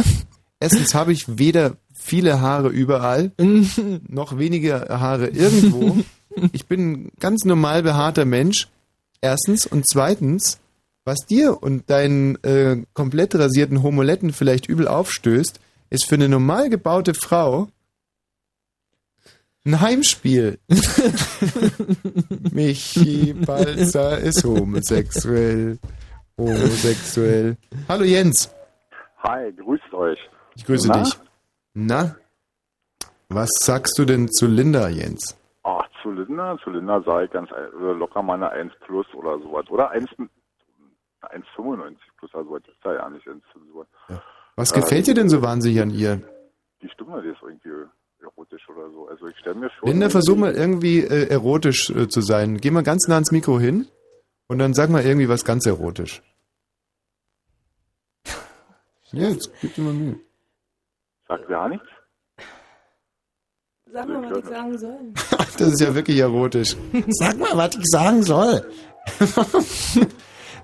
[0.59, 3.31] Erstens habe ich weder viele Haare überall,
[4.07, 5.97] noch wenige Haare irgendwo.
[6.51, 8.67] Ich bin ein ganz normal behaarter Mensch.
[9.21, 9.67] Erstens.
[9.67, 10.59] Und zweitens,
[11.05, 15.59] was dir und deinen äh, komplett rasierten Homoletten vielleicht übel aufstößt,
[15.91, 17.67] ist für eine normal gebaute Frau
[19.65, 20.59] ein Heimspiel.
[22.51, 25.79] Michi Balzer ist homosexuell.
[26.37, 27.57] Homosexuell.
[27.87, 28.53] Hallo Jens.
[29.23, 30.19] Hi, grüßt euch.
[30.55, 31.03] Ich grüße Na?
[31.03, 31.13] dich.
[31.73, 32.15] Na?
[33.29, 35.37] Was sagst du denn zu Linda, Jens?
[35.63, 39.39] Ach, zu Linda, zu Linda sage ich ganz äh, locker mal eine 1 plus oder
[39.39, 39.65] sowas.
[39.69, 40.09] Oder 1,
[41.21, 43.25] 1,95 plus, also was ist da ja nicht.
[43.25, 43.87] Sowas.
[44.55, 46.21] Was Äh, gefällt dir denn so wahnsinnig an ihr?
[46.81, 47.87] Die Stimme, die ist irgendwie
[48.23, 49.07] erotisch oder so.
[49.07, 49.89] Also ich stelle mir schon...
[49.89, 52.57] Linda, versuch mal irgendwie äh, erotisch äh, zu sein.
[52.59, 53.87] Geh mal ganz nah ans Mikro hin
[54.47, 56.21] und dann sag mal irgendwie was ganz erotisch.
[59.11, 60.19] Ja, jetzt gib dir mal Mühe.
[61.27, 61.85] Sagt gar nichts.
[63.93, 64.99] Sag mal, was ich sagen soll.
[65.59, 66.75] Das ist ja wirklich erotisch.
[67.09, 68.65] Sag mal, was ich sagen soll.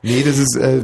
[0.02, 0.84] nee, das ist, äh,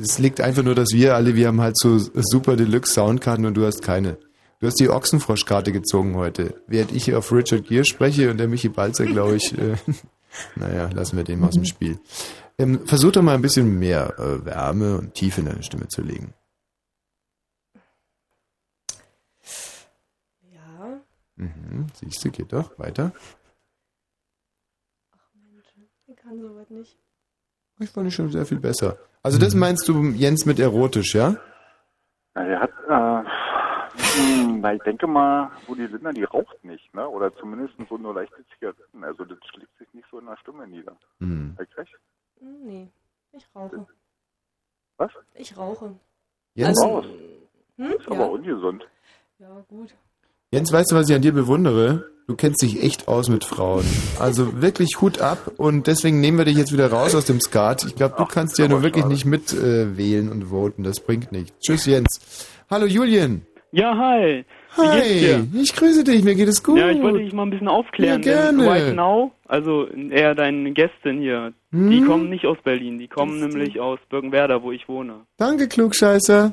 [0.00, 3.54] es liegt einfach nur, dass wir alle, wir haben halt so super Deluxe Soundkarten und
[3.54, 4.16] du hast keine.
[4.62, 6.62] Du hast die Ochsenfroschkarte gezogen heute.
[6.68, 9.74] Während ich hier auf Richard Gere spreche und der Michi Balzer, glaube ich, äh,
[10.54, 11.98] naja, lassen wir den mal aus dem Spiel.
[12.58, 16.02] Ähm, versuch doch mal ein bisschen mehr äh, Wärme und Tiefe in deine Stimme zu
[16.02, 16.32] legen.
[20.42, 21.00] Ja.
[21.34, 22.78] Mhm, siehst du, geht doch.
[22.78, 23.10] Weiter.
[26.06, 26.96] Ich kann sowas nicht.
[27.80, 28.96] Ich fand ich schon sehr viel besser.
[29.24, 31.34] Also das meinst du, Jens, mit erotisch, ja?
[32.36, 33.28] Na, er hat, äh,
[34.62, 37.08] na, ich denke mal, wo die Linda, die raucht nicht, ne?
[37.08, 39.02] Oder zumindest so nur leichte Zigaretten.
[39.02, 40.96] Also das schlägt sich nicht so in der Stimme nieder.
[41.18, 41.54] Hm.
[41.58, 41.92] Hab ich recht?
[42.38, 42.88] Hm, Nee,
[43.32, 43.86] ich rauche.
[44.98, 45.10] Was?
[45.34, 45.96] Ich rauche.
[46.54, 47.04] Jens, Raus.
[47.76, 47.92] Hm?
[47.98, 48.86] Ist aber ungesund.
[49.40, 49.92] Ja, gut.
[50.52, 52.08] Jens, weißt du, was ich an dir bewundere?
[52.28, 53.84] Du kennst dich echt aus mit Frauen.
[54.20, 57.82] Also wirklich Hut ab und deswegen nehmen wir dich jetzt wieder raus aus dem Skat.
[57.84, 60.84] Ich glaube, du kannst ja nur wirklich nicht mitwählen äh, wählen und voten.
[60.84, 61.58] Das bringt nichts.
[61.58, 62.46] Tschüss, Jens.
[62.70, 63.44] Hallo, Julian.
[63.74, 64.44] Ja, hi.
[64.76, 66.22] Hi, ich grüße dich.
[66.24, 66.78] Mir geht es gut.
[66.78, 68.22] Ja, ich wollte dich mal ein bisschen aufklären.
[68.22, 68.66] Ja, gerne.
[68.68, 71.90] Right Now, also eher deine Gästin hier, Hm?
[71.90, 75.20] die kommen nicht aus Berlin, die kommen nämlich aus Birkenwerder, wo ich wohne.
[75.38, 76.50] Danke, Klugscheißer.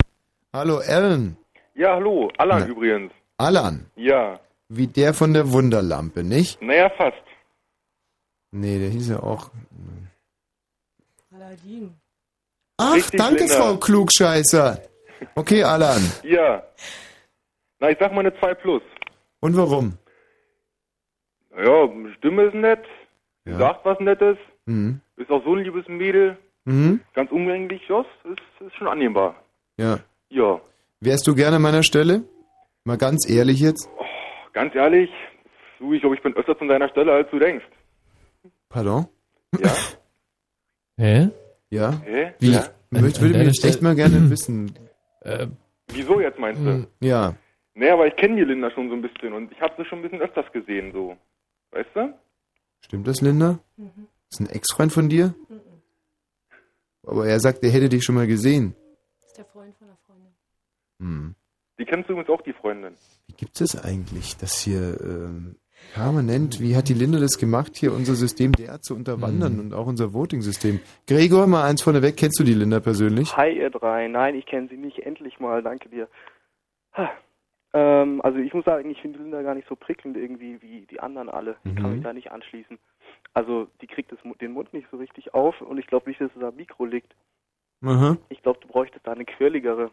[0.54, 1.36] Hallo, Alan.
[1.76, 2.68] Ja, hallo, Alan Na.
[2.68, 3.12] übrigens.
[3.38, 3.86] Alan.
[3.98, 4.40] Ja,
[4.70, 6.62] Wie der von der Wunderlampe, nicht?
[6.62, 7.18] naja, fast.
[8.52, 9.50] Nee, der hieß ja auch.
[11.36, 11.92] Aladdin.
[12.78, 13.56] Ach, Richtig, danke, Linda.
[13.56, 14.82] Frau Klugscheißer.
[15.36, 16.02] Okay, Alan.
[16.24, 16.64] Ja.
[17.80, 18.82] Na, ich sag mal eine 2 plus.
[19.40, 19.98] Und warum?
[21.58, 22.84] Ja, Stimme ist nett,
[23.46, 23.58] Ja.
[23.58, 25.02] sagt was Nettes, Mhm.
[25.18, 27.00] ist auch so ein liebes Mädel, Mhm.
[27.14, 29.36] ganz umgänglich, ja, ist, ist schon annehmbar.
[29.78, 30.00] Ja.
[30.30, 30.62] Ja,
[31.02, 32.24] Wärst du gerne an meiner Stelle?
[32.84, 33.90] Mal ganz ehrlich jetzt.
[34.52, 35.10] ganz ehrlich,
[35.80, 37.66] du, ich glaube, ich bin öfters an deiner Stelle, als du denkst.
[38.68, 39.08] Pardon?
[39.58, 39.72] Ja?
[40.98, 41.30] Hä?
[41.70, 42.02] Ja?
[42.04, 42.34] Hä?
[42.40, 42.52] Wie?
[42.52, 42.66] Ja?
[42.92, 44.74] Ich würde mich echt mal gerne wissen.
[45.88, 46.86] Wieso jetzt meinst du?
[47.00, 47.36] Ja.
[47.80, 50.00] Naja, aber ich kenne die Linda schon so ein bisschen und ich habe sie schon
[50.00, 51.16] ein bisschen öfters gesehen, so.
[51.72, 52.14] Weißt du?
[52.82, 53.60] Stimmt das, Linda?
[54.30, 55.34] Ist ein Ex-Freund von dir?
[57.08, 58.76] Aber er sagt, er hätte dich schon mal gesehen.
[59.22, 60.34] Das ist der Freund von der Freundin.
[61.00, 61.36] Hm.
[61.80, 62.96] Die kennst du übrigens auch, die Freundin.
[63.28, 65.56] Wie gibt es eigentlich, dass hier ähm,
[65.94, 69.60] permanent, wie hat die Linda das gemacht, hier unser System derart zu unterwandern Hm.
[69.62, 70.82] und auch unser Voting-System?
[71.08, 73.38] Gregor, mal eins vorneweg, kennst du die Linda persönlich?
[73.38, 74.10] Hi, ihr drei.
[74.10, 75.00] Nein, ich kenne sie nicht.
[75.00, 75.64] Endlich mal.
[75.64, 76.10] Danke dir.
[76.98, 77.10] Ha.
[77.74, 81.00] Ähm, also ich muss sagen, ich finde Linda gar nicht so prickelnd irgendwie wie die
[81.00, 81.56] anderen alle.
[81.66, 81.96] Ich kann Mhm.
[81.98, 82.80] mich da nicht anschließen.
[83.34, 86.32] Also die kriegt das, den Mund nicht so richtig auf und ich glaube nicht, dass
[86.36, 87.14] es am Mikro liegt.
[87.84, 88.18] Aha.
[88.30, 89.92] Ich glaube, du bräuchtest da eine quirligere.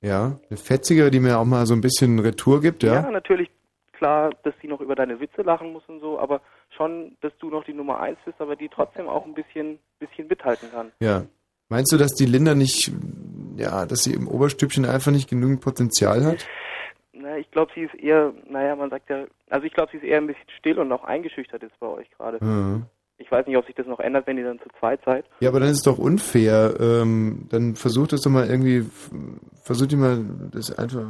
[0.00, 2.94] Ja, eine fetzigere, die mir auch mal so ein bisschen Retour gibt, ja?
[3.02, 3.50] Ja, natürlich
[3.92, 6.40] klar, dass sie noch über deine Witze lachen muss und so, aber
[6.74, 10.26] schon, dass du noch die Nummer eins bist, aber die trotzdem auch ein bisschen, bisschen
[10.26, 10.90] mithalten kann.
[11.00, 11.26] Ja.
[11.68, 12.90] Meinst du, dass die Linda nicht,
[13.56, 16.48] ja, dass sie im Oberstübchen einfach nicht genügend Potenzial hat?
[17.30, 20.02] Na, ich glaube, sie ist eher, naja, man sagt ja, also ich glaube, sie ist
[20.02, 22.44] eher ein bisschen still und auch eingeschüchtert jetzt bei euch gerade.
[22.44, 22.86] Mhm.
[23.18, 25.24] Ich weiß nicht, ob sich das noch ändert, wenn ihr dann zu zweit seid.
[25.38, 26.74] Ja, aber dann ist es doch unfair.
[26.80, 28.84] Ähm, dann versucht das doch mal irgendwie,
[29.62, 31.04] versucht ihr mal das einfach.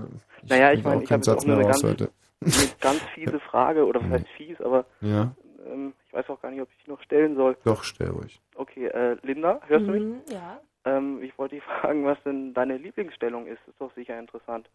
[0.47, 2.11] Naja, ich meine, ich habe jetzt auch Satz nur mehr eine raus ganz, heute.
[2.43, 5.33] eine ganz fiese Frage, oder was heißt fies, aber Ja.
[5.73, 7.57] ähm, ich weiß auch gar nicht, ob ich die noch stellen soll.
[7.65, 8.39] Doch, stell ruhig.
[8.57, 10.03] Okay, äh, Linda, hörst du mich?
[10.03, 10.61] Mhm, Ja.
[10.85, 13.61] Ähm, ich wollte dich fragen, was denn deine Lieblingsstellung ist.
[13.69, 14.69] Ist doch sicher interessant.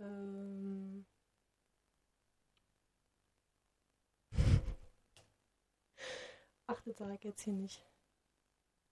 [0.00, 1.04] Ähm.
[6.66, 7.80] Ach, das sage ich jetzt hier nicht.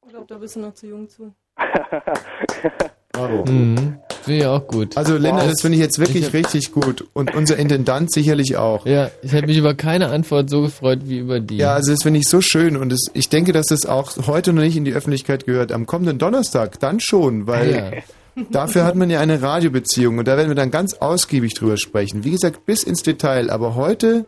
[0.05, 1.35] Ich glaube, da bist du noch zu jung zu.
[3.13, 3.45] Bravo.
[3.51, 3.99] Mhm.
[4.23, 4.97] Finde ich auch gut.
[4.97, 5.51] Also Linda, Wow.
[5.51, 7.07] das finde ich jetzt wirklich Ich richtig gut.
[7.13, 8.87] Und unser Intendant sicherlich auch.
[8.87, 11.57] Ja, ich hätte mich über keine Antwort so gefreut wie über die.
[11.59, 14.53] Ja, also das finde ich so schön und es, ich denke, dass das auch heute
[14.53, 15.73] noch nicht in die Öffentlichkeit gehört.
[15.73, 18.03] Am kommenden Donnerstag dann schon, weil
[18.51, 22.25] dafür hat man ja eine Radiobeziehung und da werden wir dann ganz ausgiebig drüber sprechen.
[22.25, 24.27] Wie gesagt, bis ins Detail, aber heute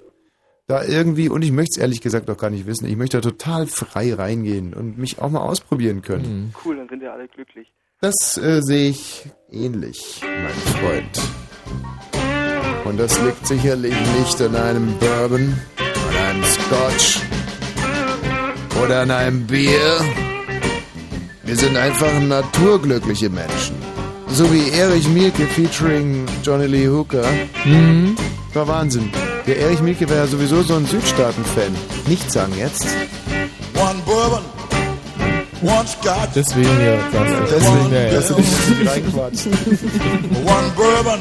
[0.69, 3.31] da irgendwie, und ich möchte es ehrlich gesagt auch gar nicht wissen, ich möchte da
[3.31, 6.55] total frei reingehen und mich auch mal ausprobieren können.
[6.65, 7.73] Cool, dann sind wir alle glücklich.
[8.01, 11.21] Das äh, sehe ich ähnlich, mein Freund.
[12.85, 17.21] Und das liegt sicherlich nicht an einem Bourbon, an einem Scotch
[18.85, 20.01] oder an einem Bier.
[21.45, 23.88] Wir sind einfach naturglückliche Menschen.
[24.31, 27.25] So wie Erich Mielke featuring Johnny Lee Hooker.
[27.65, 28.17] Mhm.
[28.55, 29.11] War Wahnsinn.
[29.47, 31.75] Der Erich Mielke war ja sowieso so ein Südstaaten-Fan.
[32.07, 32.87] Nicht sagen jetzt.
[33.75, 34.43] One bourbon,
[35.63, 38.11] one scotch, Deswegen ja, das, Deswegen, ja, ja.
[38.13, 39.47] dass du dich reinquatscht.
[39.47, 41.21] one bourbon,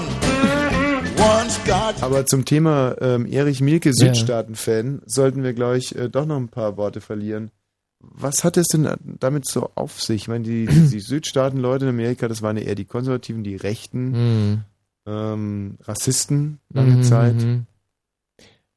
[1.18, 2.02] one scotch.
[2.02, 6.50] Aber zum Thema ähm, Erich Mielke, Südstaaten-Fan, sollten wir, glaube ich, äh, doch noch ein
[6.50, 7.52] paar Worte verlieren.
[8.00, 8.88] Was hat es denn
[9.20, 10.24] damit so auf sich?
[10.24, 14.12] Ich meine, die, die Südstaaten-Leute in Amerika, das waren ja eher die Konservativen, die Rechten,
[14.12, 14.64] Mhm.
[15.08, 17.36] ähm, Rassisten lange Mhm, Zeit.
[17.38, 17.66] mhm.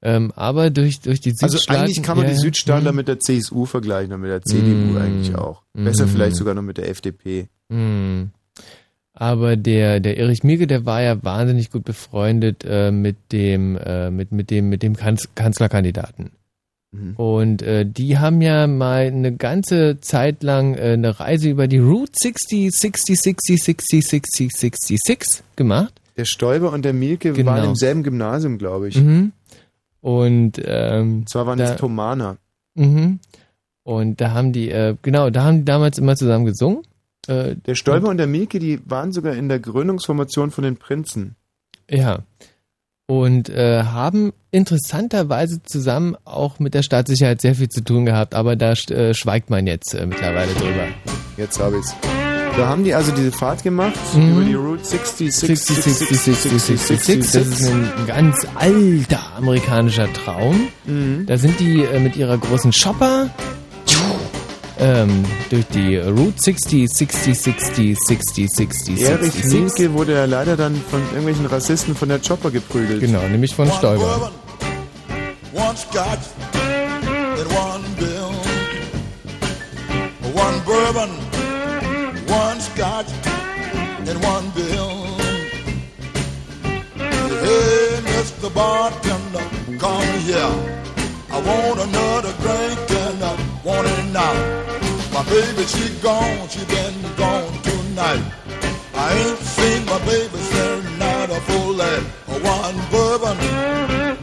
[0.03, 1.83] Ähm, aber durch, durch die Also Südstaaten...
[1.83, 2.41] eigentlich kann man ja, die ja.
[2.41, 2.97] Südstaatler Mhm.
[2.97, 4.97] mit der CSU vergleichen und mit der CDU Mhm.
[4.97, 5.63] eigentlich auch.
[5.75, 6.11] Besser Mhm.
[6.11, 7.49] vielleicht sogar noch mit der FDP.
[9.13, 14.11] Aber der, der Erich Mielke, der war ja wahnsinnig gut befreundet äh, mit dem, äh,
[14.11, 16.31] mit, mit dem, mit dem Kanz Kanzlerkandidaten.
[16.93, 17.15] Mhm.
[17.17, 21.79] Und äh, die haben ja mal eine ganze Zeit lang äh, eine Reise über die
[21.79, 25.95] Route 60, 60, 60, 60, 60, 66 gemacht.
[26.17, 27.53] Der Stoiber und der Mielke Genau.
[27.53, 28.97] waren im selben Gymnasium, glaube ich.
[28.97, 29.33] Mhm.
[30.01, 32.39] Und ähm, Zwar waren da- es Thomaner.
[32.75, 33.21] Mhm.
[33.83, 36.83] Und da haben die, äh, genau, da haben die damals immer zusammen gesungen.
[37.27, 41.37] Äh, Der Stoiber und der Mielke, die waren sogar in der Gründungsformation von den Prinzen.
[41.91, 42.21] Ja.
[43.11, 48.55] Und äh, haben interessanterweise zusammen auch mit der Staatssicherheit sehr viel zu tun gehabt, aber
[48.55, 50.87] da äh, schweigt man jetzt äh, mittlerweile drüber.
[51.37, 51.93] Jetzt habe ich's.
[52.57, 54.33] Da haben die also diese Fahrt gemacht Mhm.
[54.33, 60.13] über die Route 60, 60, 60, 60, 60, 60, Das ist ein ganz alter amerikanischer
[60.13, 60.69] Traum.
[60.87, 61.27] Mhm.
[61.27, 63.29] Da sind die äh, mit ihrer großen Chopper
[64.81, 69.53] ähm, durch die Route 60, 60, 60, 60, 60, Erich 66.
[69.53, 73.01] Mielke wurde ja leider dann von irgendwelchen Rassisten von der Chopper geprügelt.
[73.01, 74.33] Genau, nämlich von Stoiber.
[75.53, 78.31] One scotch and one bill.
[80.33, 81.11] One bourbon,
[82.27, 83.13] one scotch
[84.09, 85.07] and one bill.
[86.97, 88.51] Hey, Mr.
[88.55, 89.43] Bartender,
[89.79, 90.81] come here.
[91.33, 94.70] I want another drink and I want it now.
[95.21, 98.25] My baby, she gone, she been gone tonight.
[98.95, 102.03] I ain't seen my baby since night a full night.
[102.27, 103.37] One bourbon,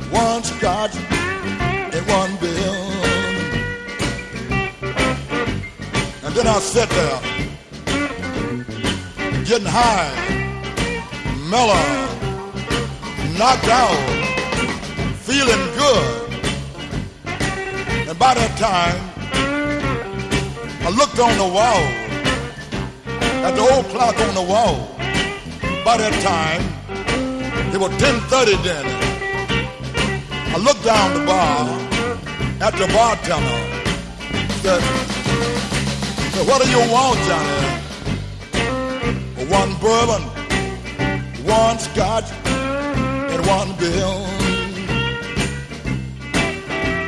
[0.09, 2.73] one scotch, and one bill.
[6.25, 7.21] And then I sat there,
[9.45, 10.15] getting high,
[11.47, 11.77] mellow,
[13.37, 13.99] knocked out,
[15.27, 16.33] feeling good.
[18.09, 19.06] And by that time,
[20.87, 21.83] I looked on the wall,
[23.43, 24.87] at the old clock on the wall.
[25.83, 26.63] By that time,
[27.73, 28.85] it was 10.30 then.
[30.55, 31.67] I looked down the bar
[32.61, 33.59] at the bartender.
[34.63, 34.81] Said,
[36.31, 37.67] said, what do you want, Johnny?
[39.51, 40.23] One bourbon,
[41.43, 44.23] one scotch, and one bill.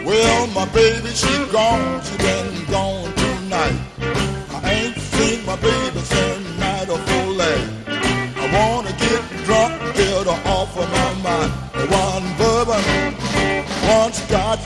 [0.05, 3.08] Well, my baby, she gone, she been gone
[3.51, 7.41] I ain't seen my baby since night of oh, full.
[7.41, 11.51] I wanna get drunk, get her off of my mind.
[11.89, 12.83] One bourbon,
[13.89, 14.65] one scotch,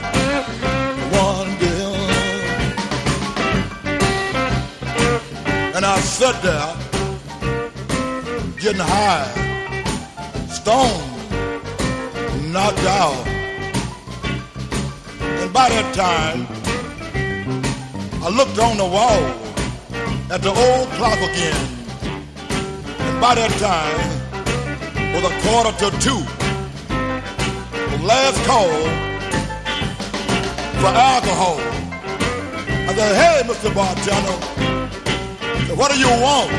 [1.12, 1.94] one bill.
[5.74, 6.76] And I sat there,
[8.60, 9.28] getting high,
[10.48, 11.02] stoned,
[12.52, 13.26] knocked out.
[15.40, 16.53] And by that time,
[18.24, 19.20] I looked on the wall
[20.32, 21.60] at the old clock again.
[22.98, 24.14] And by that time,
[25.12, 26.24] was a quarter to two.
[26.88, 28.72] The last call
[30.80, 31.60] for alcohol.
[32.88, 33.68] I said, hey, Mr.
[33.74, 34.38] Bartender,
[35.76, 36.50] what do you want?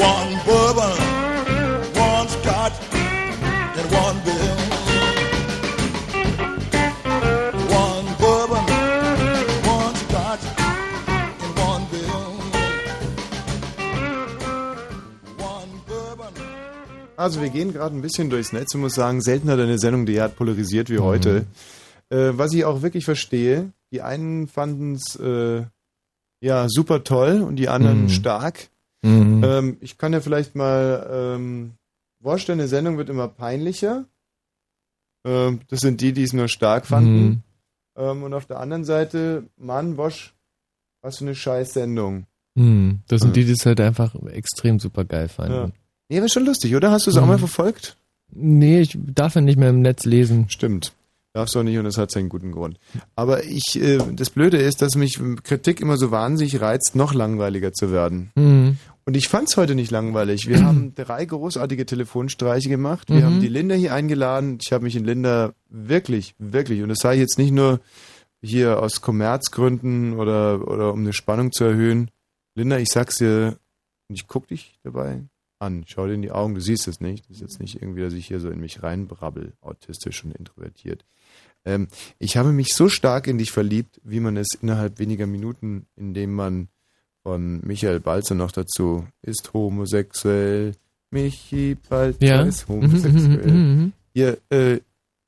[0.00, 0.96] One bourbon,
[1.94, 4.59] one scotch, and one bill.
[17.20, 20.06] Also wir gehen gerade ein bisschen durchs Netz und muss sagen, selten hat eine Sendung
[20.06, 21.44] derart polarisiert wie heute.
[22.08, 25.64] Äh, was ich auch wirklich verstehe, die einen fanden es äh,
[26.40, 28.08] ja super toll und die anderen Mhm.
[28.08, 28.70] stark.
[29.02, 29.44] Mhm.
[29.44, 31.72] Ähm, ich kann ja vielleicht mal ähm,
[32.22, 34.06] vorstellen, eine Sendung wird immer peinlicher.
[35.26, 37.22] Ähm, das sind die, die es nur stark fanden.
[37.22, 37.42] Mhm.
[37.98, 40.32] Ähm, und auf der anderen Seite, Mann, Wosch,
[41.02, 42.24] was für eine scheiß Sendung.
[42.56, 45.72] Hm, das sind die, die es halt einfach extrem super geil fanden.
[46.10, 46.90] Nee, war schon lustig, oder?
[46.90, 47.28] Hast du es auch Mhm.
[47.28, 47.96] mal verfolgt?
[48.32, 50.46] Nee, ich darf ja nicht mehr im Netz lesen.
[50.50, 50.92] Stimmt.
[51.32, 52.78] Darfst du auch nicht und das hat seinen guten Grund.
[53.14, 57.72] Aber ich, äh, das Blöde ist, dass mich Kritik immer so wahnsinnig reizt, noch langweiliger
[57.72, 58.32] zu werden.
[58.34, 58.78] Mhm.
[59.04, 60.48] Und ich fand's heute nicht langweilig.
[60.48, 63.08] Wir haben drei großartige Telefonstreiche gemacht.
[63.08, 63.24] Wir Mhm.
[63.24, 64.58] haben die Linda hier eingeladen.
[64.60, 67.78] Ich habe mich in Linda wirklich, wirklich, und das sage ich jetzt nicht nur
[68.42, 72.10] hier aus Kommerzgründen oder, oder um eine Spannung zu erhöhen.
[72.56, 73.56] Linda, ich sag's dir,
[74.08, 75.20] und ich guck dich dabei
[75.60, 75.84] an.
[75.86, 77.24] Schau dir in die Augen, du siehst es nicht.
[77.28, 81.04] Das ist jetzt nicht irgendwie, dass ich hier so in mich reinbrabbel, autistisch und introvertiert.
[81.64, 85.86] Ähm, ich habe mich so stark in dich verliebt, wie man es innerhalb weniger Minuten,
[85.96, 86.68] indem man
[87.22, 90.72] von Michael Balzer noch dazu ist homosexuell,
[91.10, 92.42] Michi Balzer Ja.
[92.42, 93.50] ist Mhm, homosexuell.
[93.50, 93.92] mhm, mhm, mhm.
[94.14, 94.78] Hier äh,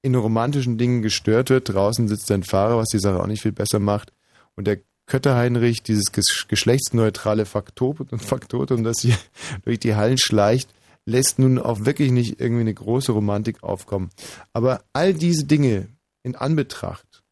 [0.00, 1.68] in romantischen Dingen gestört wird.
[1.72, 4.12] Draußen sitzt ein Fahrer, was die Sache auch nicht viel besser macht.
[4.56, 4.78] Und der
[5.12, 9.18] Kötter-Heinrich, dieses ges geschlechtsneutrale Faktotum, das hier
[9.62, 10.73] durch die Hallen schleicht,
[11.05, 14.08] lässt nun auch wirklich nicht irgendwie eine große Romantik aufkommen.
[14.55, 15.89] Aber all diese Dinge
[16.23, 17.23] in Anbetracht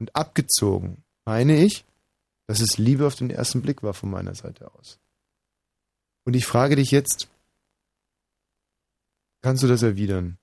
[0.00, 1.84] und abgezogen, meine ich,
[2.46, 4.98] dass es Liebe auf den ersten Blick war von meiner Seite aus.
[6.24, 7.28] Und ich frage dich jetzt,
[9.42, 10.38] kannst du das erwidern?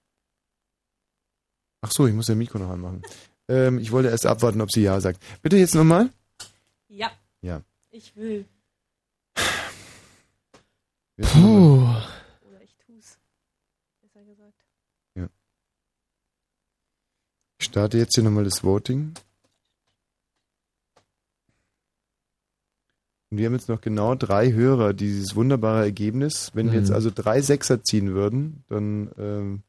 [1.81, 3.01] Ach so, ich muss dein Mikro noch anmachen.
[3.47, 5.21] Ähm, ich wollte erst abwarten, ob sie Ja sagt.
[5.41, 6.09] Bitte jetzt nochmal?
[6.87, 7.61] Ja, Ja.
[7.91, 8.45] ich will.
[11.17, 12.07] Mal.
[12.49, 13.17] Oder ich tu's.
[14.01, 14.65] Besser gesagt.
[15.15, 15.29] Ja.
[17.59, 19.13] Ich starte jetzt hier nochmal das Voting.
[23.31, 26.79] Und wir haben jetzt noch genau drei Hörer, die dieses wunderbare Ergebnis, wenn wir Mhm.
[26.79, 29.63] jetzt also drei Sechser ziehen würden, dann ähm,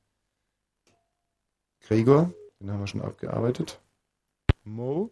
[1.80, 3.81] Gregor, den haben wir schon abgearbeitet.
[4.65, 5.10] Mo,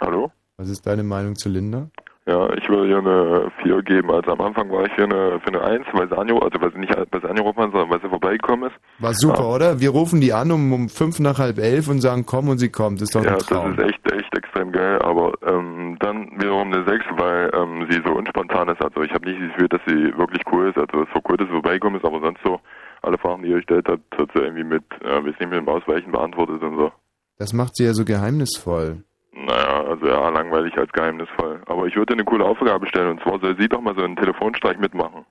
[0.00, 0.30] Hallo?
[0.56, 1.88] was ist deine Meinung zu Linda?
[2.24, 4.10] Ja, ich würde hier eine 4 geben.
[4.12, 6.72] Also am Anfang war ich für eine, für eine 1, weil sie, angerufen, also weil
[6.72, 8.76] sie nicht weil sie angerufen hat, sondern weil sie vorbeigekommen ist.
[9.00, 9.54] War super, Ja.
[9.54, 9.80] oder?
[9.80, 12.70] Wir rufen die an um, um fünf nach halb elf und sagen, komm und sie
[12.70, 13.00] kommt.
[13.00, 13.72] Das ist doch Ja, ein das Traum.
[13.72, 18.12] ist echt, echt extrem geil, aber ähm, dann wiederum eine 6, weil ähm, sie so
[18.12, 18.80] unspontan ist.
[18.80, 20.78] Also ich habe nicht das Gefühl, dass sie wirklich cool ist.
[20.78, 22.60] Also es war cool, dass sie vorbeigekommen ist, aber sonst so
[23.02, 25.68] alle Fragen, die ihr gestellt hat, hat sie irgendwie mit, äh, weiß nicht, mit dem
[25.68, 26.92] Ausweichen beantwortet und so.
[27.38, 29.02] Das macht sie ja so geheimnisvoll.
[29.32, 31.60] Naja, also ja, langweilig als geheimnisvoll.
[31.66, 34.16] Aber ich würde eine coole Aufgabe stellen und zwar soll sie doch mal so einen
[34.16, 35.24] Telefonstreich mitmachen.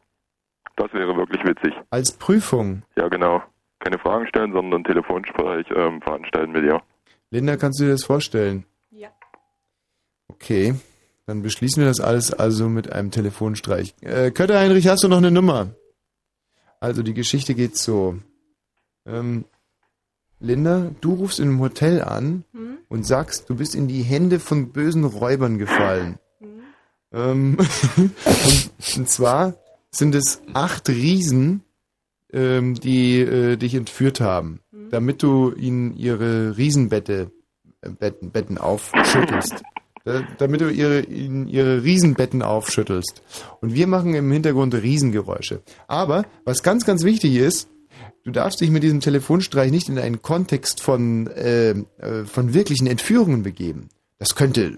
[0.75, 1.73] Das wäre wirklich witzig.
[1.89, 2.83] Als Prüfung.
[2.97, 3.43] Ja, genau.
[3.79, 6.81] Keine Fragen stellen, sondern einen Telefonsprech ähm, veranstalten mit ihr.
[7.29, 8.65] Linda, kannst du dir das vorstellen?
[8.89, 9.09] Ja.
[10.27, 10.75] Okay,
[11.25, 13.95] dann beschließen wir das alles also mit einem Telefonstreich.
[14.01, 15.69] Äh, Kötter Heinrich, hast du noch eine Nummer?
[16.81, 18.17] Also die Geschichte geht so.
[19.05, 19.45] Ähm,
[20.39, 22.79] Linda, du rufst in einem Hotel an Hm?
[22.89, 26.17] und sagst, du bist in die Hände von bösen Räubern gefallen.
[27.13, 27.57] Ähm,
[27.95, 29.53] und, und zwar
[29.91, 31.63] sind es acht Riesen,
[32.33, 37.31] ähm, die äh, dich entführt haben, damit du ihnen ihre Riesenbette
[37.81, 39.61] äh, Betten, Betten aufschüttelst.
[40.03, 43.21] Da, damit du ihre, ihre Riesenbetten aufschüttelst.
[43.61, 45.61] Und wir machen im Hintergrund Riesengeräusche.
[45.87, 47.69] Aber was ganz, ganz wichtig ist,
[48.23, 52.87] du darfst dich mit diesem Telefonstreich nicht in einen Kontext von, äh, äh, von wirklichen
[52.87, 53.89] Entführungen begeben.
[54.17, 54.77] Das könnte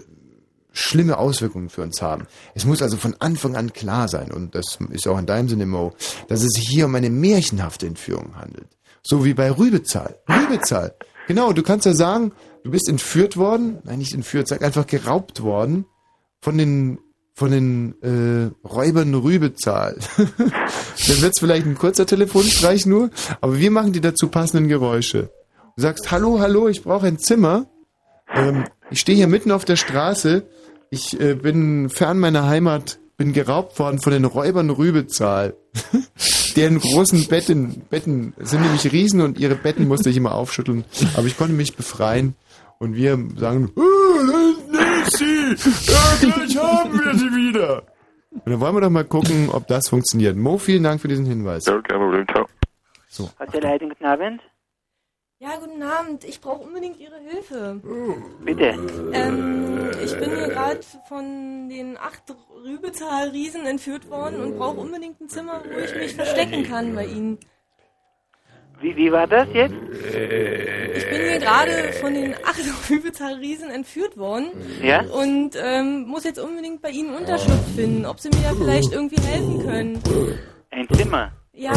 [0.72, 2.26] schlimme Auswirkungen für uns haben.
[2.54, 5.66] Es muss also von Anfang an klar sein, und das ist auch in deinem Sinne,
[5.66, 5.92] Mo,
[6.28, 8.66] dass es sich hier um eine märchenhafte Entführung handelt.
[9.02, 10.18] So wie bei Rübezahl.
[10.28, 10.94] Rübezahl.
[11.28, 12.32] Genau, du kannst ja sagen,
[12.64, 15.86] du bist entführt worden, nein, nicht entführt, sag einfach geraubt worden
[16.40, 16.98] von den
[17.36, 19.98] von den äh, Räubern Rübezahl.
[20.16, 23.10] Dann wird's vielleicht ein kurzer Telefonstreich nur,
[23.40, 25.30] aber wir machen die dazu passenden Geräusche.
[25.76, 27.66] Du sagst, hallo, hallo, ich brauche ein Zimmer.
[28.32, 30.46] Ähm, ich stehe hier mitten auf der Straße.
[30.90, 35.56] Ich äh, bin fern meiner Heimat, bin geraubt worden von den Räubern Rübezahl.
[36.54, 40.84] Deren großen Betten, Betten sind nämlich Riesen und ihre Betten musste ich immer aufschütteln.
[41.16, 42.36] Aber ich konnte mich befreien.
[42.78, 43.82] Und wir sagen, oh,
[44.72, 45.92] das ist sie!
[45.92, 47.82] Ja, gleich haben wir sie wieder!
[48.30, 50.36] Und dann wollen wir doch mal gucken, ob das funktioniert.
[50.36, 51.66] Mo, vielen Dank für diesen Hinweis.
[51.66, 52.46] Ja, kein Problem, ciao.
[53.08, 53.30] So.
[53.38, 54.40] Hotel Leitung, guten Abend.
[55.38, 56.24] Ja, guten Abend.
[56.24, 57.80] Ich brauche unbedingt Ihre Hilfe.
[58.44, 58.76] Bitte.
[59.12, 62.22] Ähm, ich bin hier gerade von den acht
[62.64, 67.38] Rübezahl-Riesen entführt worden und brauche unbedingt ein Zimmer, wo ich mich verstecken kann bei Ihnen.
[68.84, 69.72] Wie, wie war das jetzt?
[69.72, 74.48] Ich bin hier gerade von den acht Rübezahl-Riesen entführt worden.
[74.82, 75.00] Ja?
[75.04, 78.04] Und ähm, muss jetzt unbedingt bei Ihnen Unterschlupf finden.
[78.04, 80.02] Ob Sie mir da vielleicht irgendwie helfen können.
[80.70, 81.32] Ein Zimmer.
[81.54, 81.72] Ja,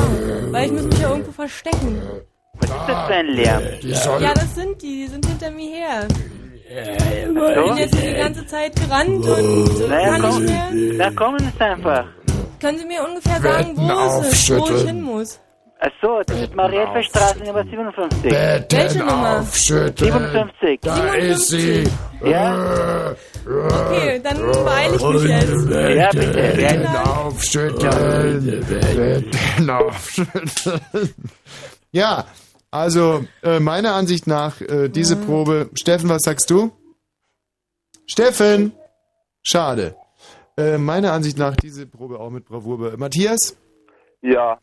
[0.52, 2.02] weil ich muss mich ja irgendwo verstecken.
[2.60, 3.64] Was ist das für ein Lärm?
[4.20, 5.04] Ja, das sind die.
[5.04, 6.08] Die sind hinter mir her.
[6.70, 10.96] Ich bin jetzt hier die ganze Zeit gerannt und Naja, kann komm, nicht mehr.
[10.98, 12.06] na kommen Sie einfach.
[12.60, 15.40] Können Sie mir ungefähr sagen, wo es ist, wo ich hin muss?
[15.80, 18.32] Ach so, das ist Marienfeldstraße Nummer 57.
[18.32, 19.40] Welche Nummer?
[19.42, 20.12] aufschütteln.
[20.12, 20.80] 57.
[20.82, 21.84] Da ist sie.
[22.24, 23.14] Ja?
[23.46, 25.70] Okay, dann beeile ich mich jetzt.
[25.70, 26.34] Ja, bitte.
[26.34, 27.04] Betten Ja.
[27.04, 28.66] aufschütteln.
[28.68, 31.14] Betten aufschütteln.
[31.92, 32.26] Ja,
[32.72, 35.70] also äh, meiner Ansicht nach äh, diese Probe.
[35.76, 36.72] Steffen, was sagst du?
[38.08, 38.72] Steffen!
[39.44, 39.96] Schade.
[40.58, 42.98] Äh, meiner Ansicht nach diese Probe auch mit Bravour.
[42.98, 43.56] Matthias?
[44.22, 44.58] Ja,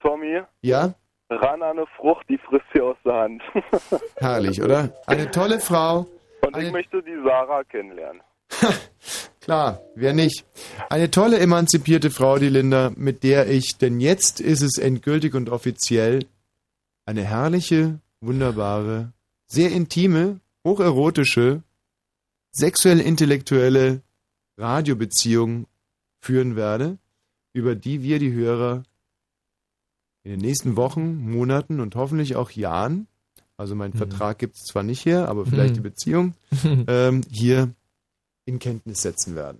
[0.00, 0.94] Tommy, Ja?
[1.30, 3.42] ran an eine Frucht, die frisst sie aus der Hand.
[4.16, 4.92] Herrlich, oder?
[5.06, 6.06] Eine tolle Frau.
[6.44, 8.22] Und ich möchte die Sarah kennenlernen.
[9.40, 10.44] Klar, wer nicht?
[10.88, 15.48] Eine tolle emanzipierte Frau, die Linda, mit der ich, denn jetzt ist es endgültig und
[15.50, 16.26] offiziell,
[17.06, 19.12] eine herrliche, wunderbare,
[19.46, 21.62] sehr intime, hocherotische,
[22.52, 24.02] sexuell-intellektuelle
[24.58, 25.66] Radiobeziehung
[26.20, 26.98] führen werde,
[27.52, 28.82] über die wir die Hörer
[30.30, 33.08] in den nächsten Wochen, Monaten und hoffentlich auch Jahren,
[33.56, 35.74] also mein Vertrag gibt es zwar nicht her, aber vielleicht Mhm.
[35.74, 36.34] die Beziehung,
[36.86, 37.70] ähm, hier
[38.44, 39.58] in Kenntnis setzen werden.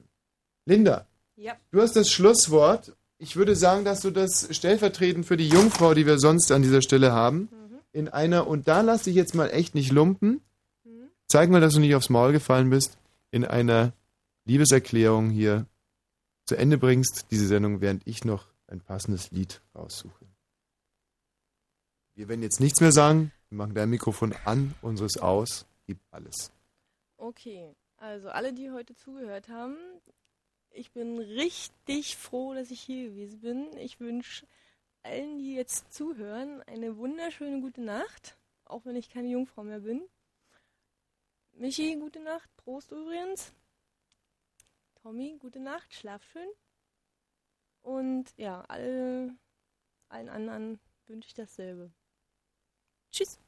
[0.67, 1.55] Linda, Ja.
[1.73, 2.95] du hast das Schlusswort.
[3.19, 6.83] Ich würde sagen, dass du das stellvertretend für die Jungfrau, die wir sonst an dieser
[6.83, 7.49] Stelle haben,
[7.93, 10.41] in einer, und da lass dich jetzt mal echt nicht lumpen,
[11.27, 12.97] zeig mal, dass du nicht aufs Maul gefallen bist,
[13.33, 13.93] in einer
[14.45, 15.67] Liebeserklärung hier
[16.47, 20.20] zu Ende bringst, diese Sendung, während ich noch ein passendes Lied raussuche.
[22.21, 26.53] Wir werden jetzt nichts mehr sagen, wir machen dein Mikrofon an, unseres aus, gib alles.
[27.17, 29.79] Okay, also alle, die heute zugehört haben,
[30.69, 33.75] ich bin richtig froh, dass ich hier gewesen bin.
[33.79, 34.47] Ich wünsche
[35.03, 40.03] allen, die jetzt zuhören, eine wunderschöne gute Nacht, auch wenn ich keine Jungfrau mehr bin.
[41.53, 43.55] Michi, gute Nacht, Prost übrigens.
[44.97, 46.51] Tommy, gute Nacht, schlaf schön.
[47.81, 49.35] Und ja, alle,
[50.11, 51.91] allen anderen wünsche ich dasselbe.
[53.13, 53.39] Tschüss.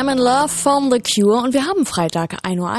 [0.00, 2.70] I'm in Love from The Cure und wir haben Freitag 1.01 Uhr.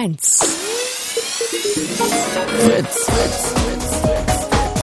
[2.57, 3.70] Fritz.